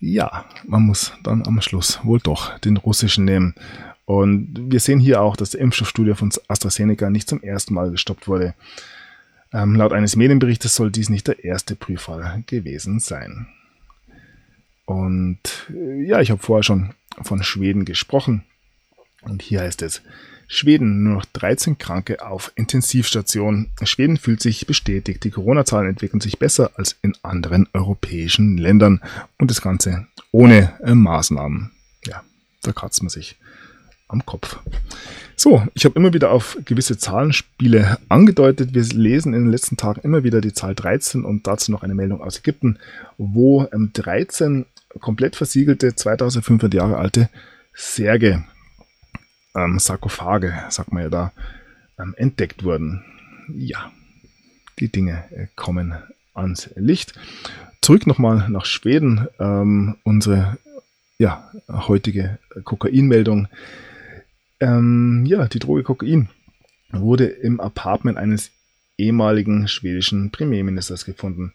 Ja, 0.00 0.44
man 0.66 0.82
muss 0.82 1.12
dann 1.22 1.46
am 1.46 1.60
Schluss 1.62 2.00
wohl 2.02 2.20
doch 2.20 2.58
den 2.58 2.76
russischen 2.76 3.24
nehmen. 3.24 3.54
Und 4.04 4.70
wir 4.70 4.80
sehen 4.80 5.00
hier 5.00 5.22
auch, 5.22 5.36
dass 5.36 5.50
der 5.50 5.60
Impfstoffstudie 5.60 6.14
von 6.14 6.30
AstraZeneca 6.48 7.08
nicht 7.08 7.28
zum 7.28 7.42
ersten 7.42 7.72
Mal 7.72 7.90
gestoppt 7.90 8.28
wurde. 8.28 8.54
Ähm, 9.54 9.76
laut 9.76 9.92
eines 9.92 10.16
Medienberichtes 10.16 10.74
soll 10.74 10.90
dies 10.90 11.08
nicht 11.08 11.28
der 11.28 11.44
erste 11.44 11.76
Prüffall 11.76 12.42
gewesen 12.46 12.98
sein. 12.98 13.46
Und 14.84 15.38
äh, 15.72 16.02
ja, 16.02 16.20
ich 16.20 16.32
habe 16.32 16.42
vorher 16.42 16.64
schon 16.64 16.92
von 17.22 17.42
Schweden 17.44 17.84
gesprochen. 17.84 18.42
Und 19.22 19.42
hier 19.42 19.60
heißt 19.60 19.82
es, 19.82 20.02
Schweden 20.48 21.04
nur 21.04 21.14
noch 21.14 21.24
13 21.24 21.78
Kranke 21.78 22.26
auf 22.26 22.52
Intensivstation. 22.56 23.70
Schweden 23.84 24.16
fühlt 24.16 24.42
sich 24.42 24.66
bestätigt. 24.66 25.22
Die 25.22 25.30
Corona-Zahlen 25.30 25.88
entwickeln 25.88 26.20
sich 26.20 26.38
besser 26.38 26.72
als 26.74 26.96
in 27.00 27.14
anderen 27.22 27.68
europäischen 27.72 28.58
Ländern. 28.58 29.00
Und 29.38 29.52
das 29.52 29.62
Ganze 29.62 30.08
ohne 30.32 30.72
äh, 30.82 30.94
Maßnahmen. 30.94 31.70
Ja, 32.06 32.24
da 32.62 32.72
kratzt 32.72 33.02
man 33.02 33.08
sich 33.08 33.36
am 34.08 34.24
Kopf. 34.26 34.58
So, 35.36 35.66
ich 35.74 35.84
habe 35.84 35.98
immer 35.98 36.12
wieder 36.12 36.30
auf 36.30 36.56
gewisse 36.64 36.96
Zahlenspiele 36.96 37.98
angedeutet. 38.08 38.74
Wir 38.74 38.82
lesen 38.82 39.34
in 39.34 39.44
den 39.44 39.50
letzten 39.50 39.76
Tagen 39.76 40.00
immer 40.02 40.22
wieder 40.22 40.40
die 40.40 40.52
Zahl 40.52 40.74
13 40.74 41.24
und 41.24 41.46
dazu 41.46 41.72
noch 41.72 41.82
eine 41.82 41.94
Meldung 41.94 42.22
aus 42.22 42.38
Ägypten, 42.38 42.78
wo 43.18 43.66
ähm, 43.72 43.90
13 43.92 44.66
komplett 45.00 45.36
versiegelte 45.36 45.94
2500 45.94 46.72
Jahre 46.72 46.98
alte 46.98 47.28
Särge, 47.74 48.44
ähm, 49.56 49.78
Sarkophage, 49.78 50.54
sagt 50.68 50.92
man 50.92 51.02
ja 51.02 51.08
da, 51.08 51.32
ähm, 51.98 52.14
entdeckt 52.16 52.62
wurden. 52.62 53.04
Ja, 53.48 53.90
die 54.78 54.90
Dinge 54.90 55.24
äh, 55.30 55.46
kommen 55.56 55.94
ans 56.34 56.70
Licht. 56.76 57.14
Zurück 57.80 58.06
nochmal 58.06 58.48
nach 58.48 58.64
Schweden. 58.64 59.28
Ähm, 59.38 59.96
unsere 60.04 60.58
ja, 61.18 61.50
heutige 61.68 62.38
Kokainmeldung. 62.64 63.48
Ähm, 64.64 65.26
ja, 65.26 65.46
die 65.46 65.58
Droge 65.58 65.82
Kokain 65.82 66.30
wurde 66.90 67.26
im 67.26 67.60
Apartment 67.60 68.16
eines 68.16 68.50
ehemaligen 68.96 69.68
schwedischen 69.68 70.30
Premierministers 70.30 71.04
gefunden. 71.04 71.52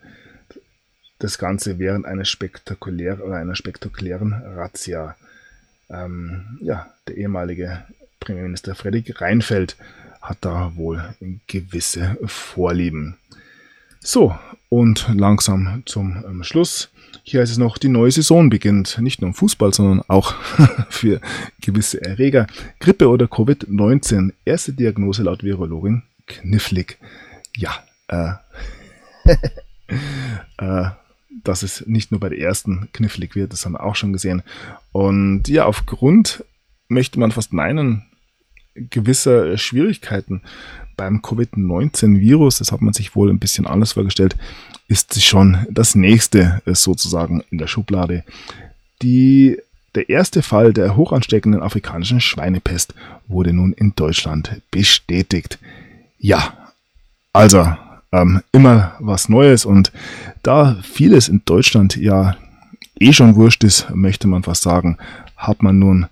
Das 1.17 1.39
Ganze 1.39 1.79
während 1.79 2.05
einer 2.05 2.25
spektakulären 2.25 3.21
oder 3.21 3.37
einer 3.37 3.55
spektakulären 3.55 4.33
Razzia. 4.33 5.15
Ähm, 5.89 6.59
ja, 6.61 6.93
der 7.07 7.17
ehemalige 7.17 7.83
Premierminister 8.19 8.75
Fredrik 8.75 9.19
Reinfeldt 9.19 9.75
hat 10.21 10.37
da 10.41 10.73
wohl 10.75 11.03
gewisse 11.47 12.15
Vorlieben. 12.25 13.17
So, 14.01 14.37
und 14.69 15.07
langsam 15.15 15.81
zum 15.87 16.23
ähm, 16.27 16.43
Schluss. 16.43 16.91
Hier 17.23 17.41
heißt 17.41 17.51
es 17.51 17.57
noch, 17.57 17.77
die 17.77 17.89
neue 17.89 18.11
Saison 18.11 18.49
beginnt. 18.49 18.97
Nicht 19.01 19.21
nur 19.21 19.29
im 19.29 19.33
Fußball, 19.33 19.73
sondern 19.73 20.01
auch 20.07 20.33
für 20.89 21.21
gewisse 21.61 22.01
Erreger. 22.01 22.47
Grippe 22.79 23.09
oder 23.09 23.25
Covid-19. 23.25 24.33
Erste 24.45 24.73
Diagnose 24.73 25.23
laut 25.23 25.43
Virologin 25.43 26.03
knifflig. 26.25 26.97
Ja, 27.55 27.83
äh, 28.07 28.33
äh, 30.57 30.89
dass 31.43 31.63
es 31.63 31.85
nicht 31.87 32.11
nur 32.11 32.19
bei 32.19 32.29
der 32.29 32.39
ersten 32.39 32.89
knifflig 32.93 33.35
wird, 33.35 33.53
das 33.53 33.65
haben 33.65 33.73
wir 33.73 33.83
auch 33.83 33.95
schon 33.95 34.13
gesehen. 34.13 34.43
Und 34.91 35.47
ja, 35.47 35.65
aufgrund, 35.65 36.43
möchte 36.87 37.19
man 37.19 37.31
fast 37.31 37.53
meinen, 37.53 38.05
gewisser 38.75 39.57
Schwierigkeiten 39.57 40.41
beim 40.99 41.21
Covid-19-Virus, 41.21 42.57
das 42.57 42.73
hat 42.73 42.81
man 42.81 42.93
sich 42.93 43.15
wohl 43.15 43.29
ein 43.29 43.39
bisschen 43.39 43.65
anders 43.65 43.93
vorgestellt, 43.93 44.35
ist 44.89 45.23
schon 45.23 45.65
das 45.71 45.95
nächste 45.95 46.61
äh, 46.65 46.75
sozusagen 46.75 47.41
in 47.51 47.57
der 47.57 47.67
Schublade. 47.67 48.25
Die, 49.01 49.57
der 49.95 50.09
erste 50.09 50.41
Fall 50.41 50.73
der 50.73 50.97
hochansteckenden 50.97 51.61
afrikanischen 51.61 52.19
Schweinepest 52.19 52.95
wurde 53.29 53.53
nun 53.53 53.71
in 53.71 53.93
Deutschland 53.95 54.61
bestätigt. 54.71 55.57
Ja, 56.17 56.53
also 57.31 57.65
ähm, 58.11 58.41
immer 58.51 58.97
was 58.99 59.29
Neues 59.29 59.63
und 59.63 59.93
da 60.43 60.79
vieles 60.83 61.29
in 61.29 61.43
Deutschland 61.45 61.95
ja 61.95 62.35
eh 62.99 63.13
schon 63.13 63.37
wurscht 63.37 63.63
ist, 63.63 63.89
möchte 63.95 64.27
man 64.27 64.43
fast 64.43 64.63
sagen, 64.63 64.97
hat 65.37 65.63
man 65.63 65.79
nun 65.79 66.07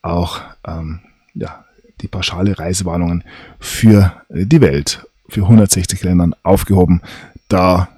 auch 0.00 0.40
ähm, 0.66 1.00
ja, 1.34 1.66
die 2.00 2.08
pauschale 2.08 2.58
Reisewarnungen 2.58 3.24
für 3.60 4.12
äh, 4.28 4.46
die 4.46 4.60
Welt, 4.60 5.06
für 5.28 5.42
160 5.42 6.02
Ländern 6.02 6.34
aufgehoben. 6.42 7.02
Da, 7.48 7.88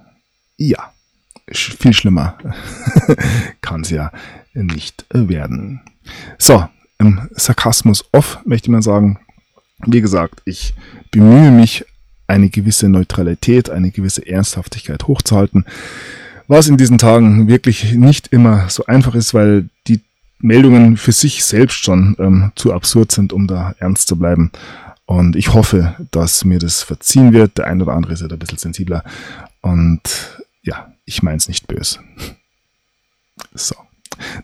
ja, 0.56 0.92
viel 1.50 1.92
schlimmer 1.92 2.36
kann 3.60 3.82
es 3.82 3.90
ja 3.90 4.10
nicht 4.52 5.06
äh, 5.10 5.28
werden. 5.28 5.80
So, 6.38 6.68
im 6.98 7.28
Sarkasmus 7.32 8.04
off 8.12 8.38
möchte 8.44 8.70
man 8.70 8.82
sagen, 8.82 9.18
wie 9.86 10.00
gesagt, 10.00 10.42
ich 10.44 10.74
bemühe 11.10 11.50
mich, 11.50 11.84
eine 12.26 12.48
gewisse 12.48 12.88
Neutralität, 12.88 13.68
eine 13.70 13.90
gewisse 13.90 14.26
Ernsthaftigkeit 14.26 15.06
hochzuhalten, 15.06 15.66
was 16.48 16.68
in 16.68 16.76
diesen 16.76 16.98
Tagen 16.98 17.48
wirklich 17.48 17.92
nicht 17.92 18.28
immer 18.28 18.68
so 18.68 18.86
einfach 18.86 19.14
ist, 19.14 19.34
weil 19.34 19.68
die 19.86 20.00
Meldungen 20.38 20.96
für 20.96 21.12
sich 21.12 21.44
selbst 21.44 21.84
schon 21.84 22.16
ähm, 22.18 22.52
zu 22.54 22.72
absurd 22.72 23.12
sind, 23.12 23.32
um 23.32 23.46
da 23.46 23.74
ernst 23.78 24.08
zu 24.08 24.18
bleiben. 24.18 24.50
Und 25.06 25.36
ich 25.36 25.52
hoffe, 25.52 25.96
dass 26.10 26.44
mir 26.44 26.58
das 26.58 26.82
verziehen 26.82 27.32
wird. 27.32 27.58
Der 27.58 27.66
ein 27.66 27.80
oder 27.82 27.92
andere 27.92 28.12
ist 28.14 28.20
ja 28.20 28.28
da 28.28 28.36
ein 28.36 28.38
bisschen 28.38 28.58
sensibler. 28.58 29.04
Und 29.60 30.00
ja, 30.62 30.92
ich 31.04 31.22
meine 31.22 31.36
es 31.36 31.48
nicht 31.48 31.66
böse. 31.66 32.00
So. 33.56 33.74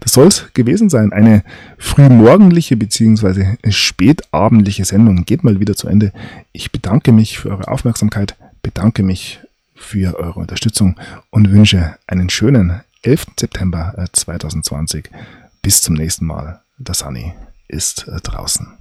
Das 0.01 0.13
soll 0.13 0.27
es 0.27 0.53
gewesen 0.53 0.89
sein. 0.89 1.13
Eine 1.13 1.45
frühmorgendliche 1.79 2.77
bzw. 2.77 3.57
spätabendliche 3.71 4.85
Sendung 4.85 5.25
geht 5.25 5.45
mal 5.45 5.61
wieder 5.61 5.77
zu 5.77 5.89
Ende. 5.89 6.13
Ich 6.53 6.73
bedanke 6.73 7.13
mich 7.13 7.39
für 7.39 7.51
eure 7.51 7.69
Aufmerksamkeit, 7.69 8.37
bedanke 8.63 9.03
mich 9.03 9.41
für 9.75 10.19
eure 10.19 10.41
Unterstützung 10.41 10.99
und 11.31 11.53
wünsche 11.53 11.97
einen 12.07 12.31
schönen 12.31 12.81
11. 13.03 13.27
September 13.39 13.95
2020. 14.13 15.09
Bis 15.63 15.83
zum 15.83 15.95
nächsten 15.95 16.27
Mal. 16.27 16.63
Der 16.79 16.95
Sunny 16.95 17.35
ist 17.69 18.09
äh, 18.09 18.21
draußen. 18.21 18.79